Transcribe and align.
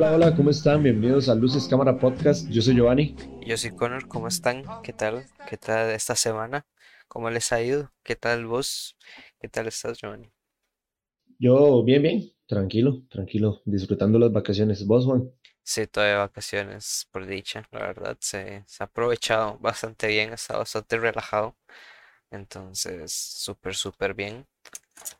Hola, 0.00 0.14
hola, 0.14 0.36
¿cómo 0.36 0.50
están? 0.50 0.84
Bienvenidos 0.84 1.28
a 1.28 1.34
Luces 1.34 1.66
Cámara 1.66 1.98
Podcast. 1.98 2.48
Yo 2.50 2.62
soy 2.62 2.76
Giovanni. 2.76 3.16
Yo 3.44 3.56
soy 3.56 3.72
Connor, 3.72 4.06
¿cómo 4.06 4.28
están? 4.28 4.62
¿Qué 4.84 4.92
tal? 4.92 5.26
¿Qué 5.50 5.56
tal 5.56 5.90
esta 5.90 6.14
semana? 6.14 6.64
¿Cómo 7.08 7.30
les 7.30 7.50
ha 7.50 7.60
ido? 7.60 7.90
¿Qué 8.04 8.14
tal 8.14 8.46
vos? 8.46 8.96
¿Qué 9.40 9.48
tal 9.48 9.66
estás, 9.66 9.98
Giovanni? 9.98 10.30
Yo, 11.40 11.82
bien, 11.82 12.00
bien, 12.02 12.32
tranquilo, 12.46 13.02
tranquilo, 13.10 13.60
disfrutando 13.64 14.20
las 14.20 14.30
vacaciones. 14.30 14.86
¿Vos, 14.86 15.04
Juan? 15.04 15.32
Sí, 15.64 15.88
todavía 15.88 16.18
vacaciones, 16.18 17.08
por 17.10 17.26
dicha, 17.26 17.66
la 17.72 17.80
verdad, 17.80 18.16
se, 18.20 18.62
se 18.68 18.84
ha 18.84 18.86
aprovechado 18.86 19.58
bastante 19.58 20.06
bien, 20.06 20.30
ha 20.30 20.34
estado 20.36 20.60
bastante 20.60 20.96
relajado. 20.96 21.56
Entonces, 22.30 23.12
súper, 23.12 23.74
súper 23.74 24.14
bien. 24.14 24.46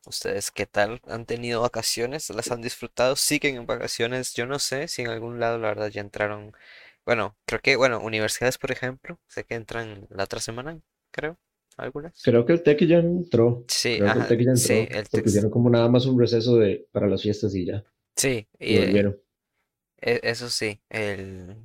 ¿Ustedes 0.07 0.51
qué 0.51 0.67
tal? 0.67 1.01
¿Han 1.07 1.27
tenido 1.27 1.61
vacaciones? 1.63 2.31
¿Las 2.31 2.51
han 2.51 2.63
disfrutado? 2.63 3.17
¿Siguen 3.17 3.57
en 3.57 3.67
vacaciones? 3.67 4.35
Yo 4.35 4.47
no 4.47 4.59
sé 4.59 4.89
si 4.89 5.03
en 5.03 5.09
algún 5.09 5.39
lado, 5.41 5.59
la 5.59 5.69
verdad, 5.69 5.89
ya 5.89 6.01
entraron. 6.01 6.53
Bueno, 7.05 7.37
creo 7.47 7.61
que, 7.61 7.77
bueno, 7.77 8.01
universidades, 8.01 8.59
por 8.59 8.73
ejemplo, 8.73 9.19
sé 9.29 9.45
que 9.45 9.55
entran 9.55 10.07
la 10.11 10.25
otra 10.25 10.41
semana, 10.41 10.81
creo, 11.11 11.39
algunas. 11.77 12.27
Creo 12.27 12.47
que 12.47 12.53
el 12.53 12.63
TEC 12.63 12.87
ya 12.87 12.99
entró. 12.99 13.67
Sí, 13.69 13.91
Creo 13.97 14.12
que 14.12 14.19
el 14.20 14.27
TEC 14.27 14.45
ya 14.45 14.53
sí, 14.53 14.87
entró. 14.87 14.89
el 14.91 15.09
Porque 15.11 15.29
hicieron 15.31 15.51
como 15.51 15.69
nada 15.70 15.89
más 15.89 16.07
un 16.07 16.19
receso 16.20 16.57
de, 16.57 16.87
para 16.92 17.09
las 17.09 17.23
fiestas 17.23 17.55
y 17.57 17.67
ya. 17.67 17.85
Sí, 18.17 18.48
Y 18.67 18.75
y, 18.75 18.75
volvieron. 18.75 19.19
e- 20.01 20.20
eso 20.25 20.48
sí, 20.51 20.81
el 20.91 21.57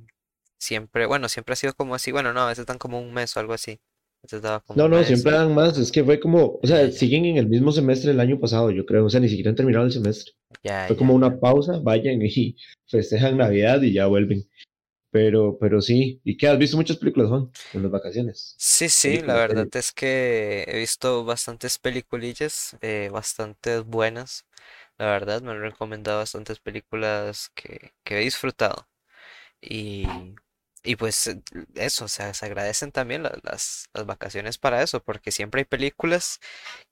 siempre, 0.58 1.06
bueno, 1.06 1.28
siempre 1.28 1.54
ha 1.54 1.56
sido 1.56 1.74
como 1.74 1.94
así, 1.94 2.12
bueno, 2.12 2.32
no, 2.32 2.42
a 2.42 2.48
veces 2.48 2.66
dan 2.66 2.78
como 2.78 3.00
un 3.00 3.12
mes 3.14 3.36
o 3.36 3.40
algo 3.40 3.54
así. 3.54 3.80
Como 4.66 4.82
No, 4.82 4.88
no, 4.88 4.96
mes. 4.96 5.06
siempre 5.06 5.32
dan 5.32 5.54
más. 5.54 5.78
Es 5.78 5.92
que 5.92 6.04
fue 6.04 6.20
como, 6.20 6.58
o 6.62 6.66
sea, 6.66 6.90
siguen 6.90 7.24
en 7.26 7.36
el 7.36 7.48
mismo 7.48 7.72
semestre 7.72 8.10
del 8.10 8.20
año 8.20 8.38
pasado, 8.40 8.70
yo 8.70 8.84
creo. 8.86 9.06
O 9.06 9.10
sea, 9.10 9.20
ni 9.20 9.28
siquiera 9.28 9.50
han 9.50 9.56
terminado 9.56 9.84
el 9.86 9.92
semestre. 9.92 10.32
ya, 10.62 10.88
Fue 10.88 10.96
ya, 10.96 10.96
como 10.96 11.14
ya. 11.14 11.14
una 11.14 11.38
pausa, 11.40 11.78
vayan 11.80 12.20
y 12.22 12.56
festejan 12.88 13.38
Navidad 13.38 13.82
y 13.82 13.92
ya 13.92 14.06
vuelven. 14.06 14.44
Pero, 15.10 15.58
pero 15.60 15.80
sí. 15.82 16.20
¿Y 16.24 16.36
qué? 16.36 16.48
¿Has 16.48 16.58
visto 16.58 16.76
muchas 16.76 16.98
películas, 16.98 17.28
Juan? 17.30 17.50
En 17.72 17.82
las 17.82 17.92
vacaciones. 17.92 18.56
Sí, 18.56 18.88
sí, 18.88 19.20
la 19.20 19.34
verdad 19.34 19.68
es 19.74 19.92
que 19.92 20.64
he 20.68 20.78
visto 20.78 21.24
bastantes 21.24 21.78
peliculillas, 21.78 22.76
eh, 22.80 23.10
bastantes 23.12 23.84
buenas. 23.84 24.46
La 24.98 25.06
verdad, 25.06 25.42
me 25.42 25.50
han 25.52 25.60
recomendado 25.60 26.18
bastantes 26.18 26.60
películas 26.60 27.50
que, 27.54 27.94
que 28.04 28.18
he 28.18 28.20
disfrutado. 28.24 28.88
Y, 29.60 30.34
y 30.84 30.96
pues 30.96 31.26
eh, 31.28 31.42
eso, 31.74 32.08
se 32.08 32.22
agradecen 32.46 32.92
también 32.92 33.22
la- 33.24 33.38
las, 33.42 33.86
las 33.94 34.06
vacaciones 34.06 34.58
para 34.58 34.82
eso, 34.82 35.02
porque 35.02 35.32
siempre 35.32 35.62
hay 35.62 35.64
películas 35.66 36.40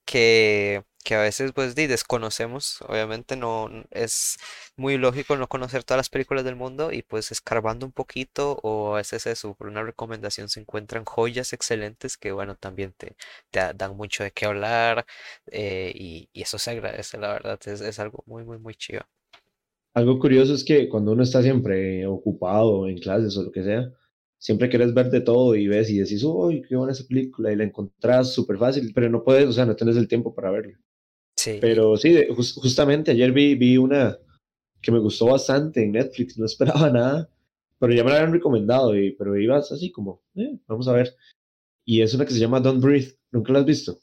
que, 0.05 0.85
que 1.05 1.15
a 1.15 1.21
veces 1.21 1.53
pues 1.53 1.75
desconocemos, 1.75 2.83
obviamente 2.83 3.37
no 3.37 3.71
es 3.91 4.39
muy 4.77 4.99
lógico 4.99 5.37
no 5.37 5.49
conocer 5.49 5.85
todas 5.85 5.99
las 5.99 6.11
películas 6.11 6.45
del 6.45 6.57
mundo 6.57 6.93
y 6.93 7.03
pues 7.03 7.33
escarbando 7.33 7.87
un 7.87 7.93
poquito 7.93 8.59
o 8.63 8.95
a 8.95 8.99
veces 8.99 9.27
eso, 9.27 9.55
por 9.55 9.69
una 9.69 9.83
recomendación 9.83 10.49
se 10.49 10.61
encuentran 10.61 11.05
joyas 11.05 11.53
excelentes 11.53 12.17
que 12.17 12.33
bueno, 12.33 12.57
también 12.57 12.93
te, 12.95 13.17
te 13.51 13.61
da- 13.61 13.73
dan 13.75 13.97
mucho 13.97 14.25
de 14.25 14.33
qué 14.33 14.47
hablar 14.47 15.07
eh, 15.47 15.93
y, 15.95 16.29
y 16.33 16.43
eso 16.43 16.59
se 16.59 16.71
agradece, 16.73 17.19
la 17.19 17.33
verdad, 17.33 17.59
es, 17.67 17.81
es 17.81 17.99
algo 17.99 18.23
muy, 18.27 18.45
muy, 18.45 18.59
muy 18.59 18.75
chido. 18.75 19.03
Algo 19.95 20.19
curioso 20.19 20.55
es 20.55 20.65
que 20.65 20.89
cuando 20.89 21.13
uno 21.13 21.23
está 21.23 21.43
siempre 21.43 22.07
ocupado 22.07 22.89
en 22.89 22.99
clases 22.99 23.37
o 23.37 23.43
lo 23.45 23.53
que 23.53 23.63
sea, 23.63 23.93
siempre 24.39 24.69
quieres 24.71 24.95
ver 24.95 25.11
de 25.11 25.21
todo 25.21 25.55
y 25.55 25.69
ves 25.69 25.91
y 25.91 25.99
decís, 25.99 26.25
uy, 26.25 26.63
qué 26.69 26.77
buena 26.77 26.93
esa 26.93 27.07
película, 27.07 27.53
y 27.53 27.57
la 27.57 27.65
encontrás 27.65 28.33
súper 28.33 28.57
fácil, 28.59 28.93
pero 28.95 29.11
no 29.11 29.23
puedes, 29.23 29.47
o 29.49 29.53
sea, 29.53 29.67
no 29.67 29.77
tienes 29.77 29.97
el 29.97 30.09
tiempo 30.09 30.35
para 30.35 30.51
verla. 30.51 30.79
Sí, 31.37 31.61
Pero 31.61 31.97
sí, 31.97 32.13
de- 32.13 32.29
justamente 32.35 33.13
ayer 33.13 33.33
vi, 33.33 33.55
vi 33.57 33.79
una 33.79 34.19
que 34.83 34.93
me 34.93 35.01
gustó 35.01 35.27
bastante 35.27 35.85
en 35.85 35.93
Netflix, 35.93 36.39
no 36.39 36.47
esperaba 36.87 36.91
nada, 36.91 37.31
pero 37.79 37.95
ya 37.95 38.05
me 38.05 38.11
la 38.11 38.19
habían 38.19 38.33
recomendado, 38.35 38.97
y, 38.99 39.13
pero 39.13 39.39
ibas 39.39 39.73
así 39.73 39.93
como, 39.93 40.23
"Eh, 40.37 40.59
vamos 40.69 40.89
a 40.89 40.95
ver. 40.95 41.15
Y 41.87 42.03
es 42.03 42.15
una 42.15 42.27
que 42.27 42.33
se 42.35 42.41
llama 42.41 42.61
Don't 42.61 42.83
Breathe, 42.83 43.15
¿nunca 43.33 43.53
la 43.55 43.61
has 43.61 43.67
visto? 43.67 43.99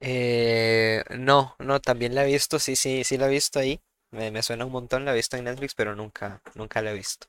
Eh, 0.00 1.02
no, 1.18 1.56
no, 1.58 1.80
también 1.80 2.14
la 2.14 2.24
he 2.26 2.32
visto, 2.32 2.58
sí, 2.58 2.76
sí, 2.76 3.02
sí 3.04 3.16
la 3.18 3.26
he 3.26 3.30
visto 3.30 3.58
ahí. 3.58 3.80
Me, 4.16 4.30
me 4.30 4.42
suena 4.42 4.64
un 4.66 4.72
montón, 4.72 5.04
la 5.04 5.12
he 5.12 5.16
visto 5.16 5.36
en 5.36 5.44
Netflix, 5.44 5.74
pero 5.74 5.94
nunca, 5.94 6.42
nunca 6.54 6.82
la 6.82 6.92
he 6.92 6.94
visto, 6.94 7.26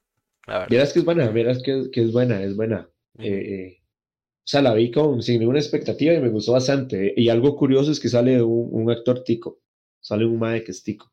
la 0.47 0.59
verdad. 0.59 0.69
Vieras 0.69 0.93
que 0.93 0.99
es 0.99 1.05
buena, 1.05 1.29
vieras 1.29 1.61
que, 1.63 1.89
que 1.91 2.01
es 2.03 2.11
buena, 2.11 2.41
es 2.43 2.55
buena. 2.55 2.89
Eh, 3.17 3.27
eh, 3.29 3.81
o 3.81 4.47
sea, 4.49 4.61
la 4.61 4.73
vi 4.73 4.91
con, 4.91 5.21
sin 5.23 5.39
ninguna 5.39 5.59
expectativa 5.59 6.13
y 6.13 6.21
me 6.21 6.29
gustó 6.29 6.53
bastante. 6.53 7.13
Y 7.17 7.29
algo 7.29 7.55
curioso 7.57 7.91
es 7.91 7.99
que 7.99 8.09
sale 8.09 8.41
un, 8.43 8.69
un 8.71 8.91
actor 8.91 9.23
tico, 9.23 9.61
sale 10.01 10.25
un 10.25 10.39
mae 10.39 10.63
que 10.63 10.71
es 10.71 10.83
tico. 10.83 11.11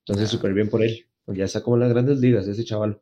Entonces, 0.00 0.30
Ah, 0.30 0.30
súper 0.30 0.54
bien 0.54 0.70
por 0.70 0.82
él. 0.84 1.06
Ya 1.28 1.44
está 1.46 1.62
como 1.62 1.76
en 1.76 1.82
las 1.82 1.90
grandes 1.92 2.20
ligas 2.20 2.48
ese 2.48 2.64
chaval. 2.64 3.00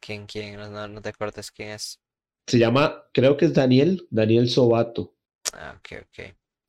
¿quién, 0.00 0.26
quién? 0.26 0.56
No, 0.56 0.68
no, 0.68 0.88
no 0.88 1.00
te 1.02 1.08
acuerdas 1.10 1.50
quién 1.50 1.70
es. 1.70 2.00
Se 2.46 2.58
llama, 2.58 3.04
creo 3.14 3.38
que 3.38 3.46
es 3.46 3.54
Daniel, 3.54 4.06
Daniel 4.10 4.50
Sobato. 4.50 5.14
Ah, 5.52 5.74
ok, 5.78 5.92
ok. 6.02 6.18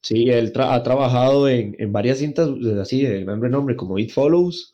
Sí, 0.02 0.30
él 0.30 0.52
tra- 0.54 0.74
ha 0.74 0.84
trabajado 0.84 1.48
en, 1.50 1.76
en 1.80 1.92
varias 1.94 2.20
cintas 2.20 2.50
eh, 2.50 2.80
así 2.82 3.04
de 3.04 3.24
gran 3.24 3.42
renombre, 3.42 3.76
como 3.76 4.00
It 4.00 4.12
Follows, 4.12 4.74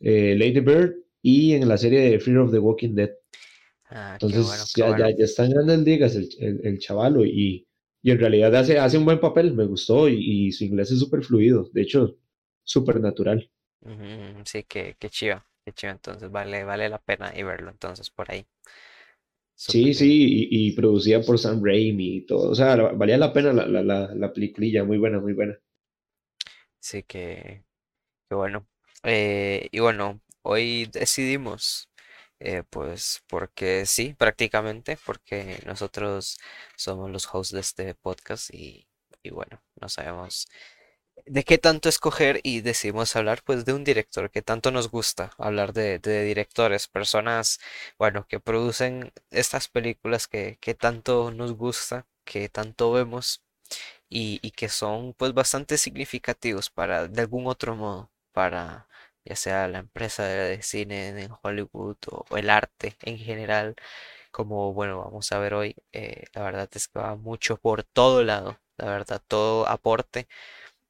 eh, 0.00 0.36
Lady 0.38 0.60
Bird 0.60 0.96
y 1.22 1.54
en 1.54 1.68
la 1.68 1.78
serie 1.78 2.00
de 2.00 2.20
Fear 2.20 2.38
of 2.38 2.52
the 2.52 2.58
Walking 2.58 2.94
Dead. 2.94 3.10
Ah, 3.90 4.20
bueno, 4.30 4.66
Entonces, 4.66 4.74
ya, 4.74 4.90
ya, 4.90 5.06
bueno. 5.06 5.16
ya 5.16 5.24
está 5.24 5.44
en 5.44 5.52
grandes 5.52 5.78
ligas 5.80 6.14
el, 6.16 6.28
el, 6.40 6.60
el 6.66 6.78
chavalo 6.78 7.24
y, 7.24 7.66
y 8.02 8.10
en 8.10 8.18
realidad 8.18 8.54
hace, 8.56 8.78
hace 8.78 8.98
un 8.98 9.04
buen 9.04 9.20
papel, 9.20 9.54
me 9.54 9.64
gustó 9.66 10.08
y, 10.08 10.48
y 10.48 10.52
su 10.52 10.64
inglés 10.64 10.90
es 10.90 10.98
súper 10.98 11.22
fluido, 11.22 11.68
de 11.72 11.82
hecho, 11.82 12.16
súper 12.64 13.00
natural. 13.00 13.50
Sí, 14.44 14.64
qué, 14.64 14.96
qué 14.98 15.10
chido, 15.10 15.44
qué 15.64 15.72
chido. 15.72 15.92
Entonces 15.92 16.30
vale, 16.30 16.64
vale 16.64 16.88
la 16.88 16.98
pena 16.98 17.32
y 17.36 17.42
verlo 17.42 17.70
entonces 17.70 18.10
por 18.10 18.30
ahí. 18.30 18.46
Sí, 19.58 19.92
sí, 19.92 20.48
y, 20.50 20.68
y 20.68 20.72
producida 20.72 21.20
por 21.20 21.38
Sam 21.38 21.62
Raimi 21.62 22.16
y 22.16 22.20
todo, 22.26 22.50
o 22.50 22.54
sea, 22.54 22.76
la- 22.76 22.92
valía 22.92 23.18
la 23.18 23.32
pena 23.32 23.52
la, 23.52 23.66
la, 23.66 23.82
la, 23.82 24.14
la 24.14 24.32
peliculilla, 24.32 24.84
muy 24.84 24.96
buena, 24.98 25.20
muy 25.20 25.34
buena. 25.34 25.58
Sí, 26.80 27.02
que, 27.02 27.64
que 28.28 28.34
bueno. 28.36 28.68
Eh, 29.04 29.68
y 29.72 29.80
bueno, 29.80 30.20
hoy 30.42 30.86
decidimos, 30.92 31.90
eh, 32.40 32.62
pues 32.70 33.22
porque 33.28 33.86
sí, 33.86 34.14
prácticamente, 34.18 34.98
porque 35.06 35.60
nosotros 35.66 36.38
somos 36.76 37.10
los 37.10 37.28
hosts 37.34 37.54
de 37.54 37.60
este 37.60 37.94
podcast 37.96 38.54
y, 38.54 38.88
y 39.22 39.30
bueno, 39.30 39.62
no 39.80 39.88
sabemos 39.88 40.48
de 41.30 41.44
qué 41.44 41.58
tanto 41.58 41.88
escoger 41.88 42.40
y 42.42 42.60
decidimos 42.60 43.14
hablar 43.16 43.42
pues 43.44 43.64
de 43.64 43.72
un 43.72 43.84
director 43.84 44.30
que 44.30 44.42
tanto 44.42 44.70
nos 44.70 44.90
gusta, 44.90 45.32
hablar 45.38 45.72
de, 45.72 45.98
de 45.98 46.24
directores, 46.24 46.88
personas, 46.88 47.60
bueno, 47.98 48.26
que 48.28 48.40
producen 48.40 49.12
estas 49.30 49.68
películas 49.68 50.26
que, 50.28 50.58
que 50.60 50.74
tanto 50.74 51.30
nos 51.32 51.52
gusta, 51.54 52.06
que 52.24 52.48
tanto 52.48 52.92
vemos 52.92 53.42
y, 54.08 54.40
y 54.42 54.50
que 54.52 54.68
son 54.68 55.14
pues 55.14 55.34
bastante 55.34 55.78
significativos 55.78 56.70
para, 56.70 57.08
de 57.08 57.20
algún 57.22 57.46
otro 57.46 57.76
modo, 57.76 58.10
para 58.32 58.88
ya 59.24 59.36
sea 59.36 59.68
la 59.68 59.78
empresa 59.80 60.24
de, 60.24 60.62
cine 60.62 61.08
en 61.08 61.30
Hollywood 61.42 61.96
o, 62.10 62.24
o 62.30 62.36
el 62.36 62.50
arte 62.50 62.96
en 63.02 63.18
general, 63.18 63.76
como 64.30 64.72
bueno, 64.74 64.98
vamos 65.04 65.32
a 65.32 65.38
ver 65.38 65.54
hoy, 65.54 65.76
eh, 65.92 66.24
la 66.34 66.42
verdad 66.42 66.68
es 66.74 66.88
que 66.88 66.98
va 66.98 67.16
mucho 67.16 67.56
por 67.58 67.84
todo 67.84 68.22
lado, 68.24 68.58
la 68.76 68.86
verdad, 68.86 69.22
todo 69.28 69.68
aporte 69.68 70.28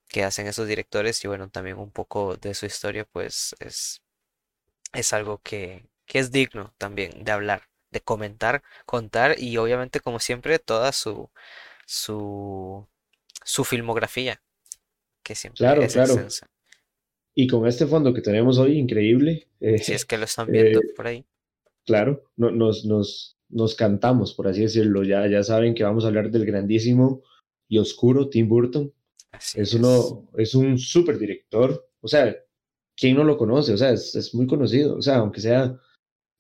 que 0.08 0.24
hacen 0.24 0.46
esos 0.46 0.66
directores 0.68 1.24
y 1.24 1.28
bueno, 1.28 1.50
también 1.50 1.78
un 1.78 1.90
poco 1.92 2.36
de 2.36 2.54
su 2.54 2.66
historia, 2.66 3.04
pues 3.06 3.54
es, 3.60 4.02
es 4.92 5.12
algo 5.12 5.40
que, 5.42 5.86
que 6.06 6.18
es 6.18 6.32
digno 6.32 6.74
también 6.78 7.24
de 7.24 7.32
hablar, 7.32 7.64
de 7.90 8.00
comentar, 8.00 8.62
contar 8.86 9.36
y 9.38 9.56
obviamente 9.58 10.00
como 10.00 10.20
siempre 10.20 10.58
toda 10.58 10.92
su, 10.92 11.30
su, 11.86 12.86
su 13.44 13.64
filmografía, 13.64 14.42
que 15.24 15.34
siempre 15.36 15.62
Claro, 15.62 15.82
es 15.84 15.96
claro. 15.96 15.96
extensa. 15.96 16.48
Y 17.34 17.46
con 17.46 17.66
este 17.66 17.86
fondo 17.86 18.12
que 18.12 18.20
tenemos 18.22 18.58
hoy, 18.58 18.78
increíble, 18.78 19.48
eh, 19.60 19.78
Si 19.80 19.94
es 19.94 20.04
que 20.04 20.18
lo 20.18 20.26
están 20.26 20.50
eh, 20.50 20.50
viendo 20.50 20.84
por 20.94 21.06
ahí. 21.06 21.26
claro, 21.84 22.24
no- 22.36 22.50
nos, 22.50 22.84
nos, 22.84 23.36
nos 23.48 23.74
cantamos, 23.74 24.34
por 24.34 24.48
así 24.48 24.62
decirlo. 24.62 25.02
Ya, 25.04 25.26
ya 25.28 25.42
saben 25.42 25.74
que 25.74 25.84
vamos 25.84 26.04
a 26.04 26.08
hablar 26.08 26.30
del 26.30 26.46
grandísimo 26.46 27.22
y 27.68 27.78
oscuro 27.78 28.28
Tim 28.28 28.48
Burton. 28.48 28.92
Así 29.32 29.56
Es 29.56 29.74
es. 29.74 29.74
uno, 29.74 30.28
es 30.36 30.54
un 30.54 30.78
súper 30.78 31.18
director. 31.18 31.90
O 32.00 32.08
sea, 32.08 32.34
¿quién 32.96 33.16
no 33.16 33.24
lo 33.24 33.38
conoce? 33.38 33.72
O 33.74 33.78
sea, 33.78 33.90
es, 33.92 34.14
es 34.16 34.34
muy 34.34 34.46
conocido. 34.46 34.96
O 34.96 35.02
sea, 35.02 35.16
aunque 35.18 35.40
sea, 35.40 35.78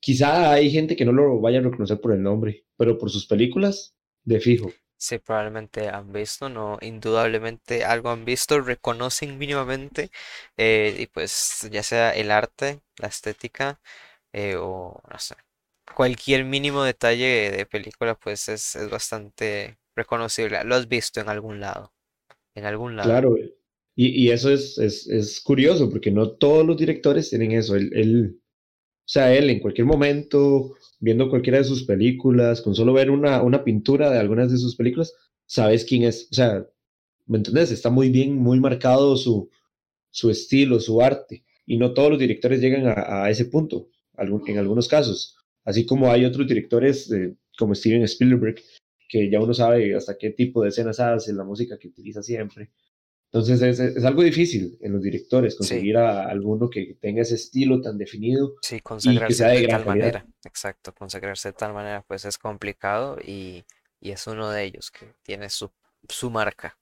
quizá 0.00 0.52
hay 0.52 0.70
gente 0.70 0.96
que 0.96 1.04
no 1.06 1.12
lo 1.12 1.40
vaya 1.40 1.60
a 1.60 1.62
reconocer 1.62 2.00
por 2.00 2.12
el 2.14 2.22
nombre, 2.22 2.66
pero 2.76 2.98
por 2.98 3.10
sus 3.10 3.26
películas, 3.26 3.96
de 4.24 4.40
fijo. 4.40 4.76
Sí, 5.00 5.18
probablemente 5.20 5.88
han 5.88 6.12
visto, 6.12 6.48
no, 6.48 6.76
indudablemente 6.80 7.84
algo 7.84 8.10
han 8.10 8.24
visto, 8.24 8.60
reconocen 8.60 9.38
mínimamente, 9.38 10.10
eh, 10.56 10.96
y 10.98 11.06
pues 11.06 11.68
ya 11.70 11.84
sea 11.84 12.10
el 12.10 12.32
arte, 12.32 12.80
la 12.96 13.06
estética, 13.08 13.80
eh, 14.32 14.56
o 14.56 15.00
no 15.10 15.18
sé, 15.20 15.36
cualquier 15.94 16.44
mínimo 16.44 16.82
detalle 16.84 17.50
de 17.52 17.66
película 17.66 18.14
pues 18.16 18.48
es, 18.48 18.76
es 18.76 18.90
bastante 18.90 19.78
reconocible. 19.96 20.64
Lo 20.64 20.74
has 20.76 20.88
visto 20.88 21.20
en 21.20 21.28
algún 21.28 21.60
lado, 21.60 21.92
en 22.58 22.64
algún 22.66 22.96
lado. 22.96 23.08
Claro, 23.08 23.36
y, 24.00 24.30
eso 24.30 24.52
es, 24.52 24.78
es, 24.78 25.08
es 25.08 25.40
curioso 25.40 25.90
porque 25.90 26.12
no 26.12 26.30
todos 26.30 26.64
los 26.64 26.76
directores 26.76 27.30
tienen 27.30 27.50
eso. 27.50 27.74
Él, 27.74 27.90
él, 27.94 28.38
o 28.38 29.02
sea, 29.04 29.34
él 29.34 29.50
en 29.50 29.58
cualquier 29.58 29.88
momento, 29.88 30.74
viendo 31.00 31.28
cualquiera 31.28 31.58
de 31.58 31.64
sus 31.64 31.82
películas, 31.82 32.62
con 32.62 32.76
solo 32.76 32.92
ver 32.92 33.10
una, 33.10 33.42
una 33.42 33.64
pintura 33.64 34.10
de 34.10 34.18
algunas 34.18 34.52
de 34.52 34.58
sus 34.58 34.76
películas, 34.76 35.14
sabes 35.46 35.84
quién 35.84 36.04
es. 36.04 36.28
O 36.30 36.34
sea, 36.34 36.64
¿me 37.26 37.38
entendés? 37.38 37.72
Está 37.72 37.90
muy 37.90 38.08
bien, 38.08 38.36
muy 38.36 38.60
marcado 38.60 39.16
su, 39.16 39.50
su 40.10 40.30
estilo, 40.30 40.78
su 40.78 41.02
arte. 41.02 41.42
Y 41.66 41.76
no 41.76 41.92
todos 41.92 42.10
los 42.10 42.20
directores 42.20 42.60
llegan 42.60 42.86
a, 42.86 43.24
a 43.24 43.30
ese 43.30 43.46
punto, 43.46 43.88
en 44.16 44.58
algunos 44.58 44.86
casos. 44.86 45.36
Así 45.64 45.84
como 45.84 46.10
hay 46.10 46.24
otros 46.24 46.46
directores 46.46 47.10
eh, 47.10 47.34
como 47.58 47.74
Steven 47.74 48.02
Spielberg, 48.04 48.62
que 49.08 49.30
ya 49.30 49.40
uno 49.40 49.54
sabe 49.54 49.94
hasta 49.96 50.18
qué 50.18 50.30
tipo 50.30 50.62
de 50.62 50.68
escenas 50.68 51.00
hace, 51.00 51.32
la 51.32 51.44
música 51.44 51.78
que 51.78 51.88
utiliza 51.88 52.22
siempre. 52.22 52.70
Entonces 53.32 53.60
es, 53.62 53.80
es 53.80 54.04
algo 54.04 54.22
difícil 54.22 54.78
en 54.80 54.92
los 54.92 55.02
directores 55.02 55.56
Sí, 55.58 55.58
conseguir 55.58 55.96
a 55.98 56.24
alguno 56.28 56.70
que 56.70 56.96
tenga 57.00 57.22
ese 57.22 57.34
estilo 57.34 57.80
tan 57.80 57.98
definido 57.98 58.54
sí, 58.60 58.80
y 59.02 59.18
que 59.20 59.34
consagrarse 59.34 59.34
sea 59.34 59.48
de 59.48 59.60
de 59.60 59.62
gran 59.62 59.82
tal 59.82 59.84
calidad. 59.84 60.12
manera, 60.12 60.26
exacto, 60.44 60.94
consagrarse 60.94 61.50
de 61.50 61.52
tal 61.54 61.74
manera 61.74 62.04
pues 62.06 62.24
es 62.24 62.38
complicado 62.38 63.18
y, 63.24 63.64
y 64.00 64.10
es 64.12 64.26
uno 64.26 64.50
de 64.50 64.64
ellos 64.64 64.90
que 64.90 65.14
tiene 65.22 65.50
su, 65.50 65.70
su 66.08 66.30
marca. 66.30 66.78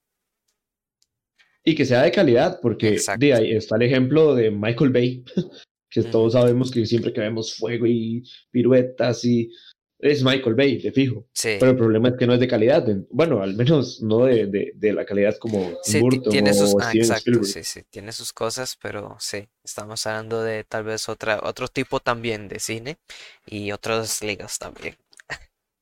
Y 1.64 1.75
que 1.75 1.84
sea 1.84 2.02
de 2.02 2.12
calidad, 2.12 2.61
porque 2.62 3.11
de 3.19 3.34
ahí 3.34 3.50
está 3.52 3.76
el 3.76 3.82
ejemplo 3.82 4.37
de 4.37 4.52
Michael 4.52 4.90
Bay, 4.90 5.25
que 5.90 6.05
todos 6.05 6.34
sabemos 6.34 6.70
que 6.70 6.87
siempre 6.87 7.12
que 7.12 7.20
vemos 7.20 7.56
fuego 7.56 7.87
y 7.87 8.23
piruetas 8.52 9.25
y 9.25 9.50
es 9.99 10.23
Michael 10.23 10.55
Bay, 10.55 10.79
de 10.81 10.93
fijo. 10.93 11.27
Sí, 11.33 11.59
Pero 11.59 11.73
el 11.73 11.77
problema 11.77 12.09
es 12.09 12.17
que 12.19 12.27
no 12.27 12.35
es 12.35 12.41
de 12.41 12.49
calidad. 12.49 12.87
Bueno, 13.11 13.43
al 13.43 13.55
menos 13.55 14.03
no 14.03 14.25
de, 14.27 14.47
de, 14.47 14.73
de 14.75 14.93
la 14.93 15.05
calidad 15.07 15.37
como 15.39 15.61
Tim 15.85 15.95
sí, 15.95 16.01
Burton 16.01 16.33
tiene 16.33 16.55
sus, 16.55 16.75
o 16.75 16.81
ah, 16.81 16.93
exacto, 16.93 17.43
sí, 17.45 17.65
sí, 17.65 17.83
tiene 17.91 18.13
sus 18.13 18.33
cosas, 18.33 18.77
pero 18.81 19.17
sí, 19.21 19.49
estamos 19.65 20.07
hablando 20.07 20.43
de 20.43 20.65
tal 20.65 20.85
vez 20.85 21.09
otra, 21.09 21.41
otro 21.43 21.69
tipo 21.69 22.01
también 22.01 22.49
de 22.49 22.59
cine 22.61 22.99
y 23.47 23.73
otras 23.73 24.23
ligas 24.23 24.59
también. 24.59 24.97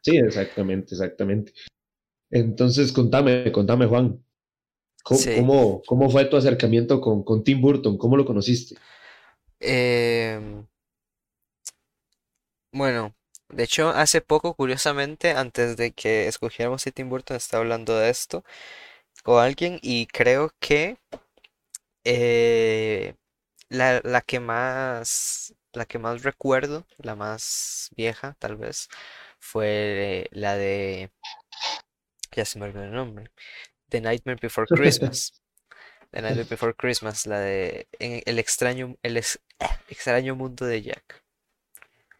Sí, 0.02 0.16
exactamente, 0.18 0.94
exactamente. 0.94 1.52
Entonces, 2.30 2.92
contame, 2.92 3.52
contame, 3.52 3.86
Juan, 3.86 4.24
¿cómo, 5.04 5.20
Sí. 5.20 5.30
cómo, 5.30 5.82
cómo 5.86 6.10
fue 6.10 6.26
tu 6.26 6.36
acercamiento 6.36 7.00
con, 7.00 7.24
con 7.24 7.44
Tim 7.44 7.60
Burton? 7.62 7.98
¿Cómo 7.98 8.16
lo 8.16 8.26
conociste? 8.26 8.76
Em, 9.60 10.66
bueno, 12.72 13.14
de 13.54 13.64
hecho, 13.64 13.90
hace 13.90 14.20
poco, 14.20 14.54
curiosamente, 14.54 15.32
antes 15.32 15.76
de 15.76 15.92
que 15.92 16.28
escogiéramos 16.28 16.86
a 16.86 16.90
Tim 16.90 17.08
Burton, 17.08 17.36
estaba 17.36 17.62
hablando 17.62 17.96
de 17.98 18.10
esto 18.10 18.44
con 19.24 19.42
alguien 19.42 19.78
y 19.82 20.06
creo 20.08 20.52
que 20.60 20.98
eh, 22.04 23.14
la, 23.70 24.00
la 24.04 24.20
que 24.22 24.40
más, 24.40 25.54
la 25.72 25.86
que 25.86 25.98
más 25.98 26.22
recuerdo, 26.24 26.86
la 26.98 27.16
más 27.16 27.90
vieja, 27.96 28.36
tal 28.40 28.56
vez, 28.56 28.88
fue 29.40 30.28
la 30.32 30.56
de, 30.56 31.12
ya 32.36 32.44
se 32.44 32.58
me 32.58 32.66
olvidó 32.66 32.84
el 32.84 32.92
nombre, 32.92 33.30
The 33.90 34.00
Nightmare 34.00 34.38
Before 34.42 34.68
Christmas. 34.68 35.32
The 36.12 36.22
Nightmare 36.22 36.48
Before 36.48 36.74
Christmas, 36.74 37.26
la 37.26 37.40
de 37.40 37.88
en 37.98 38.22
El 38.26 38.38
extraño, 38.38 38.96
el 39.02 39.18
ex- 39.18 39.40
extraño 39.88 40.36
mundo 40.36 40.66
de 40.66 40.82
Jack. 40.82 41.23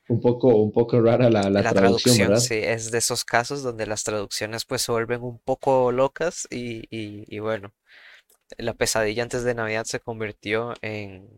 Un 0.09 0.19
poco, 0.19 0.49
un 0.63 0.73
poco 0.73 0.99
rara 1.03 1.29
la, 1.29 1.51
la 1.51 1.63
La 1.63 1.73
traducción, 1.73 2.17
traducción, 2.17 2.19
¿verdad? 2.19 2.49
sí, 2.49 2.55
es 2.57 2.91
de 2.91 2.99
esos 2.99 3.25
casos 3.25 3.63
donde 3.63 3.87
las 3.87 4.03
traducciones 4.05 4.65
pues 4.65 4.83
se 4.83 4.93
vuelven 4.93 5.23
un 5.23 5.39
poco 5.39 5.93
locas 5.93 6.47
y, 6.51 6.81
y, 6.91 7.25
y 7.29 7.39
bueno, 7.39 7.73
la 8.59 8.75
pesadilla 8.75 9.23
antes 9.25 9.45
de 9.45 9.55
Navidad 9.55 9.85
se 9.87 10.01
convirtió 10.01 10.75
en, 10.83 11.29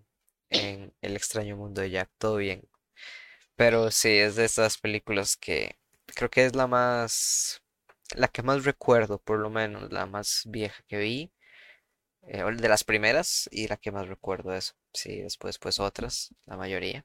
en 0.51 0.95
El 1.03 1.17
extraño 1.17 1.57
mundo 1.57 1.83
de 1.83 1.91
Jack, 1.91 2.11
todo 2.19 2.37
bien. 2.37 2.63
Pero 3.57 3.91
sí, 3.93 4.11
es 4.11 4.37
de 4.37 4.45
esas 4.47 4.79
películas 4.79 5.37
que 5.37 5.77
creo 6.17 6.31
que 6.31 6.47
es 6.47 6.57
la 6.57 6.67
más, 6.69 7.63
la 8.17 8.29
que 8.29 8.43
más 8.43 8.65
recuerdo, 8.65 9.19
por 9.21 9.39
lo 9.41 9.51
menos, 9.51 9.93
la 9.93 10.07
más 10.07 10.43
vieja 10.47 10.83
que 10.89 10.99
vi, 10.99 11.33
eh, 12.29 12.45
de 12.45 12.69
las 12.69 12.85
primeras 12.85 13.49
y 13.53 13.69
la 13.69 13.77
que 13.79 13.93
más 13.93 14.09
recuerdo 14.09 14.55
eso. 14.55 14.75
Sí, 14.95 15.21
después 15.23 15.59
pues 15.59 15.81
otras, 15.81 16.35
la 16.47 16.57
mayoría. 16.57 17.05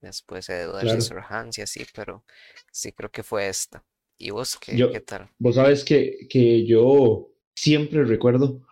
Después 0.00 0.48
Edward 0.48 0.88
Claro. 0.88 0.88
Scissorhands 0.88 1.58
y 1.58 1.62
así, 1.62 1.86
pero 1.94 2.24
sí 2.72 2.92
creo 2.92 3.10
que 3.10 3.22
fue 3.22 3.48
esta. 3.48 3.84
¿Y 4.18 4.30
vos 4.30 4.56
qué, 4.58 4.78
Yo, 4.78 4.88
qué 4.90 5.00
tal? 5.00 5.30
vos 5.38 5.54
sabes 5.56 5.84
que, 5.84 6.26
que 6.30 6.66
yo 6.66 7.30
siempre 7.54 8.04
recuerdo, 8.04 8.62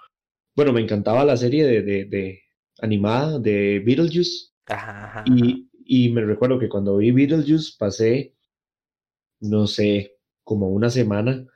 bueno, 0.57 0.73
me 0.73 0.81
encantaba 0.83 1.25
la 1.25 1.37
serie 1.37 1.67
de, 1.67 1.83
de, 1.83 2.05
de 2.07 2.43
animada 2.81 3.39
de 3.39 3.81
Beetlejuice 3.81 4.53
Ajá, 4.67 5.05
ajá, 5.07 5.23
ajá. 5.33 5.47
y, 5.47 5.71
y 5.87 6.11
me 6.11 6.23
recuerdo 6.25 6.59
que 6.61 6.69
cuando 6.71 6.99
vi 6.99 7.13
Beetlejuice 7.13 7.75
pasé, 7.79 8.35
no 9.41 9.67
sé, 9.67 10.17
como 10.43 10.69
una 10.69 10.91
semana 10.91 11.47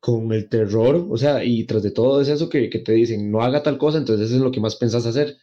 con 0.00 0.32
el 0.32 0.48
terror, 0.48 1.06
o 1.10 1.16
sea, 1.16 1.44
y 1.44 1.64
tras 1.66 1.82
de 1.82 1.90
todo 1.90 2.20
es 2.20 2.28
eso 2.28 2.48
que, 2.48 2.68
que 2.70 2.80
te 2.80 2.92
dicen, 2.92 3.30
no 3.30 3.42
haga 3.42 3.62
tal 3.62 3.78
cosa, 3.78 3.98
entonces 3.98 4.26
eso 4.28 4.36
es 4.36 4.42
lo 4.42 4.52
que 4.52 4.60
más 4.60 4.76
pensás 4.76 5.06
hacer. 5.06 5.36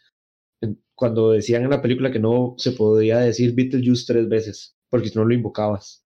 Cuando 1.02 1.32
decían 1.32 1.64
en 1.64 1.72
la 1.72 1.82
película 1.82 2.12
que 2.12 2.20
no 2.20 2.54
se 2.60 2.74
podía 2.74 3.18
decir 3.18 3.56
Beetlejuice 3.56 4.06
tres 4.06 4.30
veces, 4.30 4.76
porque 4.88 5.10
si 5.10 5.18
no 5.18 5.26
lo 5.26 5.34
invocabas. 5.34 6.06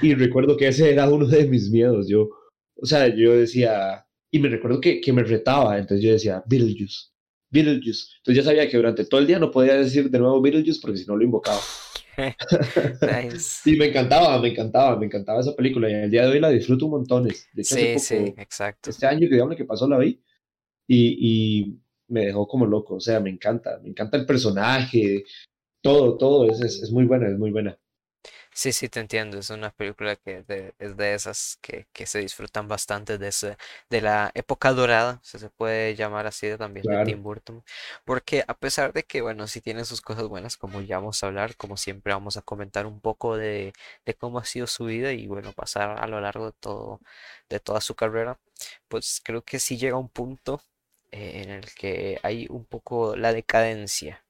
Y 0.00 0.14
recuerdo 0.14 0.56
que 0.56 0.68
ese 0.68 0.92
era 0.92 1.10
uno 1.10 1.26
de 1.26 1.44
mis 1.48 1.68
miedos. 1.72 2.06
Yo, 2.08 2.28
o 2.76 2.86
sea, 2.86 3.08
yo 3.08 3.34
decía, 3.34 4.06
y 4.30 4.38
me 4.38 4.48
recuerdo 4.48 4.80
que, 4.80 5.00
que 5.00 5.12
me 5.12 5.24
retaba, 5.24 5.76
entonces 5.76 6.04
yo 6.06 6.12
decía, 6.12 6.44
Beetlejuice, 6.46 7.08
Beetlejuice. 7.50 8.04
Entonces 8.18 8.44
ya 8.44 8.48
sabía 8.48 8.68
que 8.70 8.76
durante 8.76 9.04
todo 9.06 9.20
el 9.20 9.26
día 9.26 9.40
no 9.40 9.50
podía 9.50 9.74
decir 9.74 10.08
de 10.08 10.18
nuevo 10.20 10.40
Beetlejuice 10.40 10.78
porque 10.80 10.98
si 10.98 11.06
no 11.06 11.16
lo 11.16 11.24
invocaba. 11.24 11.66
Nice. 13.02 13.62
Y 13.64 13.76
me 13.76 13.86
encantaba, 13.86 14.40
me 14.40 14.50
encantaba, 14.50 14.96
me 14.98 15.06
encantaba 15.06 15.40
esa 15.40 15.54
película 15.56 15.90
y 15.90 15.94
el 15.94 16.10
día 16.12 16.22
de 16.26 16.30
hoy 16.30 16.40
la 16.40 16.50
disfruto 16.50 16.86
un 16.86 16.92
montones. 16.92 17.48
De 17.52 17.62
hecho, 17.62 17.74
hace 17.76 17.88
Sí, 17.88 17.98
sí, 17.98 18.14
poco, 18.16 18.34
exacto. 18.36 18.90
este 18.90 19.06
año 19.06 19.20
que 19.28 19.34
digamos 19.34 19.56
que 19.56 19.64
pasó 19.64 19.88
la 19.88 19.98
vi 19.98 20.22
y, 20.86 21.60
y 21.62 21.80
me 22.08 22.26
dejó 22.26 22.46
como 22.48 22.66
loco. 22.66 22.96
O 22.96 23.00
sea, 23.00 23.20
me 23.20 23.30
encanta, 23.30 23.78
me 23.82 23.88
encanta 23.90 24.16
el 24.16 24.26
personaje, 24.26 25.24
todo, 25.82 26.18
todo, 26.18 26.46
es, 26.50 26.60
es, 26.62 26.82
es 26.84 26.92
muy 26.92 27.04
buena, 27.06 27.28
es 27.28 27.38
muy 27.38 27.50
buena. 27.52 27.78
Sí, 28.52 28.72
sí, 28.72 28.88
te 28.88 29.00
entiendo. 29.00 29.38
Es 29.38 29.50
una 29.50 29.70
película 29.70 30.16
que 30.16 30.42
de- 30.42 30.74
es 30.78 30.96
de 30.96 31.14
esas 31.14 31.58
que, 31.62 31.86
que 31.92 32.06
se 32.06 32.18
disfrutan 32.20 32.68
bastante 32.68 33.18
de 33.18 33.28
ese, 33.28 33.56
de 33.90 34.00
la 34.00 34.30
época 34.34 34.72
dorada, 34.72 35.20
si 35.22 35.38
se 35.38 35.50
puede 35.50 35.94
llamar 35.94 36.26
así 36.26 36.48
también 36.56 36.88
de 36.88 36.98
Tim 36.98 37.22
Burton. 37.22 37.62
Porque 38.04 38.44
a 38.46 38.54
pesar 38.58 38.92
de 38.92 39.04
que, 39.04 39.20
bueno, 39.22 39.46
sí 39.46 39.60
tiene 39.60 39.84
sus 39.84 40.00
cosas 40.00 40.26
buenas, 40.28 40.56
como 40.56 40.80
ya 40.80 40.98
vamos 40.98 41.22
a 41.22 41.26
hablar, 41.28 41.56
como 41.56 41.76
siempre 41.76 42.12
vamos 42.12 42.36
a 42.36 42.42
comentar 42.42 42.86
un 42.86 43.00
poco 43.00 43.36
de, 43.36 43.72
de 44.04 44.14
cómo 44.14 44.38
ha 44.38 44.44
sido 44.44 44.66
su 44.66 44.84
vida 44.86 45.12
y 45.12 45.26
bueno, 45.26 45.52
pasar 45.52 45.98
a 46.02 46.06
lo 46.06 46.20
largo 46.20 46.46
de 46.46 46.52
todo, 46.60 47.00
de 47.48 47.60
toda 47.60 47.80
su 47.80 47.94
carrera, 47.94 48.38
pues 48.88 49.20
creo 49.24 49.42
que 49.44 49.58
sí 49.58 49.76
llega 49.78 49.96
un 49.96 50.08
punto 50.08 50.60
eh, 51.12 51.42
en 51.44 51.50
el 51.50 51.72
que 51.74 52.18
hay 52.22 52.46
un 52.50 52.64
poco 52.66 53.16
la 53.16 53.32
decadencia 53.32 54.24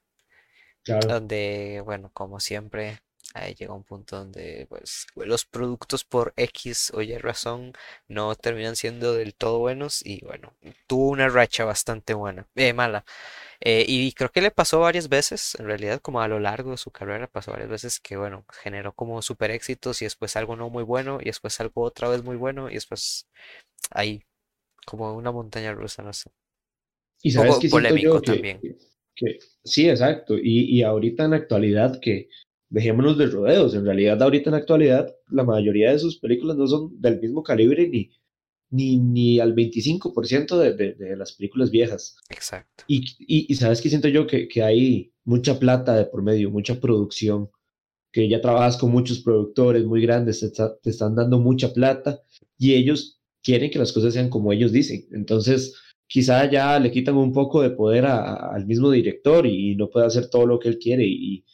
claro, 0.82 1.08
donde, 1.08 1.82
bueno, 1.84 2.10
como 2.12 2.40
siempre, 2.40 3.00
ahí 3.34 3.54
llega 3.54 3.74
un 3.74 3.84
punto 3.84 4.16
donde 4.16 4.66
pues 4.68 5.06
los 5.16 5.44
productos 5.44 6.04
por 6.04 6.32
X 6.36 6.90
o 6.94 7.02
Y 7.02 7.16
razón 7.18 7.72
no 8.08 8.34
terminan 8.36 8.74
siendo 8.76 9.12
del 9.14 9.34
todo 9.34 9.58
buenos 9.58 10.04
y 10.04 10.24
bueno, 10.24 10.54
tuvo 10.86 11.08
una 11.10 11.28
racha 11.28 11.64
bastante 11.64 12.14
buena, 12.14 12.46
eh, 12.54 12.72
mala. 12.72 13.04
Eh, 13.60 13.84
y 13.88 14.12
creo 14.14 14.30
que 14.30 14.42
le 14.42 14.50
pasó 14.52 14.80
varias 14.80 15.08
veces, 15.08 15.56
en 15.58 15.66
realidad, 15.66 16.00
como 16.02 16.20
a 16.22 16.28
lo 16.28 16.40
largo 16.40 16.72
de 16.72 16.76
su 16.78 16.90
carrera, 16.92 17.26
pasó 17.28 17.52
varias 17.52 17.70
veces 17.70 18.00
que, 18.00 18.16
bueno, 18.16 18.46
generó 18.62 18.92
como 18.94 19.22
super 19.22 19.50
éxitos 19.52 20.02
y 20.02 20.06
después 20.06 20.36
algo 20.36 20.56
no 20.56 20.70
muy 20.70 20.84
bueno 20.84 21.18
y 21.22 21.26
después 21.26 21.60
algo 21.60 21.82
otra 21.84 22.08
vez 22.08 22.22
muy 22.24 22.36
bueno 22.36 22.70
y 22.70 22.74
después 22.74 23.28
ahí, 23.90 24.24
como 24.86 25.14
una 25.14 25.32
montaña 25.32 25.72
rusa, 25.74 26.02
no 26.02 26.12
sé. 26.14 26.30
Y 27.22 27.30
sabes 27.30 27.50
poco 27.50 27.60
que 27.60 27.68
siento 27.68 27.88
polémico 27.88 28.14
yo 28.16 28.20
que, 28.22 28.32
también. 28.32 28.60
que, 28.60 28.76
que- 29.14 29.38
sí, 29.64 29.88
exacto. 29.88 30.36
Y, 30.38 30.76
y 30.78 30.82
ahorita 30.82 31.24
en 31.24 31.30
la 31.32 31.36
actualidad, 31.38 32.00
que 32.00 32.28
dejémonos 32.70 33.18
de 33.18 33.26
rodeos, 33.26 33.74
en 33.74 33.84
realidad 33.84 34.22
ahorita 34.22 34.50
en 34.50 34.52
la 34.52 34.58
actualidad 34.58 35.14
la 35.30 35.44
mayoría 35.44 35.92
de 35.92 35.98
sus 35.98 36.18
películas 36.18 36.56
no 36.56 36.66
son 36.66 37.00
del 37.00 37.20
mismo 37.20 37.42
calibre 37.42 37.88
ni, 37.88 38.10
ni, 38.70 38.98
ni 38.98 39.40
al 39.40 39.54
25% 39.54 40.58
de, 40.58 40.74
de, 40.74 40.94
de 40.94 41.16
las 41.16 41.32
películas 41.32 41.70
viejas. 41.70 42.16
Exacto. 42.28 42.84
Y, 42.86 43.04
y, 43.18 43.46
y 43.52 43.54
sabes 43.56 43.80
que 43.80 43.88
siento 43.88 44.08
yo 44.08 44.26
que, 44.26 44.48
que 44.48 44.62
hay 44.62 45.12
mucha 45.24 45.58
plata 45.58 45.96
de 45.96 46.04
por 46.06 46.22
medio, 46.22 46.50
mucha 46.50 46.80
producción, 46.80 47.50
que 48.12 48.28
ya 48.28 48.40
trabajas 48.40 48.76
con 48.78 48.90
muchos 48.90 49.20
productores 49.20 49.84
muy 49.84 50.00
grandes, 50.02 50.40
te, 50.40 50.46
está- 50.46 50.76
te 50.78 50.90
están 50.90 51.14
dando 51.14 51.38
mucha 51.38 51.72
plata 51.72 52.22
y 52.58 52.74
ellos 52.74 53.20
quieren 53.42 53.70
que 53.70 53.78
las 53.78 53.92
cosas 53.92 54.14
sean 54.14 54.30
como 54.30 54.52
ellos 54.52 54.72
dicen. 54.72 55.06
Entonces, 55.12 55.74
quizá 56.08 56.50
ya 56.50 56.78
le 56.80 56.90
quitan 56.90 57.16
un 57.16 57.32
poco 57.32 57.62
de 57.62 57.70
poder 57.70 58.06
a- 58.06 58.52
al 58.54 58.66
mismo 58.66 58.90
director 58.90 59.46
y, 59.46 59.76
no 59.76 59.90
puede 59.90 60.06
hacer 60.06 60.30
todo 60.30 60.46
lo 60.46 60.58
que 60.58 60.68
él 60.70 60.78
quiere 60.78 61.04
y, 61.06 61.44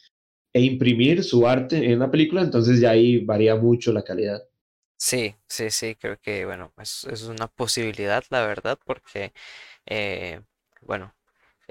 e 0.55 0.63
imprimir 0.63 1.25
su 1.25 1.47
arte 1.49 1.93
en 1.93 1.99
la 2.01 2.11
película, 2.11 2.43
entonces 2.43 2.81
ya 2.81 2.91
ahí 2.93 3.19
varía 3.25 3.57
mucho 3.57 3.93
la 3.93 4.05
calidad. 4.05 4.43
Sí, 4.97 5.37
sí, 5.49 5.71
sí, 5.71 5.97
creo 5.97 6.19
que, 6.21 6.47
bueno, 6.47 6.73
es, 6.79 7.05
es 7.05 7.23
una 7.25 7.47
posibilidad, 7.49 8.25
la 8.31 8.47
verdad, 8.47 8.79
porque, 8.87 9.33
eh, 9.87 10.41
bueno, 10.83 11.15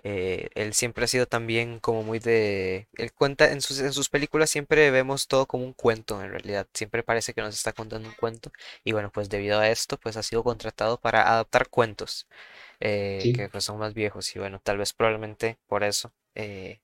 eh, 0.04 0.50
él 0.56 0.74
siempre 0.76 1.06
ha 1.06 1.08
sido 1.08 1.28
también 1.28 1.80
como 1.80 2.04
muy 2.04 2.20
de... 2.20 2.90
Él 2.98 3.14
cuenta, 3.14 3.52
en 3.52 3.62
sus, 3.62 3.80
en 3.80 3.94
sus 3.94 4.10
películas 4.10 4.50
siempre 4.52 4.92
vemos 4.92 5.28
todo 5.28 5.48
como 5.48 5.66
un 5.66 5.74
cuento, 5.74 6.22
en 6.24 6.32
realidad, 6.32 6.68
siempre 6.74 7.04
parece 7.04 7.34
que 7.34 7.42
nos 7.42 7.56
está 7.56 7.74
contando 7.74 8.10
un 8.10 8.16
cuento, 8.16 8.52
y 8.84 8.94
bueno, 8.94 9.12
pues 9.12 9.30
debido 9.30 9.60
a 9.60 9.70
esto, 9.70 9.98
pues 10.00 10.18
ha 10.18 10.24
sido 10.24 10.44
contratado 10.44 11.00
para 11.00 11.30
adaptar 11.32 11.70
cuentos, 11.70 12.28
eh, 12.84 13.30
Sí, 13.30 13.34
que 13.34 13.50
pues 13.50 13.66
son 13.66 13.80
más 13.80 13.96
viejos, 13.96 14.36
y 14.36 14.40
bueno, 14.40 14.62
tal 14.62 14.78
vez 14.80 14.94
probablemente 14.94 15.60
por 15.68 15.84
eso. 15.86 16.14
eh, 16.36 16.82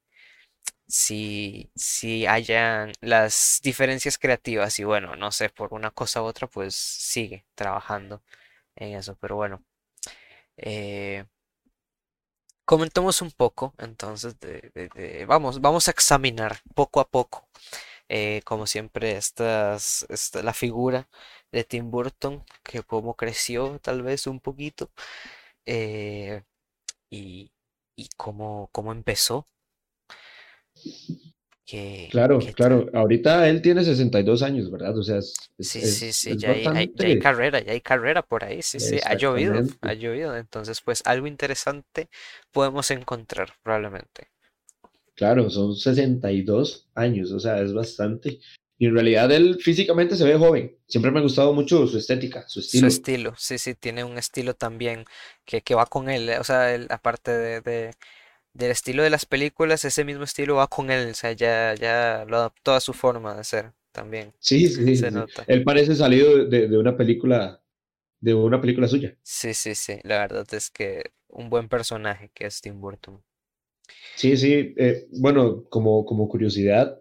si, 0.88 1.72
si 1.76 2.26
hayan 2.28 2.94
las 3.02 3.60
diferencias 3.64 4.18
creativas 4.18 4.80
y 4.80 4.84
bueno, 4.86 5.16
no 5.16 5.32
sé, 5.32 5.50
por 5.50 5.74
una 5.74 5.92
cosa 5.92 6.22
u 6.24 6.26
otra, 6.26 6.48
pues 6.48 6.76
sigue 6.76 7.46
trabajando 7.56 8.24
en 8.76 8.96
eso. 8.98 9.18
Pero 9.22 9.36
bueno, 9.38 9.64
eh, 10.58 11.26
comentemos 12.66 13.22
un 13.22 13.32
poco 13.32 13.74
entonces 13.78 14.40
de, 14.40 14.72
de- 14.74 14.90
de- 14.96 15.26
vamos, 15.26 15.62
vamos 15.62 15.88
a 15.88 15.92
examinar 15.92 16.60
poco 16.76 17.00
a 17.00 17.10
poco, 17.10 17.48
eh, 18.10 18.42
como 18.46 18.68
siempre, 18.68 19.18
estas, 19.18 20.06
esta, 20.10 20.44
la 20.44 20.54
figura 20.54 21.10
de 21.52 21.64
Tim 21.66 21.92
Burton, 21.92 22.44
que 22.64 22.84
cómo 22.84 23.16
creció 23.16 23.80
tal 23.82 24.04
vez 24.04 24.28
un 24.28 24.40
poquito, 24.42 24.92
eh, 25.70 26.44
y, 27.12 27.52
y 27.98 28.10
cómo, 28.18 28.70
cómo 28.74 28.92
empezó, 28.94 29.48
claro, 32.08 32.52
claro. 32.56 32.88
Ahorita 32.94 33.48
él 33.50 33.62
tiene 33.62 33.84
62 33.84 34.42
años, 34.44 34.70
¿verdad? 34.72 34.98
O 34.98 35.04
sea, 35.04 35.18
es, 35.18 35.34
es, 35.58 35.70
Sí, 35.72 35.86
sí, 35.86 36.12
es, 36.12 36.14
sí, 36.14 36.38
ya 36.38 36.50
hay, 36.52 36.70
hay- 36.74 36.92
ya 36.96 37.08
hay 37.08 37.16
bastante. 37.16 37.18
carrera, 37.18 37.60
ya 37.62 37.72
hay 37.74 37.82
carrera 37.82 38.22
por 38.24 38.44
ahí, 38.46 38.62
sí, 38.62 38.80
sí, 38.80 39.00
ha 39.06 39.14
llovido, 39.14 39.66
ha 39.82 39.94
llovido, 39.94 40.36
entonces 40.38 40.82
pues 40.82 41.02
algo 41.06 41.28
interesante 41.28 42.10
podemos 42.52 42.90
encontrar 42.92 43.54
probablemente. 43.64 44.30
Claro, 45.16 45.50
son 45.52 45.76
62 45.76 46.88
años, 46.96 47.32
o 47.32 47.40
sea, 47.40 47.62
es 47.62 47.74
bastante. 47.74 48.40
Y 48.80 48.88
en 48.88 48.96
realidad 48.96 49.32
él 49.32 49.60
físicamente 49.62 50.16
se 50.16 50.26
ve 50.26 50.38
joven. 50.38 50.76
Siempre 50.88 51.12
me 51.12 51.20
ha 51.20 51.24
gustado 51.24 51.54
mucho 51.54 51.86
su 51.88 51.98
estética, 52.00 52.48
su 52.48 52.62
Su 52.66 52.86
estilo. 52.86 52.86
estilo, 52.86 53.34
sí, 53.38 53.58
sí, 53.58 53.74
tiene 53.76 54.04
un 54.04 54.18
estilo 54.18 54.56
también 54.56 55.06
que, 55.46 55.62
que 55.62 55.74
va 55.76 55.86
con 55.88 56.10
él, 56.10 56.30
o 56.40 56.44
sea, 56.44 56.74
él, 56.74 56.88
aparte 56.92 57.32
de, 57.32 57.62
de- 57.62 57.94
del 58.54 58.72
estilo 58.72 59.04
de 59.04 59.10
las 59.12 59.26
películas, 59.26 59.86
ese 59.86 60.06
mismo 60.06 60.24
estilo 60.26 60.56
va 60.58 60.68
con 60.68 60.92
él, 60.92 61.12
o 61.12 61.14
sea, 61.16 61.32
ya, 61.34 61.76
ya 61.76 62.26
lo 62.28 62.38
adaptó 62.38 62.74
a 62.76 62.82
su 62.82 62.94
forma 62.94 63.36
de 63.36 63.44
ser 63.46 63.74
también, 63.94 64.34
Sí, 64.40 64.68
sí, 64.68 64.86
se 64.94 65.12
sí. 65.12 65.12
nota. 65.12 65.48
Él 65.48 65.64
parece 65.64 65.96
salido 65.96 66.46
de, 66.46 66.68
de 66.68 66.78
una 66.78 66.96
película, 66.98 67.62
de 68.22 68.34
una 68.36 68.62
película 68.62 68.88
suya. 68.88 69.18
Sí, 69.24 69.54
sí, 69.54 69.76
sí, 69.76 70.00
la 70.04 70.20
verdad 70.20 70.46
es 70.54 70.70
que 70.70 71.14
un 71.30 71.50
buen 71.50 71.70
personaje 71.70 72.32
que 72.34 72.48
es 72.48 72.60
Tim 72.62 72.82
Burton. 72.82 73.24
Sí, 74.14 74.36
sí. 74.38 74.74
eh, 74.78 75.08
bueno, 75.20 75.64
como, 75.70 76.06
como 76.06 76.28
curiosidad, 76.28 77.00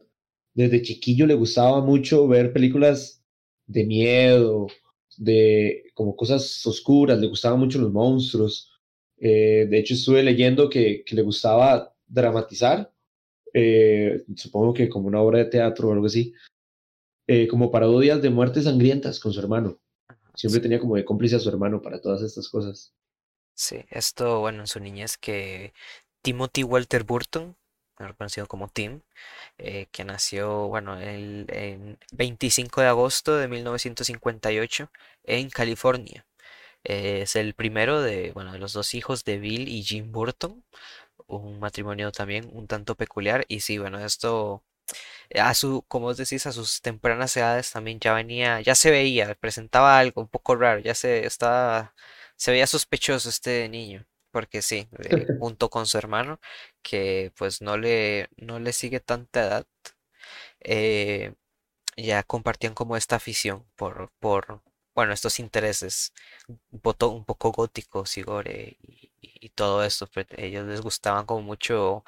desde 0.59 0.83
chiquillo 0.83 1.25
le 1.25 1.35
gustaba 1.35 1.81
mucho 1.81 2.27
ver 2.27 2.53
películas 2.53 3.23
de 3.67 3.85
miedo, 3.85 4.67
de 5.17 5.85
como 5.95 6.17
cosas 6.17 6.67
oscuras, 6.67 7.21
le 7.21 7.29
gustaban 7.29 7.61
mucho 7.61 7.79
los 7.79 7.93
monstruos. 7.93 8.73
Eh, 9.19 9.69
de 9.71 9.79
hecho, 9.79 9.95
estuve 9.95 10.21
leyendo 10.25 10.69
que, 10.69 11.05
que 11.05 11.15
le 11.15 11.23
gustaba 11.23 11.95
dramatizar, 12.09 12.93
eh, 13.55 14.25
supongo 14.35 14.75
que 14.75 14.88
como 14.88 15.07
una 15.07 15.21
obra 15.21 15.38
de 15.38 15.45
teatro 15.45 15.88
o 15.88 15.93
algo 15.93 16.07
así, 16.07 16.35
eh, 17.29 17.47
como 17.47 17.71
parodias 17.71 18.21
de 18.21 18.31
muertes 18.31 18.65
sangrientas 18.65 19.21
con 19.21 19.33
su 19.33 19.38
hermano. 19.38 19.79
Siempre 20.35 20.59
Sí. 20.59 20.62
tenía 20.62 20.81
como 20.81 20.97
de 20.97 21.05
cómplice 21.05 21.37
a 21.37 21.41
su 21.41 21.49
hermano 21.49 21.81
para 21.81 22.00
todas 22.00 22.23
estas 22.23 22.49
cosas. 22.49 22.93
Sí, 23.55 23.85
esto, 23.91 24.41
bueno, 24.41 24.61
en 24.61 24.67
su 24.67 24.81
niñez 24.81 25.17
que 25.19 25.73
Timothy 26.23 26.65
Walter 26.65 27.05
Burton, 27.05 27.57
conocido 28.17 28.47
como 28.47 28.69
Tim, 28.69 29.02
eh, 29.59 29.87
que 29.93 30.05
nació, 30.05 30.69
bueno, 30.69 30.99
el, 31.00 31.47
en 31.50 31.99
25 32.12 32.81
de 32.81 32.87
agosto 32.88 33.37
de 33.37 33.49
1958 33.49 34.90
en 35.25 35.50
California. 35.50 36.26
Eh, 36.85 37.23
es 37.23 37.37
el 37.37 37.55
primero 37.55 38.00
de, 38.02 38.33
bueno, 38.33 38.52
de 38.52 38.59
los 38.59 38.73
dos 38.73 38.95
hijos 38.95 39.25
de 39.25 39.38
Bill 39.38 39.69
y 39.69 39.83
Jim 39.83 40.12
Burton, 40.12 40.64
un 41.26 41.61
matrimonio 41.61 42.12
también 42.12 42.49
un 42.52 42.67
tanto 42.69 42.95
peculiar. 42.97 43.45
Y 43.49 43.61
sí, 43.61 43.78
bueno, 43.78 44.00
esto 44.05 44.64
a 45.35 45.55
su, 45.55 45.85
como 45.88 46.07
vos 46.07 46.17
decís, 46.17 46.47
a 46.47 46.52
sus 46.52 46.81
tempranas 46.81 47.37
edades 47.37 47.71
también 47.73 48.00
ya 48.00 48.14
venía, 48.14 48.61
ya 48.61 48.75
se 48.75 48.90
veía, 48.90 49.35
presentaba 49.35 49.99
algo 49.99 50.23
un 50.23 50.28
poco 50.28 50.57
raro, 50.57 50.81
ya 50.81 50.95
se 50.95 51.26
estaba, 51.26 51.95
se 52.37 52.50
veía 52.50 52.67
sospechoso 52.67 53.28
este 53.28 53.69
niño, 53.69 54.07
porque 54.38 54.62
sí, 54.62 54.88
eh, 55.04 55.26
junto 55.38 55.71
con 55.71 55.87
su 55.87 55.99
hermano, 55.99 56.40
que 56.83 57.33
pues 57.37 57.62
no 57.62 57.76
le, 57.78 58.28
no 58.37 58.59
le 58.61 58.73
sigue 58.73 59.00
tanta 59.00 59.40
edad, 59.47 59.66
eh, 60.61 61.35
ya 61.97 62.23
compartían 62.25 62.75
como 62.75 62.97
esta 62.97 63.16
afición 63.16 63.66
por, 63.76 64.12
por, 64.21 64.62
bueno, 64.95 65.12
estos 65.14 65.38
intereses 65.40 66.12
un 66.73 66.80
poco, 66.80 67.09
un 67.11 67.25
poco 67.26 67.52
góticos 67.52 68.18
y 68.18 68.23
gore 68.23 68.78
y, 68.83 69.12
y- 69.23 69.33
y 69.47 69.50
todo 69.50 69.85
esto. 69.85 70.09
pues, 70.09 70.26
ellos 70.38 70.66
les 70.66 70.80
gustaban 70.83 71.26
como 71.26 71.42
mucho 71.42 72.04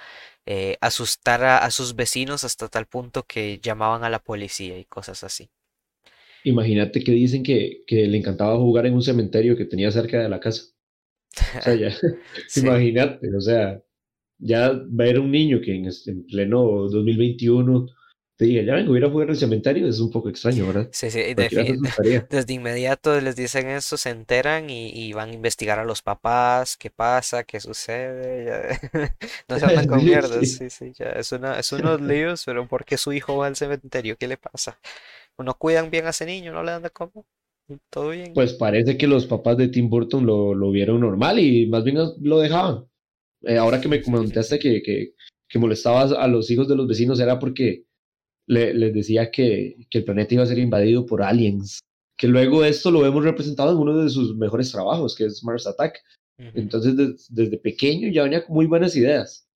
eh, 0.46 0.78
asustar 0.82 1.44
a, 1.44 1.58
a 1.64 1.70
sus 1.72 1.96
vecinos 1.96 2.44
hasta 2.44 2.68
tal 2.68 2.87
punto 2.87 3.26
que 3.26 3.60
llamaban 3.60 4.04
a 4.04 4.10
la 4.10 4.20
policía 4.22 4.78
y 4.78 4.84
cosas 4.87 5.25
así. 5.25 5.50
Imagínate 6.44 7.02
que 7.04 7.12
dicen 7.12 7.42
que, 7.42 7.82
que 7.87 8.06
le 8.06 8.18
encantaba 8.18 8.56
jugar 8.58 8.84
en 8.87 8.94
un 8.94 9.02
cementerio 9.02 9.56
que 9.56 9.64
tenía 9.64 9.90
cerca 9.90 10.22
de 10.22 10.28
la 10.28 10.38
casa. 10.40 10.64
O 11.58 11.60
sea, 11.62 11.75
ya, 11.75 11.90
Sí. 12.49 12.60
imagínate, 12.60 13.34
o 13.37 13.40
sea, 13.40 13.80
ya 14.38 14.72
ver 14.88 15.20
un 15.20 15.30
niño 15.32 15.60
que 15.62 15.75
en, 15.76 15.87
este- 15.87 16.12
en 16.12 16.26
pleno 16.26 16.62
2021 16.90 17.87
te 18.37 18.46
diga, 18.46 18.62
ya 18.64 18.75
vengo 18.76 18.94
a 18.94 18.99
ir 18.99 19.04
a 19.06 19.10
jugar 19.10 19.30
al 19.30 19.37
cementerio, 19.37 19.88
es 19.88 20.00
un 20.00 20.10
poco 20.12 20.28
extraño, 20.30 20.66
¿verdad? 20.68 20.90
Sí, 20.92 21.10
sí, 21.10 21.20
asustaría. 21.70 22.28
desde 22.30 22.52
inmediato 22.54 23.20
les 23.20 23.37
dicen 23.37 23.68
eso, 23.68 23.96
se 23.96 24.10
enteran 24.10 24.68
y, 24.70 24.88
y 24.90 25.12
van 25.12 25.30
a 25.30 25.32
investigar 25.34 25.78
a 25.78 25.84
los 25.84 26.02
papás, 26.02 26.76
qué 26.76 26.90
pasa, 26.90 27.44
qué 27.44 27.60
sucede, 27.60 28.44
ya- 28.46 29.08
no 29.49 29.58
se 29.58 29.66
andan 29.66 29.87
con 29.87 30.02
mierdas, 30.04 30.49
sí. 30.49 30.58
sí, 30.58 30.68
sí, 30.70 30.92
ya 30.99 31.06
es 31.10 31.32
una, 31.32 31.58
es 31.58 31.72
unos 31.72 32.00
líos, 32.00 32.44
pero 32.44 32.66
¿por 32.68 32.84
qué 32.84 32.99
su 32.99 33.12
hijo 33.12 33.37
va 33.37 33.46
al 33.46 33.56
cementerio? 33.56 34.16
¿Qué 34.18 34.26
le 34.28 34.37
pasa? 34.37 34.78
¿No 35.38 35.54
cuidan 35.58 35.90
bien 35.90 36.06
a 36.06 36.10
ese 36.10 36.26
niño? 36.26 36.52
¿No 36.52 36.62
le 36.64 36.72
dan 36.72 36.82
de 36.82 36.90
comer? 36.90 37.25
¿Todo 37.90 38.10
bien? 38.10 38.32
Pues 38.34 38.54
parece 38.54 38.96
que 38.96 39.06
los 39.06 39.26
papás 39.26 39.56
de 39.56 39.68
Tim 39.68 39.88
Burton 39.88 40.26
lo, 40.26 40.54
lo 40.54 40.70
vieron 40.70 41.00
normal 41.00 41.38
y 41.38 41.66
más 41.66 41.84
bien 41.84 41.98
lo 42.20 42.38
dejaban. 42.40 42.84
Eh, 43.42 43.56
ahora 43.56 43.80
que 43.80 43.88
me 43.88 44.02
comentaste 44.02 44.58
que, 44.58 44.82
que, 44.82 45.14
que 45.48 45.58
molestabas 45.58 46.12
a 46.12 46.26
los 46.26 46.50
hijos 46.50 46.68
de 46.68 46.76
los 46.76 46.86
vecinos 46.86 47.20
era 47.20 47.38
porque 47.38 47.84
le- 48.46 48.74
les 48.74 48.92
decía 48.94 49.30
que, 49.30 49.76
que 49.88 49.98
el 49.98 50.04
planeta 50.04 50.34
iba 50.34 50.42
a 50.42 50.46
ser 50.46 50.58
invadido 50.58 51.06
por 51.06 51.22
aliens. 51.22 51.80
Que 52.18 52.28
luego 52.28 52.64
esto 52.64 52.90
lo 52.90 53.00
vemos 53.00 53.24
representado 53.24 53.72
en 53.72 53.78
uno 53.78 53.96
de 53.98 54.10
sus 54.10 54.36
mejores 54.36 54.70
trabajos, 54.70 55.14
que 55.14 55.24
es 55.24 55.42
Mars 55.42 55.66
Attack. 55.66 56.00
Entonces, 56.54 56.96
des- 56.96 57.26
desde 57.30 57.58
pequeño 57.58 58.08
ya 58.10 58.22
venía 58.24 58.44
con 58.44 58.54
muy 58.56 58.66
buenas 58.66 58.96
ideas. 58.96 59.46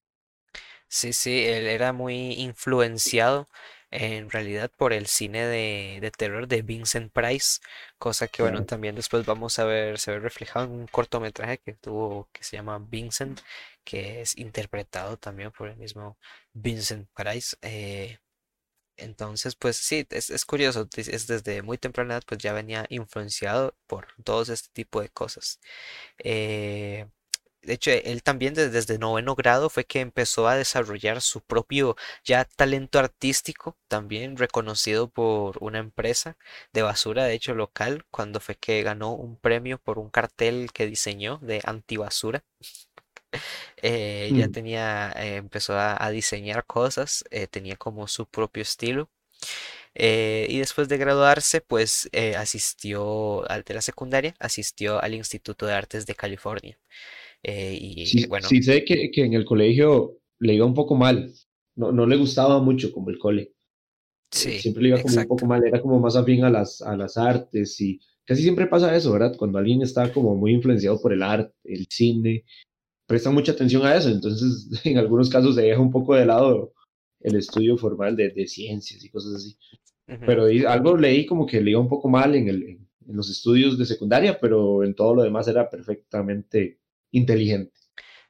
Sí, 0.88 1.12
sí, 1.12 1.30
él 1.44 1.66
era 1.66 1.92
muy 1.92 2.33
influenciado 2.35 3.49
en 3.95 4.31
realidad 4.31 4.71
por 4.77 4.93
el 4.93 5.07
cine 5.07 5.47
de, 5.47 5.99
de 6.01 6.11
terror 6.11 6.49
de 6.49 6.63
Vincent 6.63 7.13
Price, 7.13 7.61
cosa 7.99 8.29
que 8.29 8.43
bueno, 8.43 8.65
también 8.65 8.97
después 8.97 9.25
vamos 9.27 9.59
a 9.59 9.65
ver, 9.65 9.99
se 9.99 10.13
ve 10.13 10.19
reflejado 10.21 10.67
en 10.67 10.73
un 10.73 10.87
cortometraje 10.89 11.59
que 11.59 11.75
tuvo, 11.75 12.29
que 12.33 12.45
se 12.45 12.57
llama 12.57 12.79
Vincent, 12.79 13.41
que 13.85 14.21
es 14.23 14.37
interpretado 14.39 15.17
también 15.19 15.53
por 15.53 15.69
el 15.69 15.77
mismo 15.77 16.19
Vincent 16.53 17.09
Price. 17.15 17.57
eh, 17.63 18.19
entonces, 18.97 19.57
pues 19.57 19.77
sí, 19.77 20.07
es, 20.11 20.31
es 20.31 20.45
curioso, 20.45 20.89
es 20.97 21.09
es 21.09 21.27
desde 21.27 21.63
muy 21.63 21.79
temprana 21.79 22.15
edad, 22.15 22.23
pues 22.27 22.39
ya 22.41 22.53
venía 22.53 22.87
influenciado 22.91 23.75
por 23.87 24.07
todos 24.25 24.49
este 24.51 24.69
tipo 24.73 25.01
de 25.01 25.09
cosas. 25.09 25.61
Eh, 26.19 27.07
de 27.66 27.75
hecho, 27.75 27.90
él 27.90 28.23
también 28.23 28.54
desde, 28.54 28.71
desde 28.71 28.99
noveno 28.99 29.35
grado 29.35 29.71
fue 29.71 29.85
que 29.85 30.00
empezó 30.00 30.49
a 30.49 30.56
desarrollar 30.56 31.21
su 31.23 31.40
propio 31.42 31.97
ya 32.25 32.44
talento 32.44 32.99
artístico, 32.99 33.76
también 33.88 34.37
reconocido 34.37 35.09
por 35.09 35.56
una 35.61 35.78
empresa 35.78 36.37
de 36.73 36.83
basura, 36.83 37.25
de 37.25 37.35
hecho 37.35 37.54
local, 37.54 38.04
cuando 38.11 38.40
fue 38.40 38.56
que 38.56 38.83
ganó 38.83 39.12
un 39.14 39.37
premio 39.38 39.78
por 39.78 39.99
un 39.99 40.11
cartel 40.11 40.71
que 40.73 40.87
diseñó 40.87 41.38
de 41.42 41.61
antibasura. 41.64 42.44
Eh, 43.83 44.33
ya 44.37 44.49
Mm. 44.49 44.52
tenía, 44.52 45.12
eh, 45.16 45.37
empezó 45.37 45.75
a, 45.78 45.97
a 46.04 46.11
diseñar 46.11 46.64
cosas, 46.66 47.25
eh, 47.30 47.47
tenía 47.47 47.76
como 47.76 48.09
su 48.09 48.26
propio 48.26 48.62
estilo. 48.62 49.11
Eh, 49.94 50.47
y 50.50 50.59
después 50.61 50.88
de 50.88 50.99
graduarse, 50.99 51.61
pues 51.61 52.09
asistió 52.38 53.49
al 53.50 53.64
de 53.64 53.75
la 53.75 53.83
secundaria, 53.83 54.35
asistió 54.40 55.02
al 55.02 55.14
Instituto 55.14 55.66
de 55.66 55.75
Artes 55.75 56.06
de 56.06 56.14
California. 56.16 56.78
Eh, 57.45 57.79
y 57.81 58.07
Sí, 58.07 58.27
bueno, 58.27 58.49
sí 58.49 58.63
sé 58.63 58.85
que, 58.85 59.11
que 59.11 59.25
en 59.25 59.35
el 59.35 59.45
colegio 59.45 60.19
le 60.41 60.55
iba 60.55 60.67
un 60.67 60.75
poco 60.75 60.97
mal, 60.97 61.33
no, 61.77 61.93
no 61.93 62.07
le 62.07 62.17
gustaba 62.17 62.61
mucho 62.61 62.91
como 62.91 63.11
el 63.11 63.19
cole. 63.19 63.53
Sí, 64.31 64.59
siempre 64.59 64.83
le 64.83 64.89
iba 64.89 65.03
como 65.03 65.17
un 65.17 65.27
poco 65.27 65.47
mal, 65.47 65.65
era 65.65 65.81
como 65.81 66.01
más 66.01 66.17
afín 66.17 66.45
a 66.45 66.51
las, 66.51 66.83
a 66.83 66.97
las 66.97 67.17
artes 67.17 67.81
y 67.81 68.01
casi 68.25 68.43
siempre 68.43 68.67
pasa 68.67 68.97
eso, 68.97 69.13
¿verdad? 69.13 69.37
Cuando 69.37 69.59
alguien 69.59 69.83
está 69.83 70.13
como 70.13 70.35
muy 70.35 70.53
influenciado 70.53 71.01
por 71.01 71.13
el 71.13 71.23
arte, 71.23 71.55
el 71.65 71.87
cine, 71.89 72.45
presta 73.07 73.31
mucha 73.31 73.53
atención 73.53 73.87
a 73.87 73.95
eso, 73.95 74.09
entonces 74.09 74.69
en 74.85 74.99
algunos 74.99 75.31
casos 75.31 75.55
se 75.55 75.63
deja 75.63 75.81
un 75.81 75.93
poco 75.93 76.15
de 76.15 76.27
lado 76.27 76.73
el 77.21 77.37
estudio 77.37 77.77
formal 77.77 78.17
de, 78.17 78.31
de 78.31 78.47
ciencias 78.47 79.05
y 79.05 79.11
cosas 79.11 79.35
así. 79.35 79.57
Pero 80.27 80.47
algo 80.69 80.97
leí 80.97 81.25
como 81.25 81.47
que 81.47 81.63
le 81.63 81.71
iba 81.71 81.81
un 81.81 81.89
poco 81.89 82.09
mal 82.09 82.35
en, 82.35 82.49
el, 82.49 82.63
en, 82.63 82.89
los 83.07 83.31
estudios 83.31 83.79
de 83.79 83.87
secundaria, 83.87 84.39
pero 84.39 84.85
en 84.85 84.95
todo 84.95 85.15
lo 85.15 85.23
demás 85.23 85.49
era 85.49 85.71
perfectamente 85.71 86.81
inteligente. 87.14 87.73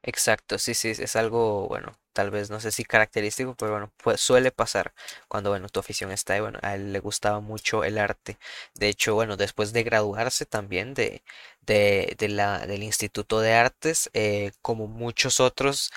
Exacto, 0.03 0.59
sí, 0.59 0.75
sí, 0.75 0.91
es 0.91 1.17
algo, 1.17 1.67
bueno, 1.67 1.99
tal 2.13 2.31
vez 2.31 2.51
no 2.51 2.61
sé 2.61 2.71
si 2.71 2.85
característico, 2.85 3.55
pero 3.57 3.73
bueno, 3.73 3.93
pues 4.03 4.21
suele 4.21 4.51
pasar 4.53 4.93
cuando, 5.29 5.49
bueno, 5.51 5.69
tu 5.71 5.81
afición 5.81 6.11
está 6.13 6.35
ahí, 6.35 6.41
bueno, 6.41 6.59
a 6.63 6.75
él 6.75 6.93
le 6.93 7.01
gustaba 7.01 7.41
mucho 7.41 7.85
el 7.85 7.97
arte. 7.99 8.39
De 8.75 8.89
hecho, 8.89 9.15
bueno, 9.15 9.37
después 9.39 9.73
de 9.73 9.83
graduarse 9.83 10.45
también 10.45 10.93
de, 10.95 11.23
de, 11.63 12.17
la, 12.29 12.67
del 12.67 12.83
Instituto 12.83 13.41
de 13.41 13.55
Artes, 13.55 14.11
eh, 14.13 14.53
como 14.61 14.89
muchos 14.89 15.41
otros 15.41 15.91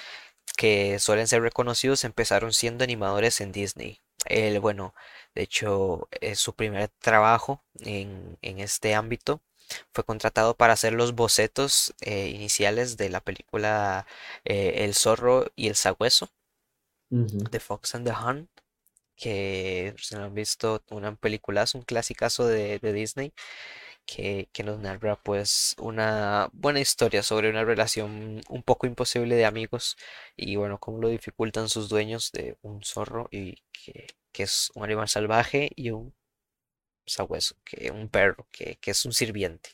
que 0.58 1.00
suelen 1.00 1.28
ser 1.28 1.42
reconocidos, 1.42 2.04
empezaron 2.06 2.54
siendo 2.54 2.84
animadores 2.84 3.42
en 3.42 3.52
Disney. 3.52 4.02
Él, 4.26 4.60
bueno, 4.60 4.94
de 5.36 5.44
hecho, 5.44 6.08
es 6.22 6.40
su 6.40 6.56
primer 6.56 6.90
trabajo 7.00 7.64
en, 7.80 8.38
en 8.42 8.60
este 8.60 8.96
ámbito 8.96 9.42
fue 9.94 10.04
contratado 10.04 10.56
para 10.56 10.74
hacer 10.74 10.94
los 10.94 11.14
bocetos 11.14 11.94
eh, 12.02 12.28
iniciales 12.30 12.98
de 12.98 13.10
la 13.10 13.22
película 13.22 14.08
eh, 14.46 14.86
El 14.86 14.94
zorro 14.96 15.52
y 15.56 15.68
el 15.68 15.76
sagüeso 15.76 16.30
de 17.10 17.60
Fox 17.60 17.96
and 17.96 18.06
the 18.06 18.14
Hunt, 18.14 18.50
que 19.16 19.94
se 19.98 20.18
lo 20.18 20.26
han 20.26 20.34
visto 20.34 20.84
una 20.90 21.16
película, 21.16 21.64
es 21.64 21.76
un 21.76 21.84
clasicazo 21.84 22.46
de, 22.48 22.80
Disney. 22.80 23.34
Que, 24.06 24.48
que, 24.54 24.64
nos 24.64 24.80
narra 24.80 25.18
pues 25.22 25.76
una 25.80 26.50
buena 26.54 26.80
historia 26.80 27.24
sobre 27.24 27.50
una 27.50 27.66
relación 27.66 28.42
un 28.48 28.64
poco 28.64 28.88
imposible 28.88 29.36
de 29.36 29.46
amigos 29.46 29.98
y 30.38 30.56
bueno, 30.56 30.80
cómo 30.80 31.00
lo 31.00 31.10
dificultan 31.10 31.68
sus 31.68 31.90
dueños 31.90 32.32
de 32.32 32.58
un 32.62 32.82
zorro 32.86 33.28
y 33.32 33.56
que, 33.74 34.08
que 34.32 34.44
es 34.44 34.72
un 34.76 34.86
animal 34.86 35.10
salvaje 35.10 35.72
y 35.76 35.92
un 35.92 36.14
sabueso, 37.08 37.56
que 37.64 37.90
un 37.92 38.10
perro, 38.10 38.48
que, 38.52 38.78
que 38.80 38.92
es 38.92 39.06
un 39.06 39.14
sirviente. 39.14 39.72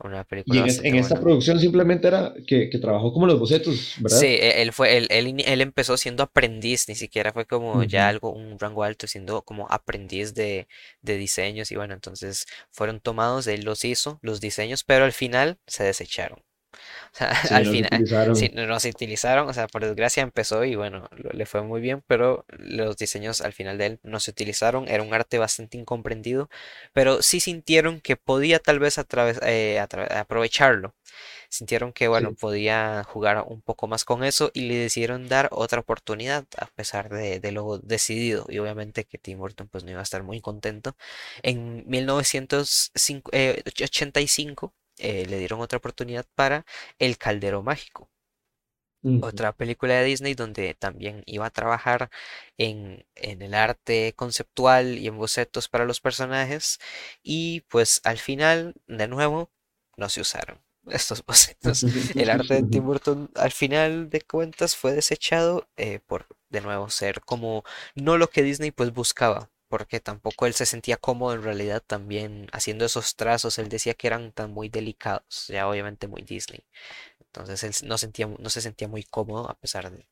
Una 0.00 0.24
película 0.24 0.66
y 0.66 0.88
en, 0.88 0.96
esta 0.96 1.18
producción 1.18 1.58
simplemente 1.58 2.08
era 2.08 2.34
que, 2.46 2.68
que, 2.68 2.78
trabajó 2.78 3.12
como 3.14 3.26
los 3.26 3.38
bocetos, 3.38 3.94
¿verdad? 3.98 4.18
Sí, 4.18 4.26
e, 4.26 4.60
él 4.60 4.72
fue, 4.72 4.96
él, 4.96 5.06
él, 5.10 5.42
él 5.42 5.60
empezó 5.62 5.96
siendo 5.96 6.22
aprendiz, 6.22 6.86
ni 6.88 6.94
siquiera 6.94 7.32
fue 7.32 7.46
como 7.46 7.82
ya 7.84 8.08
algo, 8.08 8.30
un 8.30 8.58
rango 8.58 8.82
alto, 8.82 9.06
siendo 9.06 9.42
como 9.42 9.66
aprendiz 9.70 10.34
de, 10.34 10.68
de 11.00 11.16
diseños 11.16 11.70
y 11.70 11.76
bueno, 11.76 11.94
entonces 11.94 12.46
fueron 12.70 13.00
tomados, 13.00 13.46
él 13.46 13.64
los 13.64 13.84
hizo, 13.86 14.18
los 14.20 14.40
diseños, 14.40 14.84
pero 14.84 15.04
al 15.04 15.12
final 15.12 15.58
se 15.66 15.84
desecharon. 15.84 16.42
Al 17.50 17.66
final, 17.66 18.04
no 18.54 18.80
se 18.80 18.90
utilizaron, 18.90 19.48
o 19.48 19.52
sea, 19.52 19.66
por 19.68 19.84
desgracia 19.84 20.22
empezó 20.22 20.64
y 20.64 20.74
bueno, 20.74 21.08
le 21.32 21.46
fue 21.46 21.62
muy 21.62 21.80
bien, 21.80 22.02
pero 22.06 22.44
los 22.48 22.96
diseños 22.96 23.40
al 23.40 23.52
final 23.52 23.78
de 23.78 23.86
él 23.86 24.00
no 24.02 24.20
se 24.20 24.30
utilizaron, 24.30 24.88
era 24.88 25.02
un 25.02 25.12
arte 25.14 25.38
bastante 25.38 25.78
incomprendido, 25.78 26.48
pero 26.92 27.22
sí 27.22 27.40
sintieron 27.40 28.00
que 28.00 28.16
podía 28.16 28.58
tal 28.58 28.78
vez 28.78 28.98
eh, 29.42 29.80
aprovecharlo, 30.10 30.94
sintieron 31.48 31.92
que 31.92 32.08
bueno, 32.08 32.34
podía 32.34 33.04
jugar 33.04 33.44
un 33.46 33.62
poco 33.62 33.86
más 33.86 34.04
con 34.04 34.24
eso 34.24 34.50
y 34.54 34.62
le 34.68 34.76
decidieron 34.76 35.28
dar 35.28 35.48
otra 35.52 35.80
oportunidad 35.80 36.46
a 36.58 36.66
pesar 36.66 37.08
de, 37.08 37.40
de 37.40 37.52
lo 37.52 37.78
decidido. 37.78 38.46
Y 38.48 38.58
obviamente 38.58 39.04
que 39.04 39.18
Tim 39.18 39.38
Burton 39.38 39.68
pues 39.68 39.84
no 39.84 39.90
iba 39.90 40.00
a 40.00 40.02
estar 40.02 40.22
muy 40.22 40.40
contento. 40.40 40.96
En 41.42 41.84
1985 41.88 43.30
eh, 43.32 43.62
le 44.98 45.38
dieron 45.38 45.60
otra 45.60 45.78
oportunidad 45.78 46.26
para 46.34 46.64
El 46.98 47.18
Caldero 47.18 47.62
Mágico. 47.62 48.10
Otra 49.22 49.52
película 49.52 49.94
de 49.94 50.04
Disney 50.04 50.34
donde 50.34 50.74
también 50.74 51.22
iba 51.26 51.46
a 51.46 51.50
trabajar 51.50 52.10
en, 52.58 53.06
en, 53.14 53.40
el 53.40 53.54
arte 53.54 54.14
conceptual 54.16 54.98
y 54.98 55.06
en 55.06 55.16
bocetos 55.16 55.68
para 55.68 55.84
los 55.84 56.00
personajes. 56.00 56.80
Y 57.22 57.60
pues 57.68 58.00
al 58.02 58.18
final, 58.18 58.74
de 58.88 59.06
nuevo, 59.06 59.52
no 59.96 60.08
se 60.08 60.20
usaron 60.20 60.60
estos 60.86 61.24
bocetos. 61.24 61.84
El 62.16 62.30
arte 62.30 62.54
de 62.54 62.62
Tim 62.64 62.84
Burton 62.84 63.30
al 63.34 63.52
final 63.52 64.10
de 64.10 64.22
cuentas 64.22 64.76
fue 64.76 64.92
desechado 64.92 65.68
eh, 65.76 66.00
por 66.06 66.26
de 66.48 66.60
nuevo 66.60 66.90
ser 66.90 67.20
como 67.22 67.64
no 67.94 68.18
lo 68.18 68.30
que 68.30 68.42
Disney 68.42 68.70
pues 68.70 68.92
buscaba 68.92 69.50
porque 69.68 70.00
tampoco 70.00 70.46
él 70.46 70.54
se 70.54 70.66
sentía 70.66 70.96
cómodo 70.96 71.34
en 71.34 71.42
realidad 71.42 71.82
también 71.86 72.46
haciendo 72.52 72.84
esos 72.84 73.16
trazos, 73.16 73.58
él 73.58 73.68
decía 73.68 73.94
que 73.94 74.06
eran 74.06 74.32
tan 74.32 74.52
muy 74.52 74.68
delicados, 74.68 75.46
ya 75.48 75.68
obviamente 75.68 76.06
muy 76.08 76.22
Disney. 76.22 76.60
Entonces 77.20 77.62
él 77.62 77.88
no, 77.88 77.98
sentía, 77.98 78.26
no 78.26 78.48
se 78.48 78.60
sentía 78.60 78.88
muy 78.88 79.02
cómodo 79.02 79.50
a 79.50 79.58
pesar 79.58 79.90
de, 79.90 80.06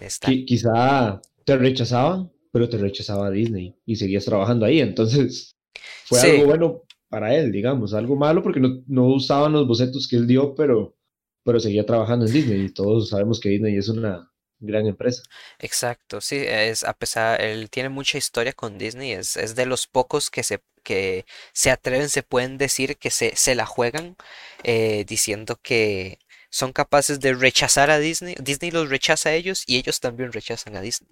estar. 0.00 0.32
quizá 0.46 1.20
te 1.44 1.56
rechazaban, 1.56 2.30
pero 2.52 2.68
te 2.68 2.78
rechazaba 2.78 3.30
Disney 3.30 3.76
y 3.84 3.96
seguías 3.96 4.24
trabajando 4.24 4.66
ahí, 4.66 4.80
entonces 4.80 5.56
fue 6.04 6.20
algo 6.20 6.46
bueno 6.46 6.82
para 7.08 7.34
él, 7.34 7.50
digamos, 7.50 7.92
algo 7.92 8.16
malo 8.16 8.42
porque 8.42 8.60
no, 8.60 8.82
no 8.86 9.06
usaban 9.06 9.52
los 9.52 9.66
bocetos 9.66 10.06
que 10.06 10.16
él 10.16 10.26
dio, 10.26 10.54
pero, 10.54 10.96
pero 11.44 11.58
seguía 11.58 11.84
trabajando 11.84 12.26
en 12.26 12.32
Disney 12.32 12.60
y 12.66 12.72
todos 12.72 13.08
sabemos 13.08 13.40
que 13.40 13.48
Disney 13.48 13.76
es 13.76 13.88
una 13.88 14.30
gran 14.60 14.86
empresa. 14.86 15.22
Exacto, 15.58 16.20
sí, 16.20 16.36
es 16.46 16.84
a 16.84 16.94
pesar, 16.94 17.40
él 17.40 17.70
tiene 17.70 17.88
mucha 17.88 18.18
historia 18.18 18.52
con 18.52 18.78
Disney, 18.78 19.12
es, 19.12 19.36
es 19.36 19.54
de 19.54 19.66
los 19.66 19.86
pocos 19.86 20.30
que 20.30 20.42
se, 20.42 20.60
que 20.82 21.24
se 21.52 21.70
atreven, 21.70 22.08
se 22.08 22.22
pueden 22.22 22.58
decir 22.58 22.96
que 22.96 23.10
se, 23.10 23.36
se 23.36 23.54
la 23.54 23.66
juegan 23.66 24.16
eh, 24.64 25.04
diciendo 25.06 25.58
que 25.62 26.18
son 26.50 26.72
capaces 26.72 27.20
de 27.20 27.34
rechazar 27.34 27.90
a 27.90 27.98
Disney, 27.98 28.34
Disney 28.40 28.70
los 28.70 28.88
rechaza 28.88 29.30
a 29.30 29.34
ellos 29.34 29.64
y 29.66 29.76
ellos 29.76 30.00
también 30.00 30.32
rechazan 30.32 30.76
a 30.76 30.80
Disney. 30.80 31.10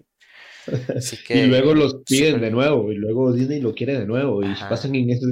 y 1.29 1.43
luego 1.43 1.73
los 1.73 1.95
piden 2.05 2.41
de 2.41 2.51
nuevo 2.51 2.91
y 2.91 2.95
luego 2.95 3.33
Disney 3.33 3.61
lo 3.61 3.73
quiere 3.73 3.97
de 3.97 4.05
nuevo 4.05 4.43
y 4.43 4.53
pasan 4.69 4.93
en 4.95 5.09
ese, 5.09 5.25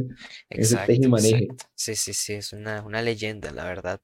exacto, 0.49 0.93
ese 1.17 1.47
Sí, 1.75 1.95
sí, 1.95 2.13
sí, 2.13 2.33
es 2.33 2.53
una, 2.53 2.81
una 2.83 3.01
leyenda, 3.01 3.51
la 3.51 3.65
verdad. 3.65 3.99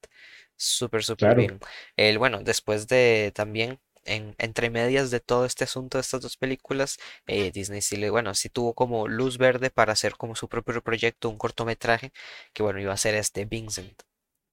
Súper, 0.56 1.02
súper 1.02 1.36
bien. 1.36 1.58
El, 1.96 2.18
bueno, 2.18 2.40
después 2.42 2.86
de 2.86 3.32
también 3.34 3.80
entre 4.04 4.70
medias 4.70 5.10
de 5.10 5.20
todo 5.20 5.44
este 5.44 5.64
asunto 5.64 5.98
de 5.98 6.02
estas 6.02 6.20
dos 6.20 6.36
películas, 6.36 6.98
eh, 7.26 7.50
Disney 7.52 7.80
sí 7.82 7.96
le, 7.96 8.10
bueno, 8.10 8.34
sí 8.34 8.48
tuvo 8.48 8.74
como 8.74 9.08
luz 9.08 9.38
verde 9.38 9.70
para 9.70 9.92
hacer 9.92 10.14
como 10.16 10.34
su 10.34 10.48
propio 10.48 10.82
proyecto, 10.82 11.30
un 11.30 11.38
cortometraje, 11.38 12.12
que 12.52 12.62
bueno, 12.62 12.80
iba 12.80 12.92
a 12.92 12.96
ser 12.96 13.14
este 13.14 13.44
Vincent. 13.44 14.02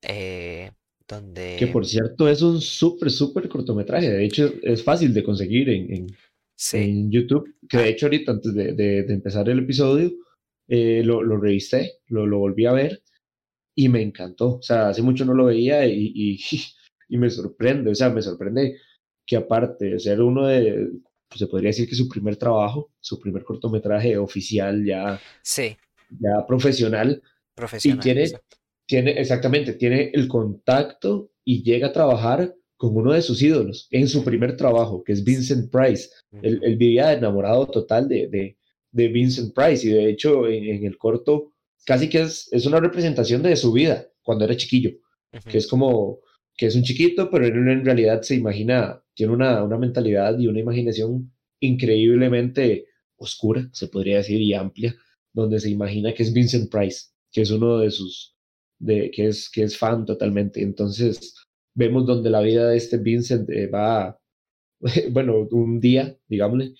Eh, 0.01 0.71
donde... 1.07 1.57
Que 1.59 1.67
por 1.67 1.85
cierto 1.85 2.27
es 2.27 2.41
un 2.41 2.61
súper, 2.61 3.11
súper 3.11 3.49
cortometraje. 3.49 4.09
De 4.09 4.25
hecho, 4.25 4.53
es 4.63 4.83
fácil 4.83 5.13
de 5.13 5.23
conseguir 5.23 5.69
en, 5.69 6.07
en, 6.73 7.11
YouTube. 7.11 7.55
Que 7.67 7.77
de 7.77 7.89
hecho, 7.89 8.05
ahorita 8.05 8.31
antes 8.31 8.53
de, 8.53 8.73
de, 8.73 8.99
empezar 9.13 9.49
el 9.49 9.59
episodio, 9.59 10.11
eh, 10.67 11.01
lo, 11.03 11.21
lo, 11.21 11.37
revisé, 11.37 11.99
lo, 12.07 12.25
lo, 12.25 12.39
volví 12.39 12.65
a 12.65 12.71
ver 12.71 13.03
y 13.75 13.89
me 13.89 14.01
encantó. 14.01 14.57
O 14.57 14.61
sea, 14.61 14.89
hace 14.89 15.01
mucho 15.01 15.25
no 15.25 15.33
lo 15.33 15.45
veía 15.45 15.85
y, 15.85 16.11
y, 16.15 16.39
y 17.09 17.17
me 17.17 17.29
sorprende. 17.29 17.91
O 17.91 17.95
sea, 17.95 18.09
me 18.09 18.21
sorprende 18.21 18.77
que 19.31 19.37
aparte 19.37 19.85
de 19.85 19.97
ser 19.97 20.21
uno 20.21 20.45
de, 20.45 20.89
pues, 21.29 21.39
se 21.39 21.47
podría 21.47 21.69
decir 21.69 21.87
que 21.87 21.95
su 21.95 22.09
primer 22.09 22.35
trabajo, 22.35 22.91
su 22.99 23.17
primer 23.17 23.45
cortometraje 23.45 24.17
oficial 24.17 24.83
ya, 24.85 25.21
sí. 25.41 25.77
ya 26.19 26.45
profesional, 26.45 27.23
profesional 27.55 27.99
y 27.99 28.01
tiene, 28.01 28.31
tiene, 28.85 29.11
exactamente, 29.11 29.71
tiene 29.75 30.11
el 30.13 30.27
contacto 30.27 31.31
y 31.45 31.63
llega 31.63 31.87
a 31.87 31.93
trabajar 31.93 32.53
con 32.75 32.97
uno 32.97 33.13
de 33.13 33.21
sus 33.21 33.41
ídolos 33.41 33.87
en 33.89 34.09
su 34.09 34.21
primer 34.21 34.57
trabajo, 34.57 35.01
que 35.01 35.13
es 35.13 35.23
Vincent 35.23 35.71
Price. 35.71 36.09
Él, 36.41 36.59
él 36.61 36.75
vivía 36.75 37.13
enamorado 37.13 37.67
total 37.67 38.09
de, 38.09 38.27
de, 38.27 38.57
de, 38.91 39.07
Vincent 39.07 39.55
Price 39.55 39.87
y 39.87 39.91
de 39.91 40.09
hecho 40.09 40.45
en, 40.45 40.85
el 40.85 40.97
corto 40.97 41.53
casi 41.85 42.09
que 42.09 42.23
es, 42.23 42.49
es, 42.51 42.65
una 42.65 42.81
representación 42.81 43.41
de 43.43 43.55
su 43.55 43.71
vida 43.71 44.09
cuando 44.23 44.43
era 44.43 44.57
chiquillo, 44.57 44.91
que 45.49 45.57
es 45.57 45.67
como 45.67 46.19
que 46.61 46.67
es 46.67 46.75
un 46.75 46.83
chiquito, 46.83 47.27
pero 47.31 47.45
él 47.45 47.55
en 47.55 47.83
realidad 47.83 48.21
se 48.21 48.35
imagina, 48.35 49.00
tiene 49.21 49.35
una, 49.35 49.63
una 49.63 49.77
mentalidad 49.77 50.39
y 50.39 50.47
una 50.47 50.61
imaginación 50.61 51.31
increíblemente 51.59 52.87
oscura, 53.17 53.69
se 53.71 53.87
podría 53.87 54.17
decir, 54.17 54.41
y 54.41 54.55
amplia, 54.55 54.95
donde 55.31 55.59
se 55.59 55.69
imagina 55.69 56.11
que 56.11 56.23
es 56.23 56.33
Vincent 56.33 56.71
Price, 56.71 57.09
que 57.31 57.41
es 57.43 57.51
uno 57.51 57.77
de 57.77 57.91
sus, 57.91 58.35
de, 58.79 59.11
que, 59.11 59.27
es, 59.27 59.47
que 59.47 59.61
es 59.61 59.77
fan 59.77 60.07
totalmente. 60.07 60.63
Entonces, 60.63 61.35
vemos 61.75 62.07
donde 62.07 62.31
la 62.31 62.41
vida 62.41 62.67
de 62.67 62.77
este 62.77 62.97
Vincent 62.97 63.47
eh, 63.51 63.67
va, 63.67 64.19
bueno, 65.11 65.47
un 65.51 65.79
día, 65.79 66.17
digámosle, 66.27 66.73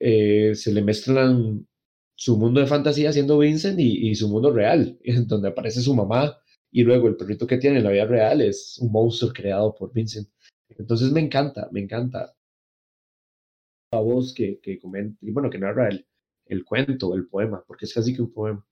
eh, 0.00 0.54
se 0.54 0.72
le 0.72 0.80
mezclan 0.80 1.68
su 2.14 2.38
mundo 2.38 2.60
de 2.60 2.68
fantasía 2.68 3.12
siendo 3.12 3.36
Vincent 3.36 3.78
y, 3.78 4.14
su 4.14 4.30
mundo 4.30 4.50
real, 4.50 4.98
donde 5.26 5.48
aparece 5.48 5.82
su 5.82 5.94
mamá, 5.94 6.38
y 6.70 6.84
luego 6.84 7.06
el 7.08 7.16
perrito 7.16 7.46
que 7.46 7.58
tiene 7.58 7.76
en 7.78 7.84
la 7.84 7.90
vida 7.90 8.06
real 8.06 8.40
es 8.40 8.78
un 8.80 8.90
monstruo 8.90 9.30
creado 9.34 9.74
por 9.74 9.92
Vincent. 9.92 10.26
Entonces 10.78 11.12
me 11.12 11.20
encanta, 11.20 11.68
me 11.72 11.80
encanta. 11.80 12.34
voz 13.90 14.32
que, 14.34 14.60
que 14.62 14.78
comenta, 14.78 15.18
y 15.22 15.30
bueno, 15.32 15.50
que 15.50 15.58
narra 15.58 15.88
el, 15.88 16.06
el 16.46 16.64
cuento, 16.64 17.14
el 17.14 17.26
poema, 17.28 17.64
porque 17.66 17.86
es 17.86 17.94
casi 17.94 18.14
que 18.14 18.22
un 18.22 18.32
poema. 18.32 18.64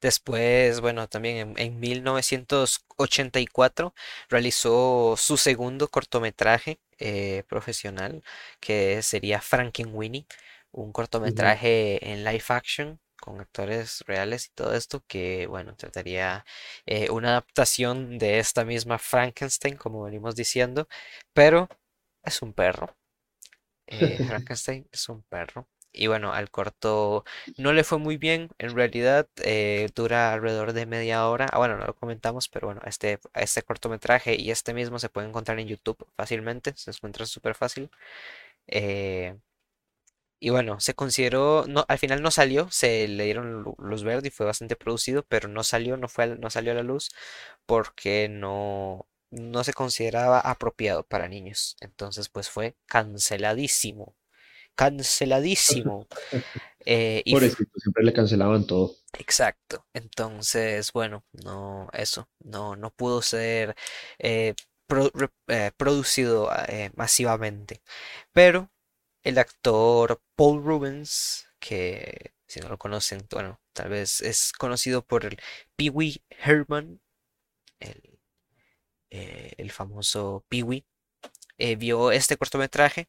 Después, 0.00 0.80
bueno, 0.80 1.08
también 1.08 1.36
en, 1.36 1.58
en 1.58 1.80
1984 1.80 3.94
realizó 4.28 5.14
su 5.16 5.36
segundo 5.36 5.88
cortometraje 5.88 6.80
eh, 6.98 7.44
profesional, 7.48 8.22
que 8.60 9.02
sería 9.02 9.40
Frankenweenie, 9.40 10.26
un 10.72 10.92
cortometraje 10.92 12.10
en 12.12 12.24
live 12.24 12.44
action 12.48 13.00
con 13.20 13.40
actores 13.40 14.02
reales 14.06 14.46
y 14.46 14.50
todo 14.54 14.74
esto, 14.74 15.02
que, 15.06 15.46
bueno, 15.46 15.76
trataría 15.76 16.44
eh, 16.86 17.10
una 17.10 17.30
adaptación 17.30 18.18
de 18.18 18.38
esta 18.38 18.64
misma 18.64 18.98
Frankenstein, 18.98 19.76
como 19.76 20.02
venimos 20.04 20.36
diciendo, 20.36 20.88
pero 21.32 21.68
es 22.24 22.42
un 22.42 22.52
perro. 22.54 22.96
Eh, 23.86 24.18
Frankenstein 24.26 24.88
es 24.92 25.08
un 25.08 25.22
perro. 25.22 25.68
Y 25.92 26.06
bueno, 26.06 26.32
al 26.32 26.50
corto 26.50 27.24
no 27.56 27.72
le 27.72 27.82
fue 27.84 27.98
muy 27.98 28.16
bien. 28.16 28.50
En 28.58 28.74
realidad 28.76 29.28
eh, 29.42 29.88
dura 29.94 30.32
alrededor 30.32 30.72
de 30.72 30.86
media 30.86 31.28
hora. 31.28 31.46
Ah, 31.52 31.58
bueno, 31.58 31.76
no 31.78 31.84
lo 31.86 31.94
comentamos, 31.94 32.48
pero 32.48 32.68
bueno, 32.68 32.80
este, 32.86 33.18
este 33.34 33.62
cortometraje 33.62 34.36
y 34.40 34.50
este 34.52 34.72
mismo 34.74 34.98
se 35.00 35.08
puede 35.08 35.28
encontrar 35.28 35.58
en 35.58 35.66
YouTube 35.68 36.06
fácilmente. 36.16 36.72
Se 36.76 36.90
encuentra 36.92 37.26
súper 37.26 37.54
fácil. 37.56 37.90
Eh, 38.68 39.36
y 40.40 40.50
bueno, 40.50 40.80
se 40.80 40.94
consideró, 40.94 41.66
no, 41.68 41.84
al 41.88 41.98
final 41.98 42.22
no 42.22 42.30
salió, 42.32 42.70
se 42.70 43.08
le 43.08 43.24
dieron 43.24 43.62
lu- 43.62 43.76
luz 43.78 44.04
verde 44.04 44.28
y 44.28 44.30
fue 44.32 44.46
bastante 44.46 44.76
producido, 44.76 45.24
pero 45.28 45.48
no 45.48 45.62
salió, 45.64 45.96
no 45.98 46.08
fue, 46.08 46.28
no 46.38 46.50
salió 46.50 46.72
a 46.72 46.74
la 46.76 46.82
luz 46.82 47.10
porque 47.66 48.28
no, 48.30 49.06
no 49.30 49.64
se 49.64 49.72
consideraba 49.74 50.40
apropiado 50.40 51.04
para 51.04 51.28
niños. 51.28 51.76
Entonces, 51.80 52.28
pues 52.30 52.50
fue 52.50 52.76
canceladísimo 52.86 54.16
canceladísimo. 54.76 56.08
Eh, 56.86 57.22
y 57.26 57.34
f- 57.34 57.56
Pobrecito, 57.58 57.78
siempre 57.80 58.04
le 58.04 58.12
cancelaban 58.12 58.66
todo. 58.66 58.94
exacto. 59.12 59.86
Entonces, 59.94 60.92
bueno, 60.92 61.24
no, 61.32 61.88
eso, 61.92 62.28
no, 62.40 62.76
no 62.76 62.90
pudo 62.90 63.22
ser 63.22 63.76
eh, 64.18 64.54
pro- 64.86 65.10
eh, 65.48 65.72
producido 65.76 66.50
masivamente. 66.96 67.82
Pero 68.32 68.70
el 69.22 69.38
actor 69.38 70.22
Paul 70.36 70.62
Rubens, 70.64 71.46
que 71.58 72.32
si 72.46 72.60
no 72.60 72.68
lo 72.68 72.78
conocen, 72.78 73.26
bueno, 73.30 73.60
tal 73.72 73.90
vez 73.90 74.20
es 74.22 74.52
conocido 74.52 75.04
por 75.06 75.24
el 75.26 75.38
Pee 75.76 75.90
Wee 75.90 76.22
Herman, 76.30 77.00
el, 77.80 78.20
eh, 79.10 79.52
el 79.58 79.70
famoso 79.72 80.44
Pee 80.48 80.62
Wee. 80.62 80.84
eh, 81.58 81.76
vio 81.76 82.12
este 82.12 82.36
cortometraje 82.38 83.08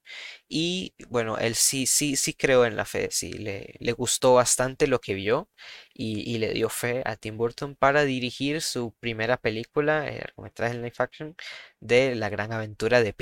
y 0.49 0.93
bueno, 1.09 1.37
él 1.39 1.55
sí, 1.55 1.87
sí, 1.87 2.15
sí 2.17 2.33
creó 2.35 2.65
en 2.65 2.75
la 2.77 2.85
fe, 2.85 3.09
sí, 3.11 3.33
le, 3.33 3.75
le 3.79 3.93
gustó 3.93 4.35
bastante 4.35 4.87
lo 4.87 4.99
que 5.01 5.13
vio 5.15 5.49
y, 5.93 6.21
y 6.33 6.37
le 6.39 6.53
dio 6.53 6.69
fe 6.69 7.01
a 7.05 7.15
Tim 7.17 7.37
Burton 7.37 7.75
para 7.75 8.05
dirigir 8.05 8.61
su 8.61 8.93
primera 8.99 9.37
película, 9.37 10.07
el 10.09 10.19
largometraje 10.19 10.75
en 10.75 10.81
live 10.83 10.95
action, 10.99 11.35
de 11.81 12.15
La 12.15 12.29
gran 12.29 12.53
aventura 12.53 13.01
de 13.03 13.13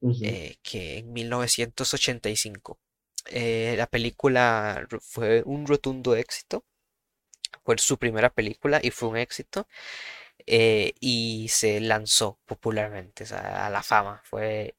Ujú. 0.00 0.38
eh, 0.38 0.56
que 0.62 0.98
en 0.98 1.12
1985. 1.12 2.78
eh, 3.26 3.74
la 3.78 3.86
película 3.88 4.86
fue 5.02 5.42
un 5.46 5.66
rotundo 5.66 6.16
éxito, 6.16 6.64
fue 7.64 7.78
su 7.78 7.98
primera 7.98 8.30
película 8.30 8.80
y 8.82 8.90
fue 8.90 9.08
un 9.10 9.16
éxito 9.16 9.68
eh, 10.46 10.94
y 11.00 11.48
se 11.50 11.80
lanzó 11.80 12.38
popularmente, 12.46 13.24
o 13.24 13.28
sea, 13.28 13.66
a 13.66 13.70
la 13.70 13.82
fama, 13.82 14.22
fue 14.24 14.76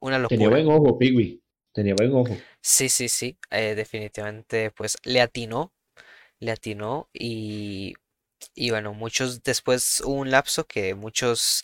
una 0.00 0.18
Tenía 0.26 0.48
locura. 0.48 0.48
buen 0.48 0.66
ojo, 0.66 0.98
Piggy. 0.98 1.40
Tenía 1.72 1.94
buen 1.94 2.12
ojo. 2.12 2.44
Sí, 2.60 2.88
sí, 2.88 3.08
sí, 3.08 3.38
eh, 3.50 3.74
definitivamente 3.74 4.70
pues 4.70 4.96
le 5.04 5.20
atinó, 5.20 5.72
le 6.40 6.52
atinó 6.52 7.08
y, 7.14 7.94
y 8.54 8.70
bueno, 8.70 8.94
muchos 8.94 9.42
después 9.44 10.02
hubo 10.04 10.14
un 10.16 10.30
lapso 10.32 10.66
que 10.66 10.94
muchos, 10.94 11.62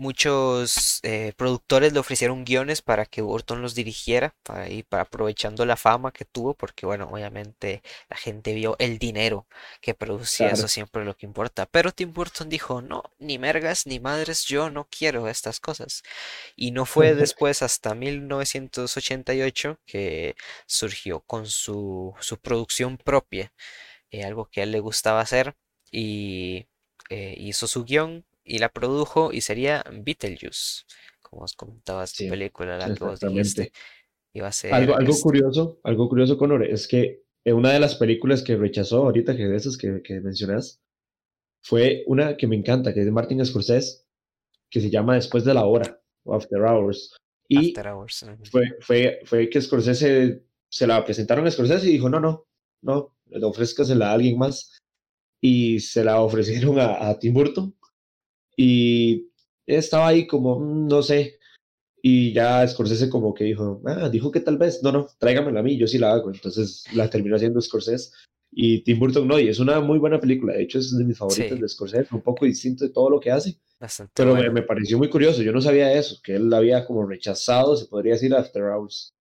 muchos 0.00 1.00
eh, 1.02 1.34
productores 1.36 1.92
le 1.92 2.00
ofrecieron 2.00 2.44
guiones 2.44 2.80
para 2.80 3.04
que 3.04 3.20
Burton 3.20 3.60
los 3.60 3.74
dirigiera, 3.74 4.34
para, 4.42 4.68
y 4.70 4.82
para 4.82 5.02
aprovechando 5.02 5.66
la 5.66 5.76
fama 5.76 6.10
que 6.10 6.24
tuvo, 6.24 6.54
porque 6.54 6.86
bueno, 6.86 7.08
obviamente 7.12 7.82
la 8.08 8.16
gente 8.16 8.54
vio 8.54 8.76
el 8.78 8.98
dinero 8.98 9.46
que 9.82 9.94
producía, 9.94 10.48
eso 10.48 10.68
siempre 10.68 11.02
es 11.02 11.06
lo 11.06 11.16
que 11.16 11.26
importa, 11.26 11.66
pero 11.66 11.92
Tim 11.92 12.14
Burton 12.14 12.48
dijo, 12.48 12.80
no, 12.80 13.04
ni 13.18 13.38
mergas 13.38 13.86
ni 13.86 14.00
madres, 14.00 14.44
yo 14.44 14.70
no 14.70 14.88
quiero 14.90 15.28
estas 15.28 15.60
cosas. 15.60 16.02
Y 16.56 16.70
no 16.70 16.86
fue 16.86 17.14
después 17.14 17.62
hasta 17.62 17.94
1988 17.94 19.78
que 19.84 20.34
surgió 20.66 21.20
con 21.20 21.46
su, 21.46 22.14
su 22.20 22.38
producción 22.38 22.96
propia, 22.96 23.52
eh, 24.10 24.24
algo 24.24 24.46
que 24.46 24.60
a 24.60 24.64
él 24.64 24.72
le 24.72 24.80
gustaba 24.80 25.20
hacer, 25.20 25.56
y 25.92 26.68
eh, 27.10 27.34
hizo 27.38 27.66
su 27.66 27.84
guion 27.84 28.24
y 28.50 28.58
la 28.58 28.68
produjo 28.68 29.32
y 29.32 29.42
sería 29.42 29.84
Beetlejuice, 29.92 30.82
como 31.22 31.44
os 31.44 31.54
comentaba 31.54 32.02
esta 32.02 32.18
Sí, 32.18 32.28
película, 32.28 32.76
la 32.76 32.92
que 32.92 33.04
vos 33.04 33.20
dijiste, 33.20 33.62
exactamente. 33.62 33.72
iba 34.34 34.48
a 34.48 34.52
Algo, 34.52 34.92
ser 34.92 35.00
algo 35.00 35.20
curioso, 35.20 35.80
algo 35.84 36.08
curioso, 36.08 36.36
Conor, 36.36 36.64
es 36.64 36.88
que 36.88 37.22
eh, 37.44 37.52
una 37.52 37.72
de 37.72 37.78
las 37.78 37.94
películas 37.94 38.42
que 38.42 38.56
rechazó 38.56 39.04
ahorita, 39.04 39.36
que 39.36 39.46
de 39.46 39.56
esas 39.56 39.76
que, 39.76 40.02
que 40.02 40.20
mencionas, 40.20 40.80
fue 41.62 42.02
una 42.08 42.36
que 42.36 42.48
me 42.48 42.56
encanta, 42.56 42.92
que 42.92 43.00
es 43.00 43.06
de 43.06 43.12
Martin 43.12 43.44
Scorsese, 43.46 44.04
que 44.68 44.80
se 44.80 44.90
llama 44.90 45.14
Después 45.14 45.44
de 45.44 45.54
la 45.54 45.64
Hora, 45.64 46.00
o 46.24 46.34
After 46.34 46.60
Hours. 46.60 47.14
After 47.54 47.86
Y 47.86 47.88
Hours. 47.88 48.22
ujú. 48.24 48.44
fue, 48.50 48.76
fue, 48.80 49.20
fue 49.26 49.48
que 49.48 49.62
Scorsese 49.62 50.42
se 50.68 50.86
la 50.88 51.04
presentaron 51.04 51.46
a 51.46 51.50
Scorsese 51.52 51.88
y 51.88 51.92
dijo, 51.92 52.08
no, 52.08 52.18
no, 52.18 52.48
no, 52.82 53.14
ofrézcasela 53.42 54.10
a 54.10 54.14
alguien 54.14 54.38
más. 54.38 54.76
Y 55.40 55.78
se 55.80 56.04
la 56.04 56.20
ofrecieron 56.20 56.80
a, 56.80 57.08
a 57.08 57.18
Tim 57.18 57.32
Burton 57.32 57.74
y 58.62 59.30
estaba 59.66 60.08
ahí 60.08 60.26
como, 60.26 60.58
"Mm, 60.60 60.86
no 60.88 61.02
sé, 61.02 61.38
y 62.02 62.32
ya 62.32 62.66
Scorsese 62.68 63.08
como 63.10 63.34
que 63.34 63.44
dijo, 63.44 63.82
ah, 63.86 64.08
dijo 64.10 64.30
que 64.30 64.40
tal 64.40 64.58
vez, 64.58 64.82
no, 64.82 64.92
no, 64.92 65.06
tráigamela 65.18 65.60
a 65.60 65.62
mí, 65.62 65.78
yo 65.78 65.86
sí 65.86 65.98
la 65.98 66.12
hago. 66.12 66.30
Entonces 66.32 66.84
la 66.94 67.08
terminó 67.10 67.36
haciendo 67.36 67.60
Scorsese 67.60 68.10
y 68.52 68.82
Tim 68.84 68.98
Burton 68.98 69.28
no, 69.28 69.38
y 69.38 69.48
es 69.48 69.58
una 69.60 69.80
muy 69.80 69.98
buena 69.98 70.20
película, 70.20 70.54
de 70.54 70.62
hecho 70.64 70.78
es 70.78 70.96
de 70.96 71.04
mis 71.04 71.16
favoritas 71.18 71.56
Sí, 71.56 71.60
de 71.62 71.68
Scorsese, 71.68 72.14
un 72.14 72.22
poco 72.22 72.44
distinto 72.46 72.84
de 72.84 72.90
todo 72.92 73.08
lo 73.10 73.20
que 73.20 73.30
hace, 73.30 73.58
bastante 73.78 74.12
pero 74.16 74.34
me, 74.34 74.50
me 74.50 74.62
pareció 74.62 74.98
muy 74.98 75.08
curioso, 75.08 75.42
yo 75.42 75.52
no 75.52 75.60
sabía 75.60 75.92
eso, 75.92 76.16
que 76.22 76.34
él 76.36 76.52
había 76.52 76.84
como 76.84 77.06
rechazado, 77.06 77.76
se 77.76 77.86
podría 77.86 78.14
decir, 78.14 78.34
After 78.34 78.62
Hours. 78.64 79.12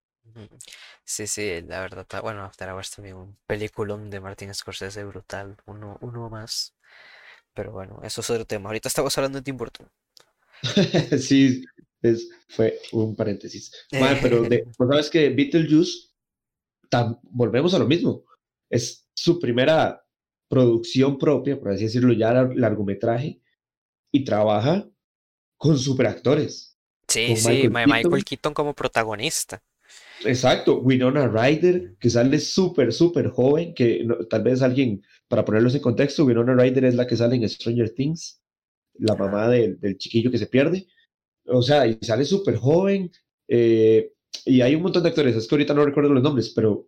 Sí, 1.06 1.28
sí, 1.28 1.62
la 1.68 1.82
verdad, 1.82 2.08
bueno, 2.22 2.44
After 2.44 2.70
Hours 2.70 2.92
también 2.92 3.16
un 3.18 3.38
peliculón 3.46 4.10
de 4.10 4.20
Martin 4.20 4.54
Scorsese 4.54 5.04
brutal, 5.04 5.58
uno, 5.66 5.98
uno 6.02 6.30
más. 6.30 6.74
Pero 7.60 7.74
bueno, 7.74 8.00
eso 8.04 8.22
es 8.22 8.30
otro 8.30 8.46
tema. 8.46 8.70
Ahorita 8.70 8.88
estamos 8.88 9.18
hablando 9.18 9.38
de 9.40 9.42
Tim 9.44 9.58
Burton. 9.58 9.86
sí, 11.20 11.62
es, 12.02 12.30
fue 12.48 12.80
un 12.94 13.14
paréntesis. 13.14 13.70
Mae, 13.92 14.16
pero 14.22 14.44
de, 14.44 14.64
pues 14.78 14.90
sabes 14.90 15.10
que 15.10 15.28
Beetlejuice, 15.28 16.08
volvemos 17.24 17.74
a 17.74 17.80
lo 17.80 17.86
mismo, 17.86 18.24
es 18.70 19.06
su 19.14 19.42
primera 19.42 20.02
producción 20.48 21.18
propia, 21.18 21.60
por 21.60 21.72
así 21.72 21.84
decirlo, 21.84 22.14
ya 22.14 22.32
lar- 22.32 22.56
largometraje, 22.56 23.42
y 24.14 24.24
trabaja 24.24 24.88
con 25.58 25.78
superactores, 25.78 26.78
Sí, 27.10 27.28
con 27.28 27.36
sí, 27.36 27.68
Michael 27.68 28.04
Keaton, 28.04 28.22
Keaton 28.24 28.54
como 28.54 28.74
protagonista. 28.74 29.62
exacto, 30.24 30.80
Winona 30.80 31.28
Ryder, 31.28 31.96
que 32.00 32.10
sale 32.10 32.40
súper, 32.40 32.94
súper 32.94 33.28
joven, 33.32 33.74
que 33.74 34.06
no- 34.06 34.26
tal 34.28 34.44
vez 34.44 34.62
alguien, 34.62 35.04
para 35.30 35.46
ponerlos 35.46 35.76
en 35.76 35.82
contexto, 35.84 36.26
Winona 36.26 36.56
Ryder 36.56 36.86
es 36.88 36.96
la 36.96 37.08
que 37.08 37.18
sale 37.18 37.38
en 37.38 37.50
Stranger 37.50 37.92
Things, 37.92 38.42
la 38.96 39.16
mamá 39.16 39.50
del, 39.50 39.80
del 39.80 39.98
chiquillo 39.98 40.32
que 40.32 40.38
se 40.40 40.48
pierde, 40.48 40.88
o 41.48 41.62
sea, 41.64 41.88
y 41.88 41.98
sale 42.02 42.26
súper 42.26 42.58
joven, 42.58 43.12
eh, 43.48 44.14
y 44.46 44.62
hay 44.62 44.76
un 44.76 44.84
montón 44.84 45.04
de 45.04 45.10
actores, 45.10 45.36
es 45.36 45.48
que 45.48 45.56
ahorita 45.56 45.74
no 45.76 45.86
recuerdo 45.86 46.14
los 46.14 46.24
nombres, 46.24 46.52
pero 46.56 46.88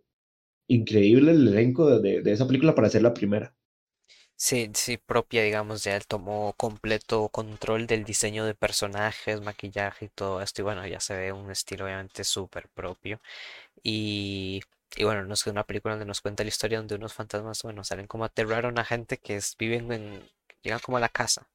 increíble 0.68 1.32
el 1.32 1.48
elenco 1.48 1.88
de, 1.90 2.00
de, 2.16 2.22
de 2.22 2.32
esa 2.32 2.46
película 2.46 2.74
para 2.74 2.90
ser 2.90 3.02
la 3.02 3.14
primera. 3.14 3.54
Sí, 4.36 4.70
sí, 4.74 4.96
propia, 4.98 5.42
digamos, 5.42 5.84
ya 5.84 5.94
él 5.96 6.06
tomó 6.06 6.52
completo 6.56 7.28
control 7.28 7.86
del 7.86 8.04
diseño 8.04 8.44
de 8.44 8.54
personajes, 8.54 9.40
maquillaje 9.40 10.06
y 10.06 10.08
todo 10.08 10.42
esto. 10.42 10.62
Y 10.62 10.64
bueno, 10.64 10.86
ya 10.86 10.98
se 11.00 11.14
ve 11.16 11.32
un 11.32 11.50
estilo 11.50 11.84
obviamente 11.84 12.24
súper 12.24 12.68
propio. 12.70 13.20
Y, 13.82 14.62
y 14.96 15.04
bueno, 15.04 15.24
no 15.24 15.34
es 15.34 15.46
una 15.46 15.64
película 15.64 15.94
donde 15.94 16.06
nos 16.06 16.20
cuenta 16.20 16.42
la 16.44 16.48
historia 16.48 16.78
donde 16.78 16.94
unos 16.94 17.14
fantasmas, 17.14 17.62
bueno, 17.62 17.84
salen 17.84 18.06
como 18.06 18.24
a 18.24 18.28
aterrar 18.28 18.66
a 18.66 18.84
gente 18.84 19.18
que 19.18 19.36
es, 19.36 19.56
viven 19.58 19.92
en, 19.92 20.30
llegan 20.62 20.80
como 20.80 20.96
a 20.96 21.00
la 21.00 21.08
casa. 21.08 21.48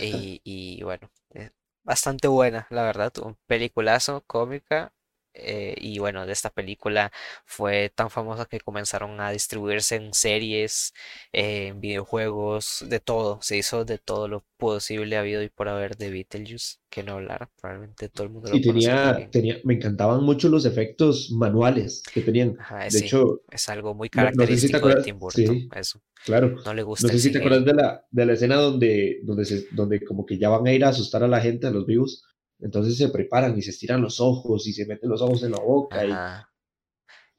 Y, 0.00 0.40
y 0.44 0.82
bueno, 0.82 1.10
eh, 1.30 1.50
bastante 1.82 2.28
buena, 2.28 2.66
la 2.70 2.82
verdad, 2.82 3.12
un 3.22 3.36
peliculazo, 3.46 4.22
cómica, 4.26 4.92
eh, 5.34 5.74
y 5.78 5.98
bueno, 5.98 6.26
de 6.26 6.32
esta 6.32 6.50
película 6.50 7.12
fue 7.46 7.90
tan 7.94 8.10
famosa 8.10 8.46
que 8.46 8.60
comenzaron 8.60 9.20
a 9.20 9.30
distribuirse 9.30 9.96
en 9.96 10.12
series, 10.14 10.92
eh, 11.32 11.68
en 11.68 11.80
videojuegos, 11.80 12.84
de 12.88 13.00
todo. 13.00 13.40
Se 13.42 13.56
hizo 13.56 13.84
de 13.84 13.98
todo 13.98 14.28
lo 14.28 14.44
posible 14.56 15.16
habido 15.16 15.42
y 15.42 15.48
por 15.48 15.68
haber 15.68 15.96
de 15.96 16.10
Beetlejuice, 16.10 16.78
que 16.90 17.02
no 17.02 17.14
hablar, 17.14 17.48
probablemente 17.60 18.08
todo 18.08 18.24
el 18.26 18.32
mundo 18.32 18.50
lo 18.50 18.58
Y 18.58 18.60
tenía, 18.60 19.28
tenía, 19.30 19.58
me 19.64 19.74
encantaban 19.74 20.22
mucho 20.24 20.48
los 20.48 20.66
efectos 20.66 21.30
manuales 21.30 22.02
que 22.12 22.20
tenían. 22.22 22.58
Ajá, 22.58 22.88
De 22.88 22.98
sí, 22.98 22.98
hecho, 22.98 23.40
es 23.50 23.68
algo 23.68 23.94
muy 23.94 24.08
no, 24.12 24.30
no 24.32 24.46
sé 24.46 24.58
si 24.58 24.68
característico 24.68 24.88
de 24.88 24.96
Tim 24.96 25.18
Burton, 25.18 25.64
sí, 25.64 25.70
eso. 25.74 26.00
claro. 26.24 26.56
No 26.64 26.74
le 26.74 26.82
No 26.98 27.08
gusta 27.08 27.08
sé 27.08 27.18
el 27.18 27.20
si 27.20 27.32
te 27.32 27.38
acuerdas 27.38 27.64
de 27.64 27.74
la, 27.74 28.04
de 28.10 28.26
la 28.26 28.32
escena 28.34 28.56
donde, 28.56 29.20
donde, 29.24 29.44
se, 29.44 29.66
donde 29.72 30.04
como 30.04 30.26
que 30.26 30.38
ya 30.38 30.48
van 30.50 30.66
a 30.66 30.72
ir 30.72 30.84
a 30.84 30.90
asustar 30.90 31.22
a 31.24 31.28
la 31.28 31.40
gente, 31.40 31.66
a 31.66 31.70
los 31.70 31.86
vivos. 31.86 32.24
Entonces 32.62 32.96
se 32.96 33.08
preparan 33.08 33.58
y 33.58 33.62
se 33.62 33.70
estiran 33.70 34.00
los 34.00 34.20
ojos 34.20 34.66
y 34.66 34.72
se 34.72 34.86
meten 34.86 35.10
los 35.10 35.20
ojos 35.20 35.42
en 35.42 35.50
la 35.50 35.58
boca 35.58 36.04
y 36.06 36.12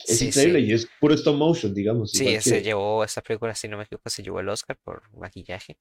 es 0.06 0.18
sí, 0.18 0.28
increíble 0.28 0.60
sí. 0.60 0.66
y 0.66 0.74
es 0.74 0.88
puro 1.00 1.14
stop 1.16 1.36
motion, 1.36 1.74
digamos, 1.74 2.12
Sí, 2.12 2.40
se 2.42 2.62
llevó 2.62 3.04
esta 3.04 3.22
película, 3.22 3.56
si 3.56 3.68
no 3.68 3.78
me 3.78 3.84
equivoco, 3.84 4.10
se 4.10 4.22
llevó 4.22 4.42
el 4.42 4.50
Oscar 4.50 4.78
por 4.84 5.02
maquillaje. 5.18 5.78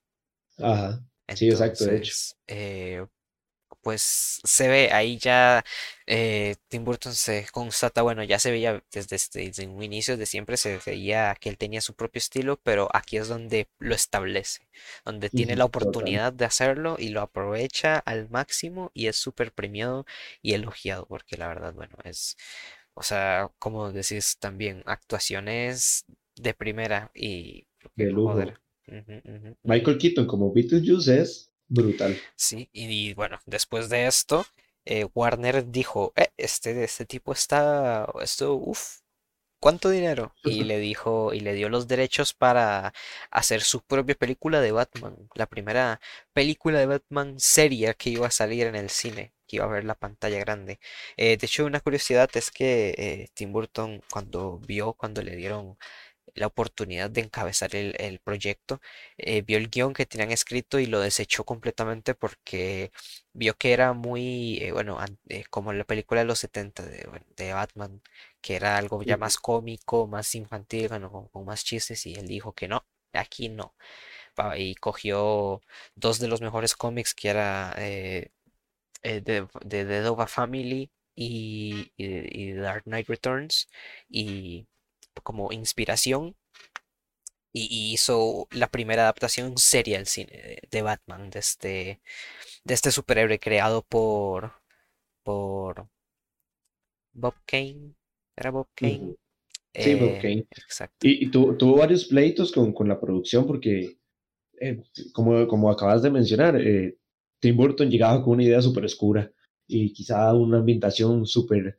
Ajá, 0.57 1.03
sí, 1.35 1.49
exacto, 1.49 1.85
de 1.85 1.97
hecho. 1.97 2.13
Eh, 2.47 3.05
pues 3.83 4.39
se 4.43 4.67
ve 4.69 4.91
ahí 4.93 5.17
ya 5.19 5.63
eh, 6.07 6.55
Tim 6.69 6.83
Burton 6.85 7.13
se 7.13 7.47
constata, 7.51 8.01
bueno, 8.01 8.23
ya 8.23 8.39
se 8.39 8.51
veía 8.51 8.83
desde, 8.91 9.15
este- 9.17 9.39
desde 9.47 9.67
un 9.67 9.83
inicio 9.83 10.17
de 10.17 10.25
siempre 10.25 10.57
se 10.57 10.79
veía 10.85 11.35
que 11.39 11.49
él 11.49 11.57
tenía 11.57 11.81
su 11.81 11.93
propio 11.95 12.19
estilo, 12.19 12.59
pero 12.63 12.89
aquí 12.93 13.17
es 13.17 13.27
donde 13.27 13.67
lo 13.79 13.95
establece, 13.95 14.67
donde 15.05 15.29
tiene 15.29 15.55
la 15.55 15.65
total. 15.65 15.65
oportunidad 15.65 16.33
de 16.33 16.45
hacerlo 16.45 16.95
y 16.99 17.09
lo 17.09 17.21
aprovecha 17.21 17.99
al 17.99 18.29
máximo 18.29 18.91
y 18.93 19.07
es 19.07 19.17
súper 19.17 19.51
premiado 19.53 20.05
y 20.41 20.53
elogiado, 20.53 21.05
porque 21.07 21.37
la 21.37 21.47
verdad, 21.47 21.73
bueno, 21.73 21.97
es, 22.03 22.37
o 22.93 23.03
sea, 23.03 23.49
como 23.59 23.91
decís 23.91 24.37
también, 24.39 24.83
actuaciones 24.85 26.05
de 26.35 26.53
primera 26.53 27.11
y, 27.15 27.67
De 27.95 28.11
lujo. 28.11 28.53
Michael 29.65 29.97
Keaton 29.97 30.25
como 30.25 30.53
Beetlejuice 30.53 31.21
es 31.21 31.52
brutal. 31.73 32.19
Sí, 32.35 32.69
y, 32.71 33.13
bueno, 33.13 33.39
después 33.45 33.89
de 33.89 34.07
esto, 34.07 34.45
eh, 34.85 35.05
Warner 35.13 35.69
dijo, 35.71 36.13
eh, 36.15 36.29
este, 36.37 36.83
este 36.83 37.05
tipo 37.05 37.33
está, 37.33 38.07
esto, 38.21 38.55
uff, 38.55 38.99
¿cuánto 39.59 39.89
dinero? 39.89 40.33
Y 40.43 40.65
le 40.65 40.77
dijo, 40.77 41.33
y 41.33 41.39
le 41.39 41.53
dio 41.53 41.69
los 41.69 41.87
derechos 41.87 42.33
para 42.33 42.93
hacer 43.31 43.61
su 43.61 43.81
propia 43.81 44.15
película 44.15 44.59
de 44.61 44.73
Batman, 44.73 45.15
la 45.35 45.47
primera 45.47 46.01
película 46.33 46.79
de 46.79 46.85
Batman 46.85 47.39
seria 47.39 47.93
que 47.93 48.09
iba 48.09 48.27
a 48.27 48.31
salir 48.31 48.67
en 48.67 48.75
el 48.75 48.89
cine, 48.89 49.33
que 49.47 49.55
iba 49.57 49.65
a 49.65 49.69
ver 49.69 49.85
la 49.85 49.95
pantalla 49.95 50.37
grande. 50.39 50.79
Eh, 51.17 51.37
de 51.37 51.45
hecho, 51.45 51.65
una 51.65 51.79
curiosidad 51.79 52.29
es 52.33 52.51
que 52.51 52.93
eh, 52.97 53.29
Tim 53.33 53.53
Burton, 53.53 54.01
cuando 54.11 54.59
vio, 54.59 54.93
cuando 54.93 55.21
le 55.21 55.35
dieron 55.35 55.77
la 56.35 56.47
oportunidad 56.47 57.09
de 57.11 57.21
encabezar 57.21 57.75
el, 57.75 57.95
el 57.99 58.19
proyecto, 58.19 58.81
eh, 59.17 59.41
vio 59.43 59.57
el 59.57 59.69
guion 59.69 59.93
que 59.93 60.05
tenían 60.05 60.31
escrito 60.31 60.79
y 60.79 60.85
lo 60.87 60.99
desechó 60.99 61.43
completamente 61.45 62.15
porque 62.15 62.91
vio 63.33 63.55
que 63.57 63.73
era 63.73 63.93
muy, 63.93 64.57
eh, 64.61 64.71
bueno, 64.71 64.97
eh, 65.29 65.43
como 65.49 65.73
la 65.73 65.83
película 65.85 66.21
de 66.21 66.27
los 66.27 66.39
70 66.39 66.83
de, 66.85 67.07
de 67.37 67.53
Batman, 67.53 68.01
que 68.41 68.55
era 68.55 68.77
algo 68.77 69.03
ya 69.03 69.17
más 69.17 69.37
cómico, 69.37 70.07
más 70.07 70.33
infantil, 70.35 70.87
bueno, 70.89 71.11
con, 71.11 71.27
con 71.29 71.45
más 71.45 71.63
chistes, 71.63 72.05
y 72.05 72.13
él 72.15 72.27
dijo 72.27 72.53
que 72.53 72.67
no, 72.67 72.85
aquí 73.13 73.49
no. 73.49 73.75
Y 74.57 74.75
cogió 74.75 75.61
dos 75.95 76.19
de 76.19 76.27
los 76.27 76.41
mejores 76.41 76.75
cómics 76.75 77.13
que 77.13 77.29
era 77.29 77.73
eh, 79.03 79.21
de, 79.21 79.47
de 79.65 79.85
The 79.85 80.01
Dova 80.01 80.27
Family 80.27 80.91
y, 81.15 81.91
y, 81.97 82.05
y 82.51 82.53
Dark 82.53 82.83
Knight 82.85 83.07
Returns 83.09 83.67
y 84.09 84.67
como 85.23 85.51
inspiración 85.51 86.35
y, 87.51 87.67
y 87.69 87.93
hizo 87.93 88.47
la 88.51 88.67
primera 88.69 89.03
adaptación 89.03 89.57
seria 89.57 89.99
al 89.99 90.07
cine 90.07 90.59
de, 90.71 90.81
Batman, 90.81 91.29
de 91.29 91.39
este, 91.39 92.01
de 92.63 92.73
este 92.73 92.91
superhéroe 92.91 93.39
creado 93.39 93.83
por, 93.83 94.53
por 95.23 95.87
Bob 97.13 97.35
Kane. 97.47 97.95
¿Era 98.35 98.51
Bob 98.51 98.67
Kane? 98.75 99.15
Sí, 99.77 99.95
Bob 99.95 100.17
Eh, 100.17 100.19
Kane. 100.19 100.47
exacto. 100.51 101.07
Y, 101.07 101.25
y 101.25 101.31
tu- 101.31 101.55
tuvo 101.57 101.77
varios 101.77 102.05
pleitos 102.05 102.51
con, 102.51 102.73
con 102.73 102.87
la 102.87 102.99
producción 102.99 103.47
porque, 103.47 103.97
eh, 104.61 104.83
como, 105.13 105.47
como 105.47 105.71
acabas 105.71 106.03
de 106.03 106.11
mencionar, 106.11 106.59
eh, 106.61 106.97
Tim 107.39 107.57
Burton 107.57 107.89
llegaba 107.89 108.23
con 108.23 108.35
una 108.35 108.43
idea 108.45 108.61
súper 108.61 108.85
oscura 108.85 109.31
y 109.67 109.93
quizá 109.93 110.33
una 110.35 110.59
ambientación 110.59 111.25
súper 111.27 111.77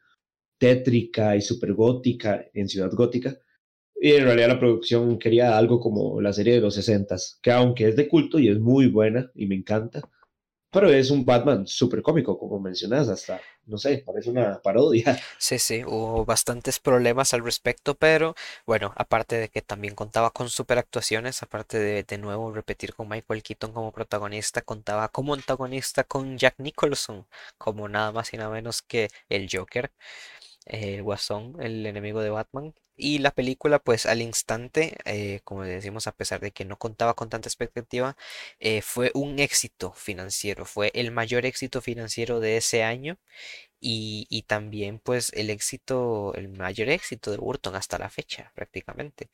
tétrica 0.64 1.36
y 1.36 1.42
súper 1.42 1.74
gótica 1.74 2.46
en 2.54 2.70
Ciudad 2.70 2.90
Gótica. 2.90 3.36
Y 4.00 4.12
en 4.12 4.24
realidad 4.24 4.48
la 4.48 4.58
producción 4.58 5.18
quería 5.18 5.58
algo 5.58 5.78
como 5.78 6.22
la 6.22 6.32
serie 6.32 6.54
de 6.54 6.60
los 6.62 6.74
60 6.74 7.16
que 7.42 7.52
aunque 7.52 7.88
es 7.88 7.96
de 7.96 8.08
culto 8.08 8.38
y 8.38 8.48
es 8.48 8.58
muy 8.58 8.86
buena 8.86 9.30
y 9.34 9.44
me 9.44 9.56
encanta, 9.56 10.00
pero 10.70 10.90
es 10.90 11.10
un 11.10 11.24
Batman 11.24 11.66
súper 11.66 12.02
cómico, 12.02 12.38
como 12.38 12.58
mencionas, 12.58 13.08
hasta, 13.08 13.40
no 13.66 13.76
sé, 13.78 14.02
parece 14.04 14.30
una 14.30 14.60
parodia. 14.60 15.16
Sí, 15.38 15.58
sí, 15.58 15.84
hubo 15.84 16.24
bastantes 16.24 16.80
problemas 16.80 17.34
al 17.34 17.44
respecto, 17.44 17.94
pero 17.94 18.34
bueno, 18.66 18.92
aparte 18.96 19.36
de 19.36 19.48
que 19.50 19.62
también 19.62 19.94
contaba 19.94 20.30
con 20.30 20.48
super 20.48 20.78
actuaciones, 20.78 21.42
aparte 21.42 21.78
de 21.78 22.02
de 22.02 22.18
nuevo 22.18 22.52
repetir 22.52 22.94
con 22.94 23.08
Michael 23.08 23.42
Keaton 23.42 23.72
como 23.72 23.92
protagonista, 23.92 24.62
contaba 24.62 25.08
como 25.08 25.34
antagonista 25.34 26.04
con 26.04 26.38
Jack 26.38 26.54
Nicholson, 26.58 27.26
como 27.58 27.88
nada 27.88 28.10
más 28.12 28.32
y 28.32 28.38
nada 28.38 28.50
menos 28.50 28.82
que 28.82 29.10
el 29.28 29.48
Joker, 29.52 29.92
el 30.66 31.02
Guasón, 31.02 31.56
el 31.60 31.84
enemigo 31.86 32.20
de 32.22 32.30
Batman. 32.30 32.74
Y 32.96 33.18
la 33.18 33.32
película, 33.32 33.80
pues 33.80 34.06
al 34.06 34.22
instante, 34.22 34.96
eh, 35.04 35.40
como 35.42 35.64
decimos, 35.64 36.06
a 36.06 36.12
pesar 36.12 36.40
de 36.40 36.52
que 36.52 36.64
no 36.64 36.78
contaba 36.78 37.14
con 37.14 37.28
tanta 37.28 37.48
expectativa, 37.48 38.16
eh, 38.60 38.82
fue 38.82 39.10
un 39.14 39.40
éxito 39.40 39.92
financiero, 39.94 40.64
fue 40.64 40.92
el 40.94 41.10
mayor 41.10 41.44
éxito 41.44 41.80
financiero 41.80 42.38
de 42.38 42.56
ese 42.56 42.84
año 42.84 43.18
y, 43.80 44.26
y 44.30 44.42
también 44.42 44.98
pues 44.98 45.30
el 45.34 45.50
éxito, 45.50 46.34
el 46.34 46.48
mayor 46.48 46.88
éxito 46.88 47.30
de 47.30 47.36
Burton 47.38 47.74
hasta 47.76 47.98
la 47.98 48.08
fecha 48.10 48.50
prácticamente. 48.54 49.30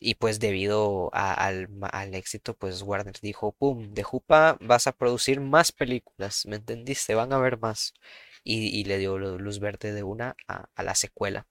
Y 0.00 0.14
pues 0.16 0.40
debido 0.40 1.10
al, 1.14 1.68
al 1.92 2.14
éxito 2.14 2.54
pues 2.54 2.82
Warner 2.82 3.16
dijo, 3.22 3.52
¡pum! 3.52 3.94
De 3.94 4.02
Jupa 4.02 4.58
vas 4.60 4.86
a 4.86 4.92
producir 4.92 5.40
más 5.40 5.72
películas, 5.72 6.46
¿me 6.46 6.56
entendiste? 6.56 7.14
Van 7.14 7.32
a 7.32 7.38
ver 7.38 7.58
más. 7.58 7.94
Y, 8.44 8.68
y 8.80 8.84
le 8.84 8.98
dio 8.98 9.18
lu- 9.18 9.38
luz 9.38 9.60
verde 9.60 9.92
de 9.92 10.02
una 10.04 10.36
a, 10.48 10.66
a 10.74 10.82
la 10.84 10.94
secuela. 10.94 11.46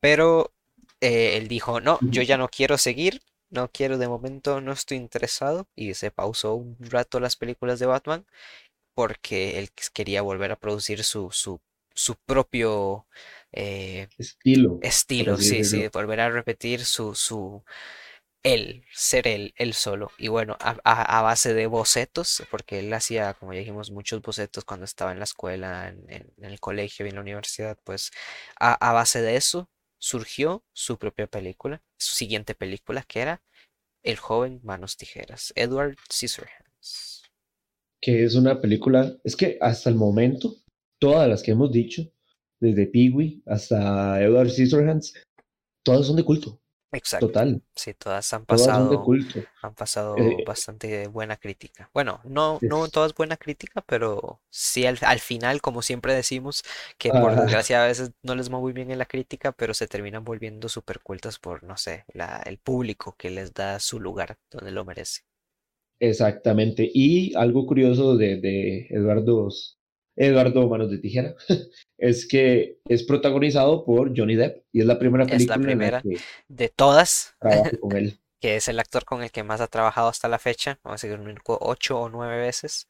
Pero 0.00 0.52
eh, 1.00 1.36
él 1.36 1.48
dijo, 1.48 1.80
no, 1.80 2.02
yo 2.06 2.22
ya 2.22 2.36
no 2.38 2.48
quiero 2.48 2.78
seguir. 2.78 3.22
No 3.50 3.70
quiero 3.72 3.96
de 3.98 4.08
momento, 4.08 4.60
no 4.60 4.72
estoy 4.72 4.98
interesado 4.98 5.66
y 5.74 5.94
se 5.94 6.10
pausó 6.10 6.54
un 6.54 6.76
rato 6.80 7.18
las 7.18 7.36
películas 7.36 7.78
de 7.78 7.86
Batman 7.86 8.26
porque 8.94 9.58
él 9.58 9.70
quería 9.94 10.22
volver 10.22 10.52
a 10.52 10.56
producir 10.56 11.04
su, 11.04 11.30
su, 11.32 11.60
su 11.94 12.16
propio 12.16 13.06
eh, 13.52 14.08
Estilo, 14.18 14.80
estilo, 14.80 15.38
sí, 15.38 15.64
sí, 15.64 15.88
volver 15.88 16.20
a 16.20 16.30
repetir 16.30 16.84
su, 16.84 17.14
su, 17.14 17.64
él, 18.54 18.82
ser 18.92 19.28
él, 19.28 19.52
él 19.56 19.74
solo. 19.74 20.10
Y 20.18 20.28
bueno, 20.28 20.56
a, 20.60 21.22
base 21.22 21.54
de 21.54 21.66
bocetos, 21.66 22.42
porque 22.50 22.80
él 22.80 22.92
hacía, 22.92 23.34
como 23.34 23.52
ya 23.52 23.60
dijimos, 23.60 23.90
muchos 23.90 24.22
bocetos 24.22 24.64
cuando 24.64 24.84
estaba 24.84 25.12
en 25.12 25.18
la 25.18 25.24
escuela, 25.24 25.88
en, 25.88 26.32
el 26.38 26.60
colegio 26.60 27.06
y 27.06 27.10
en 27.10 27.16
la 27.16 27.20
universidad, 27.20 27.78
pues 27.84 28.10
a, 28.58 28.72
a 28.74 28.92
base 28.92 29.20
de 29.20 29.36
eso 29.36 29.68
surgió 29.98 30.64
su 30.72 30.98
propia 30.98 31.26
película, 31.26 31.82
su 31.98 32.14
siguiente 32.14 32.54
película, 32.54 33.02
que 33.02 33.20
era 33.20 33.42
El 34.02 34.16
joven 34.16 34.60
manos 34.62 34.96
tijeras, 34.96 35.52
Edward 35.56 35.96
Scissorhands. 36.10 37.24
que 38.00 38.24
es 38.24 38.34
una 38.34 38.60
película, 38.60 39.12
es 39.24 39.36
que 39.36 39.58
hasta 39.60 39.90
el 39.90 39.96
momento, 39.96 40.54
todas 41.00 41.28
las 41.28 41.42
que 41.42 41.50
hemos 41.50 41.72
dicho, 41.72 42.02
desde 42.60 42.86
Pee-wee 42.86 43.42
hasta 43.46 44.22
Edward 44.22 44.50
Scissorhands, 44.50 45.14
todas 45.84 46.06
son 46.06 46.16
de 46.16 46.24
culto, 46.24 46.60
Exacto. 46.92 47.42
total, 47.42 47.62
Sí, 47.74 47.94
todas 47.94 48.32
han 48.32 48.46
todas 48.46 48.78
pasado, 48.78 48.98
culto. 49.02 49.48
han 49.62 49.74
pasado 49.74 50.42
Eh, 50.42 50.44
bastante 50.44 51.06
buena 51.08 51.36
crítica. 51.36 51.90
Bueno, 51.94 52.20
no, 52.24 52.60
no 52.64 52.88
todas 52.88 53.14
buena 53.14 53.36
crítica, 53.36 53.82
pero 53.82 54.40
sí 54.50 54.86
al, 54.86 54.98
al 55.02 55.20
final, 55.20 55.60
como 55.60 55.82
siempre 55.82 56.14
decimos, 56.14 56.64
que 56.98 57.12
por 57.14 57.36
desgracia 57.36 57.82
a 57.84 57.86
veces 57.86 58.12
no 58.22 58.34
les 58.34 58.52
va 58.52 58.58
muy 58.58 58.72
bien 58.72 58.90
en 58.90 58.98
la 58.98 59.06
crítica, 59.06 59.52
pero 59.52 59.74
se 59.74 59.86
terminan 59.88 60.24
volviendo 60.24 60.68
súper 60.68 61.00
cultas 61.00 61.38
por, 61.38 61.62
no 61.62 61.76
sé, 61.76 62.04
la, 62.12 62.42
el 62.46 62.58
público 62.58 63.14
que 63.18 63.30
les 63.30 63.54
da 63.54 63.78
su 63.80 64.00
lugar 64.00 64.38
donde 64.50 64.72
lo 64.72 64.84
merece. 64.84 65.22
exactamente. 66.00 66.88
Y 66.92 67.34
algo 67.36 67.66
curioso 67.66 68.16
de, 68.16 68.40
de 68.40 68.86
Eduardo, 68.90 69.48
Eduardo 70.18 70.68
Manos 70.68 70.90
de 70.90 70.98
Tijera 70.98 71.34
es 71.98 72.26
que 72.28 72.78
es 72.88 73.04
protagonizado 73.04 73.84
por 73.84 74.12
Johnny 74.18 74.36
Depp 74.36 74.64
y 74.72 74.80
es 74.80 74.86
la 74.86 74.98
primera 74.98 75.28
Es 75.28 75.46
la 75.46 75.58
película 75.58 75.72
en 75.72 75.80
la 75.82 75.92
primera 75.92 76.02
que 76.02 76.22
de 76.48 76.68
todas, 76.70 77.36
trabajo 77.40 77.78
con 77.80 77.96
él. 77.96 78.20
que 78.40 78.56
es 78.56 78.68
el 78.68 78.80
actor 78.80 79.04
con 79.04 79.22
el 79.22 79.30
que 79.32 79.44
más 79.44 79.60
ha 79.60 79.68
trabajado 79.68 80.08
hasta 80.08 80.28
la 80.28 80.38
fecha, 80.38 80.80
vamos 80.84 81.04
a 81.04 81.06
decir, 81.08 81.20
un 81.20 81.38
ocho 81.46 82.00
o 82.00 82.08
nueve 82.08 82.38
veces, 82.38 82.88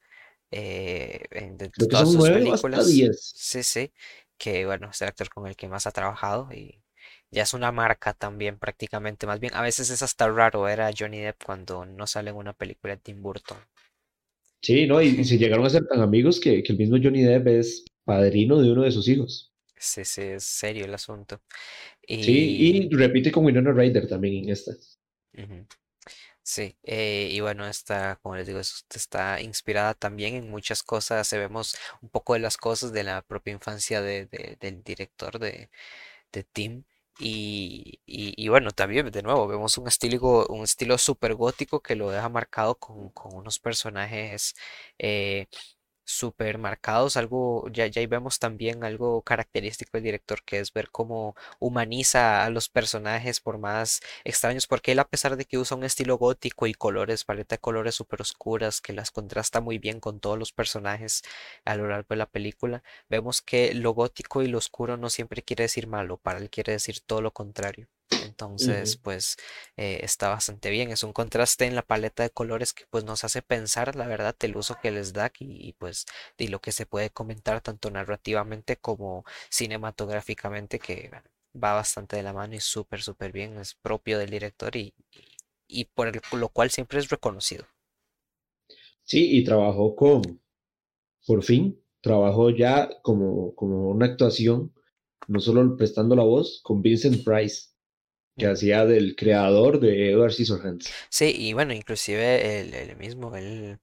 eh, 0.50 1.24
en- 1.32 1.58
de 1.58 1.70
Creo 1.70 1.88
todas 1.88 2.10
sus 2.10 2.30
hasta 2.52 2.84
películas. 2.84 2.84
diez. 2.84 3.34
Sí, 3.34 3.62
sí. 3.62 3.92
que 4.38 4.66
bueno, 4.66 4.90
es 4.90 5.02
el 5.02 5.08
actor 5.08 5.28
con 5.30 5.46
el 5.48 5.56
que 5.56 5.68
más 5.68 5.86
ha 5.86 5.92
trabajado 5.92 6.50
y 6.52 6.82
ya 7.30 7.42
es 7.44 7.54
una 7.54 7.72
marca 7.72 8.14
también 8.14 8.58
prácticamente. 8.58 9.26
Más 9.26 9.40
bien, 9.40 9.54
a 9.54 9.62
veces 9.62 9.90
es 9.90 10.02
hasta 10.02 10.28
raro 10.28 10.62
ver 10.62 10.80
a 10.82 10.90
Johnny 10.98 11.20
Depp 11.20 11.44
cuando 11.44 11.86
no 11.86 12.06
sale 12.08 12.30
en 12.30 12.36
una 12.36 12.52
película 12.54 12.94
de 12.96 13.02
Tim 13.02 13.22
Burton. 13.22 13.58
Sí, 14.62 14.86
¿no? 14.86 15.00
Y, 15.02 15.08
y 15.20 15.24
se 15.24 15.36
llegaron 15.38 15.66
a 15.66 15.70
ser 15.70 15.86
tan 15.86 16.00
amigos 16.00 16.38
que, 16.40 16.62
que 16.62 16.72
el 16.72 16.78
mismo 16.78 16.96
Johnny 17.02 17.22
Depp 17.22 17.46
es 17.48 17.84
padrino 18.04 18.60
de 18.60 18.70
uno 18.72 18.82
de 18.82 18.92
sus 18.92 19.08
hijos. 19.08 19.52
Sí, 19.76 20.04
sí, 20.04 20.22
es 20.22 20.44
serio 20.44 20.84
el 20.84 20.94
asunto. 20.94 21.40
Sí, 22.20 22.32
Y 22.32 22.88
y 22.90 22.94
repite 22.94 23.32
con 23.32 23.44
Winona 23.46 23.72
Ryder 23.72 24.06
también 24.08 24.44
en 24.44 24.50
esta. 24.50 24.72
sí, 26.42 26.76
eh, 26.82 27.28
y 27.32 27.40
bueno, 27.40 27.66
esta, 27.66 28.16
como 28.22 28.36
les 28.36 28.46
digo, 28.46 28.60
es- 28.60 28.84
está 28.94 29.40
inspirada 29.40 29.94
también 29.94 30.34
en 30.34 30.50
muchas 30.50 30.82
cosas. 30.82 31.26
Se 31.26 31.38
vemos 31.38 31.76
un 32.02 32.08
poco 32.10 32.34
de 32.34 32.40
las 32.40 32.56
cosas 32.56 32.92
de 32.92 33.04
la 33.04 33.22
propia 33.22 33.52
infancia 33.52 34.00
de, 34.02 34.26
de- 34.26 34.56
del 34.60 34.82
director 34.82 35.38
de, 35.38 35.70
de 36.32 36.44
Tim. 36.44 36.84
Y, 37.20 38.00
y, 38.06 38.48
bueno, 38.48 38.70
también 38.70 39.10
de 39.10 39.22
nuevo 39.22 39.48
vemos 39.48 39.76
un 39.78 39.88
estilo, 39.88 40.46
un 40.48 40.62
estilo 40.64 40.96
súper 40.98 41.34
gótico 41.34 41.80
que 41.80 41.96
lo 41.96 42.10
deja 42.10 42.28
marcado 42.28 42.76
con, 42.76 43.10
con 43.10 43.34
unos 43.34 43.58
personajes 43.58 44.54
eh, 44.98 45.46
súper 46.08 46.56
marcados, 46.58 47.16
algo, 47.18 47.68
ya, 47.70 47.86
ya 47.86 48.00
ahí 48.00 48.06
vemos 48.06 48.38
también 48.38 48.82
algo 48.82 49.22
característico 49.22 49.90
del 49.94 50.04
director, 50.04 50.42
que 50.42 50.58
es 50.58 50.72
ver 50.72 50.90
cómo 50.90 51.36
humaniza 51.60 52.44
a 52.44 52.50
los 52.50 52.68
personajes 52.70 53.40
por 53.40 53.58
más 53.58 54.00
extraños, 54.24 54.66
porque 54.66 54.92
él 54.92 54.98
a 55.00 55.08
pesar 55.08 55.36
de 55.36 55.44
que 55.44 55.58
usa 55.58 55.76
un 55.76 55.84
estilo 55.84 56.16
gótico 56.16 56.66
y 56.66 56.74
colores, 56.74 57.24
paleta 57.24 57.56
de 57.56 57.60
colores 57.60 57.94
súper 57.94 58.22
oscuras, 58.22 58.80
que 58.80 58.94
las 58.94 59.10
contrasta 59.10 59.60
muy 59.60 59.78
bien 59.78 60.00
con 60.00 60.18
todos 60.20 60.38
los 60.38 60.52
personajes 60.52 61.22
a 61.66 61.76
lo 61.76 61.88
largo 61.88 62.06
de 62.10 62.16
la 62.16 62.26
película, 62.26 62.82
vemos 63.10 63.42
que 63.42 63.74
lo 63.74 63.92
gótico 63.92 64.42
y 64.42 64.48
lo 64.48 64.58
oscuro 64.58 64.96
no 64.96 65.10
siempre 65.10 65.42
quiere 65.42 65.64
decir 65.64 65.86
malo, 65.88 66.16
para 66.16 66.38
él 66.38 66.48
quiere 66.50 66.72
decir 66.72 67.00
todo 67.00 67.20
lo 67.20 67.32
contrario. 67.32 67.86
Entonces, 68.38 68.96
pues 68.96 69.36
eh, 69.76 70.00
está 70.02 70.28
bastante 70.28 70.70
bien. 70.70 70.90
Es 70.90 71.02
un 71.02 71.12
contraste 71.12 71.66
en 71.66 71.74
la 71.74 71.82
paleta 71.82 72.22
de 72.22 72.30
colores 72.30 72.72
que 72.72 72.84
pues 72.90 73.04
nos 73.04 73.24
hace 73.24 73.42
pensar, 73.42 73.96
la 73.96 74.06
verdad, 74.06 74.36
el 74.40 74.56
uso 74.56 74.76
que 74.80 74.90
les 74.92 75.12
da 75.12 75.30
y, 75.38 75.68
y, 75.68 75.72
pues 75.74 76.06
de 76.38 76.48
lo 76.48 76.60
que 76.60 76.72
se 76.72 76.86
puede 76.86 77.10
comentar 77.10 77.60
tanto 77.60 77.90
narrativamente 77.90 78.76
como 78.76 79.24
cinematográficamente, 79.50 80.78
que 80.78 81.10
va 81.54 81.74
bastante 81.74 82.16
de 82.16 82.22
la 82.22 82.32
mano 82.32 82.54
y 82.54 82.60
súper, 82.60 83.02
súper 83.02 83.32
bien. 83.32 83.58
Es 83.58 83.74
propio 83.74 84.18
del 84.18 84.30
director 84.30 84.76
y, 84.76 84.94
y, 85.10 85.36
y 85.68 85.84
por 85.86 86.06
el- 86.08 86.20
lo 86.32 86.48
cual 86.50 86.70
siempre 86.70 86.98
es 87.00 87.08
reconocido. 87.10 87.66
Sí, 89.04 89.38
y 89.38 89.44
trabajó 89.44 89.96
con, 89.96 90.22
por 91.26 91.42
fin, 91.44 91.80
trabajó 92.00 92.50
ya 92.50 92.90
como, 93.02 93.54
como 93.54 93.90
una 93.90 94.06
actuación, 94.06 94.72
no 95.28 95.40
solo 95.40 95.76
prestando 95.76 96.16
la 96.16 96.24
voz, 96.24 96.60
con 96.64 96.82
Vincent 96.82 97.24
Price, 97.24 97.68
que 98.38 98.46
hacía 98.48 98.86
del 98.86 99.16
creador 99.16 99.80
de 99.80 100.10
Edward 100.12 100.32
Scissorhands. 100.32 101.02
Sí, 101.10 101.32
y 101.36 101.52
bueno, 101.52 101.72
inclusive 101.74 102.60
el, 102.60 102.74
el 102.74 102.96
mismo, 102.96 103.34
el, 103.36 103.78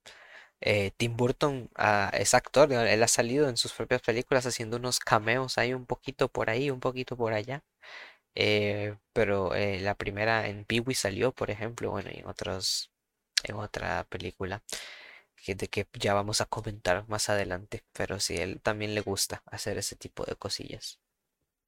eh, 0.61 0.91
Tim 0.97 1.17
Burton 1.17 1.69
ah, 1.75 2.11
es 2.13 2.33
actor, 2.33 2.71
él 2.73 3.03
ha 3.03 3.07
salido 3.07 3.49
en 3.49 3.57
sus 3.57 3.73
propias 3.73 4.01
películas 4.01 4.45
haciendo 4.45 4.77
unos 4.77 4.99
cameos 4.99 5.57
ahí 5.57 5.73
un 5.73 5.85
poquito 5.85 6.29
por 6.29 6.49
ahí, 6.49 6.71
un 6.71 6.79
poquito 6.79 7.17
por 7.17 7.33
allá. 7.33 7.63
Eh, 8.35 8.95
pero 9.13 9.55
eh, 9.55 9.79
la 9.81 9.95
primera 9.95 10.47
en 10.49 10.65
Pee-wee 10.65 10.95
salió, 10.95 11.33
por 11.33 11.51
ejemplo, 11.51 11.91
bueno, 11.91 12.11
y 12.13 12.19
en 12.19 12.27
otros, 12.27 12.91
en 13.43 13.55
otra 13.57 14.05
película 14.09 14.63
que, 15.37 15.55
de 15.55 15.67
que 15.69 15.87
ya 15.99 16.13
vamos 16.15 16.41
a 16.41 16.45
comentar 16.47 17.07
más 17.09 17.29
adelante. 17.29 17.83
Pero 17.93 18.19
sí, 18.21 18.37
él 18.37 18.61
también 18.61 18.95
le 18.95 19.01
gusta 19.01 19.43
hacer 19.47 19.77
ese 19.79 19.95
tipo 19.97 20.25
de 20.25 20.35
cosillas. 20.37 20.99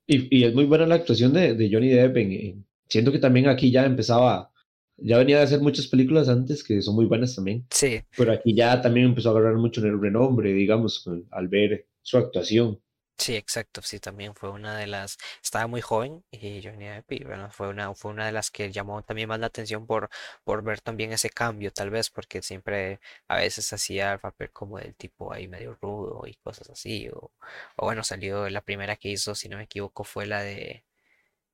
Y, 0.06 0.40
y 0.40 0.44
es 0.46 0.54
muy 0.54 0.66
buena 0.66 0.86
la 0.86 0.96
actuación 0.96 1.34
de, 1.34 1.54
de 1.54 1.70
Johnny 1.72 1.90
Depp. 1.90 2.18
en- 2.18 2.32
en- 2.32 2.68
siento 2.90 3.12
que 3.12 3.20
también 3.20 3.48
aquí 3.48 3.72
ya 3.72 3.86
empezaba, 3.86 4.52
ya 4.98 5.18
venía 5.18 5.38
de 5.38 5.44
hacer 5.44 5.62
muchas 5.62 5.88
películas 5.88 6.30
antes 6.30 6.64
que 6.64 6.82
son 6.82 6.96
muy 6.96 7.06
buenas 7.06 7.36
también, 7.36 7.68
Sí, 7.70 8.04
pero 8.16 8.32
aquí 8.34 8.56
ya 8.56 8.82
también 8.82 9.08
empezó 9.08 9.30
a 9.30 9.32
agarrar 9.34 9.56
mucho 9.58 9.82
en 9.82 9.88
el 9.88 10.02
renombre, 10.02 10.54
digamos, 10.54 11.08
al 11.32 11.48
ver 11.48 11.88
su 12.02 12.18
actuación. 12.18 12.80
sí, 13.18 13.36
exacto. 13.36 13.82
Sí, 13.82 14.00
también 14.00 14.36
fue 14.36 14.50
una 14.52 14.78
de 14.78 14.88
las. 14.88 15.18
Estaba 15.44 15.68
muy 15.68 15.82
joven 15.82 16.24
y 16.32 16.62
Johnny 16.64 16.86
Depp, 16.88 17.12
y 17.14 17.24
bueno, 17.24 17.50
fue 17.52 17.68
una, 17.70 17.94
fue 17.96 18.12
una 18.12 18.26
de 18.26 18.32
las 18.32 18.52
que 18.52 18.72
llamó 18.72 19.04
también 19.04 19.30
más 19.30 19.40
la 19.40 19.48
atención 19.48 19.86
por, 19.88 20.10
por 20.44 20.64
ver 20.64 20.82
también 20.82 21.12
ese 21.14 21.30
cambio, 21.30 21.72
tal 21.72 21.90
vez, 21.90 22.10
porque 22.10 22.42
siempre 22.42 23.00
a 23.28 23.38
veces 23.38 23.72
hacía 23.74 24.14
el 24.14 24.20
papel 24.20 24.52
como 24.52 24.78
del 24.80 24.96
tipo 24.96 25.34
ahí 25.34 25.48
medio 25.48 25.76
rudo 25.82 26.24
y 26.28 26.36
cosas 26.36 26.70
así. 26.70 27.10
O, 27.10 27.32
o 27.78 27.86
bueno, 27.86 28.04
salió 28.04 28.50
la 28.50 28.62
primera 28.62 28.96
que 28.96 29.10
hizo, 29.10 29.36
si 29.36 29.50
no 29.50 29.58
me 29.58 29.64
equivoco, 29.64 30.04
fue 30.04 30.26
la 30.26 30.42
de 30.44 30.86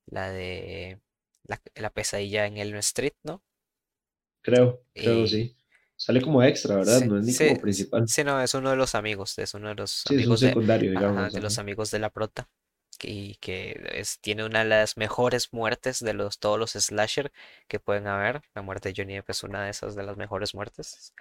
la 0.08 0.32
de 0.32 1.00
la, 1.44 1.62
la 1.76 1.90
pesadilla 1.92 2.46
en 2.48 2.58
Elm 2.58 2.78
Street, 2.78 3.14
¿no? 3.24 3.44
Creo, 4.42 4.82
creo, 4.96 5.26
Y 5.26 5.28
sí. 5.28 5.58
Sale 5.96 6.22
como 6.22 6.44
extra, 6.44 6.76
¿verdad? 6.78 7.02
sí, 7.02 7.06
No 7.06 7.18
es 7.18 7.24
ni 7.26 7.34
sí, 7.34 7.36
como 7.36 7.60
principal. 7.60 8.06
sí, 8.06 8.24
no, 8.24 8.42
es 8.42 8.54
uno 8.54 8.70
de 8.72 8.76
los 8.76 8.96
amigos, 8.96 9.38
es 9.40 9.54
uno 9.54 9.70
de 9.70 9.76
los 9.76 10.08
Sí, 10.08 10.16
amigos 10.16 10.42
de, 10.42 10.60
ajá, 10.94 11.30
los 11.42 11.60
amigos 11.60 11.92
de 11.92 12.00
la 12.00 12.10
prota. 12.10 12.50
Y 13.02 13.36
que 13.38 13.82
es, 13.94 14.20
tiene 14.22 14.46
una 14.46 14.60
de 14.60 14.66
las 14.66 14.98
mejores 14.98 15.52
muertes 15.54 16.00
de 16.00 16.14
los, 16.14 16.40
todos 16.40 16.60
los 16.60 16.72
slasher 16.74 17.32
que 17.68 17.80
pueden 17.80 18.08
haber. 18.08 18.44
La 18.56 18.62
muerte 18.62 18.90
de 18.90 18.96
Johnny 18.98 19.16
Depp 19.16 19.30
es 19.32 19.44
una 19.44 19.64
de 19.66 19.72
esas 19.72 19.96
de 19.96 20.04
las 20.04 20.18
mejores 20.18 20.56
muertes. 20.56 21.14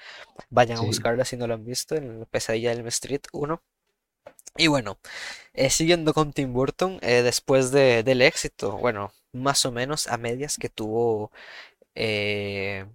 Vayan 0.50 0.78
a 0.78 0.82
buscarla 0.82 1.24
si 1.24 1.36
no 1.36 1.46
la 1.48 1.54
han 1.54 1.64
visto 1.64 1.96
en 1.96 2.20
la 2.20 2.26
pesadilla 2.26 2.74
del 2.74 2.86
Street 2.88 3.22
uno 3.32 3.62
Y 4.56 4.66
bueno, 4.68 4.98
eh, 5.54 5.70
siguiendo 5.70 6.12
con 6.14 6.32
Tim 6.32 6.52
Burton, 6.52 6.98
eh, 7.02 7.22
después 7.22 7.70
de, 7.70 8.02
del 8.02 8.22
éxito, 8.22 8.76
bueno, 8.78 9.12
más 9.32 9.64
o 9.66 9.72
menos 9.72 10.06
a 10.08 10.18
medias 10.18 10.58
que 10.58 10.68
tuvo 10.68 11.32
eh, 11.94 12.86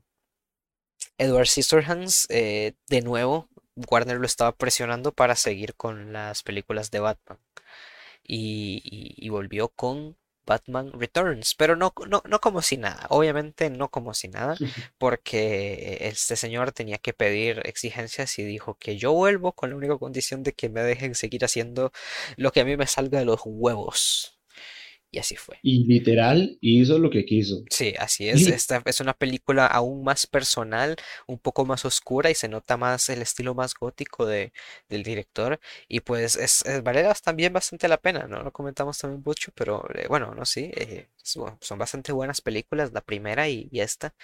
Edward 1.18 1.48
Scissorhands, 1.48 2.28
de 2.28 3.02
nuevo, 3.04 3.50
Warner 3.76 4.18
lo 4.20 4.26
estaba 4.26 4.52
presionando 4.54 5.12
para 5.12 5.36
seguir 5.36 5.76
con 5.76 6.14
las 6.14 6.44
películas 6.44 6.92
de 6.92 7.00
Batman. 7.00 7.40
Y 8.24 9.30
volvió 9.30 9.70
con 9.70 10.18
Batman 10.48 10.92
Returns, 10.94 11.54
pero 11.56 11.76
no, 11.76 11.94
no, 12.08 12.24
no 12.26 12.40
como 12.40 12.62
si 12.64 12.78
nada, 12.78 13.06
obviamente 13.10 13.70
no 13.70 13.90
como 13.90 14.14
si 14.16 14.30
nada, 14.30 14.56
porque 14.98 15.98
este 16.02 16.36
señor 16.36 16.72
tenía 16.72 16.98
que 16.98 17.14
pedir 17.14 17.62
exigencias 17.66 18.40
y 18.40 18.44
dijo 18.44 18.78
que 18.80 18.98
yo 18.98 19.14
vuelvo 19.14 19.52
con 19.54 19.70
la 19.70 19.76
única 19.76 19.98
condición 19.98 20.44
de 20.44 20.54
que 20.54 20.70
me 20.70 20.82
dejen 20.82 21.14
seguir 21.16 21.46
haciendo 21.46 21.92
lo 22.38 22.52
que 22.52 22.62
a 22.62 22.66
mí 22.66 22.78
me 22.78 22.88
salga 22.88 23.20
de 23.20 23.26
los 23.26 23.42
huevos. 23.44 24.37
Y 25.18 25.20
así 25.20 25.36
fue. 25.36 25.60
Y 25.62 25.86
literal 25.86 26.58
hizo 26.62 26.98
lo 27.00 27.12
que 27.12 27.26
quiso. 27.26 27.68
Sí, 27.70 27.94
así 28.00 28.30
es. 28.30 28.48
Esta 28.48 28.82
es 28.86 29.02
una 29.02 29.14
película 29.14 29.68
aún 29.68 30.04
más 30.04 30.26
personal, 30.26 30.96
un 31.28 31.38
poco 31.38 31.66
más 31.66 31.84
oscura 31.84 32.30
y 32.30 32.36
se 32.36 32.48
nota 32.48 32.78
más 32.78 33.10
el 33.10 33.22
estilo 33.22 33.54
más 33.56 33.74
gótico 33.76 34.26
de, 34.26 34.54
del 34.88 35.04
director. 35.04 35.60
Y 35.90 36.00
pues 36.00 36.38
es, 36.38 36.66
es- 36.66 36.82
vale 36.84 37.06
también 37.24 37.52
bastante 37.54 37.88
la 37.90 37.98
pena, 37.98 38.26
¿no? 38.28 38.42
Lo 38.42 38.54
comentamos 38.54 38.98
también 38.98 39.22
mucho, 39.26 39.52
pero 39.54 39.84
eh, 39.96 40.08
bueno, 40.08 40.34
no, 40.34 40.46
sí, 40.46 40.72
eh, 40.76 41.10
son 41.60 41.78
bastante 41.78 42.14
buenas 42.14 42.40
películas, 42.42 42.94
la 42.94 43.02
primera 43.02 43.50
y, 43.50 43.68
y 43.72 43.82
esta 43.82 44.16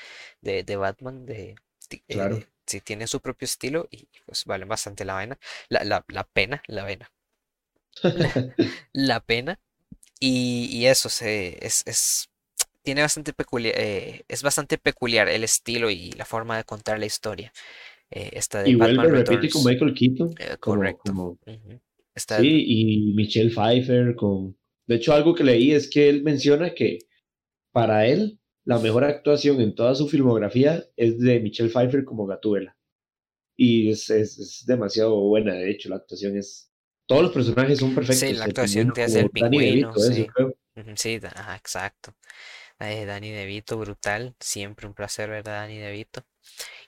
de, 0.41 0.63
de 0.63 0.75
Batman, 0.77 1.25
de, 1.25 1.55
ti- 1.89 2.03
Claro. 2.09 2.39
eh, 2.39 2.47
sí 2.65 2.81
tienen 2.81 3.07
su 3.09 3.19
propio 3.21 3.45
estilo 3.45 3.87
y 3.91 4.07
pues 4.25 4.45
valen 4.45 4.69
bastante 4.69 5.03
la 5.05 5.17
pena, 5.19 5.39
la, 5.69 5.83
la, 5.83 6.05
la 6.07 6.23
pena, 6.23 6.63
la 6.67 6.85
pena, 6.85 7.11
la 8.93 9.19
pena. 9.19 9.59
Y, 10.25 10.69
y 10.71 10.85
eso 10.85 11.09
se, 11.09 11.57
es, 11.65 11.83
es, 11.85 12.29
tiene 12.81 13.01
bastante 13.01 13.33
peculiar, 13.33 13.75
es 13.77 14.41
bastante 14.41 14.77
peculiar 14.77 15.27
el 15.27 15.43
estilo 15.43 15.89
y 15.89 16.11
la 16.11 16.25
forma 16.25 16.55
de 16.55 16.63
contar 16.63 16.97
la 16.97 17.05
historia. 17.05 17.51
eh, 18.11 18.29
esta 18.33 18.63
de 18.63 18.69
Y 18.69 18.75
Batman 18.75 19.09
vuelve, 19.09 19.23
repite 19.23 19.49
con 19.49 19.63
Returns. 19.63 19.65
Michael 19.65 19.93
Keaton, 19.93 20.29
eh, 20.39 20.57
como, 20.59 20.77
correcto. 20.77 21.01
como, 21.03 21.23
ujú. 21.45 21.79
Esta, 22.15 22.39
sí, 22.39 22.63
y 22.67 23.13
Michelle 23.15 23.49
Pfeiffer, 23.49 24.15
con... 24.15 24.55
De 24.85 24.95
hecho, 24.95 25.13
algo 25.13 25.33
que 25.33 25.43
leí 25.43 25.71
es 25.71 25.89
que 25.89 26.09
él 26.09 26.23
menciona 26.23 26.73
que 26.73 26.99
para 27.71 28.05
él 28.05 28.39
la 28.65 28.79
mejor 28.79 29.03
actuación 29.03 29.59
en 29.61 29.73
toda 29.75 29.95
su 29.95 30.07
filmografía 30.07 30.85
es 30.95 31.19
de 31.19 31.39
Michelle 31.39 31.69
Pfeiffer 31.69 32.05
como 32.05 32.25
Gatúbela. 32.25 32.77
Y 33.57 33.89
es, 33.89 34.09
es, 34.09 34.37
es 34.39 34.63
demasiado 34.65 35.19
buena, 35.19 35.53
de 35.53 35.71
hecho, 35.71 35.89
la 35.89 35.97
actuación 35.97 36.37
es... 36.37 36.69
Todos 37.05 37.23
los 37.23 37.31
personajes 37.31 37.79
son 37.79 37.89
sí, 37.89 37.95
perfectos. 37.95 38.37
la 38.37 38.45
El 38.45 38.49
actuación 38.51 38.93
pingüino 38.93 39.13
de 39.13 39.19
el 39.21 39.29
pingüino, 39.29 39.93
DeVito, 39.93 39.99
eso 39.99 40.13
sí. 40.13 40.27
sí, 40.95 41.21
ajá, 41.35 41.55
exacto. 41.55 42.15
Eh, 42.79 43.05
Danny 43.05 43.31
DeVito, 43.31 43.77
brutal. 43.77 44.35
Siempre 44.39 44.87
un 44.87 44.93
placer 44.93 45.29
ver 45.29 45.47
a 45.49 45.53
Danny 45.53 45.77
DeVito. 45.77 46.23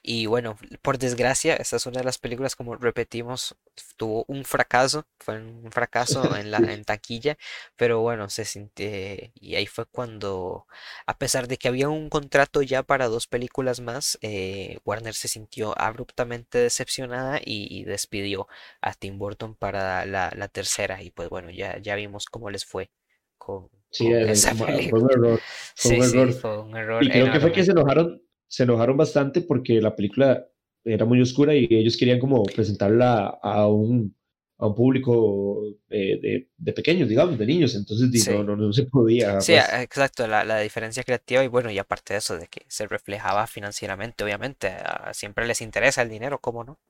Y 0.02 0.26
bueno, 0.26 0.56
por 0.82 0.98
desgracia, 0.98 1.56
esta 1.56 1.76
es 1.76 1.86
una 1.86 1.98
de 2.00 2.04
las 2.04 2.18
películas, 2.18 2.56
como 2.56 2.76
repetimos, 2.76 3.56
tuvo 3.96 4.24
un 4.28 4.44
fracaso, 4.44 5.06
fue 5.18 5.40
un 5.42 5.70
fracaso 5.72 6.36
en 6.36 6.50
la 6.50 6.72
en 6.72 6.84
taquilla, 6.84 7.36
pero 7.76 8.00
bueno, 8.00 8.28
se 8.30 8.44
sintió, 8.44 8.86
y 9.34 9.54
ahí 9.56 9.66
fue 9.66 9.86
cuando, 9.86 10.66
a 11.06 11.18
pesar 11.18 11.48
de 11.48 11.56
que 11.58 11.68
había 11.68 11.88
un 11.88 12.08
contrato 12.08 12.62
ya 12.62 12.82
para 12.82 13.08
dos 13.08 13.26
películas 13.26 13.80
más, 13.80 14.18
eh, 14.22 14.78
Warner 14.84 15.14
se 15.14 15.28
sintió 15.28 15.78
abruptamente 15.80 16.58
decepcionada 16.58 17.38
y, 17.44 17.66
y 17.70 17.84
despidió 17.84 18.48
a 18.80 18.94
Tim 18.94 19.18
Burton 19.18 19.54
para 19.54 20.06
la, 20.06 20.32
la 20.36 20.48
tercera, 20.48 21.02
y 21.02 21.10
pues 21.10 21.28
bueno, 21.28 21.50
ya, 21.50 21.78
ya 21.78 21.94
vimos 21.96 22.26
cómo 22.26 22.50
les 22.50 22.64
fue 22.64 22.90
con, 23.38 23.68
Sí, 23.90 24.12
con 24.12 24.12
eh, 24.12 24.28
esa 24.28 24.54
fue 24.88 25.00
un 25.00 25.10
error, 25.10 25.44
fue 25.76 25.90
Sí, 25.90 26.02
un 26.02 26.02
sí, 26.02 26.18
error. 26.18 26.32
fue 26.32 26.60
un 26.62 26.76
error 26.76 27.04
Y 27.04 27.10
creo 27.10 27.30
que 27.30 27.40
fue 27.40 27.52
que 27.52 27.64
se 27.64 27.72
enojaron, 27.72 28.22
se 28.48 28.64
enojaron 28.64 28.96
bastante 28.96 29.42
porque 29.42 29.80
la 29.80 29.94
película 29.96 30.46
era 30.84 31.04
muy 31.04 31.20
oscura 31.20 31.54
y 31.54 31.66
ellos 31.70 31.96
querían 31.96 32.20
como 32.20 32.42
presentarla 32.44 33.26
a 33.42 33.68
un, 33.68 34.16
a 34.58 34.66
un 34.68 34.74
público 34.74 35.62
eh, 35.90 36.18
de, 36.20 36.50
de 36.56 36.72
pequeños, 36.72 37.08
digamos, 37.08 37.38
de 37.38 37.46
niños. 37.46 37.74
Entonces, 37.74 38.10
di, 38.12 38.24
no, 38.24 38.42
Sí. 38.42 38.44
no, 38.44 38.56
no 38.56 38.72
se 38.72 38.84
podía, 38.86 39.42
Sí, 39.42 39.56
pues. 39.56 39.74
a- 39.74 39.82
exacto, 39.82 40.26
la, 40.28 40.44
la 40.44 40.60
diferencia 40.60 41.04
creativa 41.04 41.44
y 41.44 41.48
bueno, 41.48 41.70
y 41.70 41.78
aparte 41.78 42.14
de 42.14 42.18
eso, 42.20 42.38
de 42.38 42.48
que 42.48 42.64
se 42.68 42.86
reflejaba 42.88 43.46
financieramente, 43.48 44.24
obviamente, 44.24 44.68
a- 44.68 45.12
siempre 45.14 45.46
les 45.46 45.62
interesa 45.62 46.02
el 46.02 46.10
dinero, 46.10 46.40
¿cómo 46.40 46.64
no? 46.64 46.80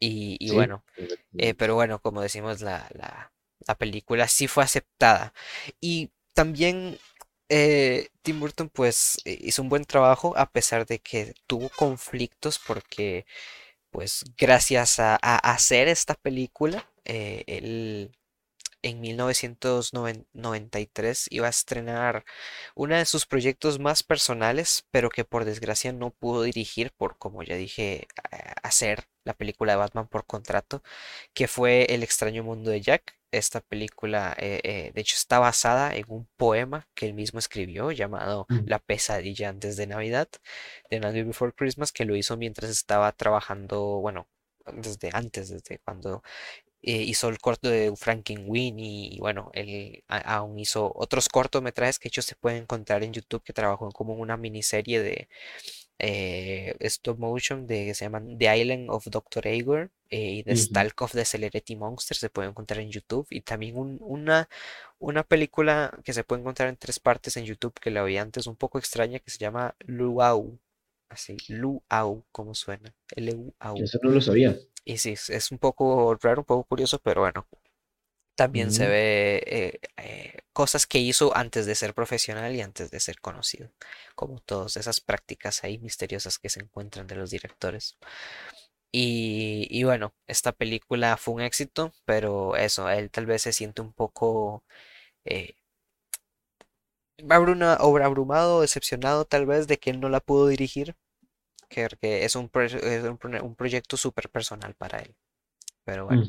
Y, 0.00 0.36
y 0.40 0.50
Sí, 0.50 0.50
bueno, 0.50 0.84
eh, 1.38 1.54
pero 1.54 1.74
bueno, 1.74 2.00
como 2.00 2.22
decimos, 2.22 2.60
la, 2.62 2.88
la, 2.94 3.32
la 3.66 3.74
película 3.76 4.28
sí 4.28 4.48
fue 4.48 4.64
aceptada. 4.64 5.32
Y 5.80 6.10
también 6.34 6.98
eh, 7.48 8.08
Tim 8.22 8.40
Burton 8.40 8.68
pues 8.70 9.20
eh, 9.24 9.38
hizo 9.40 9.62
un 9.62 9.68
buen 9.68 9.84
trabajo 9.84 10.36
a 10.36 10.50
pesar 10.50 10.86
de 10.86 11.00
que 11.00 11.34
tuvo 11.46 11.68
conflictos 11.70 12.58
porque 12.58 13.26
pues 13.90 14.24
gracias 14.36 14.98
a, 15.00 15.16
hacer 15.16 15.88
esta 15.88 16.14
película, 16.14 16.90
eh, 17.04 17.44
él 17.46 18.16
en 18.82 19.00
1993 19.00 21.28
iba 21.30 21.46
a 21.46 21.50
estrenar 21.50 22.24
uno 22.74 22.96
de 22.96 23.04
sus 23.06 23.26
proyectos 23.26 23.78
más 23.78 24.02
personales, 24.02 24.86
pero 24.90 25.10
que 25.10 25.24
por 25.24 25.44
desgracia 25.44 25.92
no 25.92 26.10
pudo 26.10 26.42
dirigir 26.42 26.92
por, 26.92 27.18
como 27.18 27.42
ya 27.42 27.56
dije, 27.56 28.08
hacer 28.62 29.04
la 29.24 29.34
película 29.34 29.72
de 29.72 29.78
Batman 29.78 30.08
por 30.08 30.26
contrato, 30.26 30.82
que 31.32 31.48
fue 31.48 31.86
El 31.94 32.02
extraño 32.02 32.44
mundo 32.44 32.70
de 32.70 32.80
Jack. 32.80 33.18
Esta 33.30 33.60
película, 33.60 34.36
eh, 34.38 34.60
eh, 34.62 34.92
de 34.94 35.00
hecho, 35.00 35.16
está 35.16 35.40
basada 35.40 35.94
en 35.96 36.04
un 36.08 36.28
poema 36.36 36.86
que 36.94 37.06
él 37.06 37.14
mismo 37.14 37.40
escribió 37.40 37.90
llamado 37.90 38.46
Ujú. 38.48 38.62
La 38.66 38.78
pesadilla 38.78 39.48
antes 39.48 39.76
de 39.76 39.88
Navidad, 39.88 40.28
de 40.88 41.00
Nightmare 41.00 41.24
Before 41.24 41.52
Christmas, 41.52 41.90
que 41.90 42.04
lo 42.04 42.14
hizo 42.14 42.36
mientras 42.36 42.70
estaba 42.70 43.10
trabajando, 43.12 43.98
bueno, 44.00 44.28
desde 44.72 45.10
antes, 45.12 45.48
desde 45.48 45.78
cuando 45.80 46.22
eh, 46.86 47.02
hizo 47.02 47.28
el 47.28 47.38
corto 47.38 47.70
de 47.70 47.94
Frankenweenie 47.96 49.14
y, 49.14 49.18
bueno, 49.18 49.50
él 49.54 50.04
aún 50.06 50.58
hizo 50.58 50.92
otros 50.94 51.30
cortometrajes 51.30 51.98
que 51.98 52.04
de 52.04 52.10
hecho 52.10 52.22
se 52.22 52.36
pueden 52.36 52.62
encontrar 52.64 53.02
en 53.02 53.14
YouTube 53.14 53.42
que 53.42 53.54
trabajó 53.54 53.90
como 53.90 54.14
una 54.14 54.36
miniserie 54.36 55.00
de 55.00 55.28
eh, 55.98 56.76
stop 56.80 57.18
motion 57.18 57.66
de, 57.66 57.86
que 57.86 57.94
se 57.94 58.04
llaman 58.04 58.36
The 58.38 58.56
Island 58.58 58.90
of 58.90 59.06
Dr. 59.06 59.46
Eggor 59.46 59.90
eh, 60.10 60.32
y 60.32 60.42
The. 60.44 60.56
Stalk 60.56 61.00
of 61.02 61.12
the 61.12 61.24
Celebrity 61.24 61.76
Monster 61.76 62.16
se 62.16 62.30
puede 62.30 62.48
encontrar 62.48 62.80
en 62.80 62.90
YouTube 62.90 63.26
y 63.30 63.40
también 63.42 63.76
un- 63.78 63.98
una, 64.00 64.48
una 64.98 65.22
película 65.22 65.96
que 66.04 66.12
se 66.12 66.24
puede 66.24 66.40
encontrar 66.42 66.68
en 66.68 66.76
tres 66.76 66.98
partes 67.00 67.36
en 67.36 67.44
YouTube 67.44 67.74
que 67.80 67.90
la 67.90 68.02
vi 68.04 68.16
antes 68.16 68.46
un 68.46 68.56
poco 68.56 68.78
extraña 68.78 69.18
que 69.20 69.30
se 69.30 69.38
llama 69.38 69.74
Luau, 69.80 70.58
así, 71.08 71.36
Luau, 71.48 72.24
como 72.32 72.54
suena, 72.54 72.94
L-U-A-U. 73.16 73.78
Eso 73.78 73.98
no 74.02 74.10
lo 74.10 74.20
sabía. 74.20 74.56
Y 74.84 74.98
sí, 74.98 75.12
es 75.12 75.50
un 75.50 75.58
poco 75.58 76.14
raro, 76.20 76.42
un 76.42 76.44
poco 76.44 76.64
curioso, 76.64 76.98
pero 76.98 77.22
bueno, 77.22 77.46
también 78.36 78.72
se 78.72 78.88
ve 78.88 79.42
eh, 79.46 79.80
eh, 79.98 80.38
cosas 80.52 80.86
que 80.86 80.98
hizo 80.98 81.36
antes 81.36 81.66
de 81.66 81.74
ser 81.74 81.94
profesional 81.94 82.54
y 82.56 82.60
antes 82.62 82.90
de 82.90 83.00
ser 83.00 83.20
conocido, 83.20 83.70
como 84.14 84.40
todas 84.40 84.76
esas 84.76 85.00
prácticas 85.00 85.64
ahí 85.64 85.78
misteriosas 85.78 86.38
que 86.38 86.48
se 86.50 86.60
encuentran 86.60 87.06
de 87.06 87.16
los 87.16 87.30
directores. 87.30 87.98
Y, 88.92 89.66
y 89.70 89.84
bueno, 89.84 90.14
esta 90.28 90.52
película 90.52 91.16
fue 91.16 91.34
un 91.34 91.40
éxito, 91.42 91.92
pero 92.04 92.56
eso, 92.56 92.88
él 92.90 93.10
tal 93.10 93.26
vez 93.26 93.42
se 93.42 93.52
siente 93.52 93.82
un 93.82 93.92
poco 93.92 94.64
eh, 95.26 95.54
abrumado, 97.30 98.60
decepcionado 98.60 99.24
tal 99.24 99.46
vez 99.46 99.66
de 99.66 99.78
que 99.78 99.90
él 99.90 100.00
no 100.00 100.08
la 100.08 100.20
pudo 100.20 100.46
dirigir, 100.48 100.94
que 101.70 101.88
que 102.00 102.24
es 102.26 102.36
un, 102.36 102.48
pro- 102.50 102.64
es 102.64 103.04
un 103.04 103.18
un 103.42 103.56
proyecto 103.56 103.96
súper 103.98 104.30
personal 104.30 104.74
para 104.74 105.00
él. 105.00 105.16
Pero 105.84 106.06
bueno. 106.06 106.28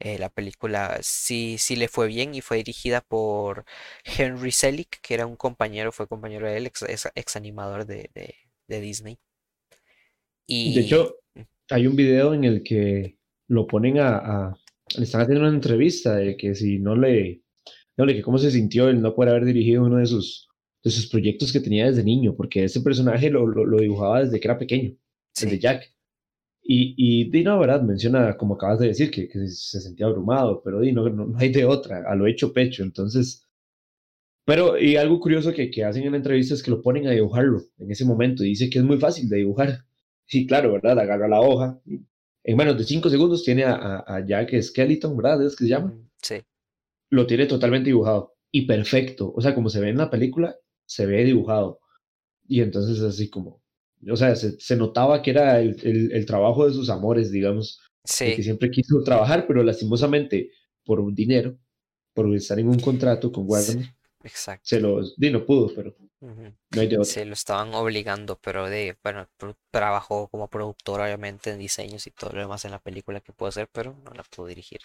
Eh, 0.00 0.18
la 0.18 0.28
película 0.28 0.98
sí, 1.02 1.56
sí 1.58 1.76
le 1.76 1.88
fue 1.88 2.06
bien 2.08 2.34
y 2.34 2.40
fue 2.42 2.58
dirigida 2.58 3.00
por 3.00 3.64
Henry 4.04 4.52
Selick, 4.52 5.00
que 5.00 5.14
era 5.14 5.26
un 5.26 5.36
compañero, 5.36 5.92
fue 5.92 6.08
compañero 6.08 6.46
de 6.48 6.56
él, 6.58 6.66
ex, 6.66 6.82
ex- 7.14 7.36
animador 7.36 7.86
de, 7.86 8.10
de- 8.14 8.36
de 8.68 8.80
Disney. 8.80 9.18
De 10.62 10.80
Y 10.80 10.80
hecho, 10.80 11.16
hay 11.70 11.86
un 11.86 11.96
video 11.96 12.34
en 12.34 12.44
el 12.44 12.62
que 12.62 13.18
lo 13.48 13.66
ponen 13.66 13.98
a, 13.98 14.16
a- 14.18 14.56
le 14.96 15.04
están 15.04 15.22
haciendo 15.22 15.44
una 15.44 15.54
entrevista 15.54 16.16
de 16.16 16.36
que 16.36 16.54
si 16.54 16.78
no 16.78 16.94
le, 16.96 17.42
no 17.96 18.06
le, 18.06 18.22
cómo 18.22 18.38
se 18.38 18.50
sintió 18.52 18.88
el 18.88 19.02
no 19.02 19.14
poder 19.14 19.30
haber 19.32 19.46
dirigido 19.46 19.84
uno 19.84 19.98
de 19.98 20.06
sus, 20.06 20.48
de 20.84 20.90
sus 20.92 21.08
proyectos 21.08 21.52
que 21.52 21.60
tenía 21.60 21.86
desde 21.88 22.04
niño, 22.04 22.36
porque 22.36 22.64
ese 22.64 22.82
personaje 22.82 23.30
lo, 23.30 23.46
lo, 23.48 23.66
lo 23.66 23.78
dibujaba 23.80 24.22
desde 24.24 24.40
que 24.40 24.48
era 24.48 24.58
pequeño, 24.58 24.96
desde 25.38 25.58
sí, 25.58 25.60
Jack. 25.60 25.93
Y, 26.64 26.94
y 26.96 27.30
di, 27.30 27.44
no, 27.44 27.58
¿verdad? 27.60 27.82
Menciona, 27.82 28.36
como 28.36 28.54
acabas 28.54 28.80
de 28.80 28.88
decir, 28.88 29.10
que, 29.10 29.28
que 29.28 29.46
se 29.48 29.80
sentía 29.80 30.06
abrumado, 30.06 30.62
pero 30.64 30.80
di, 30.80 30.92
no, 30.92 31.08
no, 31.10 31.38
hay 31.38 31.52
de 31.52 31.64
otra, 31.66 32.02
a 32.10 32.14
lo 32.16 32.26
hecho 32.26 32.52
pecho. 32.52 32.82
Entonces, 32.82 33.46
pero 34.44 34.78
y 34.78 34.96
algo 34.96 35.20
curioso 35.20 35.52
que, 35.52 35.70
que 35.70 35.84
hacen 35.84 36.04
en 36.04 36.12
la 36.12 36.18
entrevista 36.18 36.54
es 36.54 36.62
que 36.62 36.70
lo 36.70 36.82
ponen 36.82 37.06
a 37.06 37.12
dibujarlo 37.12 37.62
en 37.78 37.90
ese 37.90 38.04
momento 38.04 38.44
y 38.44 38.48
dice 38.50 38.68
que 38.70 38.78
es 38.78 38.84
muy 38.84 38.98
fácil 38.98 39.28
de 39.28 39.38
dibujar. 39.38 39.84
Sí, 40.26 40.46
claro, 40.46 40.72
¿verdad? 40.72 40.98
Agarra 40.98 41.28
la 41.28 41.40
hoja. 41.40 41.80
en 42.44 42.56
menos 42.56 42.78
de 42.78 42.84
cinco 42.84 43.10
segundos 43.10 43.44
tiene 43.44 43.64
a, 43.64 43.74
a, 43.74 44.16
a 44.16 44.26
Jack 44.26 44.60
Skeleton, 44.60 45.16
¿verdad? 45.16 45.44
Es 45.46 45.56
que 45.56 45.64
se 45.64 45.70
llama. 45.70 45.94
ujú, 45.94 46.10
sí, 46.22 46.36
Lo 47.10 47.26
tiene 47.26 47.46
totalmente 47.46 47.86
dibujado 47.88 48.34
y 48.50 48.66
perfecto. 48.66 49.32
O 49.34 49.40
sea, 49.40 49.54
como 49.54 49.70
se 49.70 49.80
ve 49.80 49.88
en 49.90 49.96
la 49.98 50.10
película, 50.10 50.56
se 50.84 51.06
ve 51.06 51.24
dibujado. 51.24 51.80
Y 52.48 52.62
entonces 52.62 53.00
así 53.02 53.30
como, 53.30 53.62
o 54.10 54.16
sea, 54.16 54.34
se, 54.36 54.58
se 54.60 54.76
notaba 54.76 55.22
que 55.22 55.30
era 55.30 55.60
el, 55.60 55.76
el, 55.82 56.12
el 56.12 56.26
trabajo 56.26 56.66
de 56.66 56.74
sus 56.74 56.90
amores, 56.90 57.30
digamos, 57.30 57.80
de 58.18 58.26
que 58.26 58.36
sí, 58.36 58.42
siempre 58.42 58.70
quiso 58.70 59.02
trabajar, 59.02 59.46
pero 59.46 59.62
lastimosamente 59.62 60.50
por 60.84 61.00
un 61.00 61.14
dinero, 61.14 61.58
por 62.12 62.34
estar 62.34 62.58
en 62.58 62.68
un 62.68 62.78
contrato 62.78 63.32
con 63.32 63.44
sí, 63.44 63.50
Warner, 63.50 63.86
exacto. 64.22 64.62
se 64.64 64.80
los, 64.80 65.16
di, 65.16 65.30
no 65.30 65.44
pudo, 65.44 65.72
pero 65.74 65.94
ujú. 66.24 66.54
no 66.70 66.80
hay 66.80 66.88
de 66.88 66.98
otra. 66.98 67.20
Sí, 67.20 67.24
lo 67.24 67.34
estaban 67.34 67.74
obligando, 67.74 68.38
pero 68.40 68.68
de, 68.70 68.96
bueno, 69.02 69.28
trabajó 69.70 70.28
como 70.28 70.48
productor 70.48 71.00
obviamente 71.02 71.50
en 71.50 71.58
diseños 71.58 72.06
y 72.06 72.10
todo 72.10 72.32
lo 72.32 72.40
demás 72.40 72.64
en 72.64 72.70
la 72.72 72.78
película 72.80 73.20
que 73.20 73.32
pudo 73.32 73.48
hacer, 73.50 73.68
pero 73.72 73.94
no 74.04 74.12
la 74.12 74.22
pudo 74.24 74.46
dirigir. 74.46 74.80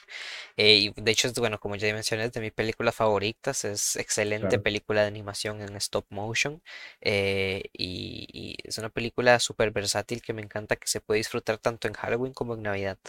Eh, 0.58 0.78
y 0.78 1.02
de 1.02 1.12
hecho, 1.12 1.28
es, 1.30 1.34
bueno, 1.36 1.60
como 1.60 1.76
ya 1.78 1.94
mencioné, 1.94 2.26
es 2.26 2.34
de 2.34 2.42
mis 2.42 2.54
películas 2.54 2.96
favoritas. 2.96 3.66
Es 3.66 3.96
excelente 3.98 4.60
Claro. 4.60 4.60
película 4.60 5.02
de 5.02 5.08
animación 5.08 5.62
en 5.62 5.76
stop 5.78 6.06
motion. 6.10 6.62
eh, 7.02 7.64
y, 7.74 8.28
y 8.34 8.58
es 8.68 8.78
una 8.80 8.90
película 8.90 9.40
súper 9.40 9.72
versátil 9.72 10.22
que 10.22 10.34
me 10.34 10.42
encanta 10.44 10.76
que 10.78 10.88
se 10.88 11.02
puede 11.02 11.20
disfrutar 11.20 11.58
tanto 11.60 11.88
en 11.88 11.94
Halloween 11.96 12.34
como 12.34 12.56
en 12.56 12.64
Navidad. 12.64 13.00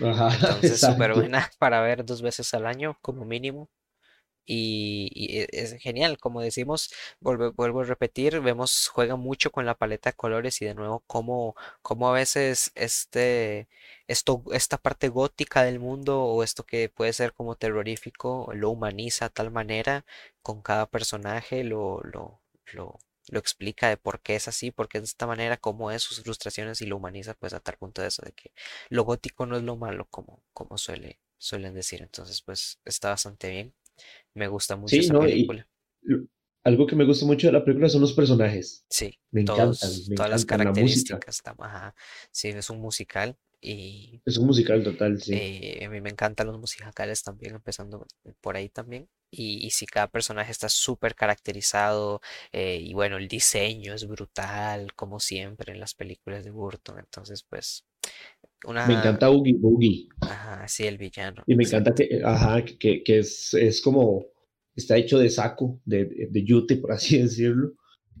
Ajá, 0.00 0.28
Entonces, 0.30 0.82
súper 0.82 1.14
buena 1.14 1.50
para 1.58 1.80
ver 1.82 2.04
dos 2.04 2.22
veces 2.22 2.52
al 2.54 2.66
año 2.66 2.98
como 3.02 3.24
mínimo. 3.24 3.68
Y, 4.44 5.10
e- 5.40 5.48
es 5.52 5.74
genial, 5.80 6.18
como 6.18 6.40
decimos, 6.42 6.90
vuelvo, 7.20 7.52
vuelvo 7.52 7.80
a 7.80 7.84
repetir, 7.84 8.40
vemos, 8.40 8.88
juega 8.88 9.16
mucho 9.16 9.50
con 9.52 9.66
la 9.66 9.74
paleta 9.76 10.10
de 10.10 10.16
colores 10.16 10.60
y 10.62 10.64
de 10.66 10.74
nuevo 10.74 11.02
cómo, 11.06 11.54
cómo 11.82 12.08
a 12.10 12.12
veces 12.12 12.72
este, 12.74 13.68
esto, 14.08 14.42
esta 14.52 14.78
parte 14.78 15.08
gótica 15.08 15.62
del 15.64 15.78
mundo 15.80 16.22
o 16.24 16.42
esto 16.42 16.64
que 16.64 16.88
puede 16.88 17.12
ser 17.12 17.32
como 17.34 17.56
terrorífico 17.56 18.50
lo 18.54 18.70
humaniza 18.70 19.26
a 19.26 19.28
tal 19.30 19.50
manera 19.50 20.04
con 20.42 20.62
cada 20.62 20.86
personaje, 20.86 21.64
lo, 21.64 22.00
lo, 22.02 22.40
lo, 22.72 22.98
lo 23.28 23.38
explica 23.38 23.88
de 23.88 23.96
por 23.96 24.20
qué 24.20 24.36
es 24.36 24.48
así, 24.48 24.70
por 24.70 24.88
qué 24.88 24.98
es 24.98 25.02
de 25.02 25.06
esta 25.06 25.26
manera, 25.26 25.56
cómo 25.56 25.90
es 25.90 26.02
sus 26.02 26.22
frustraciones 26.22 26.80
y 26.82 26.86
lo 26.86 26.96
humaniza 26.96 27.34
pues 27.34 27.52
a 27.54 27.60
tal 27.60 27.76
punto 27.76 28.02
de 28.02 28.08
eso, 28.08 28.22
de 28.22 28.32
que 28.32 28.52
lo 28.88 29.04
gótico 29.04 29.46
no 29.46 29.56
es 29.56 29.62
lo 29.62 29.76
malo 29.76 30.06
como, 30.10 30.42
como 30.52 30.78
suele, 30.78 31.20
suelen 31.38 31.74
decir. 31.74 32.02
Entonces 32.02 32.42
pues 32.42 32.80
está 32.84 33.10
bastante 33.10 33.50
bien. 33.50 33.74
Me 34.34 34.48
gusta 34.48 34.76
mucho 34.76 34.90
Sí, 34.90 34.98
esa 35.00 35.18
película. 35.18 35.66
algo 36.64 36.86
que 36.86 36.96
me 36.96 37.04
gusta 37.04 37.26
mucho 37.26 37.48
de 37.48 37.52
la 37.52 37.64
película 37.64 37.88
son 37.88 38.00
los 38.02 38.12
personajes. 38.12 38.84
Sí, 38.88 39.18
Me 39.30 39.42
encantan, 39.42 39.66
todos, 39.72 40.08
me 40.08 40.14
todas 40.16 40.30
las 40.30 40.42
encantan 40.44 40.66
la 40.66 40.80
música. 40.80 41.18
características. 41.18 41.42
Sí, 42.30 42.48
es 42.48 42.70
un 42.70 42.80
musical. 42.80 43.36
Y 43.64 44.20
Es 44.26 44.38
un 44.38 44.46
musical 44.48 44.82
total, 44.82 45.22
sí. 45.22 45.34
eh, 45.34 45.84
a 45.84 45.88
mí 45.88 46.00
me 46.00 46.10
encantan 46.10 46.48
los 46.48 46.58
musicales 46.58 47.22
también, 47.22 47.54
empezando 47.54 48.04
por 48.40 48.56
ahí 48.56 48.68
también. 48.68 49.08
Y, 49.30 49.64
y 49.64 49.70
si 49.70 49.86
cada 49.86 50.08
personaje 50.08 50.50
está 50.50 50.68
súper 50.68 51.14
caracterizado, 51.14 52.20
eh, 52.50 52.78
y 52.82 52.92
bueno, 52.92 53.18
el 53.18 53.28
diseño 53.28 53.94
es 53.94 54.06
brutal, 54.08 54.92
como 54.94 55.20
siempre 55.20 55.72
en 55.72 55.78
las 55.80 55.94
películas 55.94 56.44
de 56.44 56.50
Burton. 56.50 56.98
Entonces, 56.98 57.44
pues, 57.44 57.84
Me 58.84 58.94
encanta 58.94 59.28
Oogie 59.30 59.54
Boogie. 59.58 60.08
ajá, 60.20 60.66
sí, 60.68 60.84
el 60.86 60.98
villano, 60.98 61.44
Y 61.46 61.54
me 61.56 61.64
encanta 61.64 61.94
que, 61.94 62.20
ajá, 62.24 62.64
que, 62.64 63.02
que 63.02 63.18
es, 63.18 63.52
es 63.54 63.80
como, 63.80 64.26
está 64.76 64.96
hecho 64.96 65.18
de 65.18 65.28
saco, 65.30 65.80
de, 65.84 66.04
de, 66.06 66.28
de 66.30 66.44
yute, 66.44 66.76
por 66.76 66.92
así 66.92 67.18
decirlo, 67.22 67.72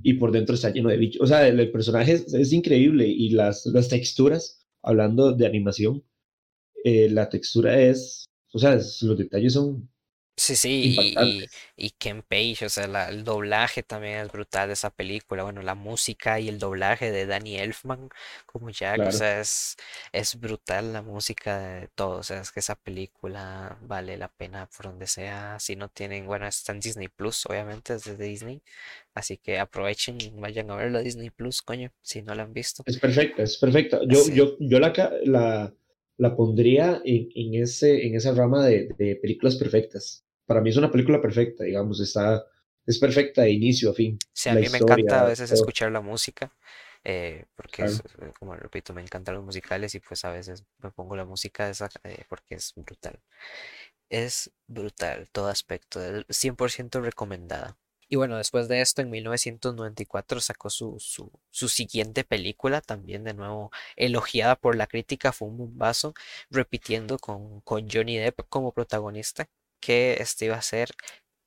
y 0.02 0.14
por 0.14 0.32
dentro 0.32 0.54
está 0.54 0.70
lleno 0.70 0.88
de 0.88 0.96
bichos. 0.96 1.22
O 1.22 1.26
sea, 1.26 1.46
el, 1.46 1.60
el 1.60 1.70
personaje 1.70 2.12
es, 2.12 2.34
es 2.34 2.52
increíble 2.52 3.06
y 3.06 3.30
las, 3.30 3.66
las 3.66 3.88
texturas, 3.88 4.66
hablando 4.82 5.32
de 5.32 5.46
animación, 5.46 6.02
eh, 6.84 7.10
la 7.10 7.28
textura 7.30 7.80
es, 7.80 8.26
o 8.54 8.58
sea, 8.60 8.74
es- 8.76 9.02
los 9.02 9.18
detalles 9.18 9.54
son 9.54 9.90
Sí, 10.34 10.56
sí, 10.56 10.70
y, 10.70 11.46
y, 11.76 11.86
y 11.86 11.90
Ken 11.92 12.22
Page, 12.22 12.64
o 12.66 12.68
sea, 12.70 12.86
la- 12.88 13.10
el 13.10 13.22
doblaje 13.22 13.82
también 13.82 14.18
es 14.20 14.32
brutal 14.32 14.66
de 14.68 14.72
esa 14.72 14.90
película. 14.90 15.42
Bueno, 15.44 15.62
la 15.62 15.74
música 15.74 16.40
y 16.40 16.48
el 16.48 16.58
doblaje 16.58 17.10
de 17.12 17.26
Danny 17.26 17.56
Elfman 17.58 18.08
como 18.46 18.70
Jack, 18.70 19.04
o 19.06 19.12
sea, 19.12 19.40
es, 19.40 19.76
es 20.10 20.40
brutal 20.40 20.92
la 20.94 21.02
música 21.02 21.58
de 21.58 21.88
todo. 21.88 22.18
O 22.18 22.22
sea, 22.22 22.40
es 22.40 22.50
que 22.50 22.60
esa 22.60 22.74
película 22.76 23.78
vale 23.82 24.16
la 24.16 24.28
pena 24.28 24.66
por 24.74 24.86
donde 24.86 25.06
sea. 25.06 25.58
Si 25.60 25.76
no 25.76 25.88
tienen, 25.90 26.26
bueno, 26.26 26.46
está 26.46 26.72
en 26.72 26.80
Disney 26.80 27.08
Plus, 27.08 27.44
obviamente, 27.46 27.94
es 27.94 28.04
de 28.04 28.16
Disney. 28.16 28.62
Así 29.14 29.36
que 29.36 29.58
aprovechen 29.60 30.20
y 30.20 30.30
vayan 30.30 30.70
a 30.70 30.76
verlo 30.76 30.98
a 30.98 31.02
Disney 31.02 31.30
Plus, 31.30 31.60
coño, 31.62 31.92
si 32.00 32.22
no 32.22 32.34
la 32.34 32.44
han 32.44 32.52
visto. 32.54 32.86
es 32.86 32.98
perfecta, 32.98 33.42
es 33.42 33.56
perfecta. 33.58 34.00
Yo, 34.08 34.28
Sí, 34.28 34.32
yo, 34.32 34.56
yo 34.58 34.78
la, 34.80 34.92
la, 35.24 35.74
la 36.18 36.36
pondría 36.36 37.00
en, 37.04 37.28
en, 37.34 37.62
ese, 37.62 38.06
en 38.06 38.14
esa 38.16 38.34
rama 38.34 38.66
de, 38.66 38.94
de 38.98 39.16
películas 39.16 39.56
perfectas. 39.56 40.24
Para 40.46 40.60
mí 40.60 40.70
es 40.70 40.76
una 40.76 40.90
película 40.90 41.20
perfecta, 41.20 41.64
digamos, 41.64 42.00
está, 42.00 42.44
es 42.86 42.98
perfecta 42.98 43.42
de 43.42 43.50
inicio 43.52 43.90
a 43.90 43.94
fin. 43.94 44.18
sí, 44.32 44.48
a 44.48 44.56
mí 44.56 44.68
me 44.68 44.78
encanta 44.78 45.20
a 45.22 45.24
veces 45.24 45.50
todo, 45.50 45.52
escuchar 45.52 45.92
la 45.92 46.00
música. 46.00 46.52
eh, 47.04 47.46
porque 47.56 47.84
claro. 47.84 47.96
eh, 48.20 48.32
como 48.38 48.54
repito, 48.54 48.94
me 48.94 49.02
encantan 49.02 49.34
los 49.34 49.44
musicales 49.44 49.94
y 49.94 50.00
pues 50.00 50.24
a 50.24 50.30
veces 50.32 50.64
me 50.78 50.90
pongo 50.90 51.16
la 51.16 51.24
música 51.24 51.68
esa 51.68 51.90
eh, 52.04 52.24
porque 52.28 52.56
es 52.56 52.72
brutal. 52.76 53.20
Es 54.10 54.52
brutal, 54.68 55.28
todo 55.32 55.48
aspecto, 55.48 56.00
es 56.04 56.24
100% 56.28 57.00
recomendada. 57.02 57.78
Y 58.12 58.16
bueno, 58.16 58.36
después 58.36 58.68
de 58.68 58.82
esto, 58.82 59.00
en 59.00 59.08
1994 59.08 60.38
sacó 60.42 60.68
su, 60.68 60.96
su, 60.98 61.30
su 61.48 61.68
siguiente 61.68 62.24
película, 62.24 62.82
también 62.82 63.24
de 63.24 63.32
nuevo 63.32 63.70
elogiada 63.96 64.54
por 64.54 64.76
la 64.76 64.86
crítica, 64.86 65.32
fue 65.32 65.48
un 65.48 65.56
bombazo, 65.56 66.12
repitiendo 66.50 67.16
con, 67.16 67.62
con 67.62 67.88
Johnny 67.88 68.18
Depp 68.18 68.40
como 68.50 68.72
protagonista, 68.72 69.48
que 69.80 70.18
este 70.20 70.44
iba 70.44 70.56
a 70.56 70.60
ser 70.60 70.90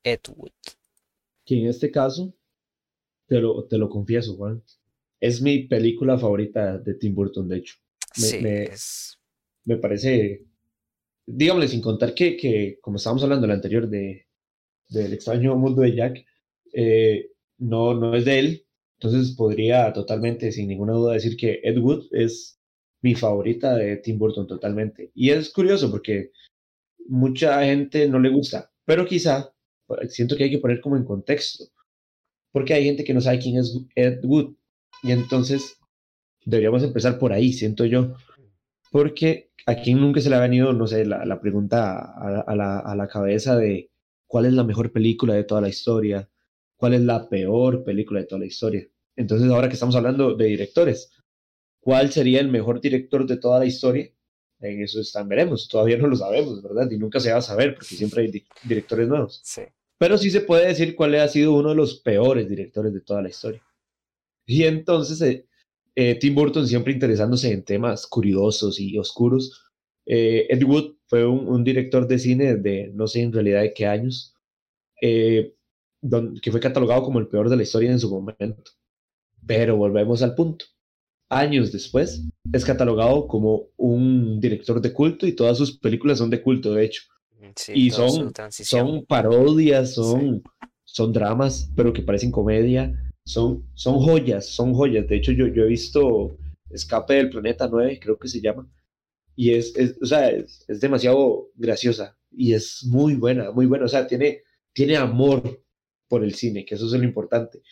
Ed 0.02 0.18
Wood. 0.34 0.50
Que 1.44 1.60
en 1.60 1.68
este 1.68 1.92
caso, 1.92 2.34
te 3.28 3.40
lo, 3.40 3.64
te 3.68 3.78
lo 3.78 3.88
confieso, 3.88 4.34
Juan, 4.34 4.60
es 5.20 5.40
mi 5.40 5.68
película 5.68 6.18
favorita 6.18 6.78
de 6.78 6.94
Tim 6.94 7.14
Burton, 7.14 7.48
de 7.48 7.58
hecho. 7.58 7.76
Me, 8.16 8.26
Sí, 8.26 8.38
me, 8.40 8.64
es... 8.64 9.20
me 9.66 9.76
parece, 9.76 10.44
dígame, 11.26 11.68
sin 11.68 11.80
contar 11.80 12.12
que, 12.12 12.36
que 12.36 12.80
como 12.80 12.96
estábamos 12.96 13.22
hablando 13.22 13.44
en 13.44 13.52
el 13.52 13.56
anterior 13.56 13.88
de, 13.88 14.26
del 14.88 15.12
extraño 15.12 15.54
mundo 15.54 15.82
de 15.82 15.94
Jack, 15.94 16.26
eh, 16.78 17.30
no, 17.56 17.94
no 17.94 18.14
es 18.14 18.26
de 18.26 18.38
él, 18.38 18.66
entonces 19.00 19.34
podría 19.34 19.94
totalmente, 19.94 20.52
sin 20.52 20.68
ninguna 20.68 20.92
duda, 20.92 21.14
decir 21.14 21.34
que 21.36 21.60
Ed 21.62 21.78
Wood 21.78 22.08
es 22.12 22.60
mi 23.00 23.14
favorita 23.14 23.74
de 23.74 23.96
Tim 23.96 24.18
Burton 24.18 24.46
totalmente. 24.46 25.10
Y 25.14 25.30
es 25.30 25.50
curioso 25.50 25.90
porque 25.90 26.32
mucha 27.08 27.64
gente 27.64 28.06
no 28.08 28.18
le 28.18 28.28
gusta, 28.28 28.70
pero 28.84 29.06
quizá 29.06 29.54
pues, 29.86 30.14
siento 30.14 30.36
que 30.36 30.44
hay 30.44 30.50
que 30.50 30.58
poner 30.58 30.82
como 30.82 30.98
en 30.98 31.04
contexto, 31.04 31.64
porque 32.52 32.74
hay 32.74 32.84
gente 32.84 33.04
que 33.04 33.14
no 33.14 33.22
sabe 33.22 33.38
quién 33.38 33.56
es 33.56 33.74
Ed 33.94 34.22
Wood, 34.22 34.54
y 35.02 35.12
entonces 35.12 35.78
deberíamos 36.44 36.82
empezar 36.82 37.18
por 37.18 37.32
ahí, 37.32 37.54
siento 37.54 37.86
yo, 37.86 38.16
porque 38.92 39.50
a 39.64 39.76
quien 39.76 39.98
nunca 39.98 40.20
se 40.20 40.28
le 40.28 40.36
ha 40.36 40.40
venido, 40.40 40.74
no 40.74 40.86
sé, 40.86 41.06
la, 41.06 41.40
pregunta 41.40 42.12
a, 42.44 42.54
la, 42.54 42.80
a 42.80 42.94
la 42.94 43.08
cabeza 43.08 43.56
de 43.56 43.90
cuál 44.26 44.44
es 44.44 44.52
la 44.52 44.64
mejor 44.64 44.92
película 44.92 45.34
de 45.34 45.44
toda 45.44 45.62
la 45.62 45.68
historia, 45.68 46.28
cuál 46.76 46.94
es 46.94 47.00
la 47.02 47.28
peor 47.28 47.84
película 47.84 48.20
de 48.20 48.26
toda 48.26 48.40
la 48.40 48.46
historia. 48.46 48.86
Entonces, 49.16 49.50
ahora 49.50 49.68
que 49.68 49.74
estamos 49.74 49.96
hablando 49.96 50.34
de 50.34 50.46
directores, 50.46 51.10
¿cuál 51.80 52.12
sería 52.12 52.40
el 52.40 52.48
mejor 52.48 52.80
director 52.80 53.26
de 53.26 53.38
toda 53.38 53.58
la 53.58 53.66
historia? 53.66 54.10
En 54.60 54.82
eso 54.82 55.00
están, 55.00 55.28
veremos, 55.28 55.68
todavía 55.68 55.98
no 55.98 56.06
lo 56.06 56.16
sabemos, 56.16 56.62
¿verdad? 56.62 56.90
Y 56.90 56.98
nunca 56.98 57.20
se 57.20 57.32
va 57.32 57.38
a 57.38 57.42
saber 57.42 57.74
porque 57.74 57.94
siempre 57.94 58.22
hay 58.22 58.30
di 58.30 58.46
directores 58.64 59.08
nuevos. 59.08 59.40
Sí. 59.44 59.62
Pero 59.98 60.18
sí 60.18 60.30
se 60.30 60.40
puede 60.40 60.66
decir 60.66 60.94
cuál 60.94 61.14
ha 61.16 61.28
sido 61.28 61.54
uno 61.54 61.70
de 61.70 61.74
los 61.74 62.00
peores 62.00 62.48
directores 62.48 62.92
de 62.92 63.00
toda 63.00 63.22
la 63.22 63.28
historia. 63.28 63.62
Y 64.46 64.64
entonces, 64.64 65.20
eh, 65.22 65.46
eh, 65.94 66.14
Tim 66.18 66.34
Burton 66.34 66.66
siempre 66.66 66.92
interesándose 66.92 67.50
en 67.52 67.64
temas 67.64 68.06
curiosos 68.06 68.78
y 68.78 68.98
oscuros. 68.98 69.64
Eh, 70.06 70.46
Ed 70.50 70.62
Wood 70.62 70.96
fue 71.06 71.26
un, 71.26 71.48
un, 71.48 71.64
director 71.64 72.06
de 72.06 72.18
cine 72.18 72.56
de 72.56 72.92
no 72.94 73.06
sé 73.06 73.22
en 73.22 73.32
realidad 73.32 73.62
de 73.62 73.74
qué 73.74 73.86
años, 73.86 74.36
eh, 75.00 75.55
don, 76.08 76.38
que 76.40 76.50
fue 76.50 76.60
catalogado 76.60 77.02
como 77.02 77.18
el 77.18 77.28
peor 77.28 77.48
de 77.48 77.56
la 77.56 77.62
historia 77.62 77.90
en 77.90 77.98
su 77.98 78.10
momento. 78.10 78.70
Pero 79.46 79.76
volvemos 79.76 80.22
al 80.22 80.34
punto. 80.34 80.64
Años 81.28 81.72
después, 81.72 82.22
es 82.52 82.64
catalogado 82.64 83.26
como 83.26 83.68
un 83.76 84.38
director 84.40 84.80
de 84.80 84.92
culto 84.92 85.26
y 85.26 85.32
todas 85.32 85.58
sus 85.58 85.78
películas 85.78 86.18
son 86.18 86.30
de 86.30 86.40
culto, 86.42 86.72
de 86.72 86.84
hecho. 86.84 87.02
Sí, 87.54 87.72
y 87.74 87.90
son, 87.90 88.32
son 88.50 89.04
parodias, 89.06 89.90
Sí. 89.90 89.94
son, 89.96 90.42
son 90.84 91.12
dramas, 91.12 91.70
pero 91.74 91.92
que 91.92 92.02
parecen 92.02 92.30
comedia. 92.30 92.94
Son, 93.24 93.64
son 93.74 93.98
joyas, 93.98 94.46
son 94.46 94.72
joyas. 94.72 95.08
De 95.08 95.16
hecho, 95.16 95.32
yo, 95.32 95.48
yo 95.48 95.64
he 95.64 95.68
visto 95.68 96.36
Escape 96.70 97.14
del 97.14 97.30
Planeta 97.30 97.68
9, 97.70 97.98
creo 98.00 98.18
que 98.18 98.28
se 98.28 98.40
llama. 98.40 98.68
Y 99.34 99.50
es, 99.50 99.74
es 99.76 99.98
o 100.00 100.06
sea, 100.06 100.30
es, 100.30 100.64
es, 100.68 100.80
demasiado 100.80 101.50
graciosa 101.56 102.16
y 102.30 102.54
es 102.54 102.84
muy 102.84 103.14
buena, 103.14 103.50
muy 103.50 103.66
buena. 103.66 103.84
O 103.84 103.88
sea, 103.88 104.06
tiene, 104.06 104.42
tiene 104.72 104.96
amor 104.96 105.60
por 106.08 106.24
el 106.24 106.34
cine, 106.34 106.64
que 106.64 106.74
eso 106.76 106.86
es 106.86 106.92
lo 106.92 107.04
importante. 107.04 107.62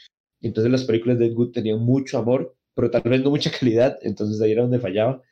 Entonces 0.43 0.70
las 0.72 0.85
películas 0.85 1.18
de 1.18 1.26
Ed 1.26 1.35
Wood 1.37 1.53
tenían 1.53 1.80
mucho 1.80 2.18
amor, 2.18 2.57
pero 2.74 2.91
tal 2.91 3.03
vez 3.05 3.22
no 3.22 3.30
mucha 3.30 3.51
calidad, 3.59 3.99
entonces 4.03 4.41
ahí 4.43 4.53
era 4.53 4.62
donde 4.62 4.80
fallaba. 4.80 5.22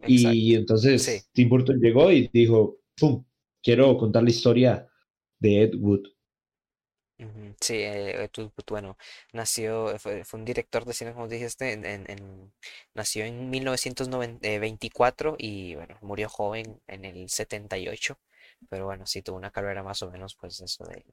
Exacto. 0.00 0.38
Y 0.40 0.54
entonces 0.54 1.02
Sí. 1.02 1.22
Tim 1.32 1.48
Burton 1.48 1.80
llegó 1.80 2.10
y 2.12 2.28
dijo, 2.32 2.78
¡pum! 2.98 3.24
Quiero 3.62 3.96
contar 3.98 4.22
la 4.24 4.30
historia 4.30 4.88
de 5.40 5.62
Ed 5.64 5.74
Wood. 5.76 6.02
Sí, 7.60 7.74
eh, 7.78 8.28
tú- 8.32 8.50
tú- 8.50 8.74
bueno, 8.74 8.96
nació, 9.32 9.98
fue, 9.98 10.24
fue 10.24 10.38
un 10.40 10.44
director 10.44 10.84
de 10.84 10.92
cine, 10.92 11.12
como 11.14 11.28
dijiste, 11.28 11.72
en, 11.72 11.84
en- 11.84 12.10
en- 12.10 12.52
nació 12.94 13.24
en 13.24 13.50
1924 13.50 15.36
y 15.38 15.74
bueno, 15.76 15.96
murió 16.02 16.28
joven 16.28 16.80
en 16.86 17.04
el 17.04 17.28
78, 17.30 18.18
pero 18.68 18.86
bueno, 18.86 19.06
sí 19.06 19.22
tuvo 19.22 19.36
una 19.36 19.50
carrera 19.52 19.82
más 19.82 20.02
o 20.02 20.10
menos, 20.10 20.34
pues 20.36 20.60
eso 20.60 20.84
de, 20.86 21.04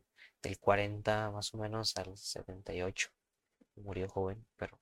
del 0.41 0.59
40 0.59 1.31
más 1.31 1.53
o 1.53 1.57
menos 1.57 1.95
al 1.97 2.17
78, 2.17 3.09
murió 3.75 4.07
joven, 4.09 4.45
pero 4.57 4.79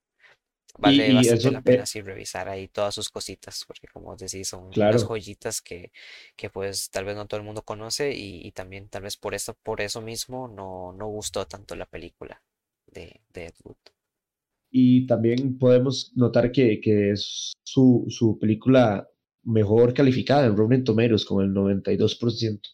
vale 0.77 1.11
y 1.11 1.13
bastante 1.13 1.51
la 1.51 1.61
pena 1.61 1.85
eh, 1.85 1.87
sí 1.87 2.01
revisar 2.01 2.49
ahí 2.49 2.67
todas 2.67 2.95
sus 2.95 3.09
cositas, 3.09 3.63
porque 3.67 3.87
como 3.87 4.11
os 4.11 4.19
decís, 4.19 4.47
son 4.49 4.63
unas 4.65 4.71
claro, 4.71 4.99
joyitas 5.05 5.61
que, 5.61 5.91
que 6.35 6.49
pues 6.49 6.89
tal 6.91 7.05
vez 7.05 7.15
no 7.15 7.27
todo 7.27 7.39
el 7.39 7.45
mundo 7.45 7.63
conoce 7.63 8.13
y, 8.15 8.45
y 8.47 8.51
también 8.51 8.89
tal 8.89 9.03
vez 9.03 9.17
por 9.17 9.35
eso, 9.35 9.55
por 9.63 9.81
eso 9.81 10.01
mismo 10.01 10.47
no, 10.47 10.93
no 10.93 11.07
gustó 11.07 11.45
tanto 11.47 11.75
la 11.75 11.85
película 11.87 12.41
de, 12.87 13.21
de 13.33 13.45
Ed 13.47 13.55
Wood. 13.63 13.77
y 14.71 15.05
también 15.07 15.57
podemos 15.57 16.11
notar 16.15 16.51
que, 16.51 16.79
que 16.81 17.11
es 17.11 17.53
su, 17.63 18.05
su 18.09 18.37
película 18.39 19.07
mejor 19.43 19.93
calificada 19.93 20.45
en 20.45 20.57
Rotten 20.57 20.83
Tomatoes 20.83 21.25
con 21.25 21.43
el 21.43 21.53
92%. 21.53 22.69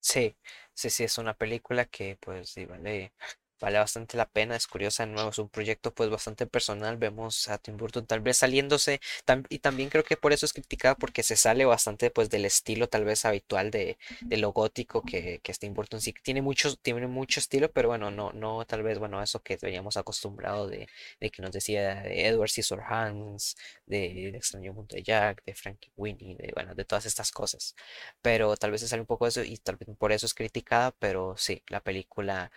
Sí, 0.00 0.36
sí, 0.80 0.90
sí, 0.90 1.04
es 1.04 1.18
una 1.18 1.34
película 1.34 1.84
que 1.86 2.16
pues 2.20 2.50
sí, 2.50 2.64
vale, 2.66 3.12
vale 3.60 3.78
bastante 3.78 4.16
la 4.16 4.26
pena, 4.28 4.56
es 4.56 4.66
curiosa, 4.66 5.06
de 5.06 5.12
nuevo, 5.12 5.30
es 5.30 5.38
un 5.38 5.48
proyecto 5.48 5.92
pues 5.94 6.10
bastante 6.10 6.46
personal, 6.46 6.96
vemos 6.96 7.48
a 7.48 7.58
Tim 7.58 7.76
Burton 7.76 8.06
tal 8.06 8.20
vez 8.20 8.38
saliéndose, 8.38 9.00
y 9.48 9.58
también 9.58 9.90
creo 9.90 10.04
que 10.04 10.16
por 10.16 10.32
eso 10.32 10.46
es 10.46 10.52
criticada 10.52 10.94
porque 10.94 11.22
se 11.22 11.36
sale 11.36 11.64
bastante 11.64 12.10
pues 12.10 12.30
del 12.30 12.44
estilo 12.44 12.88
tal 12.88 13.04
vez 13.04 13.24
habitual 13.24 13.70
de, 13.70 13.98
de 14.20 14.36
lo 14.36 14.52
gótico 14.52 15.02
que, 15.02 15.40
que 15.42 15.52
Tim 15.54 15.74
Burton, 15.74 16.00
sí 16.00 16.14
tiene 16.22 16.42
mucho, 16.42 16.74
tiene 16.76 17.06
mucho 17.06 17.40
estilo, 17.40 17.70
pero 17.70 17.88
bueno, 17.88 18.10
no, 18.10 18.32
no 18.32 18.64
tal 18.66 18.82
vez, 18.82 18.98
bueno, 18.98 19.22
eso 19.22 19.42
que 19.42 19.58
veníamos 19.60 19.96
acostumbrado 19.96 20.66
de, 20.68 20.88
de 21.20 21.30
que 21.30 21.42
nos 21.42 21.52
decía 21.52 22.02
de 22.02 22.26
Edward 22.26 22.48
Scissorhands, 22.50 23.56
de 23.86 24.28
El 24.28 24.34
extraño 24.34 24.72
mundo 24.72 24.94
de 24.96 25.02
Jack, 25.02 25.44
de 25.44 25.54
Frankie 25.54 25.92
Winnie, 25.96 26.36
de 26.36 26.52
bueno, 26.54 26.74
de 26.74 26.84
todas 26.84 27.06
estas 27.06 27.30
cosas 27.30 27.74
pero 28.22 28.56
tal 28.56 28.70
vez 28.70 28.80
se 28.80 28.88
sale 28.88 29.00
un 29.02 29.06
poco 29.06 29.24
de 29.24 29.30
eso 29.30 29.42
y 29.44 29.56
tal 29.58 29.76
vez 29.76 29.88
por 29.98 30.12
eso 30.12 30.26
es 30.26 30.34
criticada, 30.34 30.92
pero 30.98 31.34
sí, 31.36 31.62
la 31.68 31.80
película 31.80 32.50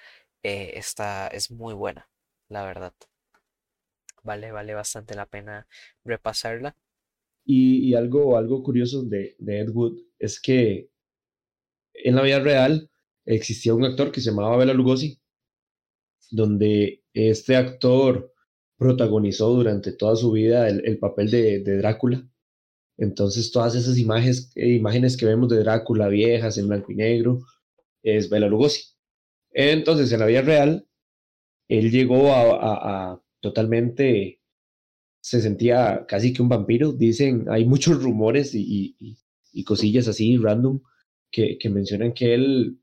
eh, 0.43 0.73
está, 0.75 1.27
es 1.27 1.51
muy 1.51 1.73
buena, 1.73 2.09
la 2.49 2.65
verdad. 2.65 2.93
Vale, 4.23 4.51
vale 4.51 4.73
bastante 4.73 5.15
la 5.15 5.25
pena 5.25 5.67
repasarla. 6.03 6.75
Y, 7.45 7.93
algo, 7.93 8.37
algo 8.37 8.63
curioso 8.63 9.03
de, 9.03 9.35
de 9.39 9.59
Ed 9.59 9.69
Wood 9.69 9.99
es 10.17 10.39
que 10.39 10.89
en 11.93 12.15
la 12.15 12.21
vida 12.21 12.39
real 12.39 12.89
existía 13.25 13.73
un 13.73 13.83
actor 13.83 14.11
que 14.11 14.21
se 14.21 14.29
llamaba 14.29 14.57
Bela 14.57 14.73
Lugosi, 14.73 15.19
donde 16.31 17.03
este 17.13 17.55
actor 17.55 18.33
protagonizó 18.77 19.53
durante 19.53 19.91
toda 19.91 20.15
su 20.15 20.31
vida 20.31 20.67
el, 20.69 20.85
el 20.85 20.99
papel 20.99 21.29
de, 21.29 21.59
de, 21.59 21.77
Drácula. 21.77 22.27
Entonces 22.97 23.51
todas 23.51 23.75
esas 23.75 23.97
imágenes, 23.97 24.51
imágenes 24.55 25.17
que 25.17 25.25
vemos 25.25 25.49
de 25.49 25.59
Drácula 25.59 26.07
viejas 26.07 26.57
en 26.57 26.67
blanco 26.67 26.91
y 26.91 26.95
negro 26.95 27.41
es 28.03 28.29
Bela 28.29 28.47
Lugosi. 28.47 28.92
Entonces 29.53 30.11
en 30.11 30.19
la 30.19 30.25
vida 30.25 30.41
real, 30.41 30.87
él 31.67 31.91
llegó 31.91 32.33
a, 32.33 33.21
totalmente, 33.39 34.41
se 35.21 35.41
sentía 35.41 36.05
casi 36.07 36.33
que 36.33 36.41
un 36.41 36.49
vampiro. 36.49 36.91
Dicen, 36.91 37.45
hay 37.49 37.65
muchos 37.65 38.01
rumores 38.01 38.53
y, 38.55 38.95
y, 39.51 39.63
cosillas 39.63 40.07
así 40.07 40.37
random 40.37 40.81
que, 41.31 41.57
que, 41.57 41.69
mencionan 41.69 42.13
que 42.13 42.33
él 42.33 42.79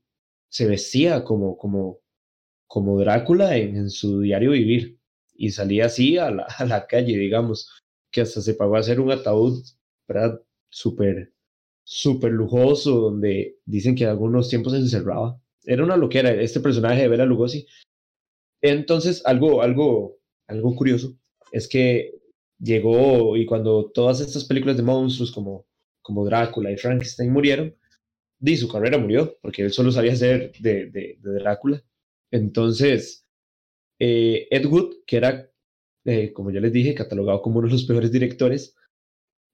se 0.49 0.67
vestía 0.67 1.23
como, 1.23 1.57
como, 1.57 1.99
como 2.67 2.99
Drácula 2.99 3.57
en, 3.57 3.75
en 3.75 3.89
su 3.89 4.21
diario 4.21 4.51
vivir 4.51 4.99
y 5.33 5.51
salía 5.51 5.85
así 5.87 6.17
a 6.17 6.31
la, 6.31 6.43
a 6.43 6.65
la, 6.65 6.87
calle, 6.87 7.17
digamos, 7.17 7.69
que 8.11 8.21
hasta 8.21 8.41
se 8.41 8.53
pagó 8.53 8.75
a 8.75 8.79
hacer 8.79 8.99
un 8.99 9.11
ataúd. 9.11 9.63
Súper, 10.69 11.33
súper 11.83 12.31
lujoso, 12.31 13.01
donde 13.01 13.57
dicen 13.65 13.95
que 13.95 14.05
algunos 14.05 14.49
tiempos 14.49 14.73
se 14.73 14.79
encerraba. 14.79 15.40
Era 15.65 15.83
una 15.83 15.97
loquera 15.97 16.31
este 16.31 16.59
personaje 16.59 17.01
de 17.01 17.07
Bela 17.07 17.25
Lugosi. 17.25 17.65
Entonces, 18.61 19.21
algo, 19.25 19.61
algo, 19.61 20.17
algo 20.47 20.75
curioso 20.75 21.17
es 21.51 21.67
que 21.67 22.13
llegó 22.59 23.35
y 23.37 23.45
cuando 23.45 23.91
todas 23.91 24.21
estas 24.21 24.45
películas 24.45 24.77
de 24.77 24.83
monstruos 24.83 25.31
como, 25.31 25.65
como 26.01 26.25
Drácula 26.25 26.71
y 26.71 26.77
Frankenstein 26.77 27.31
murieron, 27.31 27.75
di 28.39 28.57
su 28.57 28.67
carrera 28.67 28.97
murió, 28.97 29.37
porque 29.41 29.63
él 29.63 29.71
solo 29.71 29.91
sabía 29.91 30.15
de, 30.15 30.51
de, 30.59 30.89
de 30.91 31.17
Drácula. 31.21 31.83
Entonces, 32.31 33.25
eh, 33.99 34.47
Ed 34.49 34.65
Wood, 34.65 35.03
que 35.05 35.17
era, 35.17 35.51
eh, 36.05 36.33
como 36.33 36.49
ya 36.49 36.59
les 36.59 36.73
dije, 36.73 36.95
catalogado 36.95 37.41
como 37.41 37.59
uno 37.59 37.67
de 37.67 37.73
los 37.73 37.85
peores 37.85 38.11
directores, 38.11 38.75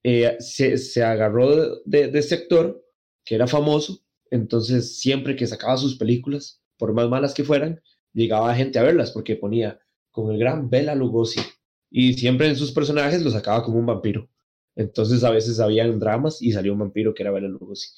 eh, 0.03 0.38
se, 0.39 0.78
se, 0.78 1.03
agarró 1.03 1.82
de, 1.84 2.08
de, 2.08 2.20
este 2.20 2.36
actor, 2.36 2.82
que 3.26 3.36
era 3.36 3.45
famoso, 3.47 4.05
entonces 4.32 4.99
siempre 4.99 5.36
que 5.36 5.47
sacaba 5.47 5.78
sus 5.78 5.97
películas, 5.97 6.61
por 6.78 6.93
más 6.93 7.09
malas 7.09 7.34
que 7.34 7.43
fueran, 7.43 7.82
llegaba 8.13 8.55
gente 8.55 8.80
a 8.80 8.84
verlas, 8.84 9.11
porque 9.11 9.36
ponía 9.36 9.80
con 10.11 10.32
el 10.32 10.39
gran 10.39 10.69
Bela 10.69 10.95
Lugosi, 10.95 11.41
y 11.89 12.13
siempre 12.13 12.47
en 12.47 12.55
sus 12.55 12.71
personajes 12.71 13.21
lo 13.21 13.32
sacaba 13.32 13.63
como 13.63 13.80
un 13.80 13.86
vampiro. 13.86 14.30
Entonces 14.75 15.23
a 15.23 15.32
veces 15.32 15.59
habían 15.59 15.99
dramas 15.99 16.41
y 16.41 16.51
salió 16.51 16.73
un 16.73 16.80
vampiro 16.80 17.13
que 17.13 17.23
era 17.23 17.32
Bela 17.32 17.47
Lugosi. 17.47 17.89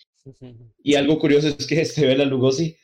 Y 0.84 0.96
algo 0.96 1.20
curioso 1.20 1.48
es 1.48 1.68
que 1.68 1.82
este 1.82 2.06
Bela 2.06 2.26
Lugosi 2.26 2.76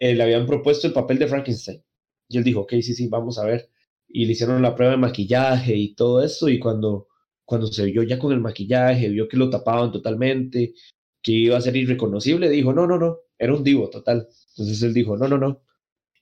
eh, 0.00 0.14
le 0.14 0.22
habían 0.22 0.46
propuesto 0.46 0.86
el 0.86 0.92
papel 0.92 1.18
de 1.18 1.28
Frankenstein. 1.28 1.82
Y 2.28 2.38
él 2.38 2.44
dijo, 2.44 2.60
ok, 2.60 2.72
sí, 2.82 2.94
sí, 2.94 3.08
vamos 3.08 3.38
a 3.38 3.44
ver. 3.44 3.70
Y 4.06 4.26
le 4.26 4.32
hicieron 4.32 4.60
la 4.62 4.74
prueba 4.74 4.92
de 4.92 4.98
maquillaje 4.98 5.74
y 5.74 5.94
todo 5.94 6.22
eso. 6.22 6.48
Y 6.48 6.58
cuando, 6.58 7.08
cuando 7.44 7.66
se 7.68 7.84
vio 7.86 8.02
ya 8.02 8.18
con 8.18 8.32
el 8.32 8.40
maquillaje, 8.40 9.08
vio 9.08 9.28
que 9.28 9.36
lo 9.36 9.50
tapaban 9.50 9.92
totalmente, 9.92 10.74
que 11.22 11.32
iba 11.32 11.56
a 11.56 11.60
ser 11.60 11.76
irreconocible, 11.76 12.48
dijo, 12.48 12.72
no, 12.72 12.86
no, 12.86 12.98
no, 12.98 13.18
era 13.38 13.54
un 13.54 13.64
divo 13.64 13.90
total. 13.90 14.28
Entonces 14.50 14.82
él 14.82 14.94
dijo, 14.94 15.16
no, 15.16 15.28
no, 15.28 15.38
no, 15.38 15.62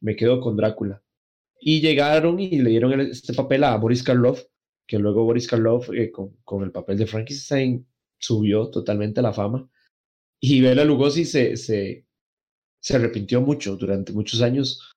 me 0.01 0.17
quedo 0.17 0.41
con 0.41 0.57
Drácula. 0.57 1.03
Y 1.61 1.81
llegaron 1.81 2.39
y 2.39 2.59
le 2.61 2.71
dieron 2.71 3.01
este 3.01 3.35
papel 3.35 3.65
a 3.65 3.77
Boris 3.77 4.03
Karloff, 4.03 4.45
que 4.87 4.99
luego 4.99 5.25
Boris 5.25 5.49
Karloff, 5.49 5.91
eh, 5.93 6.11
con, 6.11 6.37
con 6.45 6.63
el 6.63 6.73
papel 6.73 6.99
de 6.99 7.07
Frankenstein, 7.07 7.87
subió 8.19 8.71
totalmente 8.71 9.21
a 9.21 9.23
la 9.23 9.33
fama. 9.33 9.69
Y 10.41 10.61
Bela 10.61 10.85
Lugosi 10.85 11.25
se, 11.25 11.57
se, 11.57 12.07
se 12.81 12.97
arrepintió 12.97 13.41
mucho 13.41 13.77
durante 13.77 14.13
muchos 14.13 14.43
años 14.43 14.97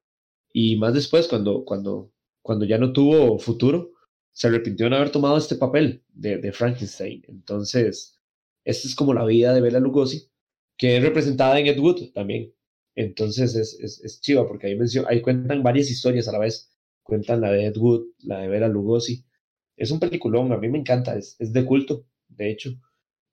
y 0.51 0.75
más 0.77 0.93
después, 0.93 1.27
cuando, 1.27 1.63
cuando, 1.63 2.11
cuando 2.41 2.65
ya 2.65 2.77
no 2.77 2.91
tuvo 2.91 3.37
futuro, 3.39 3.93
se 4.31 4.47
arrepintió 4.47 4.89
de 4.89 4.95
haber 4.95 5.11
tomado 5.11 5.37
este 5.37 5.55
papel 5.55 6.03
de, 6.09 6.37
de 6.37 6.51
Frankenstein. 6.51 7.23
Entonces, 7.27 8.18
esta 8.69 8.87
es 8.87 8.95
como 8.95 9.13
la 9.13 9.25
vida 9.25 9.53
de 9.53 9.61
Bela 9.61 9.79
Lugosi, 9.79 10.29
que 10.77 10.97
es 10.97 11.03
representada 11.03 11.59
en 11.59 11.67
Ed 11.67 11.79
Wood 11.79 12.11
también. 12.13 12.53
Entonces 12.95 13.55
es, 13.55 13.79
es, 13.79 14.01
es 14.03 14.21
chiva 14.21 14.47
porque 14.47 14.67
ahí, 14.67 14.77
ahí 15.07 15.21
cuentan 15.21 15.63
varias 15.63 15.89
historias 15.89 16.27
a 16.27 16.31
la 16.31 16.39
vez. 16.39 16.71
Cuentan 17.03 17.41
la 17.41 17.51
de 17.51 17.65
Ed 17.65 17.77
Wood, 17.77 18.07
la 18.19 18.39
de 18.41 18.47
Bela 18.47 18.67
Lugosi. 18.67 19.25
Es 19.75 19.91
un 19.91 19.99
peliculón, 19.99 20.51
a 20.51 20.57
mí 20.57 20.67
me 20.67 20.77
encanta, 20.77 21.17
es, 21.17 21.35
es 21.39 21.53
de 21.53 21.65
culto, 21.65 22.05
de 22.27 22.51
hecho. 22.51 22.71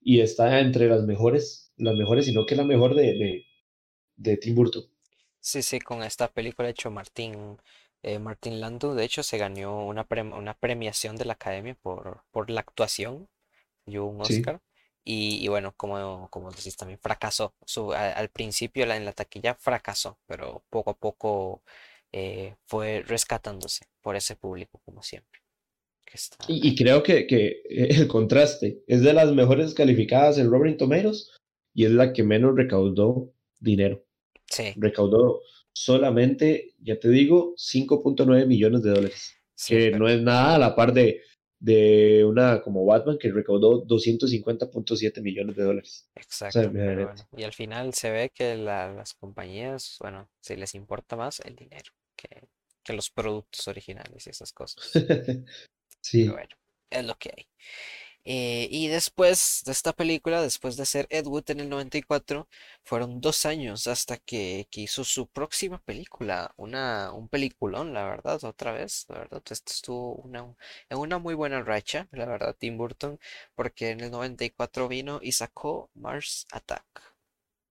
Y 0.01 0.21
está 0.21 0.61
entre 0.61 0.89
las 0.89 1.05
mejores, 1.05 1.73
las 1.77 1.97
mejores, 1.97 2.27
sino 2.27 2.47
que 2.47 2.55
la 2.57 2.65
mejor 2.65 2.95
de, 2.95 3.03
de, 3.03 3.45
de 4.17 4.37
Tim 4.37 4.55
Burton. 4.55 4.85
Sí, 5.41 5.63
sí, 5.63 5.81
con 5.81 6.03
esta 6.03 6.29
película 6.29 6.69
hecho 6.69 6.91
Martín, 6.91 7.59
eh, 8.03 8.19
Martín 8.19 8.61
Landau, 8.61 8.95
de 8.95 9.05
hecho 9.05 9.23
se 9.23 9.39
ganó 9.39 9.87
una, 9.87 10.05
pre 10.05 10.23
una 10.23 10.55
premiación 10.55 11.17
de 11.17 11.25
la 11.25 11.35
Academia 11.35 11.77
por, 11.83 12.23
por 12.31 12.51
la 12.51 12.61
actuación, 12.61 13.29
dio 13.85 14.07
un 14.07 14.21
Oscar. 14.21 14.61
Sí. 14.63 14.76
Y, 15.09 15.39
y, 15.41 15.47
bueno, 15.47 15.73
como, 15.77 16.29
como 16.31 16.51
decís, 16.51 16.77
también 16.77 16.99
fracasó. 16.99 17.55
Su, 17.65 17.93
a, 17.93 18.11
al 18.11 18.29
principio 18.29 18.85
la, 18.87 18.97
en 18.97 19.05
la 19.05 19.13
taquilla 19.13 19.55
fracasó, 19.55 20.19
pero 20.27 20.65
poco 20.69 20.91
a 20.91 20.99
poco 20.99 21.63
eh, 22.13 22.57
fue 22.67 23.05
rescatándose 23.07 23.87
por 24.03 24.17
ese 24.17 24.35
público, 24.35 24.81
como 24.85 25.05
siempre. 25.05 25.41
Está... 26.13 26.45
Y, 26.49 26.69
y, 26.69 26.75
creo 26.75 27.05
que, 27.05 27.29
que, 27.29 27.63
el 27.69 28.09
contraste 28.09 28.83
es 28.89 29.03
de 29.03 29.13
las 29.13 29.31
mejores 29.33 29.75
calificadas 29.75 30.39
en 30.39 30.51
Rotten 30.51 30.77
Tomatoes 30.77 31.31
y 31.73 31.85
es 31.85 31.93
la 31.93 32.13
que 32.13 32.25
menos 32.25 32.57
recaudó 32.57 33.33
dinero. 33.61 34.05
Sí. 34.47 34.73
Recaudó 34.75 35.41
solamente, 35.73 36.75
ya 36.81 36.99
te 36.99 37.11
digo, 37.11 37.55
5.9 37.57 38.47
millones 38.47 38.83
de 38.83 38.91
dólares. 38.91 39.37
Sí, 39.55 39.77
que 39.77 39.85
pero... 39.87 39.99
no 39.99 40.09
es 40.09 40.21
nada 40.21 40.57
a 40.57 40.59
la 40.59 40.75
par 40.75 40.93
de, 40.93 41.23
de 41.59 42.25
una 42.25 42.63
como 42.63 42.85
Batman 42.85 43.19
que 43.19 43.33
recaudó 43.33 43.87
250.7 43.87 45.23
millones 45.23 45.57
de 45.57 45.65
dólares. 45.65 46.11
Exacto. 46.15 46.59
O 46.59 46.63
sea, 46.63 46.71
bueno. 46.71 47.15
Y 47.37 47.43
al 47.45 47.53
final 47.53 47.95
se 47.95 48.11
ve 48.11 48.31
que 48.35 48.57
la, 48.57 48.93
las 48.93 49.15
compañías, 49.15 49.97
bueno, 50.01 50.31
si 50.41 50.57
les 50.57 50.75
importa 50.75 51.17
más 51.17 51.41
el 51.41 51.57
dinero 51.57 51.93
que, 52.15 52.49
que 52.83 52.93
los 52.93 53.11
productos 53.11 53.67
originales 53.69 54.27
y 54.27 54.31
esas 54.31 54.53
cosas. 54.53 54.91
sí. 56.01 56.25
Pero 56.25 56.33
bueno, 56.35 56.57
es 56.91 57.05
lo 57.05 57.15
que 57.17 57.31
hay. 57.37 57.47
Eh, 58.27 58.69
y 58.71 58.89
después 58.89 59.63
de 59.65 59.73
esta 59.73 59.93
película, 59.93 60.43
después 60.43 60.77
de 60.77 60.85
ser 60.85 61.07
Ed 61.11 61.27
Wood 61.27 61.51
en 61.51 61.61
el 61.61 61.69
94, 61.69 62.49
fueron 62.83 63.21
dos 63.21 63.47
años 63.47 63.87
hasta 63.87 64.17
que, 64.19 64.67
que 64.71 64.81
hizo 64.83 65.05
su 65.05 65.29
próxima 65.29 65.79
película, 65.81 66.53
una, 66.57 67.13
un 67.13 67.29
peliculón, 67.29 67.95
la 67.95 68.05
verdad, 68.05 68.43
otra 68.45 68.73
vez, 68.73 69.07
la 69.09 69.19
verdad, 69.21 69.43
esto 69.51 69.73
estuvo 69.73 70.15
una, 70.17 70.55
en 70.91 70.99
una 70.99 71.19
muy 71.19 71.35
buena 71.35 71.63
racha, 71.63 72.09
la 72.13 72.27
verdad, 72.27 72.57
Tim 72.59 72.77
Burton, 72.77 73.19
porque 73.55 73.91
en 73.91 74.01
el 74.01 74.11
94 74.11 74.89
vino 74.89 75.21
y 75.23 75.33
sacó 75.33 75.91
Mars 75.95 76.47
Attack. 76.53 76.85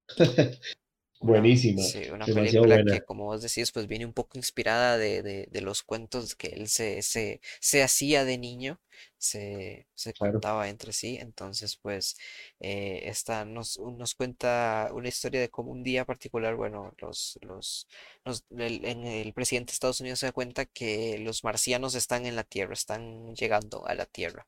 Buenísima. 1.25 1.81
Sí, 1.81 2.09
una 2.09 2.29
película 2.29 2.77
buena. 2.77 2.85
que, 2.85 3.01
como 3.01 3.25
vos 3.25 3.41
decís, 3.41 3.71
pues 3.71 3.85
viene 3.87 4.05
un 4.05 4.13
poco 4.13 4.37
inspirada 4.37 4.97
de, 4.97 5.21
de, 5.23 5.47
de 5.51 5.61
los 5.61 5.83
cuentos 5.83 6.35
que 6.35 6.47
él 6.47 6.69
se, 6.69 7.01
se, 7.01 7.41
se 7.59 7.83
hacía 7.83 8.23
de 8.23 8.37
niño, 8.37 8.79
se, 9.17 9.87
se 9.93 10.13
claro. 10.13 10.41
contaba 10.41 10.69
entre 10.69 10.93
sí. 10.93 11.17
Entonces, 11.19 11.75
pues, 11.77 12.17
eh, 12.61 13.01
esta 13.05 13.43
nos, 13.45 13.77
nos 13.79 14.15
cuenta 14.15 14.89
una 14.93 15.09
historia 15.09 15.41
de 15.41 15.49
cómo 15.49 15.71
un 15.71 15.83
día 15.83 16.05
particular, 16.05 16.55
bueno, 16.55 16.93
los, 16.99 17.37
los, 17.41 17.87
los 18.23 18.45
el, 18.57 18.85
en 18.85 19.05
el 19.05 19.33
presidente 19.33 19.71
de 19.71 19.73
Estados 19.73 19.99
Unidos 19.99 20.19
se 20.19 20.27
da 20.27 20.31
cuenta 20.31 20.65
que 20.65 21.17
los 21.19 21.43
marcianos 21.43 21.95
están 21.95 22.25
en 22.25 22.35
la 22.37 22.43
Tierra, 22.45 22.73
están 22.73 23.35
llegando 23.35 23.85
a 23.85 23.95
la 23.95 24.05
Tierra. 24.05 24.47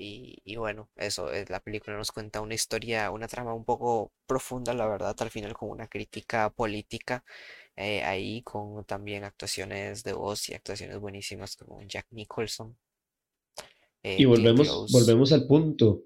Y, 0.00 0.38
y, 0.44 0.54
bueno, 0.54 0.88
eso, 0.94 1.32
eh, 1.32 1.44
la 1.48 1.58
película 1.58 1.96
nos 1.96 2.12
cuenta 2.12 2.40
una 2.40 2.54
historia, 2.54 3.10
una 3.10 3.26
trama 3.26 3.52
un 3.52 3.64
poco 3.64 4.12
profunda, 4.26 4.72
la 4.72 4.86
verdad, 4.86 5.16
al 5.18 5.30
final 5.30 5.54
con 5.54 5.70
una 5.70 5.88
crítica 5.88 6.50
política, 6.50 7.24
eh, 7.74 8.04
ahí 8.04 8.42
con 8.42 8.84
también 8.84 9.24
actuaciones 9.24 10.04
de 10.04 10.12
voz 10.12 10.48
y 10.50 10.54
actuaciones 10.54 11.00
buenísimas 11.00 11.56
como 11.56 11.82
Jack 11.82 12.06
Nicholson. 12.12 12.78
Eh, 14.04 14.16
y 14.20 14.24
volvemos, 14.24 14.92
volvemos 14.92 15.32
al 15.32 15.48
punto. 15.48 16.04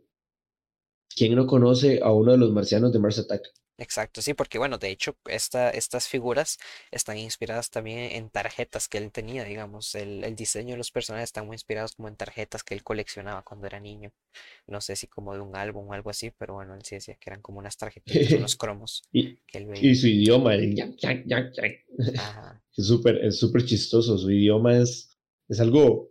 ¿Quién 1.14 1.34
no 1.34 1.47
conoce 1.47 2.01
a 2.03 2.12
uno 2.12 2.32
de 2.32 2.38
los 2.38 2.51
marcianos 2.51 2.95
de 2.95 2.99
Mars 2.99 3.18
Attack? 3.18 3.43
Exacto, 3.83 4.22
sí, 4.22 4.33
porque 4.33 4.59
bueno, 4.59 4.78
de 4.78 4.91
hecho, 4.91 5.16
esta, 5.26 5.70
estas 5.70 6.07
figuras 6.07 6.59
están 6.93 7.18
inspiradas 7.18 7.68
también 7.68 8.12
en 8.12 8.30
tarjetas 8.30 8.87
que 8.87 8.99
él 8.99 9.11
tenía, 9.11 9.43
digamos, 9.45 9.97
el, 9.97 10.22
el, 10.22 10.37
diseño 10.37 10.70
de 10.70 10.76
los 10.76 10.93
personajes 10.93 11.30
están 11.30 11.47
muy 11.47 11.57
inspirados 11.57 11.97
como 11.97 12.07
en 12.07 12.14
tarjetas 12.14 12.62
que 12.62 12.74
él 12.74 12.85
coleccionaba 12.85 13.43
cuando 13.43 13.66
era 13.66 13.80
niño, 13.80 14.12
no 14.68 14.80
sé 14.80 14.95
si 14.95 15.09
como 15.09 15.35
de 15.35 15.41
un 15.41 15.57
álbum 15.57 15.89
o 15.89 15.93
algo 15.95 16.11
así, 16.11 16.30
pero 16.30 16.55
bueno, 16.55 16.76
él 16.76 16.83
sí 16.85 16.95
decía 16.95 17.16
que 17.18 17.30
eran 17.30 17.43
como 17.43 17.59
unas 17.59 17.76
tarjetitas, 17.76 18.30
unos 18.33 18.55
cromos 18.57 19.03
y, 19.11 19.35
que 19.49 19.59
él 19.59 19.66
veía. 19.66 19.91
Y 19.91 19.97
su 19.97 20.07
idioma, 20.07 20.55
el 20.55 20.76
yac, 20.76 20.97
yac, 20.99 21.24
yac, 21.26 21.53
yac. 21.53 21.85
Es 22.74 22.87
súper 22.87 23.16
es 23.16 23.39
súper 23.39 23.66
chistoso, 23.66 24.16
su 24.16 24.30
idioma 24.30 24.78
es, 24.78 25.11
es 25.49 25.61
algo 25.61 26.11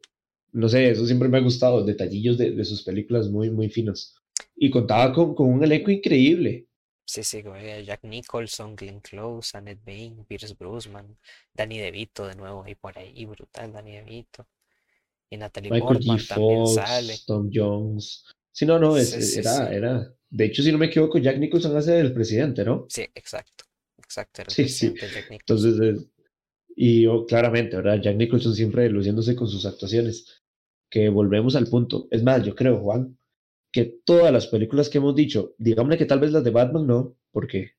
no 0.51 0.67
sé, 0.67 0.91
eso 0.91 1.05
siempre 1.05 1.29
me 1.29 1.37
ha 1.37 1.41
gustado, 1.41 1.83
detallillos 1.85 2.37
de, 2.37 2.51
de 2.51 2.65
sus 2.65 2.83
películas 2.83 3.29
muy, 3.29 3.49
muy 3.49 3.69
finos. 3.69 4.15
Y 4.55 4.69
contaba 4.69 5.13
con, 5.13 5.33
con 5.33 5.49
un 5.49 5.63
elenco 5.63 5.89
increíble. 5.89 6.67
Sí, 7.11 7.23
sí, 7.25 7.43
Jack 7.85 8.05
Nicholson, 8.05 8.73
Glenn 8.73 9.01
Close, 9.01 9.57
Annette 9.57 9.83
Bening, 9.83 10.23
Pierce 10.23 10.55
Brosnan, 10.57 11.17
Danny 11.53 11.77
DeVito 11.77 12.25
de 12.25 12.35
nuevo 12.35 12.63
y 12.65 12.75
por 12.75 12.97
ahí, 12.97 13.25
brutal, 13.25 13.73
Danny 13.73 13.97
DeVito. 13.97 14.47
Y 15.29 15.35
Natalie 15.35 15.71
Michael 15.71 15.99
G. 15.99 16.05
Portman 16.05 16.25
también 16.25 16.67
sale. 16.67 17.15
Tom 17.27 17.49
Jones. 17.53 18.23
Sí, 18.53 18.65
no, 18.65 18.79
no, 18.79 18.95
es, 18.95 19.09
Sí, 19.09 19.21
sí, 19.23 19.39
era, 19.39 19.67
sí. 19.67 19.75
era. 19.75 20.15
De 20.29 20.45
hecho, 20.45 20.63
si 20.63 20.71
no 20.71 20.77
me 20.77 20.85
equivoco, 20.85 21.17
Jack 21.17 21.37
Nicholson 21.37 21.75
hace 21.75 21.99
el 21.99 22.13
presidente, 22.13 22.63
¿no? 22.63 22.85
Sí, 22.87 23.01
exacto. 23.13 23.65
Exacto, 23.97 24.43
era 24.43 24.47
el 24.49 24.55
Sí, 24.55 24.69
sí. 24.69 24.91
presidente 24.91 25.19
Jack 25.19 25.31
Nicholson. 25.31 25.69
Entonces, 25.69 26.01
es- 26.01 26.09
y 26.77 27.05
oh, 27.07 27.25
claramente, 27.25 27.75
¿verdad? 27.75 27.99
Jack 28.01 28.15
Nicholson 28.15 28.55
siempre 28.55 28.89
luciéndose 28.89 29.35
con 29.35 29.49
sus 29.49 29.65
actuaciones. 29.65 30.41
Que 30.89 31.09
volvemos 31.09 31.57
al 31.57 31.67
punto. 31.67 32.07
Es 32.09 32.23
más, 32.23 32.41
yo 32.45 32.55
creo, 32.55 32.79
Juan, 32.79 33.17
que 33.71 34.01
todas 34.05 34.31
las 34.31 34.47
películas 34.47 34.89
que 34.89 34.97
hemos 34.97 35.15
dicho, 35.15 35.55
digámosle 35.57 35.97
que 35.97 36.05
tal 36.05 36.19
vez 36.19 36.31
las 36.31 36.43
de 36.43 36.51
Batman 36.51 36.85
no, 36.85 37.15
porque 37.31 37.71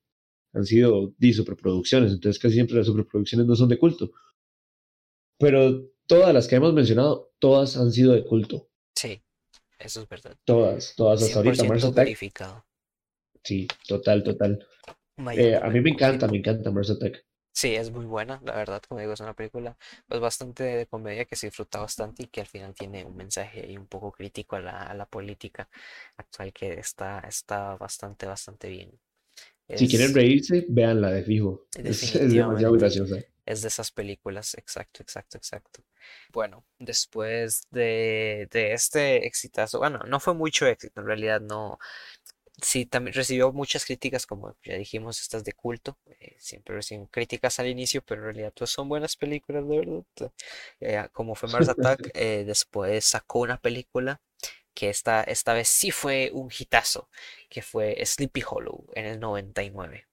han 0.53 0.65
sido 0.65 1.13
di, 1.17 1.33
superproducciones, 1.33 2.11
entonces 2.11 2.41
casi 2.41 2.55
siempre 2.55 2.77
las 2.77 2.87
superproducciones 2.87 3.47
no 3.47 3.55
son 3.55 3.69
de 3.69 3.77
culto. 3.77 4.11
Pero 5.37 5.89
todas 6.07 6.33
las 6.33 6.47
que 6.47 6.55
hemos 6.55 6.73
mencionado, 6.73 7.33
todas 7.39 7.77
han 7.77 7.91
sido 7.91 8.13
de 8.13 8.23
culto. 8.23 8.69
Sí, 8.95 9.21
eso 9.79 10.01
es 10.01 10.09
verdad. 10.09 10.35
Todas, 10.45 10.95
todas 10.95 11.23
hasta 11.23 11.39
ahorita. 11.39 11.63
100% 11.63 11.67
Mars 11.67 11.83
Attack, 11.85 12.17
sí, 13.43 13.67
total, 13.87 14.23
total. 14.23 14.67
Eh, 15.35 15.55
a 15.55 15.69
mí 15.69 15.81
me 15.81 15.91
encanta, 15.91 16.27
me 16.27 16.37
encanta 16.37 16.71
Mars 16.71 16.89
Attack. 16.89 17.25
Sí, 17.53 17.75
es 17.75 17.91
muy 17.91 18.05
buena, 18.05 18.41
la 18.43 18.55
verdad, 18.55 18.81
como 18.87 18.99
digo, 18.99 19.13
es 19.13 19.19
una 19.19 19.33
película 19.35 19.77
pues 20.07 20.19
bastante 20.19 20.63
de 20.63 20.87
comedia 20.87 21.25
que 21.25 21.35
se 21.35 21.47
disfruta 21.47 21.79
bastante 21.79 22.23
y 22.23 22.27
que 22.27 22.41
al 22.41 22.47
final 22.47 22.73
tiene 22.73 23.05
un 23.05 23.15
mensaje 23.15 23.61
ahí 23.61 23.77
un 23.77 23.87
poco 23.87 24.11
crítico 24.11 24.55
a 24.55 24.59
la, 24.61 24.81
a 24.83 24.93
la 24.95 25.05
política 25.05 25.69
actual 26.17 26.51
que 26.53 26.73
está, 26.79 27.19
está 27.21 27.75
bastante, 27.77 28.25
bastante 28.25 28.69
bien. 28.69 28.99
Si 29.75 29.87
quieren 29.87 30.13
Es, 30.13 30.15
reírse, 30.15 30.65
véanla 30.67 31.11
de 31.11 31.21
fijo. 31.23 31.67
Es, 31.83 32.15
es 32.15 32.35
demasiado 32.35 32.73
graciosa. 32.73 33.17
es 33.45 33.61
de 33.61 33.67
esas 33.67 33.91
películas, 33.91 34.53
exacto, 34.55 35.01
exacto, 35.03 35.37
exacto. 35.37 35.83
Bueno, 36.31 36.65
después 36.79 37.63
de, 37.71 38.47
de 38.51 38.73
este 38.73 39.27
exitazo, 39.27 39.79
bueno, 39.79 39.99
no 40.07 40.19
fue 40.21 40.33
mucho 40.33 40.65
éxito, 40.65 41.01
en 41.01 41.07
realidad 41.07 41.41
no, 41.41 41.77
sí, 42.61 42.85
también 42.85 43.13
recibió 43.13 43.51
muchas 43.51 43.85
críticas, 43.85 44.25
como 44.25 44.55
ya 44.63 44.75
dijimos, 44.75 45.19
estas 45.21 45.43
de 45.43 45.53
culto. 45.53 45.97
eh, 46.19 46.35
siempre 46.39 46.75
reciben 46.75 47.07
críticas 47.07 47.59
al 47.59 47.67
inicio, 47.67 48.01
pero 48.05 48.21
en 48.21 48.25
realidad 48.25 48.53
pues, 48.55 48.69
son 48.69 48.89
buenas 48.89 49.15
películas, 49.15 49.67
de 49.67 49.77
verdad. 49.79 50.03
Eh, 50.81 51.07
como 51.13 51.35
fue 51.35 51.49
Mars 51.49 51.69
Attack, 51.69 52.11
eh, 52.13 52.43
después 52.45 53.05
sacó 53.05 53.39
una 53.39 53.57
película 53.57 54.21
que 54.73 54.89
esta, 54.89 55.23
esta 55.23 55.53
vez 55.53 55.69
sí 55.69 55.91
fue 55.91 56.31
un 56.33 56.49
hitazo, 56.57 57.09
que 57.49 57.61
fue 57.61 58.03
Sleepy 58.05 58.43
Hollow 58.47 58.85
en 58.95 59.05
el 59.05 59.19
99. 59.19 60.07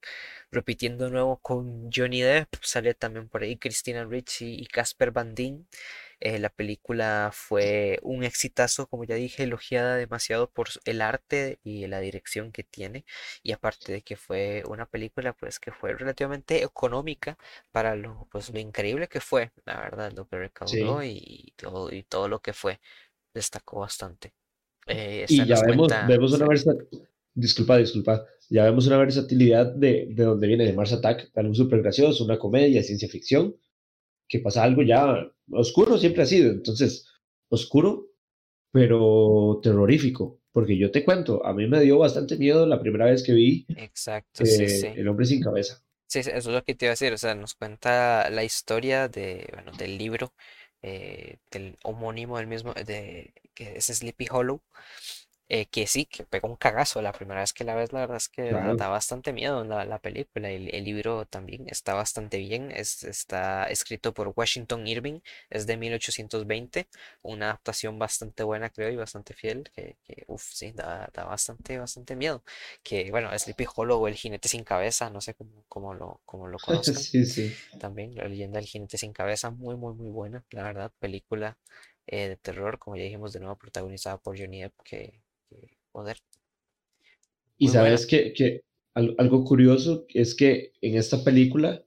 Repitiendo 0.53 1.07
de 1.07 1.11
nuevo 1.13 1.39
con 1.39 1.91
Johnny 1.95 2.23
Depp, 2.23 2.49
sale 2.63 2.95
también 2.95 3.29
por 3.29 3.43
ahí 3.43 3.57
Christina 3.57 4.05
Ricci 4.05 4.55
y 4.61 4.67
Casper 4.67 5.13
Van 5.13 5.35
Dien. 5.35 5.67
Eh, 6.21 6.39
la 6.39 6.51
película 6.51 7.31
fue 7.33 7.99
un 8.03 8.25
exitazo, 8.25 8.87
como 8.87 9.05
ya 9.05 9.15
dije, 9.15 9.43
elogiada 9.45 9.97
demasiado 9.97 10.51
por 10.51 10.69
el 10.85 11.01
arte 11.01 11.59
y 11.65 11.87
la 11.87 12.01
dirección 12.01 12.53
que 12.53 12.63
tiene. 12.65 13.05
Y 13.43 13.53
aparte 13.53 13.93
de 13.93 14.03
que 14.03 14.17
fue 14.17 14.63
una 14.69 14.87
película, 14.87 15.33
pues 15.33 15.59
que 15.59 15.73
fue 15.73 15.95
relativamente 15.95 16.63
económica 16.63 17.39
para 17.73 17.97
lo, 17.97 18.29
pues, 18.31 18.51
lo 18.53 18.59
increíble 18.61 19.09
que 19.09 19.21
fue, 19.21 19.51
la 19.65 19.81
verdad, 19.81 20.13
lo 20.13 20.27
que 20.29 20.37
recaudó 20.39 21.01
Sí. 21.01 21.09
y 21.47 21.53
todo, 21.57 21.93
y 21.93 22.03
todo 22.05 22.29
lo 22.29 22.41
que 22.41 22.53
fue, 22.53 22.81
destacó 23.35 23.81
bastante. 23.81 24.33
Eh, 24.87 25.27
Y 25.29 25.47
ya 25.47 25.61
vemos, 25.63 25.89
cuenta, 25.89 26.07
vemos 26.07 26.33
una 26.33 26.47
versatilidad, 26.47 27.09
disculpa, 27.35 27.77
disculpa, 27.79 28.27
ya 28.49 28.65
vemos 28.65 28.87
una 28.87 28.99
versatilidad 28.99 29.67
de, 29.75 30.09
de 30.11 30.25
donde 30.25 30.47
viene 30.47 30.65
de 30.65 30.73
Mars 30.73 30.93
Attack, 30.93 31.31
algo 31.35 31.55
súper 31.55 31.81
gracioso, 31.83 32.25
una 32.25 32.39
comedia, 32.39 32.83
ciencia 32.83 33.09
ficción, 33.09 33.55
que 34.31 34.39
pasa 34.39 34.63
algo 34.63 34.83
ya 34.83 35.29
oscuro 35.51 35.99
siempre 35.99 36.23
ha 36.23 36.27
sido, 36.27 36.53
entonces, 36.53 37.07
oscuro, 37.49 38.07
pero 38.73 39.59
terrorífico, 39.61 40.41
porque 40.53 40.79
yo 40.79 40.93
te 40.93 41.05
cuento, 41.05 41.45
a 41.45 41.53
mí 41.53 41.67
me 41.67 41.81
dio 41.81 41.99
bastante 41.99 42.37
miedo 42.37 42.65
la 42.65 42.81
primera 42.81 43.07
vez 43.07 43.25
que 43.25 43.33
vi 43.33 43.67
exacto, 43.77 44.45
eh, 44.45 44.69
sí. 44.69 44.87
El 44.87 45.09
hombre 45.09 45.27
sin 45.27 45.43
cabeza. 45.43 45.83
Sí, 46.07 46.23
sí, 46.23 46.31
eso 46.31 46.51
es 46.51 46.55
lo 46.55 46.63
que 46.63 46.75
te 46.75 46.87
iba 46.87 46.91
a 46.91 46.95
decir, 46.95 47.13
o 47.13 47.19
sea, 47.19 47.35
nos 47.35 47.55
cuenta 47.55 48.31
la 48.31 48.45
historia 48.45 49.09
de, 49.09 49.49
bueno, 49.53 49.73
del 49.73 49.99
libro, 49.99 50.33
eh, 50.83 51.39
del 51.51 51.77
homónimo 51.83 52.39
del 52.39 52.47
mismo, 52.47 52.73
de, 52.73 53.35
que 53.55 53.77
es 53.77 53.87
Sleepy 53.87 54.29
Hollow, 54.31 54.61
eh, 55.51 55.67
que 55.67 55.87
sí, 55.89 56.07
que 56.07 56.25
pega 56.25 56.49
un 56.49 56.57
cagazo. 56.57 57.03
La 57.03 57.13
primera 57.13 57.41
vez 57.43 57.53
que 57.53 57.65
la 57.65 57.75
ves, 57.77 57.93
la 57.93 58.01
verdad 58.01 58.19
es 58.19 58.29
que 58.31 58.55
da, 58.55 58.75
Claro. 58.75 58.77
da 58.77 58.89
bastante 58.89 59.33
miedo 59.35 59.65
la, 59.65 59.85
la 59.85 59.99
película, 60.01 60.51
el, 60.51 60.75
el 60.75 60.85
libro 60.85 61.27
también 61.27 61.69
está 61.69 61.95
bastante 61.95 62.39
bien, 62.39 62.71
es, 62.73 63.05
está 63.05 63.65
escrito 63.67 64.15
por 64.15 64.33
Washington 64.37 64.87
Irving, 64.89 65.21
es 65.51 65.67
de 65.67 65.77
1820, 65.79 66.89
una 67.23 67.47
adaptación 67.47 67.99
bastante 67.99 68.45
buena 68.45 68.71
creo 68.71 68.91
y 68.91 68.97
bastante 68.97 69.35
fiel, 69.35 69.71
que, 69.75 69.97
que 70.05 70.25
uff, 70.29 70.45
sí, 70.53 70.73
da, 70.73 71.11
da 71.15 71.25
bastante, 71.25 71.79
bastante 71.79 72.17
miedo, 72.17 72.45
que 72.83 73.11
bueno, 73.11 73.37
Sleepy 73.39 73.67
Hollow 73.75 74.01
o 74.03 74.09
el 74.09 74.15
jinete 74.15 74.49
sin 74.49 74.65
cabeza, 74.65 75.11
no 75.11 75.21
sé 75.21 75.35
cómo, 75.35 75.65
cómo 75.69 75.95
lo, 75.95 76.23
cómo 76.27 76.49
lo 76.49 76.59
Sí, 76.95 77.27
sí. 77.27 77.55
también 77.79 78.15
la 78.17 78.25
leyenda 78.29 78.59
del 78.59 78.67
jinete 78.69 78.99
sin 78.99 79.13
cabeza, 79.13 79.51
muy, 79.51 79.77
muy, 79.77 79.95
muy 79.95 80.11
buena, 80.11 80.45
la 80.51 80.63
verdad, 80.65 80.93
película 80.99 81.59
eh, 82.07 82.29
de 82.29 82.37
terror, 82.37 82.79
como 82.79 82.97
ya 82.97 83.05
dijimos, 83.05 83.33
de 83.33 83.41
nuevo 83.41 83.57
protagonizada 83.57 84.19
por 84.19 84.39
Johnny 84.39 84.63
Depp, 84.63 84.75
que 84.85 85.21
joder, 85.93 86.21
Y 87.59 87.69
muy 87.69 87.73
sabes 87.73 88.07
que, 88.07 88.33
que 88.33 88.63
al- 88.95 89.15
algo 89.19 89.45
curioso 89.45 90.05
es 90.09 90.35
que 90.35 90.73
en 90.81 90.97
esta 90.97 91.23
película, 91.23 91.85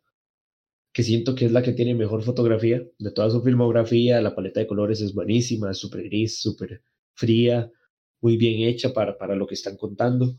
que 0.94 1.04
siento 1.04 1.36
que 1.36 1.46
es 1.46 1.52
la 1.52 1.64
que 1.64 1.74
tiene 1.74 1.96
mejor 1.96 2.24
fotografía 2.24 2.84
de 3.00 3.12
toda 3.12 3.30
su 3.32 3.42
filmografía, 3.42 4.22
la 4.22 4.36
paleta 4.36 4.60
de 4.62 4.68
colores 4.68 5.02
es 5.02 5.14
buenísima, 5.14 5.72
es 5.72 5.78
súper 5.80 6.04
gris, 6.06 6.40
súper 6.42 6.84
fría, 7.16 7.72
muy 8.22 8.38
bien 8.38 8.68
hecha 8.70 8.94
para, 8.94 9.18
para 9.18 9.36
lo 9.36 9.48
que 9.48 9.56
están 9.56 9.78
contando. 9.78 10.38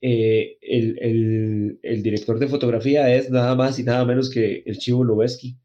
Eh, 0.00 0.58
el, 0.62 0.98
el, 1.00 1.80
el 1.82 2.02
director 2.02 2.38
de 2.38 2.48
fotografía 2.48 3.14
es 3.14 3.30
nada 3.30 3.54
más 3.54 3.78
y 3.78 3.84
nada 3.84 4.04
menos 4.06 4.30
que 4.30 4.62
el 4.66 4.78
Chivo 4.78 5.04
Lubeski, 5.04 5.58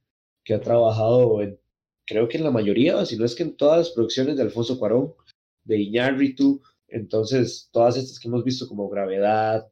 que 0.43 0.53
ha 0.55 0.61
trabajado 0.61 1.41
en, 1.41 1.59
creo 2.05 2.27
que 2.27 2.37
en 2.37 2.43
la 2.45 2.51
mayoría, 2.51 3.05
si 3.05 3.17
no 3.17 3.25
es 3.25 3.35
que 3.35 3.43
en 3.43 3.55
todas 3.57 3.79
las 3.79 3.89
producciones 3.91 4.37
de 4.37 4.43
Alfonso 4.43 4.77
Cuarón, 4.79 5.13
de 5.63 5.79
Iñárritu, 5.79 6.61
entonces 6.87 7.69
todas 7.71 7.97
estas 7.97 8.19
que 8.19 8.27
hemos 8.27 8.43
visto 8.43 8.67
como 8.67 8.89
Gravedad, 8.89 9.67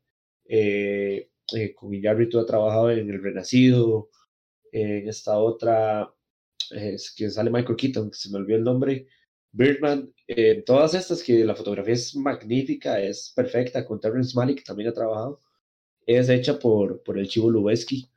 eh, 0.45 1.30
eh, 1.55 1.74
con 1.74 1.93
Iñárritu 1.93 2.39
ha 2.39 2.45
trabajado 2.45 2.91
en 2.91 3.09
El 3.09 3.22
Renacido, 3.22 4.09
en 4.72 5.07
esta 5.07 5.38
otra, 5.38 6.14
eh, 6.72 6.93
es 6.95 7.14
que 7.16 7.30
sale 7.30 7.51
Michael 7.51 7.76
Keaton, 7.78 8.09
que 8.09 8.18
se 8.18 8.30
me 8.30 8.38
olvidó 8.38 8.57
el 8.57 8.64
nombre, 8.64 9.07
Birdman, 9.51 10.11
eh, 10.28 10.64
todas 10.66 10.95
estas 10.95 11.22
que 11.22 11.45
la 11.45 11.55
fotografía 11.55 11.93
es 11.93 12.16
magnífica, 12.16 12.99
es 12.99 13.32
perfecta, 13.36 13.86
con 13.86 13.99
Terrence 13.99 14.36
Malick 14.36 14.64
también 14.64 14.89
ha 14.89 14.93
trabajado, 14.93 15.39
es 16.05 16.30
hecha 16.30 16.57
por, 16.57 17.03
por 17.03 17.20
el 17.20 17.28
Chivo 17.28 17.51
Lubeski, 17.51 18.09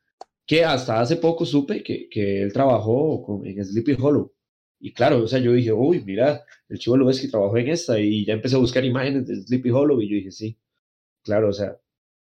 que 0.46 0.64
hasta 0.64 1.00
hace 1.00 1.16
poco 1.16 1.44
supe 1.44 1.82
que, 1.82 2.08
que 2.08 2.42
él 2.42 2.52
trabajó 2.52 3.22
con, 3.22 3.46
en 3.46 3.62
Sleepy 3.64 3.96
Hollow. 4.00 4.32
Y 4.80 4.92
claro, 4.92 5.22
o 5.24 5.26
sea, 5.28 5.38
yo 5.40 5.52
dije, 5.52 5.72
uy, 5.72 6.02
mira, 6.04 6.44
el 6.68 6.78
Chivo 6.78 6.96
Lubeski 6.96 7.30
trabajó 7.30 7.56
en 7.58 7.68
esta 7.68 7.98
y 8.00 8.24
ya 8.26 8.34
empecé 8.34 8.56
a 8.56 8.58
buscar 8.58 8.84
imágenes 8.84 9.26
de 9.26 9.36
Sleepy 9.36 9.70
Hollow 9.70 10.00
y 10.02 10.08
yo 10.10 10.16
dije, 10.16 10.30
sí, 10.32 10.58
claro, 11.22 11.50
o 11.50 11.52
sea, 11.52 11.76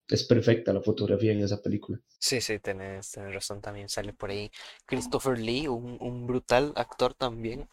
es 0.09 0.23
perfecta 0.25 0.73
la 0.73 0.81
fotografía 0.83 1.33
en 1.33 1.41
esa 1.41 1.61
película. 1.61 1.99
Sí, 2.19 2.39
sí, 2.41 2.59
tenés, 2.59 3.11
tenés 3.11 3.33
razón, 3.33 3.61
también 3.61 3.89
sale 3.89 4.13
por 4.13 4.29
ahí 4.29 4.51
Christopher 4.85 5.39
Lee, 5.39 5.67
un, 5.67 5.97
un 5.99 6.27
brutal 6.27 6.71
actor 6.75 7.13
también, 7.15 7.67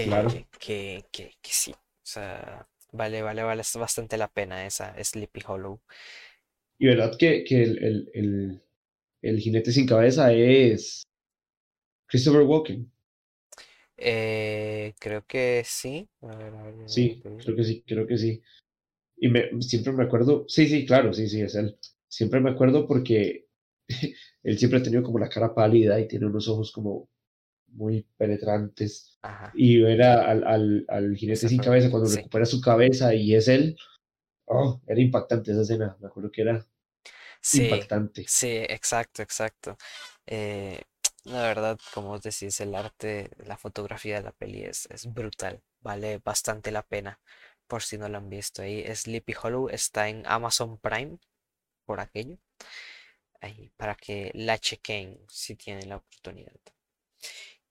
Claro. 0.00 0.28
eh, 0.28 0.46
que, 0.60 1.06
que, 1.12 1.34
que 1.42 1.50
sí, 1.52 1.72
o 1.72 1.78
sea, 2.02 2.68
vale, 2.92 3.22
vale, 3.22 3.42
vale 3.44 3.62
es 3.62 3.76
bastante 3.76 4.16
la 4.18 4.28
pena 4.28 4.66
esa 4.66 4.94
Sleepy 5.04 5.42
Hollow. 5.46 5.80
Y 6.78 6.86
verdad 6.86 7.16
que, 7.18 7.44
que 7.44 7.62
el, 7.62 7.78
el, 7.82 8.10
el, 8.14 8.62
el 9.22 9.40
jinete 9.40 9.72
sin 9.72 9.86
cabeza 9.86 10.32
es 10.32 11.04
Christopher 12.06 12.42
Walken. 12.42 12.88
Eh, 13.96 14.94
creo 15.00 15.24
que 15.26 15.62
sí, 15.66 16.08
a 16.22 16.26
ver, 16.36 16.54
a 16.54 16.62
ver, 16.64 16.76
ya 16.78 16.86
Sí, 16.86 17.22
creo 17.36 17.56
que 17.56 17.64
sí, 17.64 17.82
creo 17.86 18.06
que 18.06 18.18
sí. 18.18 18.42
Y 19.18 19.28
me, 19.28 19.50
siempre 19.62 19.92
me 19.92 20.04
acuerdo, 20.04 20.46
sí, 20.48 20.68
sí, 20.68 20.86
claro, 20.86 21.12
sí, 21.14 21.28
sí, 21.28 21.42
es 21.42 21.54
él. 21.54 21.78
Siempre 22.08 22.40
me 22.40 22.50
acuerdo 22.50 22.86
porque 22.88 23.46
él 24.44 24.58
siempre 24.58 24.80
ha 24.80 24.82
tenido 24.82 25.02
como 25.02 25.18
la 25.18 25.28
cara 25.30 25.54
pálida 25.54 26.00
y 26.00 26.08
tiene 26.08 26.26
unos 26.26 26.48
ojos 26.48 26.72
como 26.72 27.10
muy 27.68 28.06
penetrantes. 28.18 29.20
Ajá, 29.22 29.52
Y 29.52 29.80
ver 29.82 30.02
a- 30.04 30.30
al, 30.30 30.44
al, 30.46 30.86
al 30.88 31.16
jinete 31.16 31.48
sin 31.48 31.62
cabeza 31.62 31.90
cuando 31.90 32.08
sí. 32.08 32.22
recupera 32.22 32.46
su 32.46 32.60
cabeza 32.60 33.14
y 33.14 33.34
es 33.34 33.48
él, 33.48 33.76
oh, 34.46 34.82
era 34.86 35.00
impactante 35.00 35.52
esa 35.52 35.62
escena. 35.62 35.96
Me 36.00 36.08
acuerdo 36.08 36.30
que 36.32 36.42
era 36.42 36.66
Sí, 37.40 37.80
impactante. 37.80 38.24
sí, 38.24 38.48
exacto, 38.68 39.22
exacto. 39.22 39.76
Eh, 40.26 40.80
La 41.24 41.42
verdad, 41.42 41.80
como 41.94 42.08
vos 42.10 42.22
decís, 42.22 42.60
el 42.60 42.74
arte, 42.76 43.30
la 43.44 43.56
fotografía 43.56 44.16
de 44.18 44.22
la 44.22 44.30
peli 44.32 44.62
es, 44.62 44.86
es 44.86 45.12
brutal. 45.12 45.60
Vale 45.80 46.18
bastante 46.18 46.70
la 46.70 46.82
pena. 46.84 47.20
Por 47.66 47.82
si 47.82 47.98
no 47.98 48.08
lo 48.08 48.18
han 48.18 48.28
visto 48.28 48.62
ahí. 48.62 48.84
Sleepy 48.94 49.34
Hollow 49.42 49.68
está 49.68 50.08
en 50.08 50.22
Amazon 50.26 50.78
Prime, 50.78 51.18
por 51.86 52.00
aquello. 52.00 52.38
Ahí, 53.42 53.70
para 53.76 53.94
que 53.94 54.30
la 54.34 54.56
chequen 54.58 55.18
si 55.28 55.54
tienen 55.54 55.90
la 55.90 55.96
oportunidad. 55.96 56.54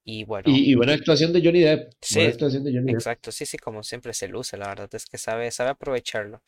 Y 0.04 0.24
bueno, 0.26 0.54
Y, 0.54 0.72
y 0.72 0.76
buena 0.76 0.93
actuación 0.93 1.34
de 1.34 1.41
Johnny 1.43 1.62
Depp. 1.62 1.93
Buena 2.10 2.30
sí, 2.30 2.32
actuación 2.32 2.64
de 2.64 2.74
Johnny 2.74 2.93
Depp. 2.93 3.08
exacto, 3.08 3.32
sí, 3.32 3.45
sí, 3.45 3.58
como 3.58 3.84
siempre 3.84 4.14
se 4.14 4.28
luce, 4.28 4.58
la 4.58 4.68
verdad 4.70 4.89
es 4.93 5.06
que 5.06 5.18
sabe, 5.18 5.52
sabe 5.52 5.72
aprovecharlo 5.72 6.43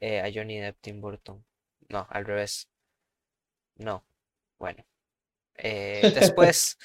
eh, 0.00 0.20
a 0.20 0.30
Johnny 0.34 0.60
Depp 0.60 0.78
Tim 0.82 1.00
Burton. 1.00 1.44
No, 1.90 2.06
al 2.10 2.24
revés. 2.26 2.68
No. 3.76 4.02
Bueno. 4.58 4.84
Eh, 5.56 6.12
después, 6.14 6.78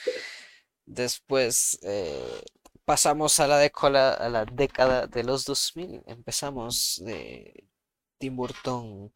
después 0.86 1.80
eh, 1.84 2.42
pasamos 2.86 3.40
a 3.40 3.48
la 3.48 3.58
década, 3.60 4.14
a 4.14 4.30
la 4.30 4.46
década 4.46 5.08
de 5.08 5.24
los 5.24 5.46
2000. 5.46 6.04
Empezamos 6.08 7.02
de 7.06 7.66
Tim 8.20 8.36
Burton 8.36 9.12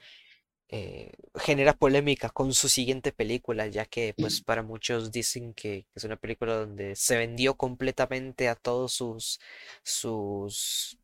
eh, 0.69 1.11
genera 1.35 1.73
polémica 1.73 2.29
con 2.29 2.53
su 2.53 2.69
siguiente 2.69 3.11
película, 3.11 3.67
ya 3.67 3.85
que 3.85 4.13
pues 4.17 4.41
para 4.41 4.63
muchos 4.63 5.11
dicen 5.11 5.53
que 5.53 5.85
es 5.95 6.05
una 6.05 6.15
película 6.15 6.55
donde 6.55 6.95
se 6.95 7.17
vendió 7.17 7.55
completamente 7.57 8.47
a 8.47 8.55
todos 8.55 8.93
sus 8.93 9.39
sus 9.83 10.97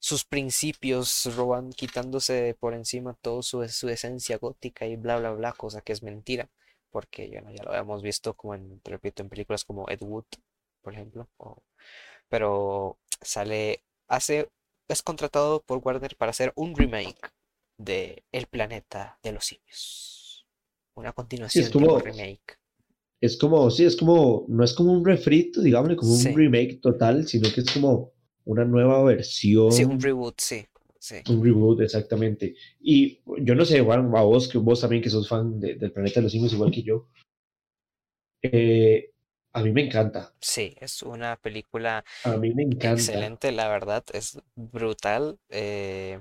sus 0.00 0.24
principios, 0.24 1.26
robando, 1.36 1.76
quitándose 1.76 2.56
por 2.58 2.74
encima 2.74 3.14
todo 3.14 3.42
su, 3.42 3.66
su 3.68 3.88
esencia 3.88 4.36
gótica 4.38 4.84
y 4.86 4.96
bla 4.96 5.18
bla 5.18 5.30
bla, 5.32 5.52
cosa 5.52 5.80
que 5.80 5.92
es 5.92 6.02
mentira, 6.02 6.50
porque 6.92 7.28
bueno, 7.30 7.52
ya 7.52 7.64
lo 7.64 7.70
habíamos 7.70 8.02
visto 8.02 8.34
como 8.34 8.54
en, 8.56 8.80
repito, 8.84 9.22
en 9.24 9.30
películas 9.30 9.64
como 9.66 9.88
Ed 9.90 10.02
Wood, 10.02 10.26
por 10.82 10.94
ejemplo, 10.94 11.28
o- 11.38 11.62
pero 12.28 12.98
sale, 13.22 13.84
hace, 14.08 14.50
es 14.88 15.02
contratado 15.02 15.62
por 15.62 15.80
Warner 15.84 16.16
para 16.16 16.30
hacer 16.30 16.52
un 16.56 16.76
remake 16.76 17.32
de 17.78 18.24
El 18.32 18.46
planeta 18.48 19.18
de 19.22 19.32
los 19.32 19.44
simios, 19.46 20.46
una 20.94 21.12
Sí, 21.46 21.60
es 21.60 21.70
continuación 21.70 21.74
tipo 21.76 22.00
como, 22.00 22.00
remake. 22.00 22.58
es 23.20 23.36
como, 23.38 23.70
sí, 23.70 23.84
es 23.84 23.96
como, 23.96 24.44
no 24.48 24.64
es 24.64 24.74
como 24.74 24.92
un 24.92 25.04
refrito, 25.04 25.62
digámosle, 25.62 25.96
como 25.96 26.14
un 26.16 26.34
remake 26.34 26.80
total, 26.82 27.26
sino 27.26 27.48
que 27.54 27.60
es 27.62 27.70
como 27.72 28.12
una 28.44 28.64
nueva 28.64 29.02
sí, 29.68 29.84
un 29.84 29.98
versión, 29.98 30.00
reboot, 30.00 30.40
sí, 30.40 30.66
sí. 31.02 31.26
un 31.28 31.42
reboot 31.44 31.80
exactamente. 31.82 32.54
Y 32.80 33.20
yo 33.40 33.54
no 33.54 33.64
sé, 33.64 33.80
Juan, 33.80 34.14
a 34.16 34.22
vos, 34.22 34.48
que 34.48 34.58
vos 34.58 34.80
también 34.80 35.02
que 35.02 35.10
sos 35.10 35.28
fan 35.28 35.60
de- 35.60 35.74
del 35.76 35.92
Planeta 35.92 36.20
de 36.20 36.24
los 36.24 36.32
Simios, 36.32 36.52
igual 36.52 36.70
que 36.72 36.82
yo, 36.82 37.08
eh, 38.42 39.10
a 39.52 39.62
mí 39.62 39.72
me 39.72 39.84
encanta, 39.86 40.32
Sí, 40.40 40.74
es 40.80 41.02
una 41.02 41.36
película 41.36 42.04
a 42.24 42.36
mí 42.36 42.52
me 42.54 42.62
encanta. 42.64 42.92
Excelente, 42.94 43.52
la 43.52 43.68
verdad, 43.68 44.04
es 44.12 44.38
brutal. 44.56 45.38
eh, 45.50 46.20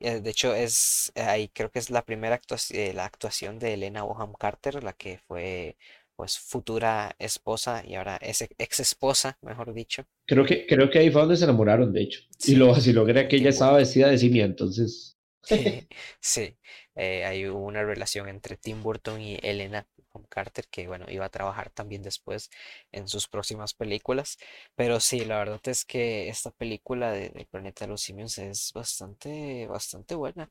eh, 0.00 0.20
de 0.20 0.30
hecho, 0.30 0.54
es 0.54 1.12
ahí 1.16 1.48
creo 1.50 1.70
que 1.70 1.78
es 1.80 1.90
la 1.90 2.04
primera 2.04 2.34
actuación, 2.36 2.96
la 2.96 3.04
actuación 3.06 3.58
de 3.58 3.74
Elena 3.74 4.02
Bonham 4.04 4.32
Carter, 4.34 4.82
la 4.84 4.92
que 4.94 5.18
fue 5.28 5.76
pues 6.18 6.36
futura 6.40 7.14
esposa 7.20 7.84
y 7.86 7.94
ahora 7.94 8.16
es 8.20 8.42
ex 8.58 8.80
esposa, 8.80 9.38
mejor 9.40 9.72
dicho. 9.72 10.04
Creo 10.26 10.44
que, 10.44 10.66
creo 10.66 10.90
que 10.90 10.98
ahí 11.00 11.10
fue 11.10 11.22
donde 11.22 11.36
se 11.36 11.44
enamoraron, 11.44 11.92
de 11.92 12.02
hecho. 12.02 12.20
Y 12.44 12.54
Sí, 12.54 12.56
lo 12.56 12.68
vaciló 12.68 13.04
que 13.04 13.12
era 13.12 13.28
que 13.28 13.36
ella 13.36 13.50
estaba 13.50 13.78
vestida 13.78 14.08
de 14.08 14.18
simia, 14.18 14.44
entonces, 14.44 15.16
Sí, 16.20 16.56
eh, 16.94 17.24
hay 17.24 17.44
una 17.46 17.82
relación 17.84 18.28
entre 18.28 18.56
Tim 18.56 18.82
Burton 18.82 19.20
y 19.20 19.38
Elena 19.42 19.86
Carter 20.28 20.66
que 20.68 20.88
bueno, 20.88 21.06
iba 21.08 21.24
a 21.26 21.28
trabajar 21.28 21.70
también 21.70 22.02
después 22.02 22.50
en 22.92 23.08
sus 23.08 23.28
próximas 23.28 23.74
películas. 23.74 24.36
Pero 24.74 25.00
sí, 25.00 25.24
la 25.24 25.38
verdad 25.38 25.60
es 25.66 25.84
que 25.84 26.28
esta 26.28 26.50
película 26.50 27.12
de, 27.12 27.30
del 27.30 27.46
Planeta 27.46 27.84
de 27.84 27.90
los 27.92 28.02
Simios 28.02 28.38
es 28.38 28.72
bastante, 28.74 29.66
bastante 29.68 30.14
buena. 30.16 30.50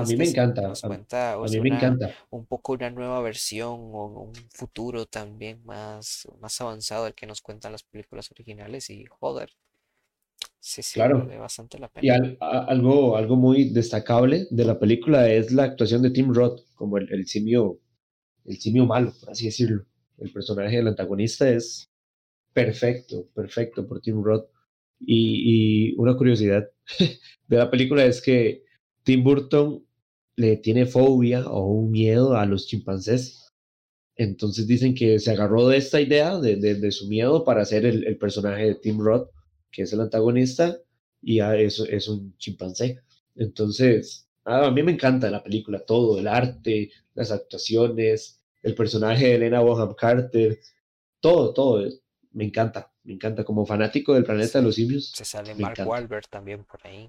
A 0.00 0.04
mí 0.04 0.16
me 0.16 0.26
encanta, 0.26 0.62
nos 0.68 0.82
a, 0.82 0.88
cuenta 0.88 1.38
a 1.40 1.48
pues, 1.48 1.54
mí 1.54 1.60
me 1.60 1.68
una, 1.68 1.74
encanta. 1.74 2.16
un 2.30 2.46
poco 2.46 2.72
una 2.72 2.90
nueva 2.90 3.20
versión 3.20 3.70
o 3.92 4.06
un 4.22 4.34
futuro 4.54 5.06
también 5.06 5.64
más, 5.64 6.26
más 6.40 6.60
avanzado 6.60 7.04
del 7.04 7.14
que 7.14 7.26
nos 7.26 7.40
cuentan 7.42 7.72
las 7.72 7.82
películas 7.82 8.30
originales 8.30 8.90
y 8.90 9.04
joder, 9.06 9.52
sí, 10.60 10.82
sí, 10.82 11.06
Claro. 11.06 11.18
vale 11.18 11.38
bastante 11.38 11.78
la 11.78 11.88
Y 12.00 12.08
pena. 12.08 12.10
al- 12.10 12.36
a- 12.40 12.64
algo, 12.66 13.16
algo 13.16 13.36
muy 13.36 13.70
destacable 13.70 14.46
de 14.50 14.64
la 14.64 14.78
película 14.78 15.30
es 15.32 15.52
la 15.52 15.64
actuación 15.64 16.02
de 16.02 16.10
Tim 16.10 16.32
Roth 16.34 16.60
como 16.76 16.98
el, 16.98 17.12
el 17.12 17.26
simio, 17.26 17.80
el 18.46 18.58
simio 18.58 18.86
malo, 18.86 19.12
por 19.20 19.30
así 19.32 19.46
decirlo. 19.46 19.86
El 20.18 20.32
personaje 20.32 20.76
del 20.78 20.88
antagonista 20.88 21.50
es 21.50 21.90
perfecto, 22.54 23.28
perfecto 23.34 23.86
por 23.88 24.02
Tim 24.02 24.22
Roth. 24.24 24.48
Y, 25.00 25.90
y 25.92 25.96
una 25.98 26.16
curiosidad 26.16 26.68
de 27.48 27.58
la 27.58 27.70
película 27.70 28.06
es 28.06 28.22
que 28.22 28.64
Tim 29.06 29.22
Burton 29.22 29.86
le 30.34 30.56
tiene 30.56 30.84
fobia 30.84 31.46
o 31.48 31.64
un 31.64 31.92
miedo 31.92 32.36
a 32.36 32.44
los 32.44 32.66
chimpancés. 32.66 33.52
Entonces 34.16 34.66
dicen 34.66 34.96
que 34.96 35.20
se 35.20 35.30
agarró 35.30 35.68
de 35.68 35.76
esta 35.76 36.00
idea, 36.00 36.40
de, 36.40 36.56
de, 36.56 36.74
de 36.74 36.90
su 36.90 37.06
miedo, 37.06 37.44
para 37.44 37.62
hacer 37.62 37.86
el, 37.86 38.04
el, 38.04 38.18
personaje 38.18 38.66
de 38.66 38.74
Tim 38.74 38.98
Roth, 38.98 39.30
que 39.70 39.82
es 39.82 39.92
el 39.92 40.00
antagonista, 40.00 40.76
y 41.22 41.38
es, 41.38 41.78
es 41.78 42.08
un 42.08 42.36
chimpancé. 42.36 42.98
Entonces, 43.36 44.28
a 44.44 44.72
mí 44.72 44.82
me 44.82 44.92
encanta 44.92 45.30
la 45.30 45.44
película, 45.44 45.78
todo, 45.78 46.18
el 46.18 46.26
arte, 46.26 46.90
las 47.14 47.30
actuaciones, 47.30 48.42
el 48.60 48.74
personaje 48.74 49.26
de 49.26 49.34
Elena 49.36 49.60
Bonham 49.60 49.94
Carter, 49.94 50.58
todo, 51.20 51.54
todo, 51.54 51.88
me 52.32 52.44
encanta, 52.44 52.92
me 53.04 53.12
encanta. 53.12 53.44
Como 53.44 53.64
fanático 53.64 54.14
del 54.14 54.24
planeta 54.24 54.58
de 54.58 54.64
los 54.64 54.74
simios, 54.74 55.12
se 55.14 55.24
sale 55.24 55.54
Mark 55.54 55.74
encanta. 55.74 55.86
Wahlberg 55.86 56.28
también 56.28 56.64
por 56.64 56.84
ahí. 56.84 57.08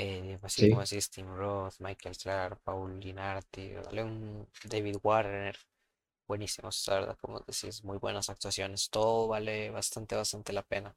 Eh, 0.00 0.38
así 0.42 0.64
como 0.64 0.80
Sí, 0.80 0.82
así 0.82 0.98
Tim 1.10 1.28
Roth, 1.36 1.74
Michael 1.80 2.16
Clark, 2.16 2.60
Paul 2.64 2.98
Linarti, 3.00 3.72
dale 3.72 4.04
un 4.04 4.48
David 4.64 4.96
Warner, 5.02 5.56
buenísimos, 6.28 6.86
la 6.88 6.94
verdad, 7.00 7.18
como 7.20 7.40
decís, 7.40 7.84
muy 7.84 7.98
buenas 7.98 8.30
actuaciones, 8.30 8.90
todo 8.90 9.28
vale 9.28 9.70
bastante, 9.70 10.16
bastante 10.16 10.52
la 10.54 10.62
pena 10.62 10.96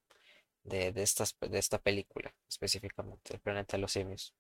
de, 0.64 0.92
de 0.94 1.04
estas, 1.04 1.38
de 1.42 1.60
esta 1.60 1.80
película, 1.80 2.34
específicamente, 2.50 3.36
El 3.36 3.42
Planeta 3.42 3.78
de 3.78 3.82
los 3.82 3.94
Simios. 3.94 4.36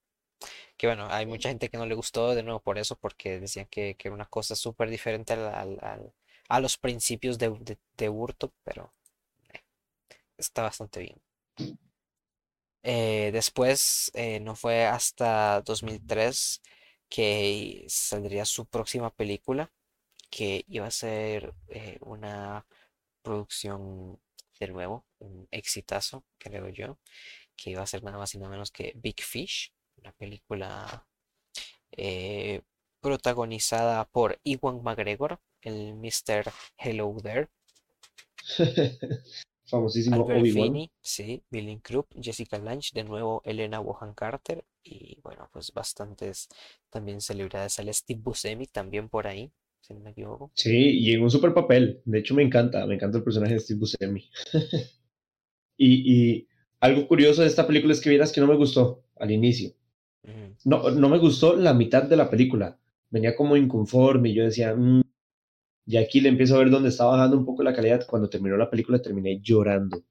Que 0.78 0.88
bueno, 0.88 1.08
hay 1.10 1.26
mucha 1.26 1.50
gente 1.50 1.70
que 1.70 1.78
no 1.78 1.86
le 1.86 1.96
gustó 1.96 2.36
de 2.36 2.44
nuevo 2.44 2.60
por 2.62 2.78
eso, 2.78 2.96
porque 2.98 3.40
decían 3.40 3.68
que, 3.70 3.96
que 3.96 4.08
era 4.10 4.16
una 4.16 4.26
cosa 4.26 4.56
súper 4.56 4.90
diferente 4.90 5.34
al, 5.34 5.48
al- 5.54 5.80
al- 5.82 6.14
a 6.50 6.60
los 6.60 6.78
principios 6.78 7.38
de, 7.40 7.50
de, 7.62 7.78
de 7.98 8.10
Burton, 8.10 8.52
pero 8.64 8.94
eh, 9.54 9.62
está 10.38 10.64
bastante 10.64 11.02
bien. 11.02 11.22
Eh, 12.84 13.32
después, 13.34 14.12
eh, 14.14 14.40
no 14.42 14.56
fue 14.56 14.86
hasta 14.86 15.62
2003 15.62 16.62
que 17.10 17.86
saldría 17.88 18.46
su 18.46 18.66
próxima 18.66 19.10
película, 19.12 19.72
que 20.30 20.66
iba 20.68 20.88
a 20.88 20.92
ser 20.92 21.54
eh, 21.70 21.98
una 22.02 22.66
producción 23.22 24.20
de 24.60 24.68
nuevo, 24.68 25.06
un 25.20 25.48
exitazo, 25.52 26.26
creo 26.38 26.70
yo, 26.70 27.00
que 27.56 27.72
iba 27.72 27.84
a 27.84 27.88
ser 27.88 28.04
nada 28.04 28.18
más 28.18 28.36
y 28.36 28.40
nada 28.40 28.52
menos 28.52 28.72
que 28.72 28.94
Big 28.96 29.22
Fish, 29.22 29.74
una 29.98 30.12
película 30.14 31.08
protagonizada 33.02 34.06
por 34.06 34.40
Ewan 34.44 34.82
McGregor, 34.84 35.40
el 35.62 35.96
Mr. 35.96 36.52
Hello 36.78 37.16
There, 37.22 37.50
famosísimo 39.66 40.24
Obi-Wan. 40.24 40.90
Sí, 41.02 41.44
Billy 41.50 41.80
Crudup, 41.80 42.08
Jessica 42.22 42.58
Lange, 42.58 42.90
de 42.94 43.04
nuevo 43.04 43.42
Elena 43.46 43.80
Bonham 43.80 44.14
Carter 44.14 44.64
y 44.84 45.20
bueno, 45.24 45.50
pues 45.52 45.72
bastantes 45.74 46.50
también 46.90 47.22
celebridades. 47.22 47.74
Sale 47.74 47.94
Steve 47.94 48.20
Buscemi 48.22 48.68
también 48.68 49.10
por 49.10 49.28
ahí, 49.28 49.52
si 49.82 49.94
no 49.94 50.02
me 50.02 50.12
equivoco. 50.12 50.52
Sí, 50.56 51.00
y 51.00 51.12
en 51.14 51.24
un 51.24 51.32
super 51.32 51.54
papel. 51.54 52.02
De 52.06 52.20
hecho, 52.20 52.36
me 52.36 52.44
encanta, 52.44 52.86
me 52.86 52.96
encanta 52.96 53.18
el 53.18 53.24
personaje 53.24 53.54
de 53.54 53.60
Steve 53.60 53.80
Buscemi. 53.80 54.30
Y, 55.78 56.14
y 56.14 56.48
algo 56.80 57.08
curioso 57.08 57.42
de 57.42 57.48
esta 57.48 57.66
película 57.68 57.94
es 57.94 58.02
que 58.02 58.10
vieras 58.10 58.32
que 58.32 58.42
no 58.42 58.48
me 58.48 58.56
gustó 58.56 59.04
al 59.18 59.32
inicio. 59.32 59.74
No, 60.66 60.92
no 60.92 61.10
me 61.10 61.18
gustó 61.18 61.56
la 61.56 61.74
mitad 61.74 62.04
de 62.04 62.16
la 62.16 62.30
película. 62.30 62.78
Venía 63.10 63.36
como 63.36 63.58
inconforme 63.58 64.30
y 64.30 64.34
yo 64.36 64.44
decía, 64.46 64.74
"Mm", 64.76 65.03
y 65.86 65.98
aquí 65.98 66.22
le 66.22 66.30
empiezo 66.30 66.56
a 66.56 66.60
ver 66.60 66.70
dónde 66.70 66.90
está 66.90 67.06
bajando 67.06 67.38
un 67.38 67.46
poco 67.46 67.64
la 67.64 67.74
calidad. 67.74 68.06
Cuando 68.08 68.30
terminó 68.30 68.58
la 68.58 68.70
película 68.70 69.02
terminé 69.02 69.40
llorando, 69.42 70.04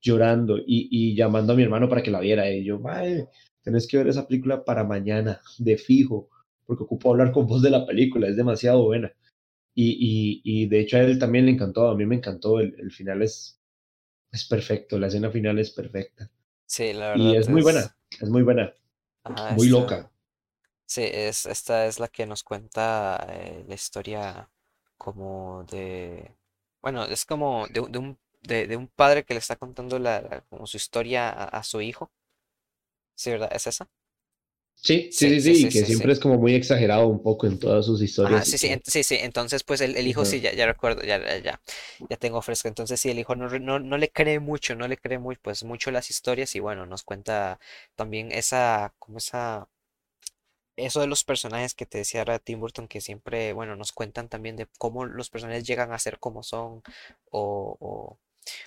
llorando 0.00 0.58
y, 0.58 0.88
y 0.90 1.16
llamando 1.16 1.52
a 1.52 1.56
mi 1.56 1.62
hermano 1.62 1.88
para 1.88 2.02
que 2.02 2.10
la 2.10 2.20
viera. 2.20 2.50
Y 2.50 2.64
yo, 2.64 2.78
"Mae, 2.80 3.28
tenés 3.62 3.86
que 3.88 3.98
ver 3.98 4.08
esa 4.08 4.26
película 4.26 4.64
para 4.64 4.84
mañana, 4.84 5.40
de 5.58 5.76
fijo, 5.78 6.30
porque 6.66 6.84
ocupo 6.84 7.10
hablar 7.10 7.32
con 7.32 7.46
vos 7.46 7.62
de 7.62 7.70
la 7.70 7.86
película, 7.86 8.28
es 8.28 8.36
demasiado 8.36 8.84
buena. 8.84 9.12
Y, 9.74 10.42
y, 10.44 10.62
y 10.64 10.68
de 10.68 10.80
hecho 10.80 10.96
a 10.98 11.00
él 11.02 11.18
también 11.18 11.46
le 11.46 11.52
encantó, 11.52 11.88
a 11.88 11.96
mí 11.96 12.06
me 12.06 12.16
encantó, 12.16 12.60
el, 12.60 12.74
el 12.80 12.92
final 12.92 13.22
es, 13.22 13.60
es 14.32 14.46
perfecto, 14.48 14.98
la 14.98 15.08
escena 15.08 15.30
final 15.30 15.58
es 15.60 15.70
perfecta. 15.72 16.30
Sí, 16.66 16.92
la 16.94 17.10
Y 17.12 17.34
verdad 17.34 17.36
es 17.36 17.48
muy 17.48 17.62
buena, 17.62 17.96
es 18.20 18.28
muy 18.30 18.42
buena, 18.42 18.74
ajá, 19.24 19.54
muy 19.54 19.68
esta, 19.68 19.70
loca. 19.70 20.10
sí, 20.86 21.02
es, 21.04 21.46
esta 21.46 21.86
es 21.86 21.98
la 22.00 22.08
que 22.08 22.26
nos 22.26 22.42
cuenta 22.44 23.26
eh, 23.30 23.64
la 23.68 23.74
historia 23.74 24.50
como 25.00 25.64
de, 25.70 26.36
bueno, 26.82 27.04
es 27.06 27.26
como 27.26 27.66
de, 27.68 27.80
un, 27.80 27.92
de 27.92 27.98
un 28.00 28.20
de, 28.42 28.68
de 28.68 28.76
un 28.78 28.88
padre 28.88 29.24
que 29.24 29.34
le 29.34 29.40
está 29.40 29.56
contando 29.56 29.98
la, 30.00 30.22
la- 30.22 30.42
como 30.50 30.66
su 30.68 30.76
historia 30.78 31.30
a, 31.30 31.44
a 31.46 31.64
su 31.64 31.80
hijo. 31.82 32.12
Sí, 33.14 33.30
¿verdad? 33.30 33.50
¿Es 33.54 33.66
esa? 33.66 33.88
Sí, 34.74 35.10
sí, 35.12 35.28
Sí, 35.28 35.40
sí, 35.40 35.40
sí, 35.40 35.54
sí, 35.54 35.70
sí, 35.70 35.70
que 35.70 35.84
sí, 35.86 35.86
siempre 35.86 36.12
es 36.12 36.18
como 36.18 36.36
muy 36.38 36.54
exagerado 36.54 37.06
un 37.06 37.22
poco 37.22 37.46
en 37.46 37.58
todas 37.60 37.86
sus 37.86 38.02
historias 38.02 38.48
y 38.48 38.56
sí, 38.56 38.58
sí, 38.58 38.80
sí, 38.84 39.02
sí. 39.02 39.16
Entonces, 39.20 39.64
pues 39.64 39.80
el, 39.80 39.96
el 39.96 40.06
hijo 40.06 40.24
sí, 40.24 40.40
ya, 40.40 40.52
ya 40.52 40.66
recuerdo, 40.66 41.02
ya, 41.02 41.18
ya, 41.18 41.38
ya, 41.38 41.60
ya 42.08 42.16
tengo 42.16 42.42
fresco. 42.42 42.68
Entonces, 42.68 43.00
sí, 43.00 43.10
el 43.10 43.18
hijo 43.18 43.34
no, 43.34 43.48
no, 43.58 43.78
no 43.78 43.96
le 43.98 44.10
cree 44.10 44.40
mucho, 44.40 44.74
no 44.76 44.88
le 44.88 44.98
cree 44.98 45.18
muy, 45.18 45.36
pues 45.36 45.64
mucho 45.64 45.90
las 45.90 46.10
historias 46.10 46.54
y 46.54 46.60
bueno, 46.60 46.84
nos 46.86 47.02
cuenta 47.02 47.58
también 47.96 48.30
esa, 48.32 48.94
como 48.98 49.18
esa, 49.18 49.68
eso 50.76 51.00
de 51.00 51.06
los 51.06 51.24
personajes 51.24 51.74
que 51.74 51.86
te 51.86 51.98
decía 51.98 52.20
ahora 52.20 52.38
Tim 52.38 52.60
Burton, 52.60 52.88
que 52.88 53.00
siempre, 53.00 53.52
bueno, 53.52 53.76
nos 53.76 53.92
cuentan 53.92 54.28
también 54.28 54.56
de 54.56 54.66
cómo 54.78 55.04
los 55.06 55.30
personajes 55.30 55.64
llegan 55.66 55.92
a 55.92 55.98
ser 55.98 56.18
como 56.18 56.42
son 56.42 56.82
o, 57.30 57.76
o, 57.80 58.18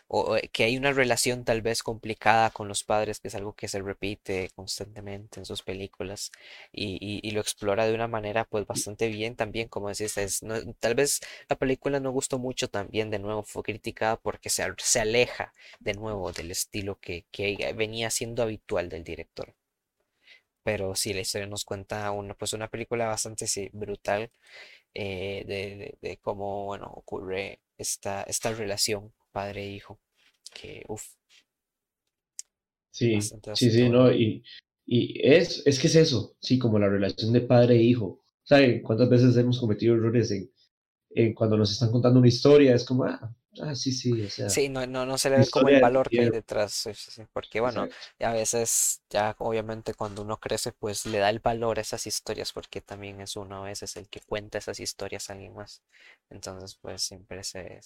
o, 0.08 0.38
eh, 0.38 0.50
que 0.54 0.64
hay 0.66 0.78
una 0.78 0.92
relación 0.94 1.44
tal 1.46 1.62
vez 1.62 1.84
complicada 1.84 2.50
con 2.52 2.68
los 2.68 2.84
padres, 2.84 3.20
que 3.20 3.28
es 3.30 3.36
algo 3.36 3.54
que 3.54 3.68
se 3.68 3.82
repite 3.82 4.50
constantemente 4.56 5.40
en 5.40 5.46
sus 5.46 5.64
películas 5.64 6.32
y, 6.72 7.32
lo 7.32 7.42
explora 7.42 7.86
de 7.88 7.94
una 7.96 8.08
manera 8.08 8.46
pues 8.46 8.66
bastante 8.68 9.08
bien 9.08 9.36
también, 9.36 9.68
como 9.70 9.90
decís, 9.90 10.18
es, 10.18 10.44
no- 10.44 10.56
tal 10.80 10.96
vez 10.96 11.20
la 11.50 11.56
película 11.58 12.00
no 12.00 12.12
gustó 12.12 12.38
mucho 12.40 12.70
también, 12.70 13.10
de 13.10 13.20
nuevo 13.20 13.44
fue 13.44 13.64
criticada 13.64 14.18
porque 14.18 14.50
se, 14.50 14.64
se 14.78 15.00
aleja 15.00 15.54
de 15.84 15.94
nuevo 15.94 16.32
del 16.32 16.52
estilo 16.52 17.00
que 17.00 17.26
venía 17.76 18.10
siendo 18.12 18.44
habitual 18.44 18.90
del 18.90 19.04
director. 19.04 19.54
Pero 20.64 20.96
sí, 20.96 21.14
la 21.14 21.22
historia 21.22 21.48
nos 21.48 21.66
cuenta 21.66 22.12
una, 22.12 22.36
pues 22.36 22.54
una 22.54 22.70
película 22.70 23.08
bastante 23.08 23.48
sí, 23.48 23.70
brutal 23.74 24.32
eh, 24.94 25.44
de, 25.48 25.78
de- 25.78 25.98
de 26.10 26.18
cómo, 26.20 26.66
bueno, 26.66 26.88
ocurre 26.96 27.62
esta, 27.78 28.24
esta 28.24 28.52
relación 28.54 29.14
padre-hijo, 29.32 30.00
que, 30.54 30.84
uff, 30.90 31.06
Sí, 32.92 33.36
sí, 33.52 33.72
sí, 33.72 33.90
no, 33.90 34.12
y, 34.12 34.44
y 34.86 35.20
es, 35.28 35.64
es 35.66 35.80
que 35.80 35.88
es 35.88 35.96
eso, 35.96 36.36
sí, 36.40 36.60
como 36.60 36.78
la 36.80 36.90
relación 36.90 37.34
de 37.34 37.42
padre 37.42 37.76
e 37.76 37.82
hijo. 37.84 38.24
¿Saben 38.44 38.82
cuántas 38.84 39.10
veces 39.10 39.36
hemos 39.38 39.60
cometido 39.60 39.96
errores 39.96 40.30
en, 40.32 40.52
en 41.12 41.34
cuando 41.36 41.58
nos 41.58 41.72
están 41.72 41.92
contando 41.92 42.20
una 42.20 42.28
historia? 42.30 42.76
Es 42.76 42.86
como, 42.86 43.06
ah, 43.06 43.36
ah, 43.62 43.76
sí, 43.76 43.92
sí, 43.92 44.22
o 44.22 44.30
sea, 44.30 44.48
Sí, 44.50 44.70
no, 44.70 44.86
no, 44.86 45.06
no 45.06 45.18
se 45.18 45.30
le 45.30 45.38
ve 45.38 45.48
como 45.50 45.70
el 45.70 45.80
valor 45.80 46.10
que 46.10 46.22
hay 46.22 46.30
detrás, 46.30 46.74
sí, 46.74 46.94
sí, 46.94 47.12
sí, 47.12 47.24
porque 47.34 47.60
bueno, 47.62 47.88
a 48.20 48.32
veces 48.34 49.02
ya 49.10 49.36
obviamente 49.40 49.94
cuando 49.94 50.22
uno 50.22 50.38
crece 50.40 50.72
pues 50.74 51.06
le 51.06 51.20
da 51.20 51.30
el 51.30 51.40
valor 51.40 51.78
a 51.80 51.82
esas 51.82 52.06
historias 52.08 52.52
porque 52.54 52.82
también 52.82 53.22
es 53.22 53.36
uno 53.36 53.58
a 53.64 53.68
veces 53.68 53.96
el 53.98 54.10
que 54.10 54.20
cuenta 54.22 54.58
esas 54.58 54.80
historias 54.80 55.30
a 55.30 55.34
alguien 55.34 55.54
más. 55.56 55.82
Entonces 56.30 56.76
pues 56.82 57.02
siempre 57.04 57.44
se, 57.44 57.80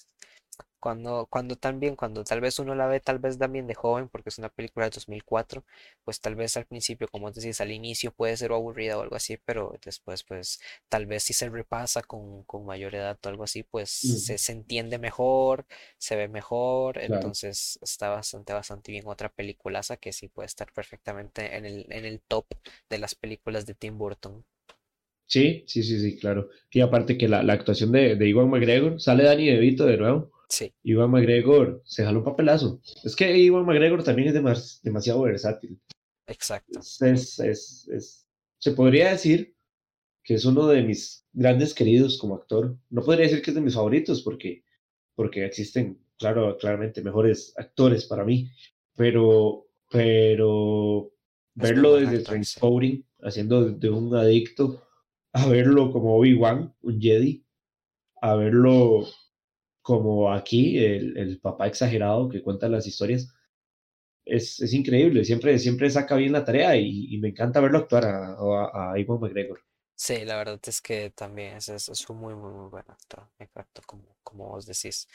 Cuando, 0.80 1.26
cuando 1.30 1.56
también, 1.56 1.96
cuando 1.96 2.24
tal 2.24 2.40
vez 2.40 2.60
uno 2.60 2.76
la 2.76 2.86
ve 2.88 3.00
tal 3.00 3.20
vez 3.20 3.38
también 3.40 3.68
de 3.68 3.74
joven, 3.76 4.10
porque 4.10 4.30
es 4.30 4.38
una 4.38 4.50
película 4.50 4.86
de 4.86 4.92
2004, 4.92 5.66
pues 6.04 6.22
tal 6.22 6.36
vez 6.36 6.56
al 6.56 6.66
principio, 6.66 7.08
como 7.10 7.32
decís, 7.32 7.60
al 7.62 7.72
inicio 7.72 8.12
puede 8.12 8.38
ser 8.38 8.52
aburrida 8.52 8.98
o 8.98 9.02
algo 9.02 9.16
así, 9.16 9.38
pero 9.44 9.74
después 9.84 10.24
pues 10.24 10.60
tal 10.90 11.06
vez 11.08 11.24
si 11.24 11.34
se 11.34 11.50
repasa 11.50 12.04
con, 12.04 12.44
con 12.44 12.66
mayor 12.66 12.94
edad 12.96 13.18
o 13.24 13.30
algo 13.30 13.44
así, 13.44 13.64
pues 13.64 13.90
se, 13.90 14.38
se 14.38 14.52
entiende 14.52 15.00
mejor, 15.00 15.66
se 15.98 16.16
ve 16.16 16.28
mejor, 16.28 17.00
claro. 17.06 17.38
entonces 17.38 17.80
está 17.82 18.10
bastante, 18.10 18.54
bastante 18.54 18.92
bien. 18.92 19.08
Otra 19.08 19.30
peliculaza 19.30 19.98
que 19.98 20.14
sí 20.14 20.28
puede 20.28 20.46
estar 20.48 20.72
perfectamente 20.74 21.56
en 21.58 21.66
el, 21.66 21.86
en 21.92 22.06
el 22.06 22.22
top 22.22 22.46
de 22.90 22.98
las 23.00 23.16
películas 23.16 23.66
de 23.66 23.74
Tim 23.76 23.98
Burton. 23.98 24.46
Sí, 25.26 25.64
sí, 25.68 25.84
sí, 25.84 26.00
sí, 26.00 26.18
claro. 26.18 26.50
Y 26.72 26.80
aparte 26.82 27.18
que 27.18 27.28
la, 27.28 27.44
la 27.44 27.54
actuación 27.54 27.92
de, 27.92 28.16
de 28.16 28.30
Iwan 28.30 28.50
McGregor, 28.50 29.00
sale 29.02 29.24
Danny 29.26 29.48
DeVito 29.48 29.86
de 29.86 29.98
nuevo. 29.98 30.32
Sí, 30.50 30.74
Iwan 30.84 31.12
McGregor 31.12 31.82
se 31.86 32.06
jaló 32.06 32.20
un 32.20 32.26
papelazo. 32.26 32.82
Es 33.04 33.16
que 33.16 33.38
Iwan 33.38 33.66
McGregor 33.66 34.04
también 34.04 34.30
es 34.30 34.34
demas- 34.34 34.80
demasiado 34.82 35.22
versátil. 35.24 35.80
exacto. 36.26 36.80
Es, 36.80 37.02
es, 37.02 37.40
es, 37.40 37.88
es- 37.90 38.28
se 38.60 38.72
podría 38.72 39.12
decir 39.12 39.56
que 40.24 40.34
es 40.36 40.46
uno 40.46 40.68
de 40.68 40.82
mis 40.84 41.26
grandes 41.34 41.74
queridos 41.74 42.18
como 42.18 42.36
actor. 42.36 42.78
No 42.90 43.04
podría 43.04 43.24
decir 43.28 43.42
que 43.42 43.52
es 43.52 43.56
de 43.56 43.62
mis 43.62 43.76
favoritos 43.76 44.22
porque, 44.24 44.64
porque 45.16 45.46
existen, 45.46 46.00
claro, 46.18 46.58
claramente 46.58 47.02
mejores 47.02 47.54
actores 47.58 48.06
para 48.06 48.24
mí, 48.26 48.50
pero, 48.96 49.68
pero 49.92 51.12
verlo 51.54 51.96
desde. 51.98 52.20
Trainspotting, 52.24 53.06
haciendo 53.22 53.64
de 53.66 53.76
de 53.78 53.90
un 53.90 54.16
adicto, 54.16 54.82
a 55.34 55.48
verlo 55.48 55.92
como 55.92 56.16
Obi-Wan, 56.18 56.74
un 56.82 57.00
Jedi, 57.02 57.46
a 58.22 58.36
verlo 58.36 59.06
como 59.88 60.34
aquí, 60.34 60.78
el, 60.78 61.18
el 61.18 61.40
papá 61.40 61.68
exagerado 61.68 62.28
que 62.28 62.42
cuenta 62.42 62.68
las 62.68 62.86
historias, 62.86 63.34
es, 64.26 64.60
es 64.60 64.74
increíble, 64.74 65.24
siempre, 65.24 65.58
siempre 65.58 65.90
saca 65.90 66.18
bien 66.18 66.34
la 66.34 66.44
tarea 66.44 66.76
y, 66.76 67.08
y 67.10 67.18
me 67.20 67.30
encanta 67.30 67.62
verlo 67.62 67.78
actuar 67.78 68.04
a, 68.04 68.34
a, 68.34 68.94
a 68.94 68.98
McGregor. 68.98 69.62
Sí, 69.96 70.26
la 70.26 70.36
verdad 70.36 70.60
es 70.68 70.82
que 70.82 71.10
también 71.12 71.56
es, 71.56 71.70
es, 71.70 72.10
un 72.10 72.18
muy, 72.18 72.36
muy, 72.36 72.52
muy 72.52 72.70
buen 72.70 72.84
actor, 72.90 73.30
exacto, 73.40 73.82
como, 73.86 74.04
como 74.24 74.50
vos 74.50 74.66
decís. 74.66 75.08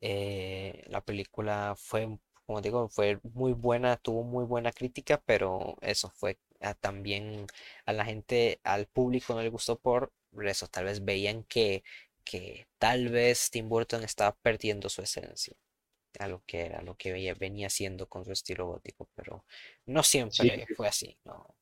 Eh, 0.00 0.84
la 0.86 1.00
película 1.00 1.74
fue, 1.76 2.16
como 2.46 2.60
digo, 2.60 2.88
fue 2.88 3.18
muy 3.34 3.52
buena, 3.52 3.96
tuvo 3.96 4.22
muy 4.22 4.44
buena 4.44 4.70
crítica, 4.70 5.20
pero 5.26 5.76
eso 5.80 6.08
fue 6.10 6.38
ah, 6.60 6.74
también 6.74 7.48
a 7.84 7.92
la 7.92 8.04
gente, 8.04 8.60
al 8.62 8.86
público 8.86 9.34
no 9.34 9.42
le 9.42 9.48
gustó 9.48 9.76
por 9.80 10.12
eso, 10.42 10.68
tal 10.68 10.84
vez 10.84 11.04
veían 11.04 11.44
que, 11.44 11.82
que 12.24 12.66
tal 12.78 13.08
vez 13.10 13.50
Tim 13.50 13.68
Burton 13.68 14.04
estaba 14.04 14.36
perdiendo 14.36 14.88
su 14.88 15.02
esencia, 15.02 15.54
a 16.20 16.28
lo 16.28 16.42
que 16.46 16.62
era, 16.66 16.82
lo 16.82 16.96
que 16.96 17.34
venía 17.34 17.68
haciendo 17.68 18.08
con 18.08 18.24
su 18.24 18.32
estilo 18.32 18.66
gótico, 18.68 19.08
pero 19.16 19.44
no 19.86 20.02
Sí, 20.28 20.50
siempre 20.52 20.66
fue 20.68 20.88
así, 20.88 21.16
no, 21.24 21.56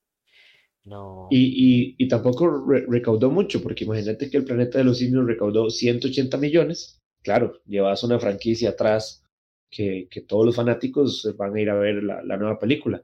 no, 0.85 1.29
y, 1.29 1.95
y, 1.99 2.05
y 2.05 2.09
tampoco 2.09 2.65
re- 2.67 2.85
recaudó 2.89 3.31
mucho, 3.31 3.63
porque 3.63 3.85
imagínate 3.85 4.31
que 4.31 4.37
el 4.37 4.45
planeta 4.45 4.79
de 4.79 4.85
los 4.85 4.99
simios 4.99 5.27
recaudó 5.27 5.71
180 5.71 6.37
millones. 6.39 7.01
Claro, 7.23 7.61
llevas 7.67 8.03
una 8.05 8.19
franquicia 8.19 8.71
atrás 8.71 9.25
que, 9.71 10.09
que 10.11 10.21
todos 10.23 10.45
los 10.47 10.57
fanáticos 10.57 11.35
van 11.39 11.57
a 11.57 11.61
ir 11.61 11.71
a 11.71 11.75
ver 11.75 12.03
la, 12.03 12.23
la 12.23 12.37
nueva 12.37 12.59
película. 12.59 13.03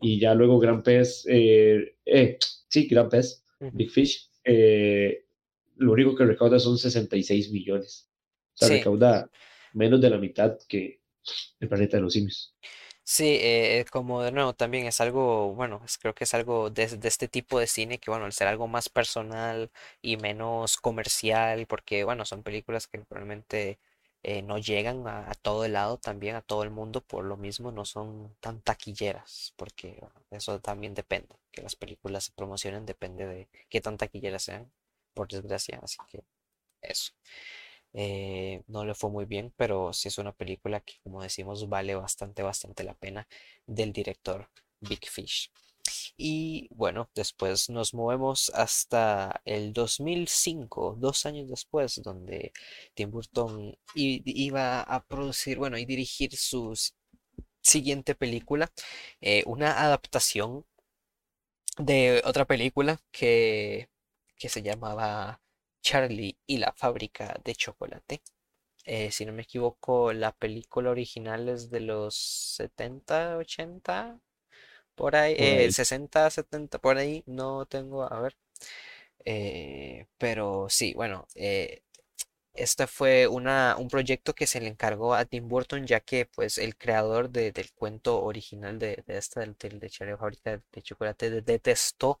Y 0.00 0.18
ya 0.20 0.34
luego 0.34 0.58
Gran 0.58 0.82
Pez, 0.82 1.24
eh, 1.28 1.96
eh, 2.04 2.38
sí, 2.68 2.86
Gran 2.86 3.08
Pez. 3.08 3.44
Big 3.72 3.90
Fish, 3.90 4.30
eh, 4.44 5.25
lo 5.76 5.92
único 5.92 6.14
que 6.16 6.24
recauda 6.26 6.58
son 6.58 6.78
66 6.78 7.50
millones. 7.52 8.10
O 8.54 8.56
sea, 8.58 8.68
Sí. 8.68 8.70
recauda 8.70 9.30
menos 9.74 10.00
de 10.00 10.10
la 10.10 10.18
mitad 10.18 10.58
que 10.68 11.02
el 11.60 11.68
planeta 11.68 11.96
de 11.98 12.02
los 12.04 12.14
simios. 12.14 12.56
Sí, 13.04 13.38
eh, 13.40 13.84
como 13.90 14.22
de 14.22 14.32
nuevo 14.32 14.52
también 14.54 14.86
es 14.86 15.00
algo, 15.00 15.54
bueno, 15.54 15.80
es- 15.84 15.96
creo 15.98 16.14
que 16.14 16.24
es 16.24 16.34
algo 16.34 16.70
de, 16.70 16.88
de 16.88 17.08
este 17.08 17.28
tipo 17.28 17.58
de 17.60 17.66
cine 17.68 17.98
que, 17.98 18.10
bueno, 18.10 18.24
al 18.26 18.32
ser 18.32 18.48
algo 18.48 18.66
más 18.66 18.88
personal 18.88 19.70
y 20.02 20.16
menos 20.16 20.76
comercial, 20.76 21.66
porque, 21.66 22.02
bueno, 22.04 22.24
son 22.24 22.42
películas 22.42 22.88
que 22.88 22.98
probablemente 22.98 23.78
eh, 24.24 24.42
no 24.42 24.58
llegan 24.58 25.06
a, 25.06 25.30
a 25.30 25.34
todo 25.34 25.64
el 25.64 25.74
lado 25.74 25.98
también, 25.98 26.34
a 26.34 26.42
todo 26.42 26.64
el 26.64 26.70
mundo, 26.70 27.00
por 27.00 27.24
lo 27.24 27.36
mismo 27.36 27.70
no 27.70 27.84
son 27.84 28.34
tan 28.40 28.60
taquilleras, 28.60 29.52
porque 29.56 29.98
bueno, 30.00 30.14
eso 30.30 30.58
también 30.60 30.94
depende, 30.94 31.36
que 31.52 31.62
las 31.62 31.76
películas 31.76 32.24
se 32.24 32.32
promocionen 32.32 32.86
depende 32.86 33.24
de 33.26 33.48
qué 33.68 33.80
tan 33.80 33.96
taquilleras 33.98 34.42
sean, 34.42 34.70
por 35.16 35.28
desgracia, 35.28 35.80
así 35.82 35.98
que 36.10 36.22
eso. 36.82 37.12
Eh, 37.94 38.62
no 38.68 38.84
le 38.84 38.94
fue 38.94 39.10
muy 39.10 39.24
bien, 39.26 39.52
pero 39.56 39.92
sí 39.92 40.08
es 40.08 40.18
una 40.18 40.32
película 40.32 40.80
que, 40.80 40.94
como 41.02 41.22
decimos, 41.22 41.68
vale 41.68 41.94
bastante, 41.96 42.42
bastante 42.42 42.84
la 42.84 42.94
pena 42.94 43.26
del 43.66 43.92
director 43.92 44.50
Big 44.80 45.06
Fish. 45.08 45.50
Y 46.16 46.68
bueno, 46.74 47.10
después 47.14 47.70
nos 47.70 47.94
movemos 47.94 48.50
hasta 48.54 49.40
el 49.44 49.72
2005, 49.72 50.96
dos 50.98 51.26
años 51.26 51.48
después, 51.48 52.00
donde 52.02 52.52
Tim 52.94 53.10
Burton 53.10 53.76
iba 53.94 54.82
a 54.82 55.04
producir, 55.04 55.58
bueno, 55.58 55.78
y 55.78 55.84
dirigir 55.86 56.36
su 56.36 56.74
siguiente 57.62 58.14
película, 58.14 58.70
eh, 59.20 59.42
una 59.46 59.82
adaptación 59.82 60.64
de 61.78 62.22
otra 62.24 62.44
película 62.46 63.00
que, 63.10 63.88
que 64.38 64.48
se 64.48 64.62
llamaba 64.62 65.40
Charlie 65.82 66.38
y 66.46 66.58
la 66.58 66.72
fábrica 66.72 67.40
de 67.44 67.54
chocolate. 67.54 68.22
Eh, 68.84 69.10
si 69.12 69.26
no 69.26 69.32
me 69.32 69.42
equivoco, 69.42 70.12
la 70.12 70.32
película 70.32 70.90
original 70.90 71.48
es 71.48 71.70
de 71.70 71.80
los 71.80 72.16
70 72.56 73.36
80 73.38 74.20
por 74.94 75.16
ahí, 75.16 75.34
eh, 75.38 75.68
ahí. 75.68 75.72
60, 75.72 76.30
70, 76.30 76.78
por 76.78 76.98
ahí, 76.98 77.22
no 77.26 77.66
tengo, 77.66 78.04
a 78.12 78.20
ver. 78.20 78.36
Eh, 79.24 80.06
pero 80.18 80.66
sí, 80.70 80.94
bueno, 80.94 81.26
eh, 81.34 81.82
este 82.56 82.86
fue 82.86 83.26
una, 83.28 83.76
un 83.78 83.88
proyecto 83.88 84.34
que 84.34 84.46
se 84.46 84.60
le 84.60 84.68
encargó 84.68 85.14
a 85.14 85.24
Tim 85.24 85.48
Burton, 85.48 85.86
ya 85.86 86.00
que 86.00 86.26
pues 86.26 86.58
el 86.58 86.76
creador 86.76 87.30
de- 87.30 87.52
del 87.52 87.72
cuento 87.72 88.22
original 88.22 88.78
de, 88.78 89.02
esta 89.06 89.40
del, 89.40 89.56
de 89.58 89.90
Charlie 89.90 90.16
Fábrica 90.16 90.60
de 90.72 90.82
Chocolate 90.82 91.30
de- 91.30 91.42
detestó 91.42 92.18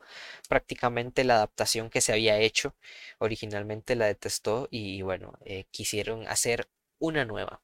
prácticamente 0.48 1.24
la 1.24 1.36
adaptación 1.36 1.90
que 1.90 2.00
se 2.00 2.12
había 2.12 2.38
hecho. 2.38 2.74
Originalmente 3.18 3.96
la 3.96 4.06
detestó 4.06 4.68
y 4.70 5.02
bueno, 5.02 5.34
eh, 5.44 5.64
quisieron 5.70 6.26
hacer 6.28 6.68
una 6.98 7.24
nueva. 7.24 7.62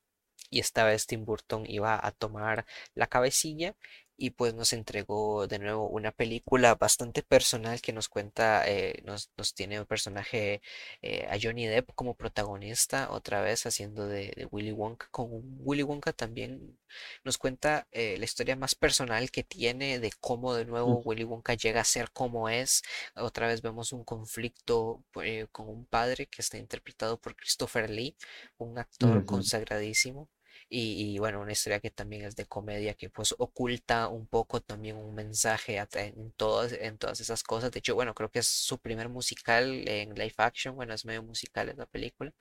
Y 0.50 0.60
esta 0.60 0.84
vez 0.84 1.06
Tim 1.06 1.24
Burton 1.24 1.64
iba 1.66 1.98
a 2.06 2.10
tomar 2.12 2.66
la 2.94 3.06
cabecilla 3.06 3.74
y 4.22 4.30
pues 4.30 4.54
nos 4.54 4.72
entregó 4.72 5.46
de 5.48 5.58
nuevo 5.58 5.88
una 5.88 6.12
película 6.12 6.74
bastante 6.76 7.22
personal 7.22 7.80
que 7.80 7.92
nos 7.92 8.08
cuenta, 8.08 8.68
eh, 8.68 9.02
nos, 9.04 9.30
nos 9.36 9.54
tiene 9.54 9.80
un 9.80 9.86
personaje 9.86 10.62
eh, 11.02 11.26
a 11.30 11.36
Johnny 11.42 11.66
Depp 11.66 11.90
como 11.94 12.14
protagonista, 12.14 13.10
otra 13.10 13.40
vez 13.42 13.66
haciendo 13.66 14.06
de, 14.06 14.32
de 14.36 14.46
Willy 14.50 14.72
Wonka. 14.72 15.08
Con 15.10 15.28
Willy 15.60 15.82
Wonka 15.82 16.12
también 16.12 16.78
nos 17.24 17.38
cuenta 17.38 17.88
eh, 17.90 18.16
la 18.18 18.24
historia 18.24 18.56
más 18.56 18.74
personal 18.74 19.30
que 19.30 19.42
tiene 19.42 19.98
de 19.98 20.12
cómo 20.20 20.54
de 20.54 20.64
nuevo 20.66 21.00
Mm, 21.00 21.02
Willy 21.04 21.24
Wonka 21.24 21.54
llega 21.54 21.80
a 21.80 21.84
ser 21.84 22.10
como 22.12 22.48
es. 22.48 22.82
Otra 23.16 23.46
vez 23.46 23.62
vemos 23.62 23.92
un 23.92 24.04
conflicto 24.04 25.04
eh, 25.22 25.46
con 25.52 25.68
un 25.68 25.84
padre 25.86 26.26
que 26.26 26.42
está 26.42 26.58
interpretado 26.58 27.18
por 27.20 27.36
Christopher 27.36 27.90
Lee, 27.90 28.16
un 28.58 28.78
actor 28.78 29.24
consagradísimo. 29.24 30.28
Y, 30.74 31.14
y, 31.14 31.18
bueno, 31.18 31.40
una 31.42 31.52
historia 31.52 31.80
que 31.80 31.90
también 31.90 32.24
es 32.24 32.34
de 32.34 32.46
comedia, 32.46 32.94
que 32.94 33.10
pues 33.10 33.34
oculta 33.38 34.08
un 34.08 34.26
poco 34.26 34.60
también 34.62 34.96
un 34.96 35.14
mensaje 35.14 35.76
en 35.94 36.32
todas, 36.32 36.72
en 36.72 36.96
todas 36.98 37.20
esas 37.20 37.42
cosas. 37.42 37.70
De 37.72 37.80
hecho, 37.80 37.94
bueno, 37.94 38.14
creo 38.14 38.30
que 38.30 38.38
es 38.38 38.48
su 38.48 38.78
primer 38.78 39.08
musical 39.10 39.86
en 39.86 40.14
live 40.14 40.34
action. 40.38 40.74
Bueno, 40.74 40.94
es 40.94 41.04
medio 41.04 41.22
musical 41.22 41.68
esa 41.68 41.84
película. 41.86 42.32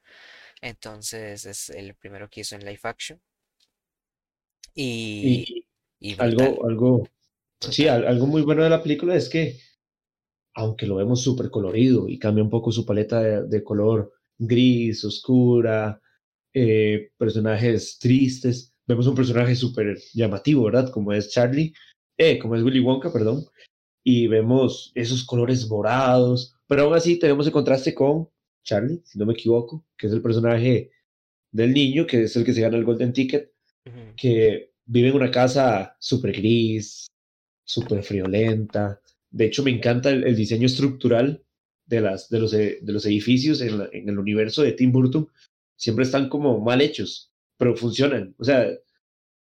Entonces 0.61 1.45
es 1.45 1.69
el 1.71 1.95
primero 1.95 2.29
que 2.29 2.41
hizo 2.41 2.55
en 2.55 2.65
live 2.65 2.79
action. 2.83 3.21
Y, 5.21 5.47
Y 5.99 6.11
y 6.11 6.15
brutal, 6.15 6.53
algo, 6.53 6.65
algo, 6.67 7.07
sí, 7.59 7.87
algo 7.87 8.27
muy 8.27 8.41
bueno 8.43 8.63
de 8.63 8.69
la 8.69 8.83
película 8.83 9.15
es 9.15 9.29
que, 9.29 9.59
aunque 10.55 10.87
lo 10.87 10.95
vemos 10.95 11.21
súper 11.23 11.49
colorido 11.49 12.07
y 12.09 12.19
cambia 12.19 12.43
un 12.43 12.49
poco 12.49 12.71
su 12.71 12.85
paleta 12.85 13.21
de, 13.21 13.43
de 13.47 13.63
color 13.63 14.13
gris, 14.37 15.05
oscura, 15.05 16.01
eh, 16.53 17.11
personajes 17.17 17.97
tristes, 17.99 18.73
vemos 18.87 19.07
un 19.07 19.15
personaje 19.15 19.55
súper 19.55 19.97
llamativo, 20.13 20.63
¿verdad? 20.65 20.89
Como 20.91 21.13
es 21.13 21.29
Charlie, 21.31 21.73
eh, 22.17 22.37
como 22.39 22.55
es 22.55 22.63
Willy 22.63 22.79
Wonka, 22.79 23.11
perdón, 23.11 23.45
y 24.03 24.27
vemos 24.27 24.91
esos 24.95 25.23
colores 25.23 25.67
morados, 25.69 26.55
pero 26.67 26.83
aún 26.83 26.93
así 26.95 27.17
tenemos 27.19 27.45
el 27.47 27.53
contraste 27.53 27.93
con 27.93 28.29
Charlie, 28.63 29.01
si 29.05 29.17
no 29.19 29.25
me 29.25 29.33
equivoco, 29.33 29.85
que 29.97 30.07
es 30.07 30.13
el 30.13 30.21
personaje 30.21 30.91
del 31.51 31.73
niño, 31.73 32.05
que 32.07 32.23
es 32.23 32.35
el 32.35 32.43
que 32.45 32.53
se 32.53 32.61
gana 32.61 32.77
el 32.77 32.85
Golden 32.85 33.13
Ticket, 33.13 33.51
que 34.15 34.71
vive 34.85 35.09
en 35.09 35.15
una 35.15 35.31
casa 35.31 35.95
súper 35.99 36.31
gris, 36.33 37.07
súper 37.65 38.03
friolenta. 38.03 38.99
De 39.29 39.45
hecho, 39.45 39.63
me 39.63 39.71
encanta 39.71 40.09
el, 40.09 40.23
el 40.25 40.35
diseño 40.35 40.65
estructural 40.65 41.43
de, 41.85 42.01
las, 42.01 42.29
de, 42.29 42.39
los, 42.39 42.51
de 42.51 42.79
los 42.83 43.05
edificios 43.05 43.61
en, 43.61 43.77
la- 43.79 43.89
en 43.91 44.07
el 44.09 44.19
universo 44.19 44.61
de 44.63 44.73
Tim 44.73 44.91
Burton. 44.91 45.27
Siempre 45.81 46.05
están 46.05 46.29
como 46.29 46.59
mal 46.61 46.79
hechos, 46.79 47.31
pero 47.57 47.75
funcionan. 47.75 48.35
O 48.37 48.43
sea, 48.43 48.67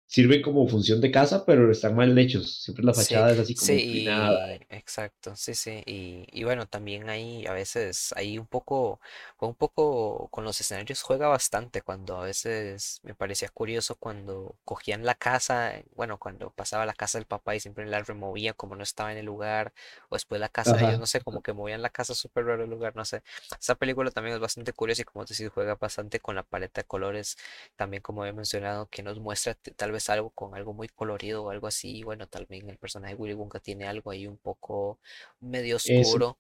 sirven 0.08 0.42
como 0.42 0.68
función 0.68 1.02
de 1.02 1.12
casa, 1.12 1.46
pero 1.46 1.72
están 1.72 1.96
mal 1.96 2.18
hechos. 2.18 2.64
Siempre 2.64 2.84
la 2.86 2.94
Sí, 2.94 2.96
fachada 2.96 3.32
es 3.34 3.40
así 3.40 3.56
como 3.56 3.80
sí, 3.84 3.84
y 3.84 4.62
exacto, 4.70 5.36
sí, 5.36 5.54
sí, 5.56 5.84
y, 5.86 6.26
y 6.32 6.44
bueno, 6.46 6.68
también 6.68 7.10
ahí 7.10 7.46
a 7.46 7.52
veces, 7.54 8.14
ahí 8.16 8.38
un 8.40 8.48
poco, 8.48 9.00
un 9.40 9.56
poco 9.56 10.30
con 10.30 10.44
los 10.46 10.60
escenarios 10.62 11.02
juega 11.04 11.28
bastante, 11.28 11.82
cuando 11.82 12.18
a 12.22 12.26
veces 12.26 13.00
me 13.04 13.14
parecía 13.14 13.50
curioso 13.50 13.96
cuando 13.96 14.56
cogían 14.66 15.06
la 15.06 15.16
casa, 15.16 15.74
bueno, 15.96 16.18
cuando 16.18 16.50
pasaba 16.52 16.86
la 16.86 16.94
casa 16.94 17.18
del 17.18 17.28
papá 17.28 17.56
y 17.56 17.60
siempre 17.60 17.86
la 17.86 18.00
removía 18.04 18.54
como 18.54 18.76
no 18.76 18.84
estaba 18.84 19.12
en 19.12 19.18
el 19.20 19.26
lugar, 19.26 19.74
o 20.10 20.16
después 20.16 20.40
la 20.42 20.50
casa 20.50 20.78
de 20.78 20.84
ellos, 20.86 20.98
Ajá. 20.98 21.00
no 21.00 21.06
sé, 21.08 21.22
como 21.22 21.42
que 21.42 21.54
movían 21.54 21.82
la 21.82 21.90
casa 21.90 22.16
súper 22.16 22.46
raro 22.46 22.64
el 22.64 22.70
lugar, 22.70 22.96
no 22.96 23.06
sé, 23.06 23.22
esa 23.60 23.76
película 23.76 24.12
también 24.12 24.36
es 24.36 24.42
bastante 24.42 24.72
curiosa 24.74 25.02
y 25.04 25.06
como 25.06 25.26
te 25.26 25.34
decía, 25.34 25.50
juega 25.50 25.76
bastante 25.76 26.20
con 26.20 26.36
la 26.36 26.44
paleta 26.44 26.82
de 26.82 26.88
colores 26.88 27.38
también 27.76 28.02
como 28.02 28.26
he 28.26 28.34
mencionado, 28.34 28.88
que 28.90 29.04
nos 29.04 29.20
muestra 29.20 29.56
tal 29.76 29.92
vez 29.92 29.97
algo 30.10 30.30
con 30.32 30.56
algo 30.56 30.74
muy 30.74 30.88
colorido 30.88 31.44
o 31.44 31.50
algo 31.50 31.68
así. 31.68 31.98
y 31.98 32.04
Bueno, 32.04 32.28
también 32.28 32.70
el 32.70 32.78
personaje 32.78 33.16
de 33.16 33.22
Willy 33.22 33.34
Wonka 33.34 33.60
tiene 33.60 33.86
algo 33.86 34.12
ahí 34.12 34.28
un 34.28 34.38
poco 34.38 35.00
medio 35.40 35.78
Eso, 35.78 35.94
oscuro. 36.00 36.38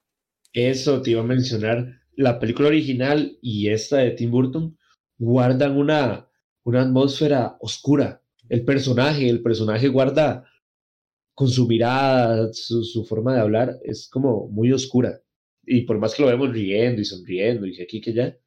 Y 0.53 0.64
eso 0.64 1.01
te 1.01 1.12
iba 1.12 1.22
a 1.22 1.26
mencionar. 1.26 2.01
La 2.16 2.39
película 2.39 2.70
original 2.70 3.38
y 3.41 3.70
esta 3.70 3.97
de 3.97 4.12
Tim 4.12 4.32
Burton 4.32 4.78
guardan 5.18 5.78
una, 5.78 6.30
una 6.64 6.82
atmósfera 6.82 7.58
oscura. 7.60 8.22
El 8.49 8.64
personaje, 8.66 9.30
el 9.30 9.41
personaje 9.41 9.88
guarda 9.88 10.45
con 11.34 11.49
su 11.49 11.68
mirada, 11.68 12.51
su, 12.53 12.84
su 12.84 13.05
forma 13.05 13.36
de 13.36 13.41
hablar, 13.41 13.78
es 13.84 14.10
como 14.10 14.47
muy 14.47 14.72
oscura. 14.72 15.22
Y 15.64 15.82
por 15.82 15.99
más 15.99 16.16
que 16.16 16.24
lo 16.24 16.30
vemos 16.30 16.51
riendo 16.51 17.01
y 17.01 17.05
sonriendo 17.05 17.68
y 17.68 17.80
aquí 17.82 18.01
que 18.01 18.12
allá, 18.12 18.38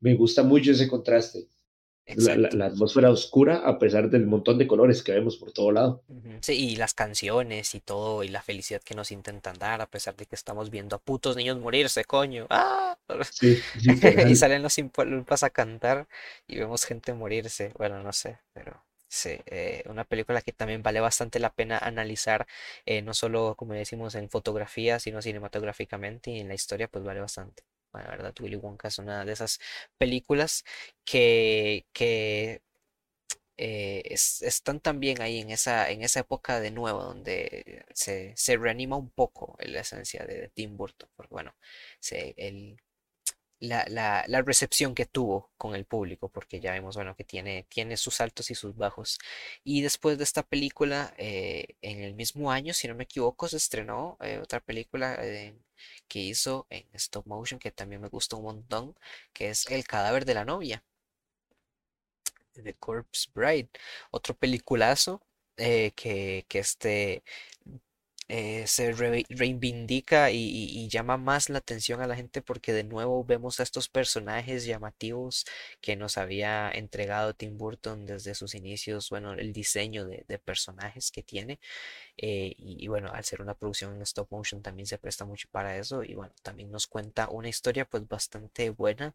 me 0.00 0.14
gusta 0.14 0.42
mucho 0.42 0.72
ese 0.72 0.88
contraste. 0.88 1.48
La, 2.06 2.36
la, 2.36 2.48
exacto. 2.48 2.56
la 2.56 2.66
atmósfera 2.66 3.10
oscura 3.10 3.62
a 3.64 3.78
pesar 3.78 4.10
del 4.10 4.26
montón 4.26 4.58
de 4.58 4.66
colores 4.66 5.02
que 5.02 5.12
vemos 5.12 5.36
por 5.36 5.52
todo 5.52 5.72
lado. 5.72 6.02
Sí, 6.40 6.52
y 6.72 6.76
las 6.76 6.94
canciones 6.94 7.74
y 7.74 7.80
todo, 7.80 8.22
y 8.22 8.28
la 8.28 8.42
felicidad 8.42 8.82
que 8.82 8.94
nos 8.94 9.10
intentan 9.10 9.58
dar, 9.58 9.80
a 9.80 9.86
pesar 9.86 10.14
de 10.16 10.26
que 10.26 10.34
estamos 10.34 10.70
viendo 10.70 10.96
a 10.96 10.98
putos 10.98 11.36
niños 11.36 11.58
morirse, 11.58 12.04
coño. 12.04 12.46
¡Ah! 12.50 12.96
Sí, 13.30 13.58
Y 14.28 14.36
salen 14.36 14.62
los 14.62 14.78
Impalumpas 14.78 15.42
a 15.42 15.50
cantar 15.50 16.06
y 16.46 16.58
vemos 16.58 16.84
gente 16.84 17.12
morirse. 17.14 17.72
Bueno, 17.76 18.02
no 18.02 18.12
sé, 18.12 18.38
pero 18.52 18.82
sí, 19.08 19.30
eh, 19.46 19.82
una 19.86 20.04
película 20.04 20.42
que 20.42 20.52
también 20.52 20.82
vale 20.82 21.00
bastante 21.00 21.38
la 21.38 21.52
pena 21.54 21.78
analizar, 21.78 22.46
eh, 22.86 23.02
no 23.02 23.14
solo 23.14 23.54
como 23.56 23.74
decimos 23.74 24.14
en 24.14 24.30
fotografía, 24.30 24.98
sino 25.00 25.22
cinematográficamente 25.22 26.30
y 26.30 26.40
en 26.40 26.48
la 26.48 26.54
historia, 26.54 26.88
pues 26.88 27.04
vale 27.04 27.20
bastante. 27.20 27.64
La 28.02 28.08
verdad, 28.10 28.34
Willy 28.40 28.56
Wonka 28.56 28.88
es 28.88 28.98
una 28.98 29.24
de 29.24 29.32
esas 29.32 29.60
películas 29.98 30.64
que, 31.04 31.86
que 31.92 32.62
eh, 33.56 34.02
es- 34.06 34.42
están 34.42 34.80
también 34.80 35.20
ahí 35.22 35.40
en 35.40 35.50
esa, 35.50 35.90
en 35.90 36.02
esa 36.02 36.20
época 36.20 36.60
de 36.60 36.70
nuevo 36.70 37.02
donde 37.04 37.84
se, 37.94 38.32
se 38.36 38.56
reanima 38.56 38.96
un 38.96 39.10
poco 39.10 39.56
la 39.60 39.80
esencia 39.80 40.24
de, 40.26 40.48
Tim 40.54 40.76
Burton, 40.76 41.08
porque 41.16 41.34
bueno, 41.34 41.54
la, 43.60 44.24
la 44.28 44.42
recepción 44.42 44.94
que 44.94 45.06
tuvo 45.06 45.50
con 45.56 45.74
el 45.74 45.86
público, 45.86 46.28
porque 46.28 46.60
ya 46.60 46.72
vemos, 46.72 46.96
bueno, 46.96 47.16
que 47.16 47.24
tiene, 47.24 47.66
tiene 47.70 47.96
sus 47.96 48.20
altos 48.20 48.50
y 48.50 48.54
sus 48.54 48.76
bajos. 48.76 49.18
Y 49.64 49.80
después 49.82 50.18
de 50.18 50.24
esta 50.24 50.42
película, 50.42 51.14
eh, 51.18 51.76
en 51.80 52.02
el 52.02 52.14
mismo 52.14 52.50
año, 52.52 52.74
si 52.74 52.88
no 52.88 52.94
me 52.94 53.04
equivoco, 53.04 53.48
se 53.48 53.56
estrenó 53.56 54.18
eh, 54.20 54.38
otra 54.42 54.60
película 54.60 55.16
eh, 55.20 55.54
que 56.08 56.20
hizo 56.20 56.66
en 56.70 56.86
stop 56.94 57.26
motion, 57.26 57.58
que 57.58 57.70
también 57.72 58.00
me 58.00 58.08
gustó 58.08 58.38
un 58.38 58.44
montón, 58.44 58.96
que 59.32 59.50
es 59.50 59.66
El 59.70 59.86
cadáver 59.86 60.24
de 60.24 60.34
la 60.34 60.44
novia, 60.44 60.84
The 62.54 62.74
Corpse 62.74 63.30
Bride. 63.34 63.68
Otro 64.10 64.34
peliculazo 64.34 65.22
eh, 65.56 65.92
que, 65.94 66.46
que 66.48 66.58
este 66.60 67.22
eh, 68.28 68.66
se 68.66 68.92
re- 68.92 69.24
reivindica 69.28 70.30
y, 70.30 70.88
llama 70.88 71.16
más 71.18 71.50
la 71.50 71.58
atención 71.58 72.00
a 72.00 72.06
la 72.06 72.16
gente 72.16 72.42
porque 72.42 72.72
de 72.72 72.84
nuevo 72.84 73.24
vemos 73.24 73.60
a 73.60 73.62
estos 73.64 73.88
personajes 73.88 74.64
llamativos 74.64 75.44
que 75.80 75.96
nos 75.96 76.16
había 76.18 76.70
entregado 76.70 77.34
Tim 77.34 77.58
Burton 77.58 78.06
desde 78.06 78.34
sus 78.34 78.54
inicios, 78.54 79.10
bueno, 79.10 79.32
el 79.34 79.52
diseño 79.52 80.06
de, 80.06 80.24
de 80.28 80.38
personajes 80.38 81.10
que 81.10 81.22
tiene 81.22 81.60
eh, 82.16 82.54
y, 82.58 82.84
y 82.84 82.88
bueno, 82.88 83.10
al 83.12 83.24
ser 83.24 83.42
una 83.42 83.54
producción 83.54 83.94
en 83.96 84.02
stop 84.02 84.28
motion 84.30 84.62
también 84.62 84.86
se 84.86 84.98
presta 84.98 85.24
mucho 85.24 85.48
para 85.50 85.76
eso 85.78 86.02
y 86.04 86.14
bueno, 86.14 86.32
también 86.42 86.70
nos 86.70 86.86
cuenta 86.86 87.28
una 87.30 87.48
historia 87.48 87.84
pues 87.84 88.06
bastante 88.08 88.70
buena 88.70 89.14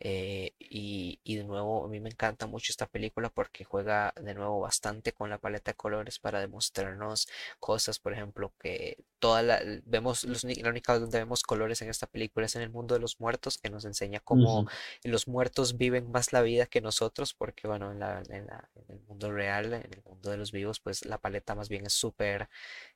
eh, 0.00 0.52
y, 0.58 1.20
y 1.24 1.36
de 1.36 1.44
nuevo, 1.44 1.84
a 1.84 1.88
mí 1.88 2.00
me 2.00 2.10
encanta 2.10 2.46
mucho 2.46 2.70
esta 2.72 2.86
película 2.86 3.30
porque 3.30 3.64
juega 3.64 4.12
de 4.20 4.34
nuevo 4.34 4.60
bastante 4.60 5.12
con 5.12 5.30
la 5.30 5.38
paleta 5.38 5.72
de 5.72 5.76
colores 5.76 6.18
para 6.18 6.40
demostrarnos 6.40 7.28
cosas, 7.60 7.98
por 7.98 8.12
ejemplo, 8.12 8.52
que 8.60 8.98
toda 9.18 9.42
la, 9.42 9.60
vemos 9.84 10.24
los, 10.24 10.44
la 10.44 10.68
única 10.70 10.98
donde 10.98 11.18
vemos 11.18 11.42
colores 11.42 11.80
en 11.82 11.88
esta 11.88 12.06
película 12.06 12.46
es 12.46 12.56
en 12.56 12.62
el 12.62 12.70
mundo 12.70 12.94
de 12.94 13.00
los 13.00 13.18
muertos, 13.20 13.58
que 13.58 13.70
nos 13.70 13.84
enseña 13.86 14.20
cómo 14.20 14.64
Ujú, 14.64 14.68
los 15.02 15.28
muertos 15.28 15.76
viven 15.78 16.10
más 16.10 16.32
la 16.32 16.42
vida 16.42 16.66
que 16.66 16.80
nosotros, 16.80 17.34
porque 17.34 17.66
bueno, 17.68 17.92
en 17.92 17.98
la, 18.00 18.22
en 18.28 18.46
la- 18.46 18.68
en 18.74 18.84
el 18.96 19.00
mundo 19.06 19.32
real, 19.32 19.72
en 19.74 19.92
el 19.92 20.02
mundo 20.04 20.30
de 20.30 20.36
los 20.36 20.52
vivos, 20.52 20.80
pues 20.80 21.04
la 21.06 21.18
paleta 21.18 21.54
más 21.54 21.68
bien 21.68 21.86
es 21.86 21.92
súper 21.94 22.48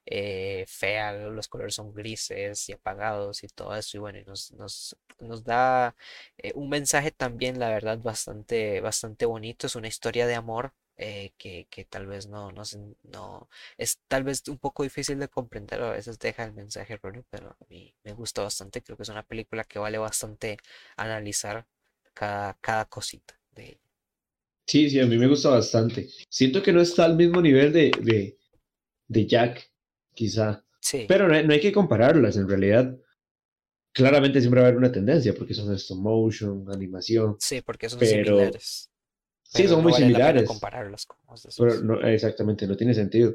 eh, 0.06 0.64
fea, 0.68 1.12
los 1.12 1.48
colores 1.48 1.74
son 1.74 1.92
grises 1.94 2.68
y 2.68 2.72
apagados 2.72 3.44
y 3.44 3.48
todo 3.48 3.74
eso, 3.76 3.96
y 3.96 4.00
bueno, 4.00 4.18
y 4.18 4.24
nos, 4.24 4.52
nos, 4.52 4.96
nos 5.20 5.44
da 5.44 5.94
eh, 6.38 6.52
un 6.54 6.68
mensaje 6.68 6.89
también, 7.16 7.58
la 7.58 7.68
verdad, 7.70 7.98
bastante, 7.98 8.80
bastante 8.80 9.26
bonito. 9.26 9.66
Es 9.66 9.76
una 9.76 9.88
historia 9.88 10.26
de 10.26 10.34
amor 10.34 10.72
eh, 10.96 11.32
que, 11.38 11.66
que 11.70 11.84
tal 11.84 12.06
vez 12.06 12.26
no, 12.28 12.50
no, 12.52 12.64
se- 12.64 12.78
no 13.04 13.48
es 13.78 14.00
tal 14.08 14.24
vez 14.24 14.42
un 14.48 14.58
poco 14.58 14.82
difícil 14.82 15.18
de 15.18 15.28
comprender. 15.28 15.82
A 15.82 15.90
veces 15.92 16.18
deja 16.18 16.44
el 16.44 16.52
mensaje 16.52 16.94
erróneo, 16.94 17.24
pero 17.30 17.50
a 17.50 17.56
mí 17.68 17.94
me 18.04 18.12
gusta 18.14 18.42
bastante. 18.42 18.82
Creo 18.82 18.96
que 18.96 19.04
es 19.04 19.08
una 19.08 19.22
película 19.22 19.64
que 19.64 19.78
vale 19.78 19.98
bastante 19.98 20.56
analizar. 20.96 21.66
cada, 22.14 22.54
cada 22.60 22.84
cosita 22.86 23.38
de 23.52 23.64
ella. 23.70 23.80
Sí, 24.66 24.88
sí, 24.90 25.00
a 25.00 25.06
mí 25.06 25.18
me 25.18 25.26
gusta 25.26 25.50
bastante. 25.50 26.08
Siento 26.28 26.62
que 26.62 26.72
no 26.72 26.80
está 26.80 27.04
al 27.04 27.16
mismo 27.16 27.40
nivel 27.42 27.72
de, 27.72 27.90
de, 28.02 28.38
de 29.08 29.26
Jack, 29.26 29.70
quizá. 30.14 30.64
Sí, 30.80 31.08
Pero 31.08 31.28
no 31.28 31.42
no 31.42 31.52
hay 31.54 31.60
que 31.60 31.72
compararlas, 31.72 32.36
en 32.36 32.48
realidad. 32.48 32.98
Claramente 33.92 34.40
siempre 34.40 34.60
va 34.60 34.66
a 34.66 34.68
haber 34.68 34.78
una 34.78 34.92
tendencia, 34.92 35.34
porque 35.34 35.52
son 35.54 35.74
stop 35.74 35.98
motion, 35.98 36.64
animación. 36.72 37.36
sí, 37.40 37.60
porque 37.62 37.88
son 37.88 37.98
pero- 37.98 38.24
similares. 38.24 38.90
Sí, 39.42 39.62
pero 39.64 39.68
son 39.70 39.78
no 39.78 39.82
muy 39.82 39.92
vale 39.92 40.04
similares. 40.06 40.44
compararlas 40.44 41.06
con 41.06 41.18
Pero 41.58 41.80
no, 41.82 42.00
exactamente, 42.06 42.68
no 42.68 42.76
tiene 42.76 42.94
sentido. 42.94 43.34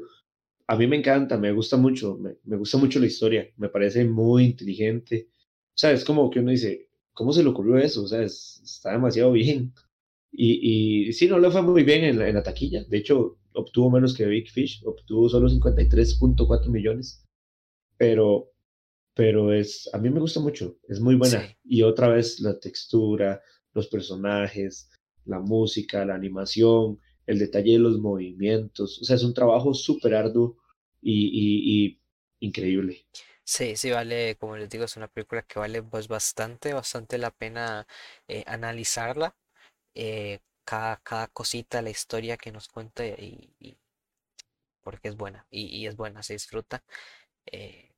A 0.66 0.74
mí 0.76 0.86
me 0.86 0.96
encanta, 0.96 1.36
me 1.36 1.52
gusta 1.52 1.76
mucho, 1.76 2.16
me, 2.16 2.36
me 2.44 2.56
gusta 2.56 2.78
mucho 2.78 2.98
la 2.98 3.06
historia, 3.06 3.46
me 3.58 3.68
parece 3.68 4.04
muy 4.06 4.44
inteligente. 4.46 5.28
O 5.30 5.74
sea, 5.78 5.92
es 5.92 6.04
como 6.06 6.30
que 6.30 6.40
uno 6.40 6.50
dice, 6.52 6.88
¿cómo 7.12 7.34
se 7.34 7.42
le 7.42 7.50
ocurrió 7.50 7.76
eso? 7.76 8.02
O 8.04 8.08
sea, 8.08 8.22
es- 8.22 8.62
está 8.64 8.92
demasiado 8.92 9.30
bien. 9.32 9.74
Y, 10.32 11.06
y 11.08 11.12
sí, 11.12 11.28
no 11.28 11.38
le 11.38 11.50
fue 11.50 11.60
muy 11.62 11.82
bien 11.84 12.02
en 12.04 12.18
la, 12.18 12.28
en 12.28 12.34
la 12.34 12.42
taquilla. 12.42 12.82
De 12.84 12.96
hecho, 12.96 13.38
obtuvo 13.52 13.90
menos 13.90 14.14
que 14.14 14.24
Big 14.24 14.48
Fish, 14.50 14.82
obtuvo 14.86 15.28
solo 15.28 15.48
53.4 15.50 16.68
millones. 16.70 17.24
Pero, 17.98 18.52
pero 19.16 19.52
es, 19.54 19.90
a 19.94 19.98
mí 19.98 20.10
me 20.10 20.20
gusta 20.20 20.40
mucho, 20.40 20.78
es 20.88 21.00
muy 21.00 21.16
buena. 21.16 21.48
Sí. 21.48 21.58
Y 21.64 21.82
otra 21.82 22.08
vez 22.10 22.40
la 22.40 22.60
textura, 22.60 23.42
los 23.74 23.88
personajes, 23.88 24.90
la 25.26 25.40
música, 25.40 26.06
la 26.06 26.16
animación, 26.16 27.00
el 27.26 27.40
detalle 27.40 27.74
de 27.74 27.80
los 27.80 27.98
movimientos. 28.00 29.00
O 29.02 29.04
sea, 29.04 29.16
es 29.16 29.24
un 29.24 29.34
trabajo 29.34 29.74
súper 29.74 30.14
arduo 30.16 30.58
y, 31.02 31.28
y- 31.28 31.86
y 31.88 32.02
increíble. 32.48 33.06
Sí, 33.44 33.76
sí 33.76 33.90
vale, 33.90 34.36
como 34.38 34.56
les 34.56 34.68
digo, 34.68 34.84
es 34.84 34.96
una 34.96 35.08
película 35.08 35.42
que 35.42 35.58
vale 35.58 35.82
pues 35.82 36.08
bastante, 36.08 36.72
bastante 36.74 37.16
la 37.18 37.30
pena 37.30 37.86
eh, 38.28 38.44
analizarla. 38.46 39.36
eh, 39.94 40.40
cada, 40.64 40.98
cada 41.02 41.28
cosita, 41.28 41.82
la 41.82 41.90
historia 41.90 42.36
que 42.38 42.52
nos 42.52 42.68
cuenta 42.68 43.06
y, 43.06 43.54
y- 43.60 43.78
porque 44.82 45.08
es 45.08 45.16
buena 45.16 45.46
y, 45.50 45.66
y 45.66 45.86
es 45.86 45.96
buena, 45.96 46.22
se 46.22 46.34
disfruta. 46.34 46.82
eh, 47.46 47.95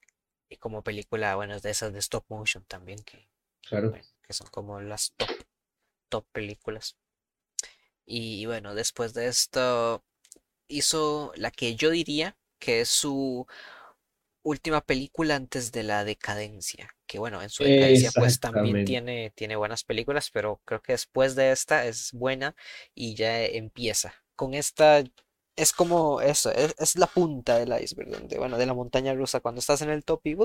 y 0.49 0.57
como 0.57 0.83
película, 0.83 1.37
bueno, 1.37 1.59
de 1.61 1.71
esas 1.71 1.93
de 1.93 1.99
stop 1.99 2.25
motion 2.29 2.65
también, 2.65 3.03
que, 3.05 3.29
Claro. 3.69 3.91
bueno, 3.91 4.07
que 4.23 4.33
son 4.33 4.47
como 4.49 4.81
las 4.81 5.13
top, 5.17 5.31
top 6.09 6.27
películas. 6.33 6.97
Y, 8.07 8.47
bueno, 8.47 8.75
después 8.75 9.13
de 9.13 9.27
esto 9.29 10.03
hizo 10.67 11.33
la 11.37 11.51
que 11.51 11.75
yo 11.77 11.91
diría 11.91 12.37
que 12.59 12.81
es 12.81 12.89
su 12.89 13.47
última 14.43 14.81
película 14.81 15.37
antes 15.37 15.73
de 15.73 15.83
la 15.83 16.05
decadencia. 16.05 16.89
Que 17.07 17.19
bueno, 17.19 17.43
en 17.43 17.51
su 17.51 17.65
decadencia 17.65 18.11
pues 18.15 18.41
también 18.41 18.85
tiene, 18.87 19.31
tiene 19.35 19.57
buenas 19.57 19.85
películas, 19.85 20.31
pero 20.31 20.61
creo 20.65 20.81
que 20.81 20.93
después 20.93 21.35
de 21.35 21.53
esta 21.53 21.87
es 21.87 22.13
buena 22.13 22.57
y 22.95 23.15
ya 23.15 23.45
empieza. 23.45 24.15
Con 24.35 24.55
esta 24.55 25.05
es 25.59 25.73
como 25.73 26.21
eso, 26.21 26.51
es, 26.53 26.75
es 26.79 26.97
la 26.97 27.07
punta 27.07 27.59
del 27.59 27.73
iceberg, 27.83 28.11
donde, 28.11 28.39
bueno, 28.39 28.59
de 28.59 28.67
la 28.67 28.75
montaña 28.75 29.15
rusa, 29.15 29.41
cuando 29.41 29.61
estás 29.61 29.83
en 29.83 29.91
el 29.91 30.05
top 30.05 30.21
y 30.27 30.37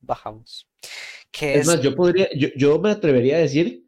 bajamos. 0.00 0.68
Que 1.30 1.58
Es 1.58 1.60
es, 1.60 1.66
más, 1.66 1.80
yo 1.82 1.94
podría, 1.96 2.28
yo, 2.36 2.48
yo 2.56 2.78
me 2.78 2.90
atrevería 2.90 3.36
a 3.36 3.40
decir 3.40 3.84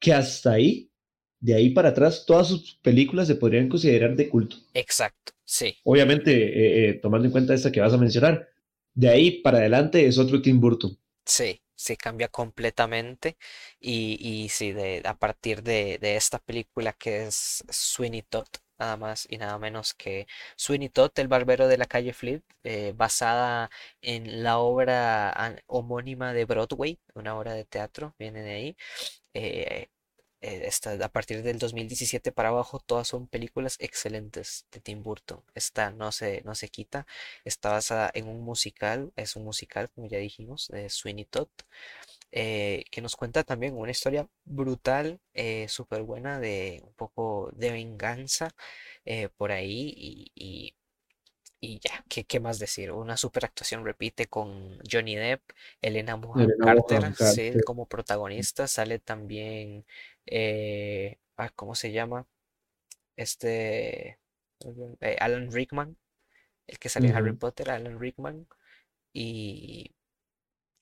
que 0.00 0.12
hasta 0.14 0.52
ahí, 0.52 0.90
de 1.40 1.54
ahí 1.54 1.70
para 1.70 1.90
atrás, 1.90 2.24
todas 2.26 2.48
sus 2.48 2.76
películas 2.82 3.28
se 3.28 3.36
podrían 3.36 3.68
considerar 3.68 4.16
de 4.16 4.28
culto. 4.28 4.56
exacto, 4.74 5.32
sí. 5.44 5.76
Obviamente, 5.82 6.30
eh, 6.32 6.88
eh, 6.90 6.94
tomando 6.94 7.26
en 7.26 7.32
cuenta 7.32 7.52
esta 7.54 7.70
que 7.72 7.80
vas 7.80 7.92
a 7.92 7.98
mencionar, 7.98 8.48
de 8.94 9.08
ahí 9.10 9.42
para 9.42 9.58
adelante 9.58 10.06
es 10.06 10.16
otro 10.18 10.40
Tim 10.42 10.58
Burton. 10.60 10.96
Sí, 11.24 11.62
sí 11.74 11.96
cambia 11.96 12.28
completamente 12.28 13.36
y, 13.78 14.16
y 14.44 14.48
sí, 14.48 14.72
de, 14.72 15.02
a 15.04 15.16
partir 15.18 15.62
de, 15.62 15.98
de 15.98 16.16
esta 16.16 16.38
película 16.38 16.92
que 16.92 17.26
es 17.26 17.64
Sweeney 17.70 18.22
Todd, 18.22 18.48
nada 18.80 18.96
más 18.98 19.26
y 19.30 19.38
nada 19.38 19.58
menos 19.58 19.94
que 19.94 20.26
Sweeney 20.56 20.88
Todd, 20.90 21.12
el 21.16 21.28
barbero 21.28 21.68
de 21.68 21.78
la 21.78 21.86
calle 21.86 22.12
Flint, 22.14 22.44
eh, 22.64 22.92
basada 22.96 23.70
en 24.02 24.42
la 24.42 24.58
obra 24.58 25.32
homónima 25.68 26.32
de 26.32 26.44
Broadway, 26.46 26.98
una 27.14 27.36
obra 27.38 27.54
de 27.54 27.64
teatro, 27.64 28.14
viene 28.18 28.42
de 28.42 28.52
ahí. 28.52 28.76
eh, 29.34 29.88
eh, 30.42 30.62
esta- 30.66 30.92
a 31.04 31.08
partir 31.08 31.42
del 31.42 31.58
2017 31.58 32.32
para 32.32 32.48
abajo, 32.50 32.80
todas 32.80 33.08
son 33.08 33.26
películas 33.28 33.76
excelentes 33.80 34.66
de 34.72 34.80
Tim 34.80 35.02
Burton. 35.02 35.42
Esta 35.54 35.90
no 35.92 36.12
se, 36.12 36.42
no 36.44 36.54
se 36.54 36.68
quita. 36.68 37.06
Está 37.44 37.70
basada 37.72 38.10
en 38.14 38.28
un 38.28 38.42
musical, 38.42 39.12
es 39.16 39.36
un 39.36 39.44
musical, 39.44 39.90
como 39.94 40.08
ya 40.08 40.18
dijimos, 40.18 40.68
de 40.68 40.88
Sweeney 40.90 41.24
Todd, 41.26 41.48
eh, 42.32 42.84
que 42.90 43.00
nos 43.02 43.16
cuenta 43.16 43.44
también 43.44 43.76
una 43.76 43.90
historia 43.92 44.28
brutal, 44.44 45.20
eh, 45.34 45.68
súper 45.68 46.02
buena, 46.02 46.40
de 46.40 46.82
un 46.86 46.94
poco 46.94 47.50
de 47.54 47.72
venganza 47.72 48.50
eh, 49.04 49.28
por 49.36 49.52
ahí 49.52 49.92
y, 49.96 50.32
y- 50.34 50.76
y 51.60 51.78
ya, 51.80 52.04
¿qué, 52.08 52.24
qué 52.24 52.40
más 52.40 52.58
decir? 52.58 52.92
Una 52.92 53.16
super 53.16 53.44
actuación, 53.44 53.84
repite, 53.84 54.26
con 54.28 54.78
Johnny 54.90 55.16
Depp, 55.16 55.42
Elena 55.82 56.14
Bonham 56.16 56.54
Carter, 56.58 57.02
Bonham 57.02 57.14
sí, 57.14 57.58
Carter. 57.58 57.64
como 57.64 57.86
protagonista, 57.86 58.66
sale 58.66 58.98
también, 58.98 59.84
ah, 61.36 61.50
¿cómo 61.56 61.74
se 61.74 61.92
llama? 61.92 62.26
Este, 63.16 64.18
Alan 65.20 65.52
Rickman, 65.52 65.96
el 66.68 66.78
que 66.78 66.88
sale 66.90 67.08
en 67.08 67.16
Harry. 67.16 67.32
Potter, 67.36 67.70
Alan 67.70 68.00
Rickman, 68.00 68.48
y 69.12 69.94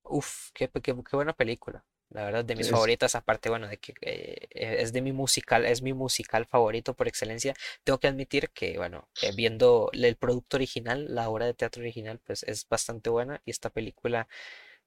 Uf, 0.09 0.51
qué, 0.55 0.69
qué, 0.69 0.81
qué 0.83 1.17
buena 1.17 1.33
película. 1.35 1.85
La 2.11 2.25
verdad, 2.25 2.45
de 2.45 2.57
mis 2.57 2.69
Es- 2.69 2.71
favoritas, 2.71 3.15
aparte, 3.15 3.51
bueno, 3.51 3.69
de 3.69 3.77
que 3.79 3.93
eh, 4.01 4.49
eh, 4.51 4.77
es 4.81 4.93
de 4.95 5.03
mi 5.03 5.13
musical, 5.13 5.67
es 5.67 5.83
mi 5.83 5.93
musical 5.93 6.47
favorito 6.47 6.95
por 6.95 7.07
excelencia. 7.07 7.55
Tengo 7.85 7.99
que 8.01 8.09
admitir 8.09 8.49
que, 8.51 8.79
bueno, 8.79 9.09
eh, 9.21 9.33
viendo 9.33 9.91
el 9.93 10.17
producto 10.17 10.57
original, 10.57 11.15
la 11.15 11.29
obra 11.29 11.45
de 11.47 11.53
teatro 11.55 11.83
original, 11.83 12.19
pues 12.25 12.45
es 12.45 12.67
bastante 12.69 13.11
buena. 13.11 13.43
Y 13.45 13.51
esta 13.51 13.69
película 13.71 14.27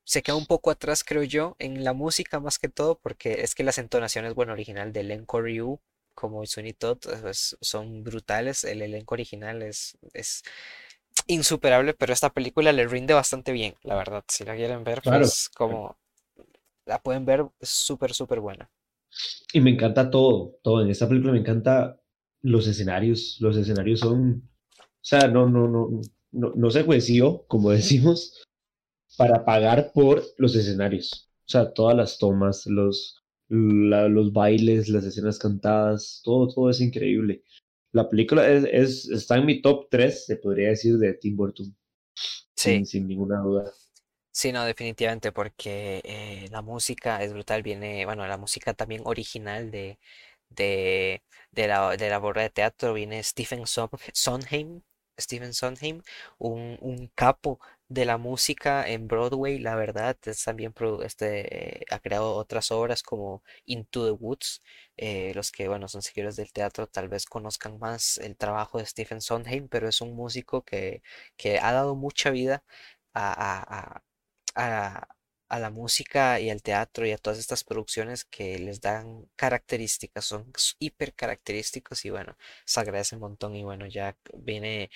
se 0.03 0.23
queda 0.23 0.35
un 0.35 0.47
poco 0.47 0.71
atrás, 0.71 1.03
creo 1.03 1.23
yo, 1.23 1.55
en 1.59 1.83
la 1.83 1.93
música 1.93 2.39
más 2.39 2.59
que 2.59 2.69
todo, 2.69 2.99
porque 2.99 3.41
es 3.43 3.55
que 3.55 3.63
las 3.63 3.77
entonaciones, 3.79 4.33
bueno, 4.35 4.53
original 4.53 4.93
del 4.93 5.07
elenco 5.11 5.41
Ryu, 5.41 5.79
como 6.15 6.45
Sweeney 6.45 6.73
Todd, 6.73 6.99
pues, 7.21 7.57
son 7.61 8.03
brutales. 8.03 8.63
El 8.65 8.81
elenco 8.81 9.15
original 9.15 9.61
es, 9.63 9.97
es 10.13 10.43
insuperable, 11.27 11.93
pero 11.93 12.13
esta 12.13 12.31
película 12.31 12.71
le 12.71 12.87
rinde 12.87 13.13
bastante 13.13 13.51
bien, 13.51 13.75
la 13.83 13.95
verdad. 13.95 14.23
Si 14.27 14.43
la 14.45 14.55
quieren 14.55 14.83
ver, 14.83 15.01
Claro. 15.01 15.19
pues 15.19 15.49
como 15.49 15.97
la 16.85 17.01
pueden 17.01 17.25
ver, 17.25 17.47
es 17.59 17.69
súper, 17.69 18.13
súper 18.13 18.39
buena. 18.41 18.69
Y 19.53 19.59
me 19.61 19.71
encanta 19.71 20.09
todo, 20.09 20.57
todo. 20.63 20.81
En 20.81 20.89
esta 20.89 21.07
película 21.07 21.33
me 21.33 21.39
encanta 21.39 21.99
los 22.41 22.67
escenarios. 22.67 23.37
Los 23.39 23.57
escenarios 23.57 23.99
son, 23.99 24.43
o 24.79 24.83
sea, 25.01 25.27
no, 25.27 25.49
no, 25.49 25.67
no, 25.67 25.89
no, 26.31 26.53
no 26.55 26.71
se 26.71 26.83
jueció, 26.83 27.45
como 27.47 27.71
decimos, 27.71 28.41
para 29.17 29.45
pagar 29.45 29.91
por 29.93 30.23
los 30.37 30.55
escenarios. 30.55 31.29
O 31.47 31.49
sea, 31.51 31.73
todas 31.73 31.97
las 31.97 32.17
tomas, 32.19 32.65
los, 32.67 33.23
la- 33.49 34.09
los 34.09 34.33
bailes, 34.33 34.89
las 34.89 35.05
escenas 35.05 35.39
cantadas, 35.39 36.21
todo, 36.23 36.47
todo 36.47 36.69
es 36.69 36.81
increíble. 36.81 37.43
La 37.93 38.09
película 38.09 38.49
es, 38.49 38.65
es- 38.71 39.09
está 39.09 39.37
en 39.37 39.45
mi 39.45 39.61
top 39.61 39.87
3, 39.89 40.25
se 40.25 40.35
podría 40.37 40.69
decir, 40.69 40.97
de 40.97 41.13
Tim 41.13 41.35
Burton, 41.37 41.73
Sí, 42.55 42.81
sin, 42.81 42.85
sin 42.85 43.07
ninguna 43.07 43.41
duda. 43.41 43.71
sí, 44.31 44.51
no, 44.51 44.65
definitivamente, 44.65 45.31
porque 45.31 46.01
eh, 46.03 46.47
la 46.51 46.61
música 46.61 47.21
es 47.23 47.33
brutal, 47.33 47.63
viene, 47.63 48.05
bueno, 48.05 48.27
la 48.27 48.37
música 48.37 48.73
también 48.73 49.01
original 49.05 49.71
de, 49.71 49.99
de, 50.49 51.23
de 51.51 51.67
la, 51.67 51.95
de 51.97 52.09
la 52.09 52.19
obra 52.19 52.43
de 52.43 52.49
teatro 52.49 52.93
viene 52.93 53.23
Stephen 53.23 53.65
Son- 53.67 53.89
Sondheim, 54.13 54.81
Stephen 55.21 55.53
Sondheim, 55.53 56.01
un, 56.37 56.77
capo 57.15 57.59
de 57.87 58.05
la 58.05 58.17
música 58.17 58.87
en 58.87 59.07
Broadway, 59.07 59.59
la 59.59 59.75
verdad, 59.75 60.17
es 60.25 60.43
también 60.43 60.73
este, 61.03 61.79
eh, 61.81 61.85
ha 61.91 61.99
creado 61.99 62.35
otras 62.35 62.71
obras 62.71 63.03
como 63.03 63.43
Into 63.65 64.05
the 64.05 64.11
Woods. 64.11 64.61
eh, 64.97 65.33
los 65.35 65.51
que, 65.51 65.67
bueno, 65.67 65.87
son 65.87 66.01
seguidores 66.01 66.35
del 66.35 66.51
teatro 66.53 66.87
tal 66.87 67.09
vez 67.09 67.25
conozcan 67.25 67.79
más 67.79 68.17
el 68.19 68.37
trabajo 68.37 68.77
de 68.77 68.85
Stephen 68.85 69.21
Sondheim, 69.21 69.67
pero 69.67 69.87
es 69.89 70.01
un 70.01 70.15
músico 70.15 70.63
que, 70.63 71.01
que 71.37 71.59
ha 71.59 71.71
dado 71.73 71.95
mucha 71.95 72.29
vida 72.31 72.63
a- 74.55 75.07
a 75.51 75.59
la 75.59 75.69
música 75.69 76.39
y 76.39 76.49
al 76.49 76.61
teatro 76.61 77.05
y 77.05 77.11
a 77.11 77.17
todas 77.17 77.39
estas 77.39 77.63
producciones 77.63 78.25
que 78.25 78.57
les 78.59 78.81
dan 78.81 79.27
características, 79.35 80.25
son 80.25 80.51
hiper 80.79 81.13
característicos 81.13 82.05
y 82.05 82.09
bueno, 82.09 82.37
se 82.65 82.79
agradece 82.79 83.15
un 83.15 83.21
montón 83.21 83.55
y 83.55 83.63
bueno, 83.63 83.85
ya 83.87 84.15
viene, 84.33 84.89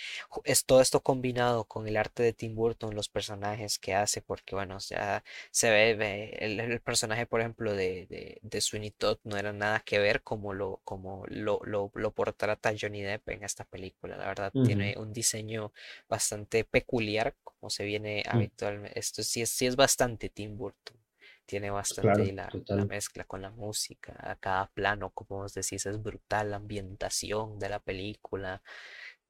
es 0.44 0.66
todo 0.66 0.82
esto 0.82 1.02
combinado 1.02 1.66
con 1.66 1.88
el 1.88 1.98
arte 1.98 2.24
de 2.24 2.34
Tim 2.34 2.56
Burton, 2.56 2.96
los 2.96 3.10
personajes 3.10 3.80
que 3.80 3.94
hace, 3.96 4.22
porque 4.22 4.56
bueno, 4.56 4.78
ya 4.80 5.24
se 5.52 5.70
ve, 5.72 5.96
ve, 5.96 6.30
el, 6.40 6.60
el 6.60 6.82
personaje, 6.82 7.26
por 7.26 7.42
ejemplo, 7.42 7.74
de, 7.74 8.06
de, 8.08 8.40
de 8.42 8.62
Sweeney 8.62 8.92
Todd 8.92 9.20
no 9.24 9.38
era 9.38 9.54
nada 9.54 9.82
que 9.82 10.00
ver 10.00 10.22
como 10.24 10.54
lo, 10.54 10.82
como 10.84 11.24
lo, 11.28 11.60
lo, 11.66 11.92
lo 11.94 12.12
portrata 12.14 12.74
Johnny 12.80 13.02
Depp 13.02 13.30
en 13.30 13.44
esta 13.44 13.66
película, 13.66 14.18
la 14.18 14.28
verdad, 14.28 14.54
tiene 14.62 14.96
un 14.98 15.14
diseño 15.14 15.72
bastante 16.10 16.64
peculiar, 16.64 17.36
como 17.44 17.70
se 17.70 17.86
viene 17.86 18.24
Mm. 18.34 18.46
habitualmente. 18.46 19.00
Esto 19.00 19.24
sí 19.24 19.42
es, 19.42 19.50
sí 19.50 19.66
es 19.66 19.76
bastante 19.76 20.30
Tim 20.30 20.45
Burton. 20.50 20.98
Tiene 21.46 21.70
bastante 21.70 22.24
Claro, 22.24 22.34
la, 22.34 22.60
la 22.68 22.86
mezcla 22.86 23.24
con 23.26 23.42
la 23.42 23.52
música, 23.52 24.16
a 24.20 24.36
cada 24.38 24.68
plano, 24.68 25.12
como 25.12 25.42
vos 25.42 25.54
decís, 25.54 25.86
es 25.86 26.02
brutal, 26.02 26.52
la 26.52 26.58
ambientación 26.58 27.60
de 27.60 27.70
la 27.70 27.80
película, 27.80 28.62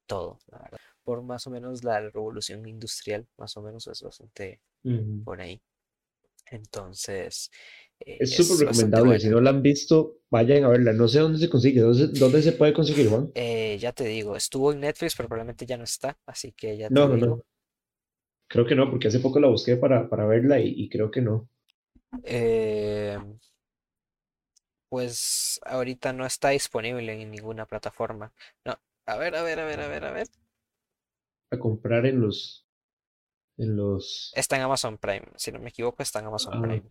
todo, 0.07 0.39
la 0.51 0.59
verdad. 0.59 0.79
Por 1.03 1.23
más 1.23 1.47
o 1.47 1.51
menos 1.51 1.83
la 1.83 1.99
revolución 2.01 2.65
industrial, 2.67 3.27
más 3.37 3.57
o 3.57 3.61
menos 3.61 3.87
es 3.87 4.01
bastante 4.01 4.61
Ujú. 4.85 5.25
por 5.25 5.41
ahí. 5.41 5.61
Entonces, 6.51 7.51
eh, 8.01 8.23
Es 8.23 8.35
súper 8.35 8.57
recomendable. 8.57 9.17
Si 9.21 9.29
buena. 9.29 9.29
no 9.29 9.39
la 9.39 9.51
han 9.51 9.61
visto, 9.61 10.17
vayan 10.29 10.65
a 10.65 10.67
verla. 10.67 10.91
No 10.91 11.07
sé 11.07 11.19
dónde 11.19 11.39
se 11.39 11.49
consigue. 11.49 11.79
¿Dónde, 11.79 12.07
dónde 12.07 12.41
se 12.41 12.51
puede 12.51 12.73
conseguir, 12.73 13.07
Juan? 13.07 13.31
Eh, 13.33 13.77
ya 13.79 13.91
te 13.91 14.05
digo, 14.05 14.35
estuvo 14.37 14.71
en 14.71 14.79
Netflix, 14.81 15.15
pero 15.15 15.27
probablemente 15.29 15.65
ya 15.65 15.77
no 15.77 15.83
está, 15.83 16.17
así 16.25 16.53
que 16.53 16.77
ya 16.77 16.89
te 16.89 16.95
No, 16.97 17.07
no, 17.07 17.17
no. 17.17 17.43
Creo 18.47 18.65
que 18.65 18.73
no, 18.75 18.89
porque 18.89 19.07
hace 19.09 19.19
poco 19.19 19.39
la 19.39 19.49
busqué 19.49 19.77
para, 19.77 20.09
para 20.09 20.25
verla 20.25 20.59
y, 20.59 20.69
y 20.75 20.89
creo 20.89 21.11
que 21.11 21.21
no. 21.21 21.47
Eh, 22.23 23.17
pues 24.89 25.59
ahorita 25.65 26.13
no 26.13 26.25
está 26.25 26.49
disponible 26.49 27.21
en 27.21 27.31
ninguna 27.31 27.65
plataforma. 27.65 28.31
No, 28.63 28.75
a 29.05 29.17
ver, 29.17 29.35
a 29.35 29.43
ver, 29.43 29.59
a 29.59 29.65
ver, 29.65 29.79
a 29.81 29.87
ver, 29.87 30.05
a 30.05 30.11
ver. 30.11 30.27
A 31.51 31.57
comprar 31.57 32.05
en 32.05 32.21
los, 32.21 32.67
en 33.57 33.75
los. 33.77 34.31
Está 34.35 34.55
en 34.57 34.63
Amazon 34.63 34.97
Prime, 34.97 35.25
si 35.37 35.51
no 35.51 35.59
me 35.59 35.69
equivoco, 35.69 36.03
está 36.03 36.19
en 36.19 36.25
Amazon 36.27 36.53
Ah, 36.55 36.61
Prime. 36.61 36.83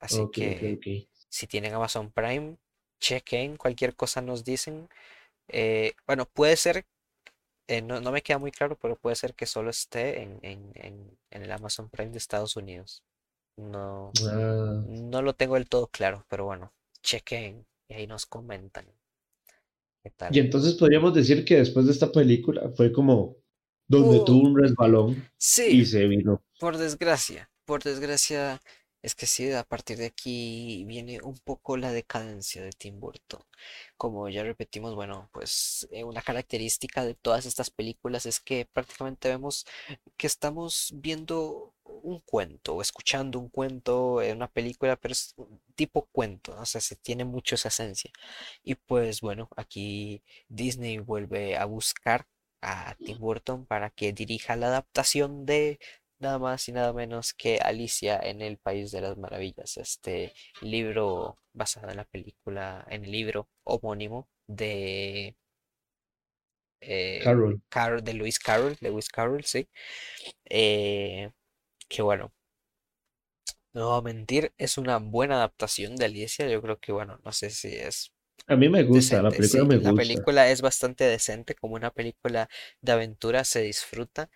Así 0.00 0.26
que 0.32 1.06
si 1.28 1.46
tienen 1.46 1.74
Amazon 1.74 2.10
Prime, 2.12 2.56
chequen, 3.00 3.56
cualquier 3.56 3.94
cosa 3.96 4.20
nos 4.22 4.44
dicen. 4.44 4.88
Eh, 5.48 5.92
bueno, 6.06 6.26
puede 6.26 6.56
ser, 6.56 6.86
eh, 7.68 7.82
no, 7.82 8.00
no 8.00 8.12
me 8.12 8.22
queda 8.22 8.38
muy 8.38 8.50
claro, 8.52 8.78
pero 8.80 8.96
puede 8.96 9.16
ser 9.16 9.34
que 9.34 9.46
solo 9.46 9.70
esté 9.70 10.22
en, 10.22 10.38
en, 10.42 10.70
en, 10.74 11.18
en 11.30 11.42
el 11.42 11.52
Amazon 11.52 11.88
Prime 11.90 12.10
de 12.12 12.18
Estados 12.18 12.56
Unidos. 12.56 13.02
No, 13.56 14.18
Ah, 14.26 14.84
no 14.84 15.22
lo 15.22 15.34
tengo 15.34 15.54
del 15.56 15.68
todo 15.68 15.88
claro, 15.88 16.26
pero 16.28 16.46
bueno, 16.46 16.74
chequen 17.02 17.66
y 17.88 17.94
ahí 17.94 18.06
nos 18.08 18.26
comentan 18.26 18.86
qué 18.86 20.10
y 20.10 20.10
tal. 20.10 20.40
entonces 20.40 20.74
podríamos 20.74 21.14
decir 21.14 21.44
que 21.44 21.56
después 21.56 21.86
de 21.86 21.92
esta 21.92 22.10
película 22.12 22.70
fue 22.76 22.92
como 22.92 23.36
donde 23.88 24.20
Uh, 24.20 24.20
tuvo 24.20 24.48
un 24.48 24.58
resbalón 24.60 25.28
sí, 25.38 25.70
y 25.70 25.84
se 25.86 26.06
vino. 26.06 26.42
por 26.58 26.76
desgracia, 26.78 27.50
por 27.66 27.82
desgracia, 27.84 28.60
es 29.04 29.14
que 29.14 29.26
sí, 29.26 29.52
a 29.52 29.64
partir 29.64 29.98
de 29.98 30.06
aquí 30.06 30.84
viene 30.86 31.20
un 31.22 31.38
poco 31.38 31.76
la 31.76 31.92
decadencia 31.92 32.62
de 32.62 32.72
Tim 32.72 33.00
Burton. 33.00 33.42
Como 33.98 34.30
ya 34.30 34.42
repetimos, 34.42 34.94
bueno, 34.94 35.28
pues 35.32 35.86
eh, 35.92 36.04
una 36.04 36.22
característica 36.22 37.04
de 37.04 37.14
todas 37.14 37.44
estas 37.44 37.68
películas 37.70 38.24
es 38.24 38.40
que 38.40 38.66
prácticamente 38.72 39.28
vemos 39.28 39.66
que 40.16 40.26
estamos 40.26 40.90
viendo 40.96 41.74
un 41.84 42.20
cuento 42.20 42.76
o 42.76 42.82
escuchando 42.82 43.38
un 43.38 43.50
cuento 43.50 44.22
en 44.22 44.36
una 44.38 44.48
película, 44.48 44.96
pero 44.96 45.12
es 45.12 45.34
un 45.36 45.60
tipo 45.74 46.06
cuento, 46.10 46.54
¿no? 46.56 46.62
O 46.62 46.66
sea, 46.66 46.80
se 46.80 46.96
tiene 46.96 47.24
mucho 47.26 47.56
esa 47.56 47.68
esencia. 47.68 48.10
Y 48.62 48.74
pues 48.76 49.20
bueno, 49.20 49.50
aquí 49.56 50.22
Disney 50.48 50.98
vuelve 50.98 51.56
a 51.58 51.66
buscar 51.66 52.26
a 52.62 52.94
Tim 52.96 53.18
Burton 53.18 53.66
para 53.66 53.90
que 53.90 54.12
dirija 54.14 54.56
la 54.56 54.68
adaptación 54.68 55.44
de 55.46 55.78
nada 56.18 56.38
más 56.38 56.68
y 56.68 56.72
nada 56.72 56.92
menos 56.92 57.32
que 57.34 57.58
Alicia 57.58 58.18
en 58.22 58.42
el 58.42 58.58
País 58.58 58.90
de 58.92 59.00
las 59.02 59.16
Maravillas, 59.18 59.76
este 59.78 60.32
libro 60.62 61.38
basado 61.52 61.90
en 61.90 61.96
la 61.98 62.04
película, 62.04 62.84
en 62.90 63.04
el 63.04 63.12
libro 63.12 63.48
homónimo 63.64 64.28
de, 64.46 65.36
eh, 66.80 67.24
Carol. 67.24 67.60
Carol, 67.68 68.02
de 68.04 68.14
Lewis 68.14 68.38
Carroll, 68.38 68.76
Lewis 68.80 69.08
Carroll, 69.08 69.44
sí. 69.44 69.68
Eh, 70.46 71.30
que 71.88 72.02
bueno, 72.02 72.32
no 73.74 73.88
voy 73.90 73.98
a 73.98 74.02
mentir, 74.02 74.54
es 74.56 74.78
una 74.78 74.96
buena 74.98 75.34
adaptación 75.36 75.96
de 75.96 76.06
Alicia. 76.06 76.48
Yo 76.48 76.62
creo 76.62 76.78
que, 76.80 76.92
bueno, 76.92 77.18
no 77.24 77.32
sé 77.32 77.50
si 77.50 77.68
es 77.74 78.12
A 78.46 78.56
mí 78.56 78.70
me 78.70 78.82
gusta, 78.84 79.20
la 79.22 79.34
película 79.34 79.64
Sí, 79.64 79.66
me 79.66 79.76
la 79.80 79.90
gusta. 79.90 79.94
película 79.94 80.50
es 80.50 80.62
bastante 80.62 81.04
decente, 81.04 81.54
como 81.54 81.74
una 81.74 81.90
película 81.90 82.48
de 82.80 82.92
aventura 82.92 83.44
se 83.44 83.60
disfruta, 83.62 84.30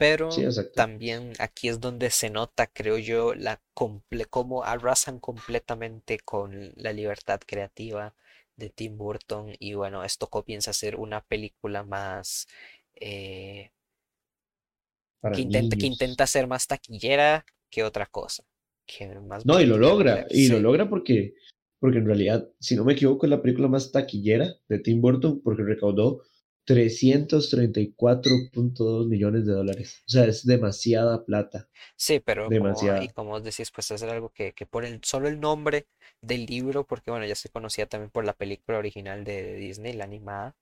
pero 0.00 0.30
también 0.74 1.34
aquí 1.40 1.68
es 1.68 1.78
donde 1.78 2.08
se 2.08 2.30
nota, 2.30 2.66
creo 2.66 2.96
yo, 2.96 3.34
la 3.34 3.60
comple 3.74 4.24
cómo 4.24 4.64
arrasan 4.64 5.20
completamente 5.20 6.18
con 6.20 6.72
la 6.76 6.94
libertad 6.94 7.38
creativa 7.46 8.14
de 8.56 8.70
Tim 8.70 8.96
Burton. 8.96 9.52
Y 9.58 9.74
bueno, 9.74 10.02
esto 10.02 10.28
comienza 10.28 10.70
a 10.70 10.74
ser 10.74 10.96
una 10.96 11.20
película 11.20 11.82
más 11.82 12.48
eh, 12.94 13.72
que 15.34 15.42
intenta, 15.42 15.76
que 15.76 15.86
intenta 15.86 16.26
ser 16.26 16.46
más 16.46 16.66
taquillera 16.66 17.44
que 17.68 17.84
otra 17.84 18.06
cosa, 18.06 18.42
que 18.86 19.06
más 19.06 19.44
No, 19.44 19.60
y 19.60 19.66
lo 19.66 19.76
logra, 19.76 20.26
y 20.30 20.48
lo 20.48 20.60
logra 20.60 20.88
porque, 20.88 21.34
porque 21.78 21.98
en 21.98 22.06
realidad, 22.06 22.48
si 22.58 22.74
no 22.74 22.86
me 22.86 22.94
equivoco, 22.94 23.26
es 23.26 23.30
la 23.30 23.42
película 23.42 23.68
más 23.68 23.92
taquillera 23.92 24.56
de 24.66 24.78
Tim 24.78 25.02
Burton 25.02 25.42
porque 25.42 25.62
recaudó 25.62 26.22
334.2 26.64 29.06
millones 29.08 29.46
de 29.46 29.52
dólares. 29.54 30.02
O 30.06 30.10
sea, 30.10 30.24
es 30.26 30.44
demasiada 30.46 31.24
plata, 31.24 31.68
Sí, 31.96 32.20
pero 32.20 32.52
como, 32.54 32.98
y 32.98 33.00
demasiada. 33.00 33.10
como 33.10 33.30
vos 33.30 33.42
decís, 33.44 33.70
pues 33.70 33.90
es 33.90 34.02
algo 34.02 34.30
que, 34.30 34.52
que 34.54 34.66
por 34.66 34.84
el 34.84 35.02
solo 35.04 35.28
el 35.28 35.38
nombre 35.40 35.86
del 36.20 36.46
libro, 36.46 36.86
porque 36.86 37.10
bueno, 37.10 37.26
ya 37.26 37.34
se 37.34 37.48
conocía 37.50 37.86
también 37.86 38.10
por 38.10 38.24
la 38.24 38.32
película 38.32 38.78
original 38.78 39.24
de, 39.24 39.42
de 39.42 39.54
Disney, 39.56 39.92
la 39.92 40.04
animada, 40.04 40.56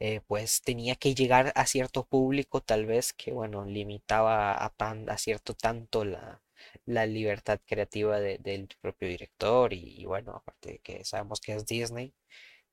eh, 0.00 0.20
pues 0.26 0.62
tenía 0.62 0.96
que 0.96 1.14
llegar 1.14 1.52
a 1.54 1.66
cierto 1.66 2.04
público, 2.06 2.60
tal 2.62 2.86
vez 2.86 3.12
que 3.12 3.32
bueno, 3.32 3.64
limitaba 3.64 4.62
a, 4.64 4.70
tan, 4.70 5.08
a 5.10 5.18
cierto 5.18 5.54
tanto 5.54 6.04
la, 6.04 6.42
la 6.86 7.06
libertad 7.06 7.60
creativa 7.66 8.18
de- 8.20 8.38
del 8.38 8.68
propio 8.80 9.08
director, 9.08 9.72
y, 9.72 10.00
y 10.02 10.04
bueno, 10.06 10.32
aparte 10.36 10.72
de 10.72 10.78
que 10.80 11.04
sabemos 11.04 11.40
que 11.40 11.54
es 11.54 11.66
Disney, 11.66 12.12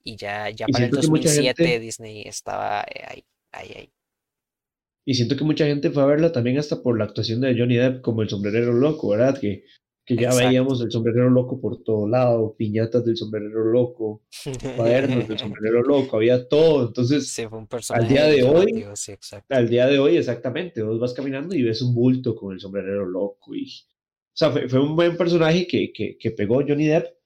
y 0.08 0.16
ya, 0.16 0.50
ya 0.50 0.66
Y 0.68 0.72
para 0.72 0.86
el 0.86 0.92
siento 0.92 1.02
que 1.02 1.08
mucha 1.08 1.30
2007 1.30 1.64
gente, 1.64 1.80
Disney 1.80 2.22
estaba 2.24 2.82
eh, 2.84 3.04
ahí, 3.08 3.24
ahí, 3.52 3.72
ahí. 3.76 3.94
y 5.06 5.14
siento 5.16 5.36
que 5.38 5.44
mucha 5.44 5.66
gente 5.66 5.90
fue 5.92 6.04
a 6.04 6.06
verla 6.06 6.32
también 6.32 6.58
hasta 6.58 6.82
por 6.82 6.98
la 6.98 7.06
actuación 7.06 7.42
de 7.42 7.58
Johnny 7.58 7.78
Depp 7.78 8.02
como 8.02 8.22
el 8.22 8.30
sombrerero 8.30 8.74
loco, 8.74 9.10
¿verdad? 9.10 9.40
Que, 9.40 9.64
que 10.06 10.16
ya 10.16 10.30
Exacto. 10.30 10.48
veíamos 10.48 10.82
el 10.82 10.92
sombrerero 10.92 11.30
loco 11.30 11.60
por 11.60 11.84
todo 11.84 12.08
lado, 12.08 12.56
piñatas 12.58 13.04
del 13.06 13.18
sombrerero 13.18 13.66
loco, 13.66 14.24
cuadernos 14.76 15.28
del 15.28 15.38
sombrerero 15.40 15.82
loco, 15.84 16.18
había 16.18 16.48
todo. 16.48 16.88
Entonces, 16.88 17.28
Sí, 17.28 17.46
fue 17.48 17.58
un 17.60 17.68
al 17.90 18.08
día 18.08 18.26
de 18.26 18.44
hoy, 18.44 18.86
sí, 18.96 19.14
al 19.50 19.70
día 19.70 19.88
de 19.88 20.00
hoy, 20.00 20.18
exactamente, 20.18 20.82
vos 20.82 21.00
vas 21.00 21.14
caminando 21.14 21.56
y 21.56 21.64
ves 21.64 21.82
un 21.82 21.94
bulto 21.94 22.36
con 22.36 22.54
el 22.54 22.60
sombrerero 22.62 23.06
loco. 23.06 23.54
Y, 23.56 23.64
o 23.66 24.34
sea, 24.34 24.52
fue, 24.52 24.70
fue 24.70 24.80
un 24.82 24.96
buen 24.96 25.18
personaje 25.18 25.68
que, 25.68 25.92
que, 25.94 26.18
que 26.18 26.32
pegó 26.32 26.64
Johnny 26.68 26.88
Depp. 26.88 27.17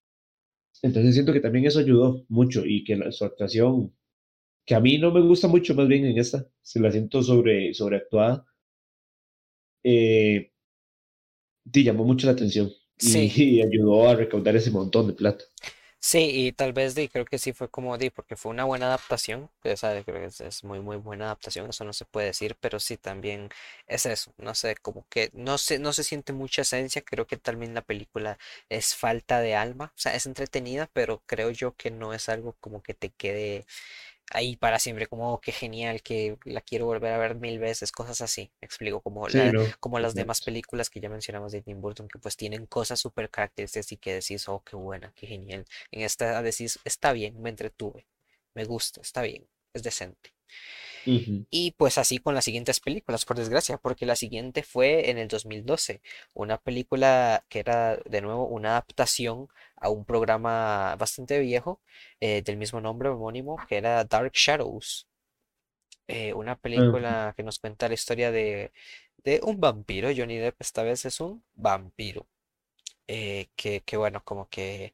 Entonces 0.81 1.13
siento 1.13 1.33
que 1.33 1.39
también 1.39 1.65
eso 1.65 1.79
ayudó 1.79 2.25
mucho 2.29 2.65
y 2.65 2.83
que 2.83 2.95
la, 2.95 3.11
su 3.11 3.25
actuación, 3.25 3.93
que 4.65 4.75
a 4.75 4.79
mí 4.79 4.97
no 4.97 5.11
me 5.11 5.21
gusta 5.21 5.47
mucho 5.47 5.75
más 5.75 5.87
bien 5.87 6.05
en 6.05 6.17
esta, 6.17 6.47
se 6.61 6.79
la 6.79 6.91
siento 6.91 7.21
sobre, 7.23 7.73
sobreactuada, 7.73 8.45
eh, 9.83 10.51
sí, 11.73 11.83
llamó 11.83 12.03
mucho 12.03 12.27
la 12.27 12.33
atención 12.33 12.71
Sí, 12.97 13.31
y, 13.35 13.43
y 13.57 13.61
ayudó 13.61 14.07
a 14.07 14.15
recaudar 14.15 14.55
ese 14.55 14.71
montón 14.71 15.07
de 15.07 15.13
plata. 15.13 15.43
Sí, 16.02 16.30
y 16.48 16.52
tal 16.52 16.73
vez 16.73 16.95
di, 16.95 17.07
creo 17.10 17.26
que 17.26 17.38
sí 17.40 17.53
fue 17.53 17.69
como 17.69 17.98
di, 17.98 18.10
porque 18.10 18.36
fue 18.36 18.52
una 18.52 18.65
buena 18.65 18.88
adaptación, 18.88 19.49
o 19.64 19.78
sea, 19.78 20.03
creo 20.03 20.19
que 20.19 20.26
es, 20.26 20.41
es 20.41 20.64
muy, 20.65 20.80
muy 20.82 20.98
buena 20.98 21.26
adaptación, 21.26 21.69
eso 21.69 21.86
no 21.86 21.94
se 21.94 22.06
puede 22.06 22.28
decir, 22.28 22.57
pero 22.60 22.80
sí 22.80 22.98
también 22.98 23.49
es 23.88 24.06
eso, 24.07 24.34
no 24.38 24.56
sé, 24.56 24.76
como 24.78 25.06
que 25.10 25.30
no 25.34 25.57
se, 25.57 25.80
no 25.80 25.94
se 25.94 26.03
siente 26.03 26.34
mucha 26.34 26.64
esencia, 26.64 27.02
creo 27.03 27.28
que 27.28 27.38
también 27.38 27.73
la 27.76 27.84
película 27.84 28.38
es 28.69 28.95
falta 28.95 29.40
de 29.41 29.56
alma, 29.56 29.94
o 29.95 29.99
sea, 29.99 30.15
es 30.15 30.26
entretenida, 30.26 30.90
pero 30.94 31.22
creo 31.28 31.52
yo 31.52 31.76
que 31.76 31.91
no 31.91 32.14
es 32.14 32.30
algo 32.30 32.56
como 32.60 32.84
que 32.84 32.94
te 32.95 33.11
quede 33.11 33.65
ahí 34.33 34.55
para 34.57 34.79
siempre, 34.79 35.07
como 35.07 35.33
"Oh, 35.33 35.39
qué 35.41 35.51
genial, 35.51 36.01
que 36.01 36.37
la 36.45 36.61
quiero 36.61 36.85
volver 36.85 37.13
a 37.13 37.17
ver 37.17 37.35
mil 37.35 37.59
veces, 37.59 37.91
cosas 37.91 38.21
así, 38.21 38.51
me 38.61 38.65
explico, 38.65 39.01
como, 39.01 39.27
Sí, 39.27 39.39
la, 39.39 39.55
no, 39.55 39.73
como 39.79 39.99
las 39.99 40.15
demás 40.15 40.41
películas 40.41 40.89
que 40.89 40.99
ya 41.01 41.09
mencionamos 41.09 41.51
de 41.51 41.61
Tim 41.61 41.81
Burton, 41.81 42.07
que 42.07 42.19
pues 42.19 42.37
tienen 42.37 42.65
cosas 42.67 42.99
súper 42.99 43.29
características 43.29 43.91
y 43.91 43.97
que 43.97 44.13
decís, 44.15 44.47
oh, 44.49 44.61
qué 44.63 44.75
buena, 44.75 45.13
qué 45.15 45.27
genial. 45.27 45.65
En 45.91 46.01
esta 46.03 46.41
decís, 46.41 46.79
está 46.85 47.13
bien, 47.13 47.41
me 47.41 47.49
entretuve, 47.49 48.07
me 48.53 48.65
gusta, 48.65 49.01
está 49.01 49.21
bien, 49.21 49.47
es 49.73 49.84
decente. 49.84 50.31
Y 51.49 51.72
pues 51.72 51.98
así 51.98 52.18
con 52.19 52.34
las 52.35 52.45
siguientes 52.45 52.80
películas, 52.80 53.26
por 53.26 53.38
desgracia, 53.38 53.77
porque 53.77 54.06
la 54.06 54.15
siguiente 54.15 54.64
fue 54.64 55.10
en 55.10 55.18
el 55.18 55.27
2012, 55.27 56.02
una 56.34 56.57
película 56.57 57.43
que 57.49 57.60
era 57.60 57.98
de 57.98 58.22
nuevo 58.22 58.48
una 58.48 58.72
adaptación 58.72 59.49
a 59.76 59.89
un 59.89 60.06
programa 60.06 60.95
bastante 60.98 61.39
viejo 61.39 61.81
eh, 62.22 62.41
del 62.43 62.57
mismo 62.57 62.80
nombre 62.81 63.10
homónimo, 63.10 63.57
que 63.68 63.77
era 63.77 64.03
Dark 64.06 64.31
Shadows, 64.34 65.07
eh, 66.07 66.34
una 66.34 66.56
película 66.57 67.34
que 67.35 67.43
nos 67.43 67.60
cuenta 67.60 67.88
la 67.88 67.93
historia 67.95 68.31
de, 68.31 68.72
de 69.23 69.39
un 69.43 69.60
vampiro, 69.60 70.10
Johnny 70.15 70.38
Depp 70.38 70.61
esta 70.61 70.84
vez 70.84 71.06
es 71.06 71.19
un 71.22 71.43
vampiro, 71.56 72.27
eh, 73.07 73.49
que, 73.56 73.81
que 73.81 73.98
bueno, 73.98 74.23
como 74.23 74.49
que 74.49 74.93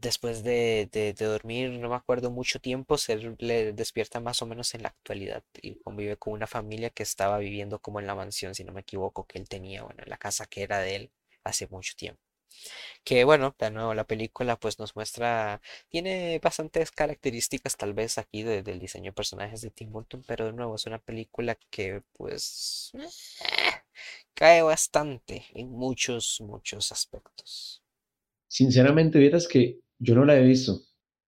después 0.00 0.42
de, 0.44 0.88
de- 0.92 1.12
dormir, 1.14 1.70
no 1.70 1.88
me 1.90 1.96
acuerdo 1.96 2.30
mucho 2.30 2.60
tiempo, 2.60 2.98
se 2.98 3.16
le 3.38 3.72
despierta 3.72 4.20
más 4.20 4.42
o 4.42 4.46
menos 4.46 4.74
en 4.74 4.82
la 4.82 4.88
actualidad 4.90 5.44
y 5.62 5.76
convive 5.80 6.16
con 6.16 6.32
una 6.34 6.46
familia 6.46 6.90
que 6.90 7.02
estaba 7.02 7.38
viviendo 7.38 7.80
como 7.80 8.00
en 8.00 8.06
la 8.06 8.14
mansión, 8.14 8.54
si 8.54 8.64
no 8.64 8.72
me 8.72 8.80
equivoco, 8.82 9.26
que 9.26 9.38
él 9.38 9.48
tenía, 9.48 9.82
bueno, 9.84 10.02
en 10.04 10.10
la 10.10 10.18
casa 10.18 10.46
que 10.46 10.62
era 10.62 10.78
de 10.80 10.96
él 10.96 11.12
hace 11.44 11.66
mucho 11.68 11.94
tiempo. 11.96 12.20
Que 13.04 13.24
bueno, 13.24 13.54
de 13.58 13.70
nuevo 13.70 13.94
la 13.94 14.04
película 14.06 14.56
pues 14.58 14.78
nos 14.78 14.94
muestra, 14.96 15.60
tiene 15.88 16.38
bastantes 16.42 16.90
características 16.92 17.76
tal 17.76 17.94
vez 17.94 18.18
aquí 18.18 18.42
de- 18.42 18.62
del 18.62 18.78
diseño 18.80 19.06
de 19.06 19.12
personajes 19.14 19.60
de 19.62 19.70
Tim 19.70 19.90
Burton, 19.92 20.24
pero 20.26 20.46
de 20.46 20.52
nuevo 20.52 20.76
es 20.76 20.86
una 20.86 20.98
película 20.98 21.56
que 21.70 22.02
pues 22.14 22.92
eh, 22.94 23.08
cae 24.34 24.62
bastante 24.62 25.44
en 25.54 25.70
muchos, 25.70 26.40
muchos 26.40 26.92
aspectos. 26.92 27.82
Sinceramente, 28.48 29.18
vieras 29.18 29.48
que 29.48 29.80
yo 29.98 30.14
no 30.14 30.24
la 30.24 30.36
he 30.38 30.42
visto. 30.44 30.80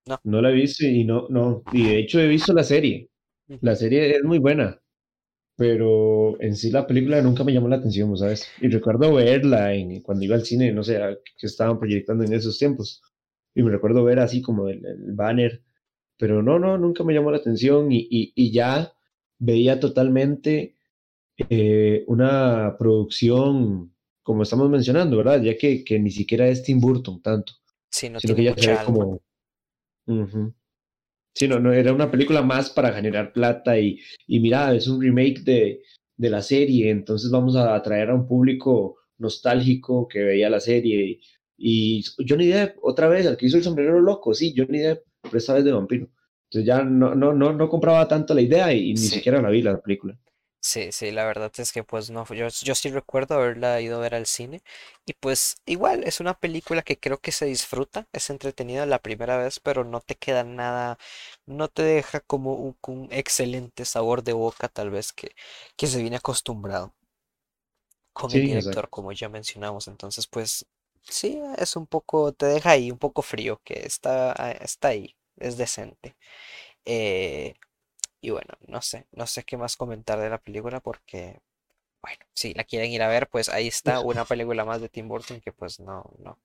No. 0.06 0.18
No 0.24 0.42
la 0.42 0.50
he 0.50 0.54
visto 0.54 0.86
y 0.86 1.04
no, 1.04 1.28
no. 1.30 1.62
Y 1.72 1.84
de 1.84 1.98
hecho 1.98 2.20
he 2.20 2.28
visto 2.28 2.52
la 2.52 2.64
serie. 2.64 3.10
La 3.60 3.76
serie 3.76 4.16
es 4.16 4.22
muy 4.24 4.38
buena, 4.38 4.80
pero 5.56 6.40
en 6.40 6.56
sí 6.56 6.70
la 6.70 6.86
película 6.86 7.20
nunca 7.22 7.44
me 7.44 7.52
llamó 7.52 7.68
la 7.68 7.76
atención, 7.76 8.16
¿sabes? 8.16 8.48
Y 8.60 8.68
recuerdo 8.68 9.14
verla 9.14 9.74
en, 9.74 10.00
cuando 10.02 10.24
iba 10.24 10.36
al 10.36 10.44
cine, 10.44 10.72
no 10.72 10.82
sé, 10.82 10.98
que 11.38 11.46
estaban 11.46 11.78
proyectando 11.78 12.24
en 12.24 12.32
esos 12.32 12.58
tiempos. 12.58 13.02
Y 13.54 13.62
me 13.62 13.70
recuerdo 13.70 14.04
ver 14.04 14.20
así 14.20 14.42
como 14.42 14.68
el, 14.68 14.84
el 14.86 15.12
banner, 15.14 15.62
pero 16.18 16.42
no, 16.42 16.58
no, 16.58 16.78
nunca 16.78 17.04
me 17.04 17.14
llamó 17.14 17.30
la 17.32 17.38
atención 17.38 17.92
y, 17.92 18.06
y, 18.10 18.32
y 18.36 18.52
ya 18.52 18.92
veía 19.38 19.80
totalmente 19.80 20.76
eh, 21.48 22.04
una 22.06 22.76
producción, 22.78 23.94
como 24.22 24.42
estamos 24.42 24.68
mencionando, 24.70 25.16
¿verdad? 25.16 25.42
Ya 25.42 25.56
que, 25.56 25.84
que 25.84 25.98
ni 25.98 26.10
siquiera 26.10 26.48
es 26.48 26.62
Tim 26.62 26.80
Burton 26.80 27.22
tanto, 27.22 27.54
Sí, 27.90 28.08
no 28.08 28.20
sino 28.20 28.34
que 28.34 28.44
ya 28.44 28.50
mucha 28.52 28.80
alma. 28.80 28.84
como... 28.84 29.20
Sí, 31.34 31.46
no, 31.48 31.58
no, 31.60 31.72
era 31.72 31.92
una 31.92 32.10
película 32.10 32.42
más 32.42 32.70
para 32.70 32.92
generar 32.92 33.32
plata 33.32 33.78
y, 33.78 34.00
y 34.26 34.40
mira, 34.40 34.74
es 34.74 34.88
un 34.88 35.00
remake 35.00 35.40
de, 35.42 35.80
de 36.16 36.30
la 36.30 36.42
serie, 36.42 36.90
entonces 36.90 37.30
vamos 37.30 37.56
a 37.56 37.74
atraer 37.74 38.10
a 38.10 38.14
un 38.14 38.26
público 38.26 38.96
nostálgico 39.18 40.08
que 40.08 40.20
veía 40.20 40.50
la 40.50 40.60
serie. 40.60 41.20
Y 41.56 42.02
Johnny 42.28 42.48
Depp, 42.48 42.78
otra 42.82 43.08
vez, 43.08 43.26
el 43.26 43.36
que 43.36 43.46
hizo 43.46 43.56
el 43.58 43.62
sombrero 43.62 44.00
loco, 44.00 44.34
sí, 44.34 44.52
Johnny 44.56 44.78
Depp, 44.80 45.04
pero 45.22 45.38
esta 45.38 45.54
vez 45.54 45.64
de 45.64 45.72
vampiro. 45.72 46.08
Entonces 46.50 46.66
ya 46.66 46.82
no, 46.82 47.14
no, 47.14 47.32
no, 47.32 47.52
no 47.52 47.68
compraba 47.68 48.08
tanto 48.08 48.34
la 48.34 48.40
idea 48.40 48.72
y, 48.74 48.90
ni 48.90 48.96
Sí. 48.96 49.08
siquiera 49.16 49.40
la 49.40 49.50
vi 49.50 49.62
la 49.62 49.80
película. 49.80 50.18
Sí, 50.62 50.92
sí, 50.92 51.10
la 51.10 51.24
verdad 51.24 51.50
es 51.58 51.72
que 51.72 51.84
pues 51.84 52.10
no, 52.10 52.24
yo, 52.34 52.48
yo 52.48 52.74
sí 52.74 52.90
recuerdo 52.90 53.34
haberla 53.36 53.80
ido 53.80 53.96
a 53.96 54.00
ver 54.00 54.14
al 54.14 54.26
cine 54.26 54.62
y 55.06 55.14
pues 55.14 55.56
igual 55.64 56.04
es 56.04 56.20
una 56.20 56.34
película 56.38 56.82
que 56.82 56.98
creo 56.98 57.18
que 57.18 57.32
se 57.32 57.46
disfruta, 57.46 58.06
es 58.12 58.28
entretenida 58.30 58.84
la 58.86 58.98
primera 58.98 59.38
vez, 59.38 59.58
pero 59.60 59.84
no 59.84 60.00
te 60.02 60.16
queda 60.16 60.44
nada, 60.44 60.98
no 61.46 61.68
te 61.68 61.82
deja 61.82 62.20
como 62.20 62.54
un, 62.54 62.76
un 62.88 63.08
excelente 63.10 63.86
sabor 63.86 64.22
de 64.22 64.34
boca 64.34 64.68
tal 64.68 64.90
vez 64.90 65.12
que, 65.14 65.34
que 65.76 65.86
se 65.86 66.00
viene 66.02 66.16
acostumbrado 66.16 66.94
con 68.12 68.34
el 68.34 68.42
Sí, 68.42 68.44
director 68.44 68.88
exacto. 68.88 68.90
como 68.90 69.12
ya 69.12 69.28
mencionamos, 69.28 69.88
entonces 69.88 70.26
pues 70.26 70.66
sí, 71.02 71.40
es 71.58 71.76
un 71.76 71.86
poco, 71.86 72.32
te 72.32 72.46
deja 72.46 72.70
ahí 72.70 72.90
un 72.90 72.98
poco 72.98 73.22
frío, 73.22 73.60
que 73.64 73.74
está, 73.86 74.32
ah, 74.32 74.52
está 74.52 74.88
ahí, 74.88 75.16
es 75.36 75.56
decente. 75.56 76.16
Eh, 76.86 77.54
y 78.20 78.30
bueno, 78.30 78.54
no 78.66 78.82
sé, 78.82 79.06
no 79.12 79.26
sé 79.26 79.44
qué 79.44 79.56
más 79.56 79.76
comentar 79.76 80.18
de 80.20 80.30
la 80.30 80.38
película 80.38 80.80
porque 80.80 81.40
bueno, 82.02 82.18
si 82.34 82.54
la 82.54 82.64
quieren 82.64 82.90
ir 82.92 83.02
a 83.02 83.08
ver, 83.08 83.28
pues 83.28 83.48
ahí 83.48 83.68
está 83.68 84.00
una 84.00 84.24
película 84.26 84.64
más 84.64 84.80
de 84.80 84.88
Tim 84.88 85.08
Burton 85.08 85.40
que 85.40 85.52
pues 85.52 85.80
no, 85.80 86.04
no. 86.18 86.38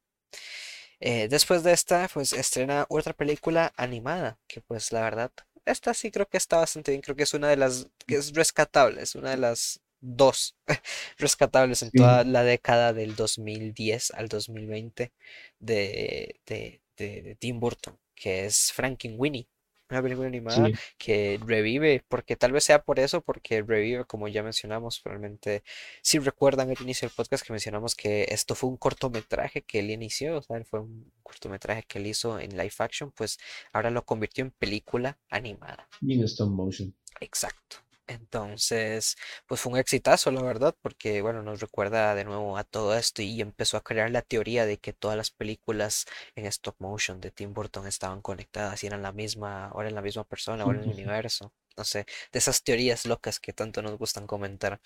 Eh, 1.00 1.28
después 1.28 1.64
de 1.64 1.74
esta, 1.74 2.08
pues 2.14 2.34
estrena 2.34 2.86
otra 2.90 3.14
película 3.14 3.74
animada, 3.78 4.40
que 4.48 4.62
pues 4.62 4.92
la 4.92 5.02
verdad, 5.02 5.32
esta 5.66 5.94
sí 5.94 6.12
creo 6.12 6.28
que 6.28 6.38
está 6.38 6.58
bastante 6.58 6.92
bien, 6.92 7.02
creo 7.02 7.16
que 7.16 7.24
es 7.24 7.34
una 7.34 7.50
de 7.50 7.58
las, 7.58 7.88
que 8.08 8.16
es 8.16 8.34
rescatable, 8.34 9.02
es 9.02 9.16
una 9.16 9.32
de 9.32 9.38
las 9.38 9.82
dos 10.00 10.56
rescatables 11.18 11.82
en 11.84 11.92
toda 11.92 12.24
la 12.24 12.44
década 12.44 12.94
del 12.94 13.16
2010 13.16 14.12
al 14.12 14.28
2020 14.30 15.12
de, 15.60 16.40
de, 16.46 16.82
de, 16.98 17.22
de 17.22 17.36
Tim 17.36 17.60
Burton, 17.60 17.98
que 18.16 18.46
es 18.46 18.72
Frankenweenie. 18.72 19.48
Una 19.90 20.02
película 20.02 20.28
animada 20.28 20.68
sí, 20.68 20.74
que 20.98 21.40
revive, 21.46 22.04
porque 22.08 22.36
tal 22.36 22.52
vez 22.52 22.64
sea 22.64 22.82
por 22.82 23.00
eso, 23.00 23.22
porque 23.22 23.62
revive, 23.62 24.06
como 24.06 24.28
ya 24.28 24.42
mencionamos, 24.42 25.00
probablemente, 25.00 25.64
si 26.02 26.18
recuerdan 26.18 26.72
el 26.72 26.82
inicio 26.82 27.08
del 27.08 27.16
podcast 27.16 27.46
que 27.46 27.54
mencionamos 27.54 27.96
que 27.96 28.26
esto 28.30 28.56
fue 28.56 28.70
un 28.70 28.78
cortometraje 28.78 29.62
que 29.62 29.80
él 29.80 29.92
inició, 29.92 30.38
o 30.38 30.42
sea, 30.42 30.64
fue 30.66 30.80
un 30.80 31.12
cortometraje 31.22 31.84
que 31.84 32.00
él 32.00 32.08
hizo 32.08 32.40
en 32.40 32.58
live 32.58 32.74
action, 32.80 33.12
pues 33.12 33.38
ahora 33.72 33.92
lo 33.92 34.04
convirtió 34.06 34.44
en 34.44 34.52
película 34.52 35.20
animada. 35.30 35.88
y 36.02 36.16
en 36.16 36.24
stop 36.24 36.50
motion. 36.50 36.96
Exacto. 37.20 37.85
Entonces, 38.08 39.16
pues 39.48 39.62
fue 39.62 39.72
un 39.74 39.80
exitazo, 39.80 40.32
la 40.32 40.44
verdad, 40.44 40.76
porque 40.82 41.22
bueno, 41.22 41.42
nos 41.42 41.60
recuerda 41.60 42.14
de 42.16 42.24
nuevo 42.24 42.58
a 42.58 42.64
todo 42.64 42.96
esto 42.96 43.22
y 43.24 43.42
empezó 43.42 43.78
a 43.78 43.84
crear 43.84 44.12
la 44.12 44.22
teoría 44.22 44.66
de 44.68 44.78
que 44.78 44.94
todas 44.94 45.18
las 45.18 45.32
películas 45.32 46.06
en 46.36 46.46
stop 46.46 46.76
motion 46.80 47.20
de 47.20 47.32
Tim 47.32 47.54
Burton 47.54 47.88
estaban 47.88 48.22
conectadas 48.22 48.84
y 48.84 48.88
eran 48.88 49.02
la 49.02 49.12
misma, 49.12 49.68
ahora 49.70 49.90
en 49.90 49.96
la 49.96 50.02
misma 50.04 50.24
persona, 50.24 50.64
ahora 50.64 50.78
en 50.80 50.86
el 50.86 50.92
universo. 50.92 51.52
No 51.78 51.84
sé, 51.84 52.06
de 52.32 52.40
esas 52.40 52.64
teorías 52.64 53.06
locas 53.06 53.40
que 53.40 53.52
tanto 53.54 53.82
nos 53.82 53.98
gustan 53.98 54.28
comentar. 54.28 54.80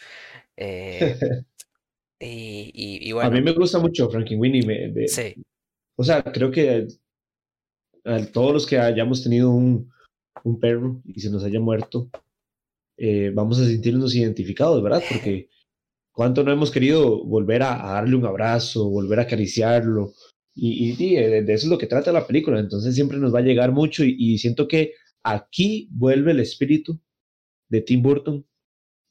Eh, 0.58 1.18
y, 2.20 2.72
y, 2.74 3.10
y 3.10 3.12
A 3.22 3.30
mí 3.30 3.40
bueno, 3.40 3.42
me 3.42 3.54
gusta 3.54 3.80
mucho 3.80 4.10
Frankenweenie. 4.10 4.66
me- 4.66 4.90
de- 4.92 5.16
sí, 5.16 5.38
o 5.98 6.04
sea, 6.04 6.24
creo 6.24 6.52
que 6.52 6.88
a 8.06 8.26
todos 8.32 8.54
los 8.54 8.68
que 8.68 8.78
hayamos 8.78 9.24
tenido 9.24 9.52
un, 9.52 9.90
un 10.44 10.60
perro 10.60 11.02
y 11.06 11.20
se 11.22 11.30
nos 11.32 11.44
haya 11.44 11.60
muerto, 11.60 12.10
eh, 13.00 13.32
vamos 13.34 13.60
a 13.60 13.66
sentirnos 13.66 14.16
identificados, 14.16 14.82
¿verdad? 14.84 15.04
Porque 15.10 15.50
cuánto 16.12 16.44
no 16.44 16.52
hemos 16.52 16.72
querido 16.72 17.24
volver 17.24 17.64
a, 17.64 17.78
darle 17.78 18.16
un 18.16 18.26
abrazo, 18.26 18.90
volver 18.90 19.20
a 19.20 19.24
acariciarlo. 19.24 20.14
Y, 20.54 20.92
y 20.92 20.96
de, 20.96 21.40
eso 21.40 21.66
es 21.66 21.66
lo 21.66 21.78
que 21.78 21.88
trata 21.88 22.12
la 22.12 22.28
película. 22.28 22.60
Entonces 22.60 22.96
siempre 22.96 23.18
nos 23.18 23.34
va 23.34 23.40
a 23.40 23.44
llegar 23.44 23.72
mucho 23.72 24.04
y, 24.04 24.38
siento 24.38 24.68
que 24.68 24.94
aquí 25.24 25.88
vuelve 25.92 26.32
el 26.32 26.42
espíritu 26.42 27.00
de 27.70 27.82
Tim 27.82 28.02
Burton, 28.02 28.46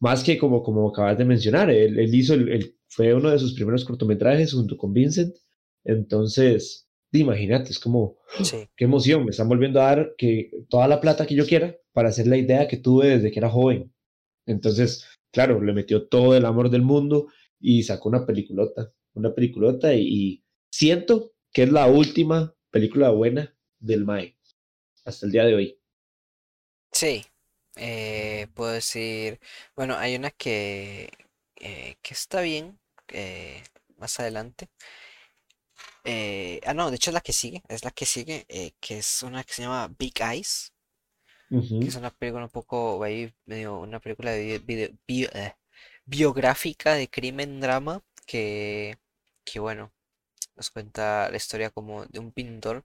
más 0.00 0.24
que 0.24 0.38
como, 0.38 0.62
como 0.62 0.88
acabas 0.88 1.18
de 1.18 1.24
mencionar. 1.24 1.70
Él, 1.70 2.14
hizo 2.14 2.34
el- 2.34 2.74
fue 2.88 3.14
uno 3.14 3.30
de 3.30 3.38
sus 3.38 3.54
primeros 3.54 3.84
cortometrajes 3.84 4.52
junto 4.52 4.76
con 4.76 4.92
Vincent. 4.92 5.34
Entonces, 5.84 6.87
imagínate, 7.12 7.70
es 7.70 7.78
como 7.78 8.18
sí, 8.42 8.68
qué 8.76 8.84
emoción, 8.84 9.24
me 9.24 9.30
están 9.30 9.48
volviendo 9.48 9.80
a 9.80 9.84
dar 9.84 10.14
que 10.16 10.50
toda 10.68 10.88
la 10.88 11.00
plata 11.00 11.26
que 11.26 11.34
yo 11.34 11.46
quiera 11.46 11.76
para 11.92 12.10
hacer 12.10 12.26
la 12.26 12.36
idea 12.36 12.68
que 12.68 12.76
tuve 12.76 13.08
desde 13.08 13.30
que 13.30 13.38
era 13.38 13.50
joven. 13.50 13.92
Entonces, 14.46 15.06
claro, 15.32 15.62
le 15.62 15.72
metió 15.72 16.08
todo 16.08 16.36
el 16.36 16.44
amor 16.46 16.70
del 16.70 16.82
mundo 16.82 17.28
y 17.60 17.82
sacó 17.82 18.08
una 18.08 18.26
peliculota, 18.26 18.92
una 19.14 19.34
peliculota 19.34 19.94
y, 19.94 20.02
y 20.02 20.44
siento 20.70 21.32
que 21.52 21.64
es 21.64 21.72
la 21.72 21.86
última 21.86 22.54
película 22.70 23.10
buena 23.10 23.54
del 23.78 24.04
Mae 24.04 24.36
hasta 25.04 25.26
el 25.26 25.32
día 25.32 25.44
de 25.44 25.54
hoy. 25.54 25.78
sí. 26.92 27.24
Eh, 27.76 28.48
puedo 28.54 28.72
decir, 28.72 29.40
bueno, 29.76 29.96
hay 29.96 30.16
una 30.16 30.30
que, 30.32 31.10
eh, 31.56 31.96
que 32.02 32.14
está 32.14 32.40
bien 32.40 32.78
eh, 33.08 33.62
más 33.98 34.18
adelante. 34.20 34.68
Eh, 36.12 36.60
ah, 36.66 36.74
no, 36.74 36.90
de 36.90 36.96
hecho 36.96 37.10
es 37.10 37.14
la 37.14 37.20
que 37.20 37.32
sigue, 37.32 37.62
es 37.68 37.84
la 37.84 37.90
que 37.92 38.06
sigue, 38.06 38.44
eh, 38.48 38.72
que 38.80 38.98
es 38.98 39.22
una 39.22 39.44
que 39.44 39.54
se 39.54 39.62
llama 39.62 39.94
Big 39.98 40.14
Eyes, 40.20 40.72
que 41.78 41.90
es 41.90 41.96
una 41.96 42.10
película 42.10 42.44
un 42.44 42.50
poco, 42.50 43.02
ahí 43.04 43.32
medio, 43.46 43.78
una 43.78 44.00
película 44.00 44.32
de 44.32 44.58
video- 44.58 44.90
bio- 45.06 45.30
eh, 45.34 45.54
biográfica 46.04 46.94
de 46.94 47.08
crimen 47.08 47.60
drama, 47.60 48.02
que, 48.26 48.98
que 49.44 49.60
bueno, 49.60 49.92
nos 50.56 50.70
cuenta 50.70 51.30
la 51.30 51.36
historia 51.38 51.70
como 51.70 52.06
de 52.06 52.18
un 52.20 52.32
pintor 52.32 52.84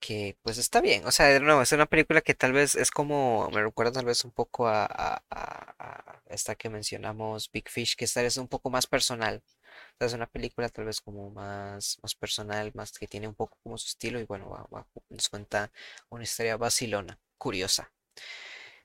que 0.00 0.38
pues 0.42 0.58
está 0.58 0.80
bien, 0.80 1.06
o 1.06 1.12
sea, 1.12 1.26
de 1.28 1.40
nuevo, 1.40 1.62
es 1.62 1.72
una 1.72 1.86
película 1.86 2.20
que 2.22 2.34
tal 2.34 2.52
vez 2.52 2.74
es 2.76 2.90
como, 2.92 3.50
me 3.52 3.62
recuerda 3.62 3.92
tal 3.92 4.04
vez 4.06 4.24
un 4.24 4.30
poco 4.32 4.68
a, 4.68 4.84
a- 4.86 5.22
a- 5.30 5.74
a 5.78 6.22
esta 6.28 6.54
que 6.56 6.70
mencionamos, 6.70 7.50
Big 7.52 7.68
Fish, 7.70 7.96
que 7.96 8.04
esta 8.06 8.22
es 8.22 8.36
un 8.38 8.48
poco 8.48 8.70
más 8.70 8.86
personal. 8.86 9.42
O 9.94 9.96
sea, 9.98 10.06
es 10.08 10.14
una 10.14 10.26
película 10.26 10.68
tal 10.68 10.84
vez 10.86 11.00
como 11.00 11.30
más, 11.30 11.98
más 12.02 12.14
personal, 12.14 12.70
más 12.74 12.92
que 12.98 13.06
tiene 13.08 13.28
un 13.28 13.34
poco 13.34 13.58
como 13.62 13.78
su 13.78 13.88
estilo 13.88 14.20
y 14.20 14.24
bueno, 14.24 14.50
va- 14.50 14.66
va- 14.74 14.86
nos 15.10 15.28
cuenta 15.28 15.70
una 16.10 16.24
historia 16.24 16.56
vacilona, 16.56 17.18
curiosa. 17.38 17.90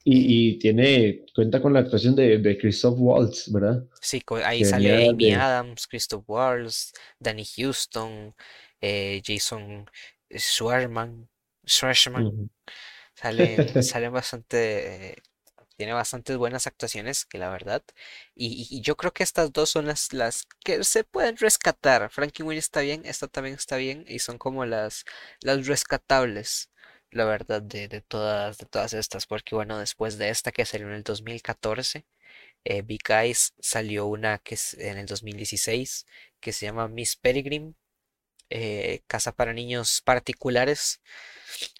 Y, 0.05 0.51
y 0.55 0.59
tiene, 0.59 1.25
cuenta 1.35 1.61
con 1.61 1.73
la 1.73 1.79
actuación 1.79 2.15
de, 2.15 2.37
de 2.39 2.57
Christoph 2.57 2.95
Waltz, 2.99 3.51
¿verdad? 3.51 3.85
sí, 4.01 4.21
ahí 4.45 4.63
Que 4.63 4.65
sale 4.65 4.91
Amy 5.09 5.31
de... 5.31 5.31
Adams, 5.31 5.87
Christoph 5.87 6.23
Waltz, 6.27 6.93
Danny 7.19 7.45
Houston, 7.45 8.35
eh, 8.81 9.21
Jason 9.25 9.89
Schwartzman, 10.31 11.29
Ujú. 12.15 12.49
Salen, 13.15 13.81
salen 13.83 14.11
bastante, 14.13 15.11
eh, 15.13 15.15
tiene 15.77 15.93
bastantes 15.93 16.37
buenas 16.37 16.67
actuaciones, 16.67 17.25
que 17.25 17.37
la 17.37 17.49
verdad. 17.49 17.83
Y, 18.35 18.81
yo 18.81 18.95
creo 18.97 19.13
que 19.13 19.23
estas 19.23 19.51
dos 19.53 19.69
son 19.69 19.85
las, 19.87 20.13
las 20.13 20.47
que 20.63 20.83
se 20.83 21.03
pueden 21.03 21.37
rescatar. 21.37 22.09
Frankie 22.11 22.43
está 22.57 22.81
bien, 22.81 23.03
esta 23.05 23.27
también 23.27 23.55
está 23.55 23.77
bien, 23.77 24.05
y 24.07 24.19
son 24.19 24.37
como 24.37 24.65
las, 24.65 25.05
las 25.41 25.67
rescatables, 25.67 26.69
la 27.11 27.25
verdad, 27.25 27.61
de, 27.61 27.87
de 27.87 28.01
todas, 28.01 28.57
de 28.57 28.65
todas 28.65 28.93
estas. 28.93 29.25
Porque 29.27 29.55
bueno, 29.55 29.79
después 29.79 30.17
de 30.17 30.29
esta 30.29 30.51
que 30.51 30.65
salió 30.65 30.87
en 30.87 30.93
el 30.93 31.03
2014, 31.03 32.05
eh, 32.65 32.81
Big 32.81 33.01
Eyes 33.09 33.53
salió 33.59 34.05
una 34.07 34.39
que 34.39 34.55
es 34.55 34.73
en 34.75 34.97
el 34.97 35.05
2016, 35.05 36.05
que 36.39 36.53
se 36.53 36.65
llama 36.65 36.87
Miss 36.87 37.15
Peregrine 37.17 37.75
eh, 38.53 39.03
Casa 39.07 39.33
para 39.33 39.53
Niños 39.53 40.01
Particulares, 40.05 41.01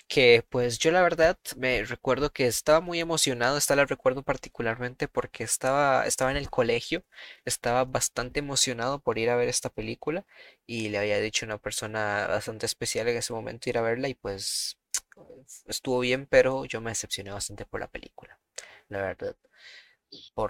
que 0.07 0.45
pues 0.49 0.79
yo 0.79 0.91
la 0.91 1.01
verdad 1.01 1.37
me 1.57 1.83
recuerdo 1.83 2.31
que 2.31 2.47
estaba 2.47 2.81
muy 2.81 2.99
emocionado, 2.99 3.57
esta 3.57 3.75
la 3.75 3.85
recuerdo 3.85 4.23
particularmente 4.23 5.07
porque 5.07 5.43
estaba, 5.43 6.05
estaba 6.07 6.31
en 6.31 6.37
el 6.37 6.49
colegio, 6.49 7.03
estaba 7.45 7.85
bastante 7.85 8.39
emocionado 8.39 8.99
por 8.99 9.17
ir 9.19 9.29
a 9.29 9.35
ver 9.35 9.49
esta 9.49 9.69
película 9.69 10.25
y 10.67 10.89
le 10.89 10.97
había 10.99 11.19
dicho 11.19 11.45
a 11.45 11.47
una 11.49 11.57
persona 11.59 12.27
bastante 12.27 12.65
especial 12.65 13.07
en 13.07 13.17
ese 13.17 13.33
momento 13.33 13.69
ir 13.69 13.77
a 13.77 13.81
verla 13.81 14.09
y 14.09 14.15
pues 14.15 14.77
estuvo 15.67 15.99
bien, 15.99 16.27
pero 16.27 16.65
yo 16.65 16.81
me 16.81 16.91
decepcioné 16.91 17.31
bastante 17.31 17.65
por 17.65 17.79
la 17.81 17.87
película, 17.89 18.39
la 18.89 19.01
verdad. 19.01 19.35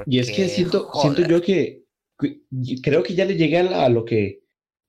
Y 0.06 0.20
es 0.20 0.32
que 0.32 0.48
Porque, 0.48 0.50
siento, 0.50 0.90
siento 0.94 1.22
yo 1.22 1.41
que, 1.41 1.84
creo 2.82 3.04
que 3.04 3.16
ya 3.16 3.26
le 3.26 3.36
llegué 3.36 3.60
a, 3.60 3.64
la- 3.64 3.86
a 3.86 3.90
lo 3.90 4.06
que, 4.06 4.41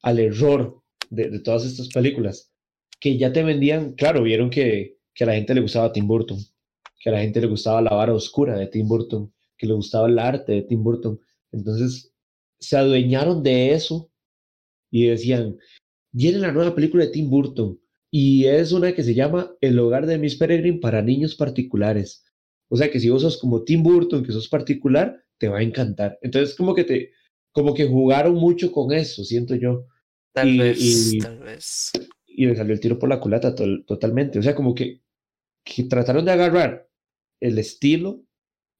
al 0.02 0.18
error 0.18 0.82
de, 1.10 1.38
todas 1.40 1.64
estas 1.64 1.88
películas, 1.88 2.52
que 3.00 3.18
ya 3.18 3.32
te 3.32 3.42
vendían, 3.42 3.92
claro, 3.92 4.22
vieron 4.22 4.50
que, 4.50 4.98
que 5.14 5.24
a 5.24 5.26
la 5.28 5.34
gente 5.34 5.54
le 5.54 5.60
gustaba 5.60 5.92
Tim 5.92 6.06
Burton, 6.06 6.38
que 7.00 7.10
a 7.10 7.12
la 7.12 7.20
gente 7.20 7.40
le 7.40 7.46
gustaba 7.46 7.82
la 7.82 7.94
vara 7.94 8.14
oscura 8.14 8.56
de 8.56 8.66
Tim 8.66 8.88
Burton, 8.88 9.32
que 9.56 9.66
le 9.66 9.74
gustaba 9.74 10.08
el 10.08 10.18
arte 10.18 10.52
de 10.52 10.62
Tim 10.62 10.82
Burton. 10.82 11.20
Entonces 11.52 12.12
se 12.58 12.76
adueñaron 12.76 13.42
de 13.42 13.72
eso 13.72 14.10
y 14.90 15.06
decían, 15.06 15.58
viene 16.12 16.38
la 16.38 16.52
nueva 16.52 16.74
película 16.74 17.04
de 17.04 17.10
Tim 17.10 17.28
Burton 17.28 17.78
y 18.10 18.46
es 18.46 18.72
una 18.72 18.94
que 18.94 19.02
se 19.02 19.14
llama 19.14 19.52
El 19.60 19.78
hogar 19.78 20.06
de 20.06 20.18
Miss 20.18 20.36
Peregrine 20.36 20.78
para 20.78 21.02
niños 21.02 21.34
particulares. 21.34 22.24
O 22.68 22.76
sea 22.76 22.90
que 22.90 23.00
si 23.00 23.10
vos 23.10 23.22
sos 23.22 23.38
como 23.38 23.64
Tim 23.64 23.82
Burton, 23.82 24.24
que 24.24 24.32
sos 24.32 24.48
particular, 24.48 25.20
te 25.38 25.48
va 25.48 25.58
a 25.58 25.62
encantar. 25.62 26.18
Entonces 26.22 26.54
como 26.54 26.74
que 26.74 26.84
te, 26.84 27.10
como 27.50 27.74
que 27.74 27.86
jugaron 27.86 28.34
mucho 28.36 28.72
con 28.72 28.92
eso, 28.92 29.24
siento 29.24 29.54
yo. 29.56 29.86
Tal 30.34 30.54
vez, 30.54 31.16
Y, 31.16 31.18
tal 31.18 31.38
vez. 31.38 31.90
y 32.26 32.46
le 32.46 32.56
salió 32.56 32.74
el 32.74 32.80
tiro 32.80 32.98
por 32.98 33.08
la 33.08 33.20
culata 33.20 33.54
tol- 33.54 33.84
totalmente. 33.86 34.38
O 34.38 34.42
sea, 34.42 34.54
como 34.54 34.74
que, 34.74 35.02
que 35.64 35.84
trataron 35.84 36.24
de 36.26 36.32
agarrar 36.32 36.88
el 37.40 37.58
estilo 37.58 38.22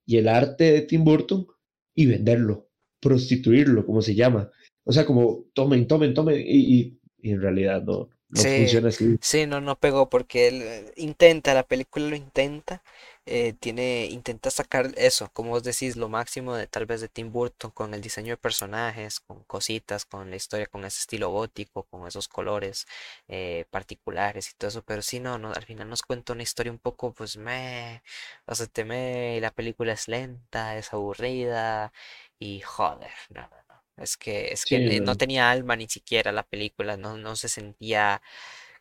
y 0.07 0.19
el 0.19 0.29
arte 0.29 0.73
de 0.73 0.83
Tim 0.83 1.05
Burton 1.05 1.47
y 1.95 2.07
venderlo, 2.07 2.71
prostituirlo, 3.01 3.87
como 3.87 4.03
se 4.03 4.15
llama. 4.15 4.51
O 4.85 4.93
sea, 4.93 5.07
como 5.07 5.47
tomen, 5.55 5.89
tomen, 5.89 6.15
tomen, 6.15 6.41
y, 6.47 6.81
y- 6.81 7.01
y 7.23 7.33
en 7.33 7.41
realidad 7.43 7.83
no, 7.85 8.11
no 8.31 8.47
Sí, 8.47 8.49
funciona 8.49 8.89
así. 8.91 9.19
sí, 9.21 9.47
no, 9.47 9.61
no 9.61 9.79
pegó 9.79 10.09
porque 10.11 10.49
él 10.49 10.63
eh, 10.63 10.93
intenta, 10.97 11.55
la 11.55 11.63
película 11.67 12.09
lo 12.09 12.17
intenta, 12.17 12.83
eh, 13.27 13.55
tiene, 13.55 14.07
intenta 14.07 14.51
sacar 14.51 14.93
eso, 14.97 15.31
como 15.33 15.51
vos 15.51 15.63
decís, 15.65 15.97
lo 15.97 16.09
máximo 16.09 16.55
de 16.55 16.67
tal 16.67 16.87
vez 16.87 17.01
de 17.01 17.09
Tim 17.09 17.33
Burton 17.33 17.71
con 17.71 17.95
el 17.95 18.01
diseño 18.03 18.33
de 18.33 18.37
personajes, 18.37 19.21
con 19.21 19.43
cositas, 19.45 20.05
con 20.05 20.31
la 20.31 20.37
historia, 20.37 20.67
con 20.67 20.85
ese 20.85 21.01
estilo 21.01 21.31
gótico, 21.31 21.85
con 21.85 22.07
esos 22.07 22.29
colores 22.29 22.87
eh, 23.29 23.65
particulares 23.71 24.51
y 24.51 24.55
todo 24.57 24.69
eso, 24.69 24.83
pero 24.85 25.03
sí, 25.03 25.21
no, 25.21 25.39
no, 25.39 25.53
al 25.53 25.65
final 25.65 25.89
nos 25.89 26.03
cuenta 26.03 26.33
una 26.35 26.43
historia 26.43 26.73
un 26.73 26.79
poco, 26.79 27.13
pues, 27.15 27.37
me, 27.37 28.03
o 28.47 28.55
sea, 28.55 28.67
te 28.67 28.85
me, 28.85 29.41
la 29.41 29.51
película 29.53 29.93
es 29.93 30.09
lenta, 30.09 30.77
es 30.79 30.93
aburrida 30.93 31.93
y 32.39 32.61
joder, 32.61 33.11
no, 33.31 33.43
no, 33.43 33.49
no. 33.69 33.83
Es 33.97 34.17
que, 34.17 34.53
es 34.53 34.67
que 34.67 34.81
Sí, 34.81 35.01
no 35.01 35.15
no. 35.15 35.17
tenía 35.17 35.51
alma 35.51 35.77
ni 35.77 35.89
siquiera 35.89 36.33
la 36.33 36.43
película, 36.43 36.97
no, 36.97 37.17
no 37.17 37.37
se 37.37 37.49
sentía 37.49 38.21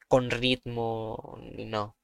con 0.07 0.29
ritmo, 0.31 1.39
no. 1.57 1.95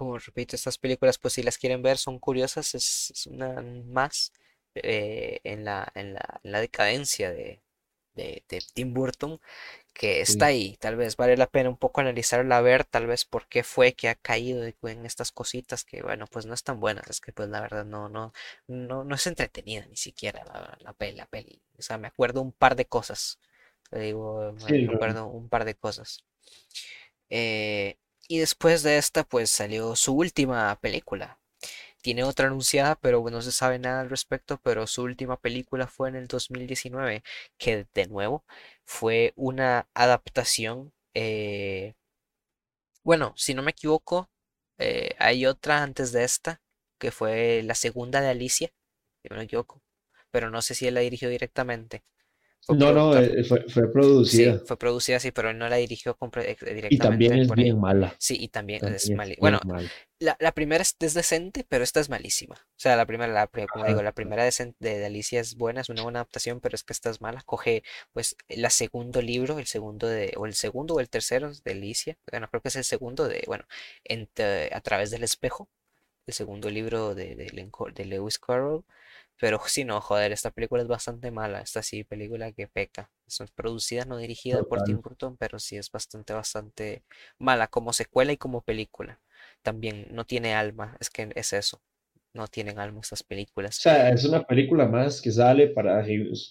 Como 0.00 0.18
repito, 0.18 0.56
estas 0.56 0.78
películas, 0.78 1.18
pues 1.18 1.34
si 1.34 1.42
las 1.44 1.58
quieren 1.58 1.82
ver, 1.82 1.98
son 1.98 2.18
curiosas, 2.20 2.74
es, 2.74 3.10
es 3.12 3.26
una 3.28 3.62
más 3.86 4.32
eh, 4.74 5.40
en 5.44 5.64
la, 5.66 5.90
en 5.94 6.14
la, 6.14 6.40
en 6.44 6.52
la 6.52 6.60
decadencia 6.60 7.30
de, 7.32 7.62
de, 8.14 8.44
de 8.48 8.62
Tim 8.74 8.94
Burton, 8.94 9.40
que 9.94 10.20
está 10.20 10.46
Sí, 10.46 10.48
ahí. 10.48 10.76
Tal 10.80 10.96
vez 10.96 11.16
vale 11.16 11.36
la 11.36 11.46
pena 11.48 11.68
un 11.70 11.76
poco 11.78 12.00
analizarla, 12.00 12.60
ver 12.62 12.84
tal 12.84 13.06
vez 13.06 13.24
por 13.24 13.46
qué 13.48 13.62
fue 13.64 13.92
que 13.94 14.08
ha 14.08 14.14
caído 14.16 14.64
en 14.64 15.06
estas 15.06 15.32
cositas 15.32 15.84
que, 15.84 16.02
bueno, 16.02 16.26
pues 16.28 16.46
no 16.46 16.54
están 16.54 16.80
buenas. 16.80 17.08
Es 17.10 17.20
que, 17.20 17.32
pues 17.32 17.48
la 17.48 17.60
verdad, 17.60 17.84
no, 17.84 18.08
no, 18.08 18.32
no, 18.68 19.04
no 19.04 19.14
es 19.14 19.26
entretenida 19.26 19.86
ni 19.86 19.96
siquiera 19.96 20.44
la, 20.46 20.78
la 20.80 20.92
peli, 20.94 21.16
la 21.18 21.26
peli. 21.26 21.62
O 21.78 21.82
sea, 21.82 21.98
me 21.98 22.08
acuerdo 22.08 22.42
un 22.42 22.52
par 22.52 22.76
de 22.76 22.86
cosas. 22.86 23.38
Te 23.90 24.00
digo, 24.00 24.52
me 24.54 24.66
sí, 24.66 24.86
me 24.86 24.92
no. 24.92 25.00
acuerdo 25.00 25.26
un 25.26 25.48
par 25.48 25.64
de 25.64 25.74
cosas. 25.76 26.24
Eh, 27.28 27.96
y 28.30 28.38
después 28.40 28.82
de 28.82 28.98
esta, 28.98 29.24
pues 29.24 29.50
salió 29.50 29.96
su 29.96 30.14
última 30.14 30.76
película. 30.80 31.40
Tiene 32.02 32.24
otra 32.24 32.48
anunciada, 32.48 32.96
pero 32.96 33.24
no 33.30 33.42
se 33.42 33.52
sabe 33.52 33.78
nada 33.78 34.02
al 34.02 34.10
respecto, 34.10 34.60
pero 34.64 34.86
su 34.88 35.02
última 35.04 35.38
película 35.38 35.86
fue 35.88 36.08
en 36.10 36.16
el 36.16 36.28
2019, 36.28 37.22
que 37.58 37.86
de 37.94 38.06
nuevo 38.08 38.44
fue 38.86 39.32
una 39.36 39.88
adaptación. 39.94 40.92
eh, 41.14 41.94
bueno, 43.04 43.32
si 43.36 43.54
no 43.54 43.62
me 43.62 43.70
equivoco, 43.72 44.30
eh, 44.78 45.14
hay 45.18 45.46
otra 45.46 45.82
antes 45.82 46.12
de 46.12 46.24
esta, 46.24 46.60
que 46.98 47.10
fue 47.10 47.62
la 47.62 47.74
segunda 47.74 48.20
de 48.20 48.28
Alicia, 48.30 48.68
si 49.22 49.28
no 49.30 49.36
me 49.36 49.44
equivoco, 49.44 49.82
pero 50.30 50.50
no 50.50 50.62
sé 50.62 50.74
si 50.74 50.86
él 50.86 50.94
la 50.94 51.00
dirigió 51.00 51.28
directamente. 51.28 52.02
Fue 52.60 52.76
No, 52.78 52.92
no, 52.92 53.16
eh, 53.18 53.44
fue, 53.44 53.64
fue 53.68 53.90
Sí, 54.22 54.60
producida 54.60 54.62
fue 54.64 54.76
producida 54.78 55.16
así, 55.16 55.32
pero 55.32 55.50
él 55.50 55.58
no 55.58 55.68
la 55.68 55.76
dirigió 55.76 56.16
eh, 56.44 56.74
y 56.88 56.98
también 56.98 57.32
directamente 57.32 57.38
es 57.38 57.52
ahí. 57.52 57.54
bien 57.54 57.80
mala, 57.80 58.18
Sí, 58.18 58.36
y 58.38 58.48
también 58.48 58.86
es 58.86 59.10
también 59.10 59.14
es 59.14 59.14
mal. 59.14 59.34
bien 59.34 59.40
Bueno, 59.40 59.60
mala. 59.62 59.90
la, 60.18 60.36
la 60.40 60.52
primera 60.52 60.82
es, 60.82 60.94
es 61.00 61.14
decente, 61.14 61.64
pero 61.68 61.84
esta 61.84 62.00
es 62.00 62.10
malísima. 62.10 62.56
O 62.56 62.74
sea, 62.76 62.96
la 62.96 63.06
primera, 63.06 63.32
la, 63.32 63.46
como 63.68 63.86
digo, 63.86 64.02
la 64.02 64.12
primera 64.12 64.44
de, 64.44 64.74
de 64.80 65.06
Alicia 65.06 65.40
es 65.40 65.56
buena, 65.56 65.80
es 65.82 65.88
una 65.88 66.02
buena 66.02 66.20
adaptación, 66.20 66.60
pero 66.60 66.74
es 66.76 66.84
que 66.84 66.92
esta 66.92 67.10
es 67.10 67.20
mala. 67.22 67.42
Coge, 67.46 67.82
pues, 68.12 68.36
el 68.48 68.68
segundo 68.70 69.22
libro, 69.22 69.58
el 69.58 69.66
segundo 69.66 70.06
de, 70.08 70.34
o 70.36 70.46
el 70.46 70.54
segundo 70.54 70.94
o 70.96 71.00
el 71.00 71.08
tercero 71.10 71.52
de 71.64 71.72
Alicia. 71.72 72.18
Bueno, 72.30 72.48
creo 72.50 72.60
que 72.62 72.68
es 72.68 72.76
el 72.76 72.84
segundo 72.84 73.26
de, 73.28 73.42
bueno, 73.46 73.64
entre- 74.04 74.74
a 74.74 74.80
través 74.82 75.10
del 75.10 75.24
espejo, 75.24 75.68
el 76.26 76.34
segundo 76.34 76.70
libro 76.70 77.14
de, 77.14 77.34
de 77.36 78.06
Lewis 78.06 78.38
Carroll. 78.38 78.84
Pero 79.40 79.60
sí, 79.66 79.84
no, 79.84 80.00
joder, 80.00 80.32
esta 80.32 80.50
película 80.50 80.82
es 80.82 80.88
bastante 80.88 81.30
mala. 81.30 81.60
Esta 81.60 81.82
sí, 81.82 82.04
película 82.04 82.52
que 82.52 82.68
peca. 82.68 83.10
Es 83.26 83.38
producida, 83.54 84.04
no 84.04 84.18
dirigida 84.18 84.62
por 84.62 84.82
Tim. 84.82 85.00
Burton, 85.00 85.36
pero 85.36 85.58
sí 85.58 85.76
es 85.76 85.90
bastante, 85.90 86.32
bastante 86.34 87.04
mala 87.38 87.66
como 87.68 87.92
secuela 87.92 88.32
y 88.32 88.36
como 88.36 88.60
película. 88.60 89.20
También 89.62 90.08
no 90.10 90.24
tiene 90.26 90.54
alma, 90.54 90.96
es 91.00 91.10
que 91.10 91.30
es 91.34 91.52
eso. 91.52 91.80
No 92.34 92.46
tienen 92.48 92.78
alma 92.78 93.00
estas 93.00 93.22
O 93.22 93.26
películas. 93.26 93.76
sea, 93.76 94.10
es 94.10 94.24
una 94.24 94.42
película 94.44 94.86
más 94.86 95.20
que 95.20 95.32
sale 95.32 95.68
para, 95.68 96.04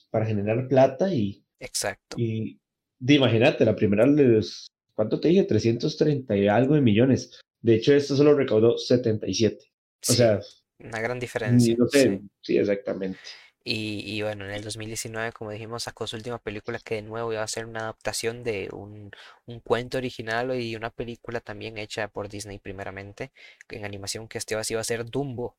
para 0.09 0.25
generar 0.25 0.67
plata 0.67 1.13
y, 1.13 1.43
Exacto. 1.59 2.17
y 2.17 2.59
de, 2.99 3.13
imagínate, 3.13 3.65
la 3.65 3.75
primera 3.75 4.05
les, 4.05 4.67
¿cuánto 4.95 5.19
te 5.19 5.29
dije? 5.29 5.43
330 5.43 6.35
y 6.35 6.47
algo 6.47 6.75
de 6.75 6.81
millones. 6.81 7.39
De 7.61 7.75
hecho, 7.75 7.93
esta 7.93 8.15
solo 8.15 8.33
recaudó 8.35 8.77
77. 8.77 9.65
O 10.07 10.13
Sí, 10.13 10.13
sea, 10.13 10.39
una 10.79 10.99
gran 11.01 11.19
diferencia, 11.19 11.77
no 11.77 11.87
sí. 11.87 11.89
sé, 11.89 12.23
sí, 12.41 12.57
exactamente. 12.57 13.29
Y, 13.63 14.01
y 14.05 14.21
bueno, 14.21 14.45
en 14.45 14.51
el 14.51 14.63
2019, 14.63 15.31
como 15.33 15.51
dijimos, 15.51 15.83
sacó 15.83 16.07
su 16.07 16.15
última 16.15 16.39
película 16.39 16.79
que 16.79 16.95
de 16.95 17.01
nuevo 17.03 17.33
iba 17.33 17.43
a 17.43 17.47
ser 17.47 17.65
una 17.65 17.81
adaptación 17.81 18.43
de 18.43 18.69
un, 18.71 19.11
un 19.45 19.59
cuento 19.59 19.97
original 19.97 20.59
y 20.59 20.75
una 20.75 20.89
película 20.89 21.39
también 21.41 21.77
hecha 21.77 22.07
por 22.07 22.29
Disney 22.29 22.57
primeramente, 22.59 23.31
en 23.69 23.85
animación 23.85 24.27
que 24.27 24.37
este 24.37 24.53
iba 24.55 24.81
a 24.81 24.83
ser 24.83 25.05
Dumbo. 25.05 25.57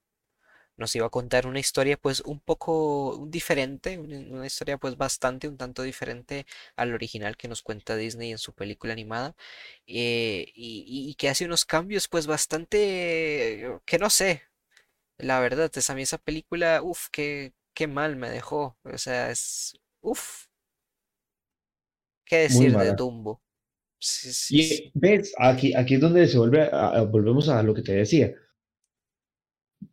Nos 0.76 0.96
iba 0.96 1.06
a 1.06 1.10
contar 1.10 1.46
una 1.46 1.60
historia 1.60 1.96
pues 1.98 2.20
un 2.22 2.40
poco 2.40 3.26
diferente, 3.28 3.98
una 3.98 4.46
historia 4.46 4.78
pues 4.78 4.96
bastante 4.96 5.48
un 5.48 5.58
tanto 5.58 5.82
diferente 5.82 6.46
al 6.76 6.94
original 6.94 7.36
que 7.36 7.48
nos 7.48 7.62
cuenta 7.62 7.96
Disney 7.96 8.32
en 8.32 8.38
su 8.38 8.54
película 8.54 8.92
animada 8.94 9.36
eh, 9.86 10.46
y- 10.54 11.10
y 11.10 11.14
que 11.16 11.28
hace 11.28 11.44
unos 11.46 11.64
cambios 11.64 12.08
pues 12.08 12.26
bastante 12.26 13.80
que 13.84 13.98
no 13.98 14.10
sé, 14.10 14.42
la 15.22 15.40
verdad, 15.40 15.70
es 15.74 15.90
a 15.90 15.94
mí 15.94 16.02
esa 16.02 16.18
película, 16.18 16.82
uff, 16.82 17.08
qué, 17.10 17.52
qué 17.74 17.86
mal 17.86 18.16
me 18.16 18.30
dejó. 18.30 18.76
O 18.84 18.98
sea, 18.98 19.30
es, 19.30 19.74
uff, 20.00 20.46
qué 22.24 22.36
decir 22.38 22.76
de. 22.76 22.92
Dumbo. 22.92 23.42
Sí, 23.98 24.32
sí, 24.32 24.56
Y 24.56 24.62
sí. 24.62 24.92
ves, 24.94 25.32
aquí, 25.38 25.74
aquí 25.74 25.94
es 25.94 26.00
donde 26.00 26.26
se 26.28 26.38
vuelve, 26.38 26.62
a- 26.62 26.90
a- 26.98 27.02
volvemos 27.04 27.48
a 27.48 27.62
lo 27.62 27.74
que 27.74 27.82
te 27.82 27.92
decía. 27.94 28.32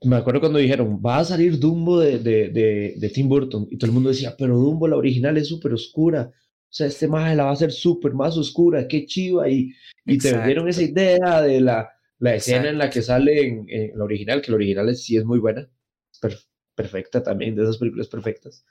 Me 0.04 0.16
acuerdo 0.18 0.42
cuando 0.42 0.60
dijeron, 0.60 1.02
va 1.06 1.20
a 1.20 1.26
salir 1.26 1.60
Dumbo 1.60 2.00
de, 2.00 2.20
de, 2.20 2.50
de, 2.50 2.96
de 2.98 3.10
Tim 3.10 3.30
Burton, 3.30 3.68
y 3.72 3.78
todo 3.78 3.88
el 3.90 3.94
mundo 3.94 4.10
decía, 4.10 4.36
pero 4.38 4.58
Dumbo, 4.58 4.88
la 4.88 4.98
original 4.98 5.38
es 5.38 5.48
súper 5.48 5.74
oscura. 5.74 6.32
O 6.70 6.74
sea, 6.74 6.88
este 6.88 7.08
maje 7.08 7.36
la 7.36 7.46
va 7.46 7.50
a 7.52 7.54
hacer 7.54 7.72
súper 7.72 8.14
más 8.14 8.38
oscura, 8.38 8.88
qué 8.88 9.06
chiva. 9.06 9.50
Y, 9.50 9.72
y 10.06 10.20
te 10.20 10.32
vendieron 10.34 10.68
esa 10.68 10.84
idea 10.84 11.42
de 11.42 11.62
la, 11.62 11.90
la 12.20 12.36
escena 12.36 12.70
en 12.70 12.78
la 12.78 12.90
que 12.90 13.02
sale 13.02 13.48
en, 13.48 13.66
en 13.70 13.98
la 13.98 14.04
original, 14.04 14.42
que 14.42 14.52
la 14.52 14.58
original 14.58 14.90
es, 14.90 15.04
sí 15.04 15.18
es 15.18 15.26
muy 15.26 15.40
buena, 15.40 15.70
per- 16.22 16.38
perfecta 16.76 17.22
también, 17.24 17.56
de 17.56 17.64
esas 17.64 17.78
películas 17.78 18.08
perfectas. 18.08 18.66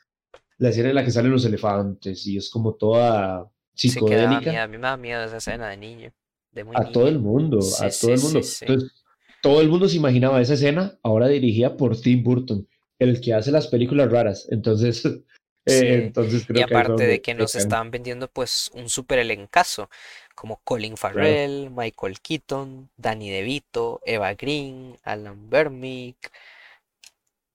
La 0.58 0.70
escena 0.70 0.88
en 0.88 0.94
la 0.94 1.04
que 1.04 1.10
salen 1.10 1.32
los 1.32 1.44
elefantes 1.44 2.26
y 2.26 2.36
es 2.36 2.50
como 2.50 2.74
toda 2.74 3.50
psicodélica 3.74 4.62
a 4.62 4.66
mí 4.66 4.76
me 4.76 4.82
daba 4.82 4.96
miedo 4.96 5.22
esa 5.22 5.36
escena 5.36 5.68
de 5.68 5.76
niño, 5.76 6.12
de 6.52 6.64
muy 6.64 6.76
a 6.76 6.90
todo 6.90 7.08
el 7.08 7.18
mundo, 7.18 7.60
Sí, 7.60 7.84
a 7.84 7.88
todo 7.90 7.92
sí, 7.92 8.12
el 8.12 8.20
mundo. 8.20 8.42
sí. 8.42 8.66
Entonces, 8.66 9.04
todo 9.42 9.60
el 9.60 9.68
mundo 9.68 9.88
se 9.88 9.96
imaginaba 9.96 10.40
esa 10.40 10.54
escena 10.54 10.98
ahora 11.02 11.28
dirigida 11.28 11.76
por 11.76 11.96
Tim 12.00 12.22
Burton, 12.24 12.66
el 12.98 13.20
que 13.20 13.34
hace 13.34 13.52
las 13.52 13.68
películas 13.68 14.10
raras. 14.10 14.48
Entonces, 14.50 15.02
Sí. 15.66 15.86
entonces 15.86 16.46
Y 16.48 16.54
que 16.54 16.62
aparte 16.62 17.06
de 17.06 17.20
que 17.20 17.34
nos 17.34 17.56
estaban 17.56 17.90
vendiendo 17.90 18.28
pues 18.28 18.70
un 18.74 18.88
super 18.88 19.18
elencazo, 19.18 19.90
como 20.34 20.60
Colin 20.62 20.96
Farrell, 20.96 21.70
Michael 21.70 22.20
Keaton, 22.20 22.90
Danny 22.96 23.30
DeVito, 23.30 24.00
Eva 24.04 24.34
Green, 24.34 24.96
Alan 25.02 25.50
Bermick, 25.50 26.30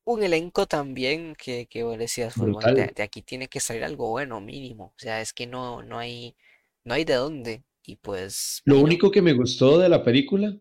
un 0.03 0.23
elenco 0.23 0.65
también 0.65 1.35
que, 1.35 1.67
que 1.67 1.83
vos 1.83 1.97
decías, 1.97 2.35
de, 2.35 3.03
aquí 3.03 3.21
tiene 3.21 3.47
que 3.47 3.59
salir 3.59 3.83
algo 3.83 4.09
bueno 4.09 4.41
mínimo, 4.41 4.93
o 4.95 4.99
sea, 4.99 5.21
es 5.21 5.31
que 5.31 5.47
no, 5.47 5.83
no 5.83 5.97
hay, 5.97 6.35
no 6.83 6.93
hay 6.93 7.05
de 7.05 7.13
dónde, 7.13 7.63
y 7.85 7.95
pues 7.95 8.61
Lo 8.65 8.79
único 8.79 9.11
que 9.11 9.21
me 9.21 9.33
gustó 9.33 9.77
de 9.77 9.89
la 9.89 10.03
película 10.03 10.57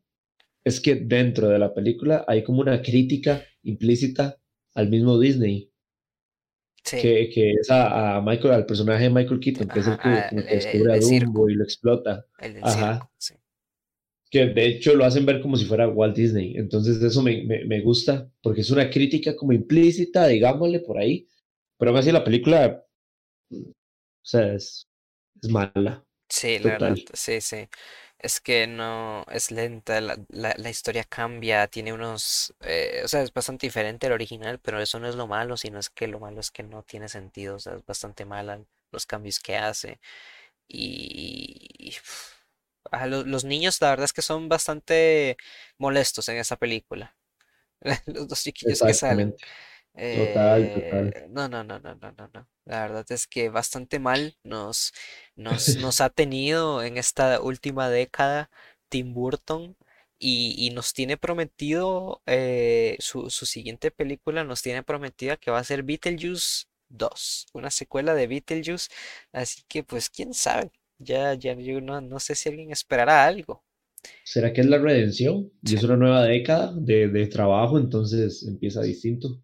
es 0.63 0.81
que 0.81 0.95
dentro 0.95 1.49
de 1.49 1.59
la 1.59 1.73
película 1.75 2.25
hay 2.29 2.45
como 2.45 2.61
una 2.61 2.83
crítica 2.83 3.43
implícita 3.63 4.37
al 4.75 4.89
mismo 4.89 5.19
Disney, 5.19 5.70
sí, 6.85 6.99
que, 6.99 7.31
que 7.31 7.53
es 7.53 7.71
a, 7.71 8.17
a 8.17 8.23
Michael, 8.23 8.55
al 8.55 8.67
personaje 8.67 9.05
de 9.05 9.11
Michael 9.11 9.41
Keaton, 9.41 9.71
que 9.71 9.81
es 9.81 9.87
el 9.89 9.99
que 9.99 10.09
como 10.09 10.17
el, 10.19 10.25
que 10.25 10.37
el 10.41 10.47
descubre 10.57 10.93
a 10.95 10.99
Dumbo 10.99 11.49
y 11.49 11.55
lo 11.55 11.65
explota. 11.65 12.27
Ajá. 12.61 13.01
circo, 13.01 13.11
sí, 13.19 13.35
Que 14.31 14.47
de 14.47 14.67
hecho 14.67 14.95
lo 14.95 15.05
hacen 15.05 15.27
ver 15.27 15.41
como 15.41 15.57
si 15.57 15.65
fuera 15.65 15.89
Walt 15.89 16.17
Disney. 16.17 16.55
Entonces 16.57 17.03
eso 17.03 17.23
me, 17.23 17.43
me, 17.45 17.65
me 17.65 17.81
gusta, 17.81 18.31
porque 18.43 18.61
es 18.61 18.71
una 18.71 18.89
crítica 18.91 19.35
como 19.37 19.53
implícita, 19.53 20.27
digámosle 20.29 20.81
por 20.81 20.99
ahí. 20.99 21.27
Pero 21.79 21.91
aún 21.91 21.99
así 22.01 22.13
la 22.13 22.25
película, 22.25 22.85
o 23.53 23.65
sea, 24.23 24.55
es, 24.55 24.89
es 25.43 25.49
mala, 25.51 26.05
sí, 26.29 26.59
la 26.59 26.73
verdad, 26.73 26.99
sí, 27.15 27.41
sí. 27.41 27.69
Es 28.23 28.41
que 28.41 28.67
no, 28.67 29.25
es 29.31 29.51
lenta, 29.51 30.01
la, 30.03 30.19
la- 30.29 30.55
la 30.59 30.69
historia 30.71 31.05
cambia, 31.05 31.67
tiene 31.69 31.93
unos, 31.95 32.55
eh, 32.61 33.01
o 33.05 33.09
sea, 33.09 33.23
es 33.23 33.33
bastante 33.33 33.67
diferente 33.67 34.07
al 34.07 34.13
original, 34.13 34.59
pero 34.61 34.79
eso 34.81 34.99
no 35.01 35.09
es 35.09 35.15
lo 35.15 35.27
malo, 35.27 35.57
sino 35.57 35.79
es 35.79 35.89
que 35.91 36.07
lo 36.07 36.21
malo 36.21 36.39
es 36.41 36.51
que 36.51 36.63
no 36.63 36.83
tiene 36.83 37.09
sentido, 37.09 37.57
o 37.57 37.59
sea, 37.59 37.75
es 37.77 37.87
bastante 37.87 38.27
mala 38.27 38.61
los 38.93 39.07
cambios 39.07 39.41
que 39.41 39.57
hace. 39.57 40.01
Y 40.69 41.95
a 42.93 43.07
lo- 43.07 43.25
los 43.25 43.45
niños, 43.45 43.81
la 43.81 43.91
verdad 43.91 44.05
es 44.07 44.13
que 44.13 44.23
son 44.23 44.49
bastante 44.49 45.37
molestos 45.79 46.29
en 46.29 46.39
esa 46.39 46.57
película, 46.57 47.17
los 48.07 48.29
dos 48.29 48.43
chiquillos 48.45 48.83
que 48.83 48.95
salen. 48.95 49.37
Total, 50.13 50.71
total. 50.71 51.13
Eh, 51.13 51.27
no, 51.31 51.49
no, 51.49 51.65
no, 51.65 51.79
no, 51.81 51.95
no, 51.97 52.13
no, 52.13 52.31
no. 52.33 52.49
La 52.65 52.83
verdad 52.83 53.05
es 53.11 53.27
que 53.27 53.49
bastante 53.49 53.99
mal 53.99 54.37
nos, 54.45 54.93
nos, 55.37 55.77
nos 55.77 56.01
ha 56.01 56.11
tenido 56.11 56.83
en 56.83 56.97
esta 56.97 57.41
última 57.41 57.89
década 57.91 58.51
Tim 58.89 59.13
Burton 59.15 59.77
y, 60.19 60.55
y 60.59 60.71
nos 60.71 60.93
tiene 60.95 61.17
prometido 61.17 62.23
eh, 62.27 62.97
su, 63.01 63.31
su 63.31 63.47
siguiente 63.47 63.91
película, 63.91 64.45
nos 64.45 64.63
tiene 64.63 64.83
prometida 64.83 65.37
que 65.37 65.51
va 65.51 65.59
a 65.59 65.65
ser 65.65 65.83
Beetlejuice 65.83 66.67
2, 66.89 67.47
una 67.53 67.71
secuela 67.71 68.15
de 68.15 68.27
Beetlejuice. 68.27 68.89
Así 69.33 69.63
que 69.69 69.83
pues 69.85 70.11
quién 70.11 70.35
sabe. 70.35 70.71
Ya, 70.99 71.35
ya 71.35 71.55
yo 71.55 71.81
no, 71.81 72.01
no 72.01 72.21
sé 72.21 72.35
si 72.35 72.49
alguien 72.51 72.71
esperará 72.73 73.25
algo. 73.25 73.65
¿Será 74.23 74.53
que 74.55 74.63
es 74.63 74.67
la 74.67 74.79
redención? 74.79 75.53
Y 75.63 75.75
es 75.75 75.83
una 75.83 75.97
nueva 75.97 76.25
década 76.25 76.73
de, 76.75 77.09
de 77.09 77.27
trabajo, 77.27 77.79
entonces 77.79 78.43
empieza 78.45 78.81
distinto. 78.83 79.43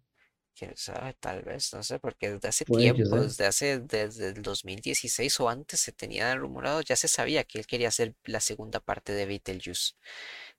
Quién 0.57 0.75
sabe, 0.75 1.13
tal 1.19 1.43
vez, 1.43 1.73
no 1.73 1.83
sé, 1.83 1.99
porque 1.99 2.31
desde 2.31 2.47
hace 2.47 2.65
que 2.65 2.77
tiempo, 2.77 3.21
desde 3.21 3.45
hace, 3.45 3.79
desde 3.79 4.29
el 4.29 4.41
2016 4.41 5.39
o 5.39 5.49
antes 5.49 5.79
se 5.81 5.91
tenía 5.91 6.35
rumorado, 6.35 6.81
ya 6.81 6.95
se 6.95 7.07
sabía 7.07 7.43
que 7.43 7.59
él 7.59 7.67
quería 7.67 7.89
hacer 7.89 8.15
la 8.25 8.39
segunda 8.39 8.79
parte 8.79 9.13
de 9.13 9.25
Beetlejuice. 9.27 9.93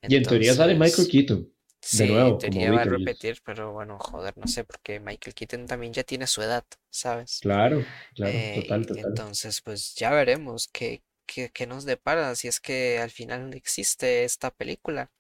Y 0.07 0.16
en 0.16 0.27
teoría 0.27 0.57
sale 0.57 0.75
Michael 0.75 1.07
Entonces, 1.07 1.09
Keaton, 1.09 1.49
de 1.93 2.07
sí, 2.07 2.19
en 2.19 2.37
nuevo, 2.37 2.41
como 2.43 2.66
teoría 2.66 2.73
va 2.73 2.83
a 2.83 2.85
repetir, 2.87 3.41
pero 3.45 3.73
bueno, 3.73 3.99
joder, 4.01 4.37
no 4.39 4.47
sé, 4.47 4.65
porque 4.65 5.01
Michael 5.01 5.35
Keaton 5.35 5.66
también 5.66 5.93
ya 5.93 6.05
tiene 6.05 6.27
su 6.27 6.43
edad, 6.43 6.65
¿sabes? 6.91 7.45
Claro, 7.45 7.93
claro, 8.15 8.39
Eh, 8.39 8.53
total, 8.53 8.87
total. 8.87 9.12
entonces, 9.16 9.61
pues 9.62 9.95
ya 9.97 10.11
veremos 10.12 10.69
qué, 10.73 11.03
qué, 11.27 11.51
qué 11.53 11.66
nos 11.66 11.85
depara, 11.87 12.35
si 12.37 12.49
es 12.49 12.61
que 12.61 12.99
al 13.01 13.11
final 13.11 13.55
existe 13.55 14.25
esta 14.25 14.51
película. 14.53 15.11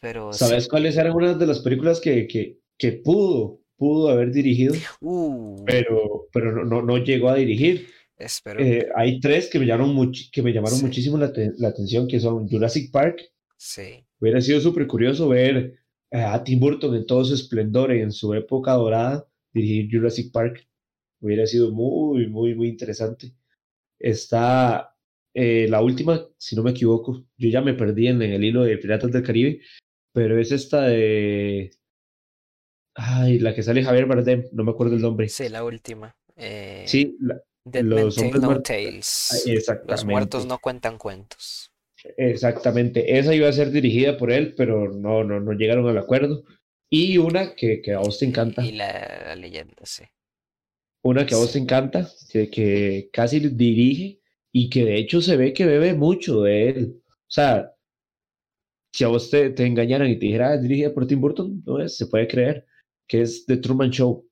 Pero 0.00 0.38
¿Sabes 0.38 0.68
sí, 0.68 0.68
cuáles 0.68 0.96
eran 0.96 1.14
unas 1.16 1.38
de 1.38 1.46
las 1.46 1.60
películas 1.60 2.00
que, 2.00 2.26
que, 2.28 2.58
que 2.78 2.92
pudo, 2.92 3.60
pudo 3.76 4.08
haber 4.08 4.32
dirigido, 4.32 4.74
uh, 5.00 5.64
pero, 5.64 6.28
pero 6.32 6.52
no, 6.52 6.64
no, 6.64 6.82
no 6.82 6.98
llegó 6.98 7.28
a 7.30 7.36
dirigir? 7.36 7.86
espero, 8.18 8.60
Eh, 8.60 8.86
hay 8.96 9.20
tres 9.20 9.48
que 9.50 9.58
me 9.58 9.66
llamaron, 9.66 9.94
much- 9.94 10.30
que 10.30 10.42
me 10.42 10.52
llamaron 10.52 10.78
sí, 10.78 10.84
muchísimo 10.84 11.18
la, 11.18 11.32
te- 11.32 11.52
la 11.58 11.68
atención, 11.68 12.08
que 12.08 12.18
son 12.20 12.48
Jurassic 12.48 12.90
Park. 12.90 13.20
sí. 13.56 14.02
Hubiera 14.18 14.40
sido 14.40 14.60
súper 14.60 14.86
curioso 14.86 15.28
ver 15.28 15.78
eh, 16.10 16.18
a 16.18 16.42
Tim 16.42 16.58
Burton 16.58 16.94
en 16.94 17.04
todo 17.04 17.22
su 17.24 17.34
esplendor 17.34 17.94
y 17.94 18.00
en 18.00 18.12
su 18.12 18.32
época 18.32 18.72
dorada 18.72 19.26
dirigir 19.52 19.88
Jurassic 19.92 20.32
Park. 20.32 20.66
Hubiera 21.20 21.46
sido 21.46 21.70
muy, 21.72 22.26
muy, 22.28 22.54
muy 22.54 22.68
interesante. 22.68 23.32
Está 23.98 24.94
eh, 25.34 25.66
la 25.68 25.82
última, 25.82 26.26
si 26.38 26.56
no 26.56 26.62
me 26.62 26.70
equivoco, 26.70 27.24
yo 27.36 27.48
ya 27.50 27.60
me 27.60 27.74
perdí 27.74 28.08
en, 28.08 28.22
en 28.22 28.32
el 28.32 28.44
hilo 28.44 28.64
de 28.64 28.78
Piratas 28.78 29.12
del 29.12 29.22
Caribe, 29.22 29.60
pero 30.12 30.38
es 30.40 30.50
esta 30.52 30.86
de... 30.86 31.70
Ay, 32.96 33.38
la 33.38 33.54
que 33.54 33.62
sale 33.62 33.84
Javier 33.84 34.06
Bardem, 34.06 34.44
no 34.52 34.64
me 34.64 34.70
acuerdo 34.70 34.94
el 34.96 35.02
nombre. 35.02 35.28
Sí, 35.28 35.48
la 35.48 35.62
última. 35.64 36.16
Eh, 36.36 36.84
Sí, 36.86 37.16
la- 37.20 37.40
Dead 37.64 37.82
los 37.82 38.16
hombres 38.18 38.42
No. 38.42 38.62
Tales. 38.62 39.44
Los 39.86 40.04
muertos 40.04 40.46
no 40.46 40.58
cuentan 40.58 40.98
cuentos. 40.98 41.72
exactamente. 42.16 43.18
Esa 43.18 43.34
iba 43.34 43.48
a 43.48 43.52
ser 43.52 43.70
dirigida 43.70 44.16
por 44.16 44.30
él, 44.30 44.54
pero 44.56 44.92
no, 44.92 45.24
no, 45.24 45.40
no 45.40 45.52
llegaron 45.52 45.88
al 45.88 45.98
acuerdo. 45.98 46.44
Y 46.88 47.18
una 47.18 47.54
que, 47.56 47.82
que 47.82 47.92
a 47.94 47.98
vos 47.98 48.18
te 48.18 48.24
Y, 48.24 48.28
y 48.28 48.30
encanta, 48.30 48.62
la, 48.62 49.24
la 49.26 49.36
leyenda, 49.36 49.74
sí. 49.84 50.04
una 51.02 51.24
que 51.26 51.34
a 51.34 51.38
vos 51.38 51.52
te 51.52 51.58
encanta, 51.58 52.08
que, 52.30 52.50
que 52.50 53.08
casi 53.12 53.40
dirige 53.40 54.20
y 54.52 54.68
que 54.70 54.84
de 54.84 54.96
hecho 54.98 55.20
se 55.20 55.36
ve 55.36 55.52
que 55.52 55.64
bebe 55.66 55.94
mucho 55.94 56.42
de 56.42 56.68
él. 56.70 57.02
O 57.06 57.30
sea, 57.30 57.72
si 58.92 59.04
a 59.04 59.08
vos 59.08 59.30
te, 59.30 59.50
te 59.50 59.64
engañaran 59.66 60.08
y 60.08 60.14
te 60.18 60.26
dijera, 60.26 60.50
"Ah, 60.52 60.56
dirigida 60.58 60.92
por 60.92 61.06
Tim 61.06 61.20
Burton, 61.20 61.62
no 61.66 61.80
es, 61.80 61.96
se 61.96 62.06
puede 62.06 62.26
creer 62.28 62.66
que 63.06 63.22
es 63.22 63.46
The 63.46 63.58
Truman 63.58 63.90
Show. 63.90 64.28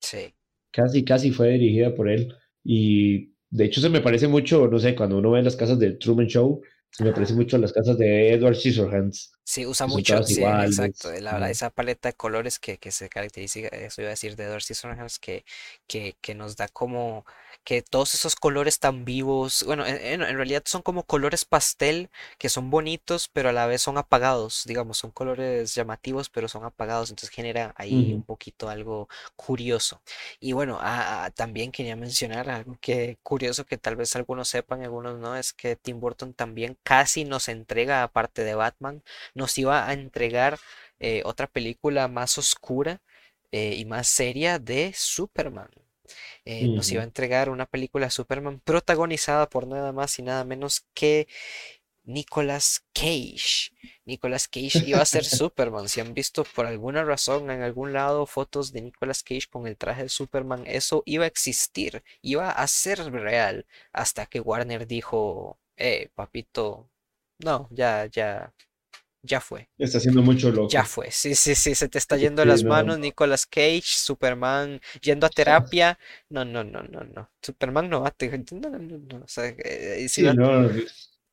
sí. 0.00 0.34
Casi, 0.70 1.04
casi 1.04 1.30
fue 1.30 1.50
dirigida 1.50 1.94
por 1.94 2.08
él. 2.08 2.34
Y 2.64 3.32
de 3.50 3.64
hecho 3.66 3.80
se 3.80 3.88
me 3.88 4.00
parece 4.00 4.26
mucho, 4.26 4.66
no 4.66 4.78
sé, 4.78 4.96
cuando 4.96 5.18
uno 5.18 5.30
ve 5.30 5.42
las 5.42 5.54
casas 5.56 5.78
de 5.78 5.92
Truman 5.92 6.26
Show, 6.26 6.62
se 6.90 7.04
me 7.04 7.12
parece 7.12 7.34
mucho 7.34 7.56
a 7.56 7.60
las 7.60 7.72
casas 7.72 7.96
de 7.98 8.32
Edward 8.32 8.56
Scissorhands, 8.56 9.32
Sí, 9.46 9.66
usa 9.66 9.86
mucho, 9.86 10.22
sí, 10.22 10.40
exacto. 10.42 11.12
La, 11.20 11.38
la- 11.38 11.50
esa 11.50 11.68
paleta 11.70 12.08
de 12.08 12.14
colores 12.14 12.58
que, 12.58 12.78
que 12.78 12.90
se 12.90 13.08
caracteriza, 13.10 13.60
eso 13.68 14.00
iba 14.00 14.08
a 14.08 14.12
decir 14.12 14.36
de 14.36 14.46
Dorsey 14.46 14.74
Scissorhands, 14.74 15.18
que, 15.18 15.44
que, 15.86 16.16
que 16.20 16.34
nos 16.34 16.56
da 16.56 16.66
como 16.68 17.26
que 17.64 17.82
todos 17.82 18.14
esos 18.14 18.36
colores 18.36 18.78
tan 18.78 19.04
vivos, 19.04 19.64
bueno, 19.66 19.86
en, 19.86 19.96
en- 20.22 20.36
realidad 20.36 20.62
son 20.66 20.82
como 20.82 21.04
colores 21.04 21.44
pastel 21.44 22.10
que 22.38 22.48
son 22.48 22.70
bonitos, 22.70 23.28
pero 23.32 23.48
a 23.50 23.52
la 23.52 23.66
vez 23.66 23.82
son 23.82 23.98
apagados, 23.98 24.64
digamos, 24.66 24.98
son 24.98 25.10
colores 25.10 25.74
llamativos, 25.74 26.28
pero 26.30 26.48
son 26.48 26.64
apagados, 26.64 27.10
entonces 27.10 27.34
genera 27.34 27.74
ahí 27.76 28.12
un 28.14 28.22
poquito 28.22 28.68
algo 28.68 29.08
curioso. 29.36 30.02
Y 30.40 30.52
bueno, 30.52 30.78
también 31.34 31.72
quería 31.72 31.96
mencionar 31.96 32.48
algo 32.50 32.76
que 32.80 33.18
curioso 33.22 33.64
que 33.64 33.78
tal 33.78 33.96
vez 33.96 34.14
algunos 34.16 34.48
sepan, 34.48 34.82
algunos 34.82 35.18
no, 35.18 35.36
es 35.36 35.52
que 35.52 35.76
Tim 35.76 36.00
Burton 36.00 36.34
también 36.34 36.76
casi 36.82 37.24
nos 37.24 37.48
entrega, 37.48 38.02
aparte 38.02 38.44
de 38.44 38.54
Batman, 38.54 39.02
nos 39.34 39.56
iba 39.58 39.86
a 39.88 39.92
entregar 39.92 40.58
eh, 41.00 41.22
otra 41.24 41.46
película 41.46 42.08
más 42.08 42.38
oscura 42.38 43.00
eh, 43.52 43.74
y 43.76 43.84
más 43.84 44.08
seria 44.08 44.58
de 44.58 44.92
Superman. 44.96 45.70
Eh, 46.44 46.68
nos 46.68 46.90
iba 46.92 47.02
a 47.02 47.04
entregar 47.04 47.48
una 47.48 47.66
película 47.66 48.06
de 48.06 48.10
Superman 48.10 48.60
protagonizada 48.60 49.48
por 49.48 49.66
nada 49.66 49.92
más 49.92 50.18
y 50.18 50.22
nada 50.22 50.44
menos 50.44 50.86
que 50.94 51.28
Nicolas 52.04 52.84
Cage. 52.92 53.70
Nicolas 54.04 54.48
Cage 54.48 54.84
iba 54.86 55.00
a 55.00 55.06
ser 55.06 55.24
Superman. 55.24 55.88
Si 55.88 56.00
han 56.00 56.14
visto 56.14 56.44
por 56.44 56.66
alguna 56.66 57.04
razón 57.04 57.50
en 57.50 57.62
algún 57.62 57.92
lado 57.92 58.26
fotos 58.26 58.72
de 58.72 58.82
Nicolas 58.82 59.22
Cage 59.22 59.48
con 59.50 59.66
el 59.66 59.76
traje 59.76 60.04
de 60.04 60.08
Superman, 60.08 60.64
eso 60.66 61.02
iba 61.06 61.24
a 61.24 61.28
existir, 61.28 62.02
iba 62.22 62.50
a 62.50 62.66
ser 62.66 63.10
real, 63.12 63.66
hasta 63.92 64.26
que 64.26 64.40
Warner 64.40 64.86
dijo, 64.86 65.58
eh, 65.76 66.10
papito, 66.14 66.90
no, 67.38 67.68
ya, 67.70 68.06
ya, 68.06 68.52
ya 69.24 69.40
fue. 69.42 69.70
Está 69.78 69.98
haciendo 69.98 70.20
mucho 70.20 70.50
Ya 70.66 70.84
loco. 70.84 70.84
fue, 70.84 71.10
sí, 71.10 71.34
sí, 71.34 71.54
sí, 71.54 71.74
se 71.74 71.88
te 71.88 71.98
está 71.98 72.16
yendo 72.16 72.44
Sí, 72.44 72.46
las 72.46 72.64
no, 72.64 72.74
manos 72.74 72.98
no. 72.98 72.98
Nicolas 72.98 73.46
Cage, 73.46 73.82
Superman 73.84 74.80
yendo 75.02 75.26
a 75.26 75.30
terapia. 75.30 75.98
No, 76.30 76.44
no, 76.44 76.64
no, 76.64 76.82
no, 76.84 77.04
no. 77.04 77.30
Superman 77.42 77.90
no 77.90 78.00
va 78.02 78.14
No, 78.52 78.70
no, 78.70 78.98
no. 78.98 79.24
O 79.24 79.28
sea, 79.28 79.46
eh, 79.58 80.08
si 80.08 80.22
Sí, 80.22 80.24
va- 80.24 80.36
no. 80.36 80.70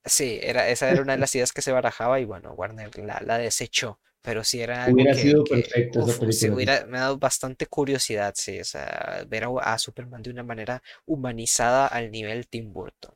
sí, 0.05 0.39
era, 0.41 0.69
esa 0.69 0.89
era 0.91 1.01
una 1.01 1.13
de 1.13 1.19
las 1.19 1.35
ideas 1.35 1.53
que 1.53 1.61
se 1.61 1.71
barajaba 1.71 2.19
y 2.19 2.25
bueno, 2.25 2.53
Warner 2.53 2.97
la, 2.99 3.21
la 3.25 3.37
desechó. 3.37 3.99
Pero 4.21 4.43
sí 4.43 4.61
era 4.61 4.85
algo 4.85 5.07
Hubiera 5.07 5.11
que, 5.11 5.35
sido 5.35 5.43
que 5.43 5.63
uf, 5.89 6.19
película. 6.19 6.45
hubiera, 6.51 6.85
me 6.85 6.97
ha 6.99 7.01
dado 7.01 7.17
bastante 7.19 7.65
curiosidad, 7.67 8.33
sí, 8.37 8.59
o 8.59 8.63
sea, 8.65 9.25
ver 9.27 9.45
a, 9.45 9.49
a 9.73 9.79
Superman 9.79 10.21
de 10.23 10.29
una 10.31 10.43
manera 10.43 10.83
humanizada 11.05 11.87
al 11.87 12.11
nivel 12.11 12.47
Tim 12.47 12.71
Burton 12.73 13.15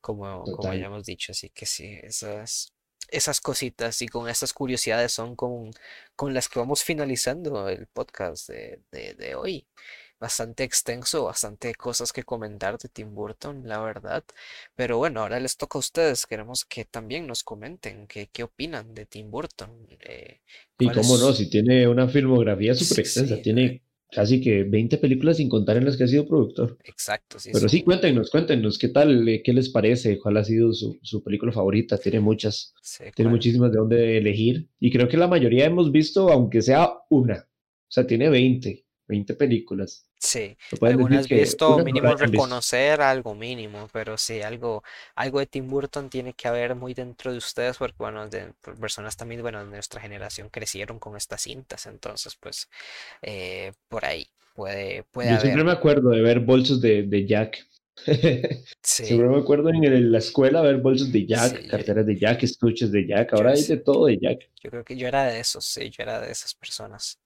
como, 0.00 0.48
como 0.50 0.74
ya 0.74 0.86
hemos 0.86 1.04
dicho. 1.06 1.32
Así 1.32 1.50
que 1.50 1.66
sí, 1.66 1.98
esas, 2.02 2.74
esas 3.08 3.40
cositas 3.40 4.02
y 4.02 4.08
con 4.08 4.28
estas 4.28 4.52
curiosidades 4.52 5.12
son 5.12 5.36
con, 5.36 5.70
con 6.16 6.34
las 6.34 6.48
que 6.48 6.58
vamos 6.58 6.84
finalizando 6.84 7.68
el 7.68 7.86
podcast 7.86 8.48
de, 8.48 8.82
de, 8.92 9.14
de 9.14 9.34
hoy. 9.34 9.66
bastante 10.18 10.64
extenso, 10.64 11.24
bastante 11.24 11.74
cosas 11.74 12.12
que 12.12 12.24
comentar 12.24 12.78
de 12.78 12.88
Tim 12.88 13.14
Burton, 13.14 13.62
la 13.68 13.80
verdad. 13.80 14.24
Pero 14.74 14.98
bueno, 14.98 15.20
ahora 15.22 15.40
les 15.40 15.56
toca 15.56 15.78
a 15.78 15.80
ustedes. 15.80 16.26
Queremos 16.26 16.64
que 16.64 16.84
también 16.84 17.26
nos 17.26 17.42
comenten 17.44 18.06
qué, 18.06 18.28
qué 18.32 18.42
opinan 18.44 18.94
de 18.94 19.06
Tim 19.06 19.30
Burton. 19.30 19.86
eh, 20.00 20.40
Y 20.78 20.90
cómo 20.90 21.16
no, 21.18 21.32
si 21.32 21.48
tiene 21.50 21.88
una 21.88 22.08
filmografía 22.08 22.74
súper 22.74 23.00
extensa, 23.00 23.40
Sí, 23.40 23.42
tiene 23.42 23.82
casi 24.16 24.40
que 24.40 24.64
20 24.64 24.96
películas 24.96 25.36
sin 25.36 25.50
contar 25.50 25.76
en 25.76 25.84
las 25.84 25.96
que 25.98 26.04
ha 26.04 26.08
sido 26.08 26.26
productor. 26.26 26.78
exacto, 26.84 27.38
sí, 27.38 27.50
Pero 27.52 27.68
sí, 27.68 27.82
cuéntenos, 27.82 28.30
cuéntenos, 28.30 28.78
¿qué 28.78 28.88
tal? 28.88 29.28
eh, 29.28 29.42
¿Qué 29.44 29.52
les 29.52 29.68
parece? 29.68 30.18
¿Cuál 30.18 30.38
ha 30.38 30.44
sido 30.44 30.72
su, 30.72 30.98
su 31.02 31.22
película 31.22 31.52
favorita? 31.52 31.98
Tiene 31.98 32.20
muchas, 32.20 32.72
Sí, 32.80 33.04
tiene 33.14 33.28
cuál- 33.28 33.32
muchísimas 33.32 33.72
de 33.72 33.78
dónde 33.78 34.16
elegir. 34.16 34.68
Y 34.80 34.90
creo 34.90 35.06
que 35.06 35.18
la 35.18 35.28
mayoría 35.28 35.66
hemos 35.66 35.92
visto, 35.92 36.30
aunque 36.30 36.62
sea 36.62 36.94
una. 37.10 37.46
O 37.88 37.90
sea, 37.90 38.06
tiene 38.06 38.30
20, 38.30 38.86
20 39.06 39.34
películas. 39.34 40.05
Sí, 40.18 40.56
algunas 40.82 41.28
visto, 41.28 41.78
mínimo 41.80 42.16
reconocer 42.16 43.00
algo 43.02 43.34
mínimo, 43.34 43.88
pero 43.92 44.16
sí, 44.18 44.40
algo, 44.42 44.82
algo 45.14 45.38
de 45.40 45.46
Tim 45.46 45.68
Burton 45.68 46.08
tiene 46.10 46.32
que 46.34 46.48
haber 46.48 46.74
muy 46.74 46.94
dentro 46.94 47.30
de 47.32 47.38
ustedes, 47.38 47.76
porque 47.76 47.94
bueno, 47.98 48.26
de 48.28 48.52
personas 48.80 49.16
también, 49.16 49.42
bueno, 49.42 49.60
de 49.64 49.66
nuestra 49.70 50.00
generación 50.00 50.48
crecieron 50.48 50.98
con 50.98 51.16
estas 51.16 51.42
cintas, 51.42 51.86
entonces 51.86 52.34
pues 52.36 52.68
eh, 53.22 53.72
por 53.88 54.04
ahí 54.06 54.28
puede, 54.54 55.04
puede 55.04 55.30
Yo 55.30 55.38
siempre 55.40 55.64
me 55.64 55.72
acuerdo 55.72 56.10
de 56.10 56.22
ver 56.22 56.40
bolsos 56.40 56.80
de, 56.80 57.02
de 57.02 57.26
Jack. 57.26 57.66
Sí, 58.82 59.04
Siempre 59.06 59.28
me 59.28 59.38
acuerdo 59.38 59.68
en 59.70 59.84
el- 59.84 60.10
la 60.12 60.18
escuela 60.18 60.62
ver 60.62 60.78
bolsos 60.78 61.12
de 61.12 61.26
Jack, 61.26 61.52
sí, 61.52 61.72
yo, 61.74 61.84
carteras 61.84 62.06
de 62.06 62.18
Jack, 62.18 62.42
estuches 62.42 62.90
de 62.92 63.06
Jack. 63.06 63.32
Ahora 63.34 63.52
hay 63.52 63.62
de 63.64 63.76
todo 63.78 64.06
de 64.06 64.18
Jack. 64.18 64.50
yo 64.62 64.70
creo 64.70 64.84
que 64.84 64.96
yo 64.96 65.08
era 65.08 65.24
de 65.24 65.40
esos, 65.40 65.64
sí, 65.66 65.90
yo 65.90 66.02
era 66.02 66.20
de 66.20 66.30
esas 66.32 66.54
personas. 66.54 67.18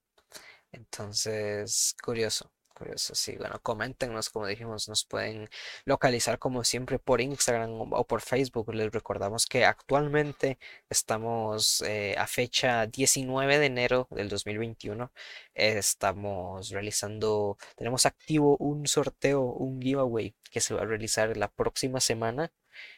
Entonces, 0.71 1.95
curioso, 2.03 2.51
curioso, 2.81 3.13
sí. 3.13 3.35
Bueno, 3.37 3.59
coméntenos, 3.61 4.29
como 4.31 4.47
dijimos, 4.47 4.89
nos 4.89 5.05
pueden 5.05 5.47
localizar 5.85 6.39
como 6.39 6.63
siempre 6.63 6.97
por 6.97 7.21
Instagram 7.21 7.93
o 7.93 8.07
por 8.07 8.21
Facebook. 8.21 8.73
Les 8.73 8.91
recordamos 8.91 9.45
que 9.45 9.65
actualmente 9.65 10.57
estamos 10.89 11.81
eh, 11.83 12.15
a 12.17 12.25
fecha 12.27 12.87
19 12.87 13.59
de 13.59 13.65
enero 13.67 14.07
del 14.09 14.29
2021. 14.29 15.11
eh, 15.53 15.77
estamos 15.77 16.69
realizando, 16.69 17.57
tenemos 17.75 18.05
activo 18.05 18.57
un 18.57 18.87
sorteo, 18.87 19.41
un 19.43 19.79
giveaway 19.81 20.35
que 20.51 20.61
se 20.61 20.73
va 20.73 20.81
a 20.81 20.85
realizar 20.85 21.37
la 21.37 21.49
próxima 21.49 21.99
semana. 21.99 22.51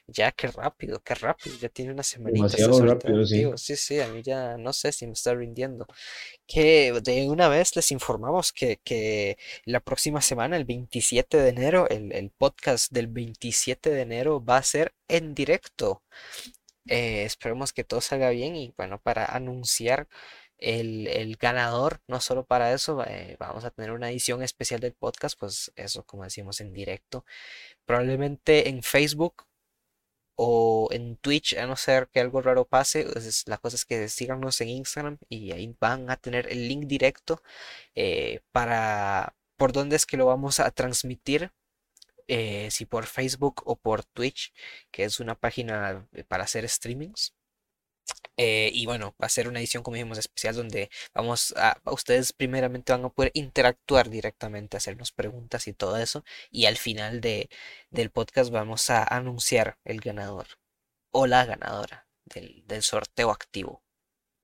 Ya, 0.07 0.31
qué 0.31 0.47
rápido, 0.47 0.99
qué 1.01 1.15
rápido, 1.15 1.55
ya 1.59 1.69
tiene 1.69 1.91
una 1.91 2.03
semanita 2.03 2.47
Demasiado 2.47 2.85
rápido, 2.85 3.25
sí. 3.25 3.45
Sí, 3.55 3.75
sí, 3.75 3.99
a 3.99 4.07
mí 4.07 4.21
ya 4.21 4.57
no 4.57 4.73
sé 4.73 4.91
si 4.91 5.07
me 5.07 5.13
está 5.13 5.33
rindiendo 5.33 5.87
que 6.47 6.93
de 7.03 7.29
una 7.29 7.47
vez 7.47 7.75
les 7.75 7.91
informamos 7.91 8.51
que, 8.51 8.79
que 8.83 9.37
la 9.65 9.79
próxima 9.79 10.21
semana, 10.21 10.57
el 10.57 10.65
27 10.65 11.37
de 11.37 11.49
enero, 11.49 11.89
el, 11.89 12.11
el 12.11 12.31
podcast 12.31 12.91
del 12.91 13.07
27 13.07 13.89
de 13.89 14.01
enero 14.01 14.43
va 14.43 14.57
a 14.57 14.63
ser 14.63 14.93
en 15.07 15.33
directo. 15.33 16.03
Eh, 16.87 17.23
esperemos 17.23 17.71
que 17.71 17.83
todo 17.83 18.01
salga 18.01 18.29
bien 18.29 18.55
y 18.55 18.73
bueno, 18.77 18.99
para 19.01 19.25
anunciar 19.25 20.07
el, 20.57 21.07
el 21.07 21.35
ganador, 21.37 22.01
no 22.07 22.21
solo 22.21 22.45
para 22.45 22.73
eso, 22.73 23.03
eh, 23.05 23.35
vamos 23.39 23.65
a 23.65 23.71
tener 23.71 23.91
una 23.91 24.09
edición 24.09 24.43
especial 24.43 24.79
del 24.79 24.93
podcast, 24.93 25.37
pues 25.39 25.71
eso, 25.75 26.03
como 26.05 26.23
decimos, 26.23 26.61
en 26.61 26.73
directo. 26.73 27.25
Probablemente 27.85 28.69
en 28.69 28.83
Facebook 28.83 29.45
o 30.35 30.89
en 30.91 31.17
Twitch, 31.17 31.55
a 31.57 31.67
no 31.67 31.75
ser 31.75 32.07
que 32.09 32.19
algo 32.19 32.41
raro 32.41 32.65
pase, 32.65 33.07
es- 33.15 33.47
la 33.47 33.57
cosa 33.57 33.75
es 33.75 33.85
que 33.85 34.09
síganos 34.09 34.61
en 34.61 34.69
Instagram 34.69 35.17
y 35.29 35.51
ahí 35.51 35.75
van 35.79 36.09
a 36.09 36.17
tener 36.17 36.51
el 36.51 36.67
link 36.67 36.85
directo 36.87 37.41
eh, 37.95 38.41
para 38.51 39.35
por 39.57 39.71
dónde 39.73 39.95
es 39.97 40.05
que 40.05 40.17
lo 40.17 40.25
vamos 40.27 40.59
a 40.59 40.71
transmitir, 40.71 41.51
eh, 42.27 42.69
si 42.71 42.85
por 42.85 43.05
Facebook 43.07 43.63
o 43.65 43.75
por 43.77 44.03
Twitch, 44.05 44.53
que 44.91 45.03
es 45.05 45.19
una 45.19 45.35
página 45.35 46.07
eh, 46.13 46.23
para 46.25 46.43
hacer 46.45 46.67
streamings. 46.69 47.33
Eh, 48.37 48.71
y 48.73 48.85
bueno, 48.85 49.15
va 49.21 49.27
a 49.27 49.29
ser 49.29 49.47
una 49.47 49.59
edición, 49.59 49.83
como 49.83 49.95
dijimos, 49.95 50.17
especial 50.17 50.55
donde 50.55 50.89
vamos 51.13 51.53
a, 51.57 51.79
a- 51.85 51.91
ustedes 51.93 52.33
primeramente 52.33 52.91
van 52.93 53.05
a 53.05 53.09
poder 53.09 53.31
interactuar 53.35 54.09
directamente, 54.09 54.77
hacernos 54.77 55.11
preguntas 55.11 55.67
y 55.67 55.73
todo 55.73 55.97
eso. 55.97 56.23
Y 56.51 56.65
al 56.65 56.77
final 56.77 57.21
de, 57.21 57.49
del 57.91 58.09
podcast 58.11 58.51
vamos 58.51 58.89
a 58.89 59.03
anunciar 59.03 59.77
el 59.85 60.01
ganador 60.01 60.47
o 61.11 61.27
la 61.27 61.45
ganadora 61.45 62.07
del, 62.25 62.63
del 62.67 62.83
sorteo 62.83 63.31
activo. 63.31 63.82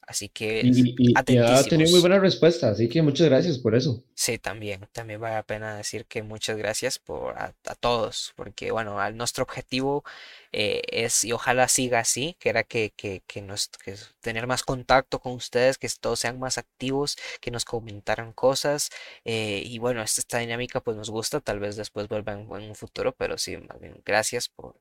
Así 0.09 0.29
que 0.29 0.61
Y, 0.61 0.95
y, 0.97 1.21
y 1.27 1.37
ha 1.37 1.67
tenido 1.67 1.89
muy 1.89 1.99
buena 1.99 2.17
respuesta, 2.19 2.69
así 2.69 2.87
que 2.87 3.01
muchas 3.01 3.27
gracias 3.27 3.57
por 3.59 3.75
eso. 3.75 4.05
Sí, 4.15 4.37
también, 4.37 4.89
también 4.91 5.21
vale 5.21 5.35
la 5.35 5.43
pena 5.43 5.77
decir 5.77 6.05
que 6.05 6.23
muchas 6.23 6.57
gracias 6.57 6.99
por 6.99 7.37
a, 7.39 7.55
a 7.65 7.75
todos, 7.75 8.33
porque 8.35 8.69
bueno, 8.71 8.99
al- 8.99 9.15
nuestro 9.15 9.43
objetivo 9.45 10.03
eh, 10.51 10.81
es, 10.91 11.23
y 11.23 11.31
ojalá 11.31 11.69
siga 11.69 11.99
así, 11.99 12.35
que 12.37 12.49
era 12.49 12.63
que, 12.65 12.91
que, 12.97 13.23
que, 13.27 13.41
nos, 13.41 13.69
que 13.69 13.95
tener 14.19 14.45
más 14.45 14.63
contacto 14.63 15.21
con 15.21 15.31
ustedes, 15.33 15.77
que 15.77 15.87
todos 16.01 16.19
sean 16.19 16.37
más 16.37 16.57
activos, 16.57 17.15
que 17.39 17.49
nos 17.49 17.63
comentaran 17.63 18.33
cosas, 18.33 18.89
eh, 19.23 19.63
y 19.65 19.79
bueno, 19.79 20.01
esta, 20.03 20.19
esta 20.19 20.39
dinámica 20.39 20.81
pues 20.81 20.97
nos 20.97 21.09
gusta, 21.09 21.39
tal 21.39 21.59
vez 21.59 21.77
después 21.77 22.09
vuelva 22.09 22.33
en, 22.33 22.41
en 22.41 22.69
un 22.69 22.75
futuro, 22.75 23.15
pero 23.15 23.37
sí, 23.37 23.55
más 23.55 23.79
bien, 23.79 24.01
gracias 24.05 24.49
por, 24.49 24.77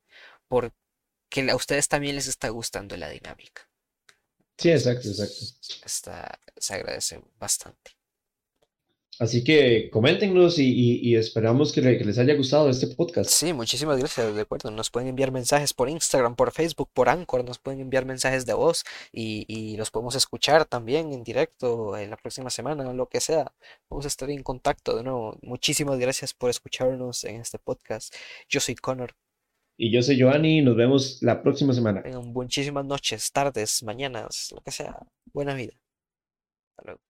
por 0.48 0.72
que 1.30 1.50
a 1.50 1.56
ustedes 1.56 1.88
también 1.88 2.16
les 2.16 2.28
está 2.28 2.48
gustando 2.50 2.96
la 2.96 3.10
dinámica. 3.10 3.67
Sí, 4.58 4.70
exacto, 4.70 5.08
exacto. 5.08 5.44
Está, 5.86 6.38
se 6.56 6.74
agradece 6.74 7.20
bastante. 7.38 7.92
Así 9.20 9.42
que 9.42 9.90
coméntenos 9.90 10.60
y, 10.60 10.64
y- 10.68 11.00
y 11.10 11.16
esperamos 11.16 11.72
que, 11.72 11.80
le- 11.80 11.98
que 11.98 12.04
les 12.04 12.18
haya 12.18 12.34
gustado 12.34 12.70
este 12.70 12.86
podcast. 12.86 13.28
Sí, 13.30 13.52
muchísimas 13.52 13.98
gracias, 13.98 14.32
de 14.32 14.40
acuerdo. 14.42 14.70
Nos 14.70 14.90
pueden 14.90 15.08
enviar 15.08 15.32
mensajes 15.32 15.74
por 15.74 15.88
Instagram, 15.88 16.36
por 16.36 16.52
Facebook, 16.52 16.88
por 16.94 17.08
Anchor, 17.08 17.44
nos 17.44 17.58
pueden 17.58 17.80
enviar 17.80 18.04
mensajes 18.04 18.46
de 18.46 18.52
voz 18.54 18.84
y, 19.12 19.44
y 19.48 19.76
los 19.76 19.90
podemos 19.90 20.14
escuchar 20.14 20.66
también 20.66 21.12
en 21.12 21.24
directo 21.24 21.96
en 21.96 22.10
la 22.10 22.16
próxima 22.16 22.48
semana 22.50 22.88
o 22.88 22.92
lo 22.92 23.08
que 23.08 23.20
sea. 23.20 23.52
Vamos 23.90 24.04
a 24.04 24.08
estar 24.08 24.30
en 24.30 24.44
contacto 24.44 24.96
de 24.96 25.02
nuevo. 25.02 25.36
Muchísimas 25.42 25.98
gracias 25.98 26.32
por 26.32 26.50
escucharnos 26.50 27.24
en 27.24 27.40
este 27.40 27.58
podcast. 27.58 28.14
Yo 28.48 28.60
soy 28.60 28.76
Connor. 28.76 29.16
Y 29.80 29.92
yo 29.92 30.02
soy 30.02 30.16
Giovanni, 30.16 30.60
nos 30.60 30.74
vemos 30.74 31.22
la 31.22 31.40
próxima 31.40 31.72
semana. 31.72 32.02
Tengan 32.02 32.32
muchísimas 32.32 32.84
noches, 32.84 33.30
tardes, 33.30 33.84
mañanas, 33.84 34.50
lo 34.52 34.60
que 34.60 34.72
sea. 34.72 34.98
Buena 35.32 35.54
vida. 35.54 35.72
Hasta 36.70 36.90
luego. 36.90 37.07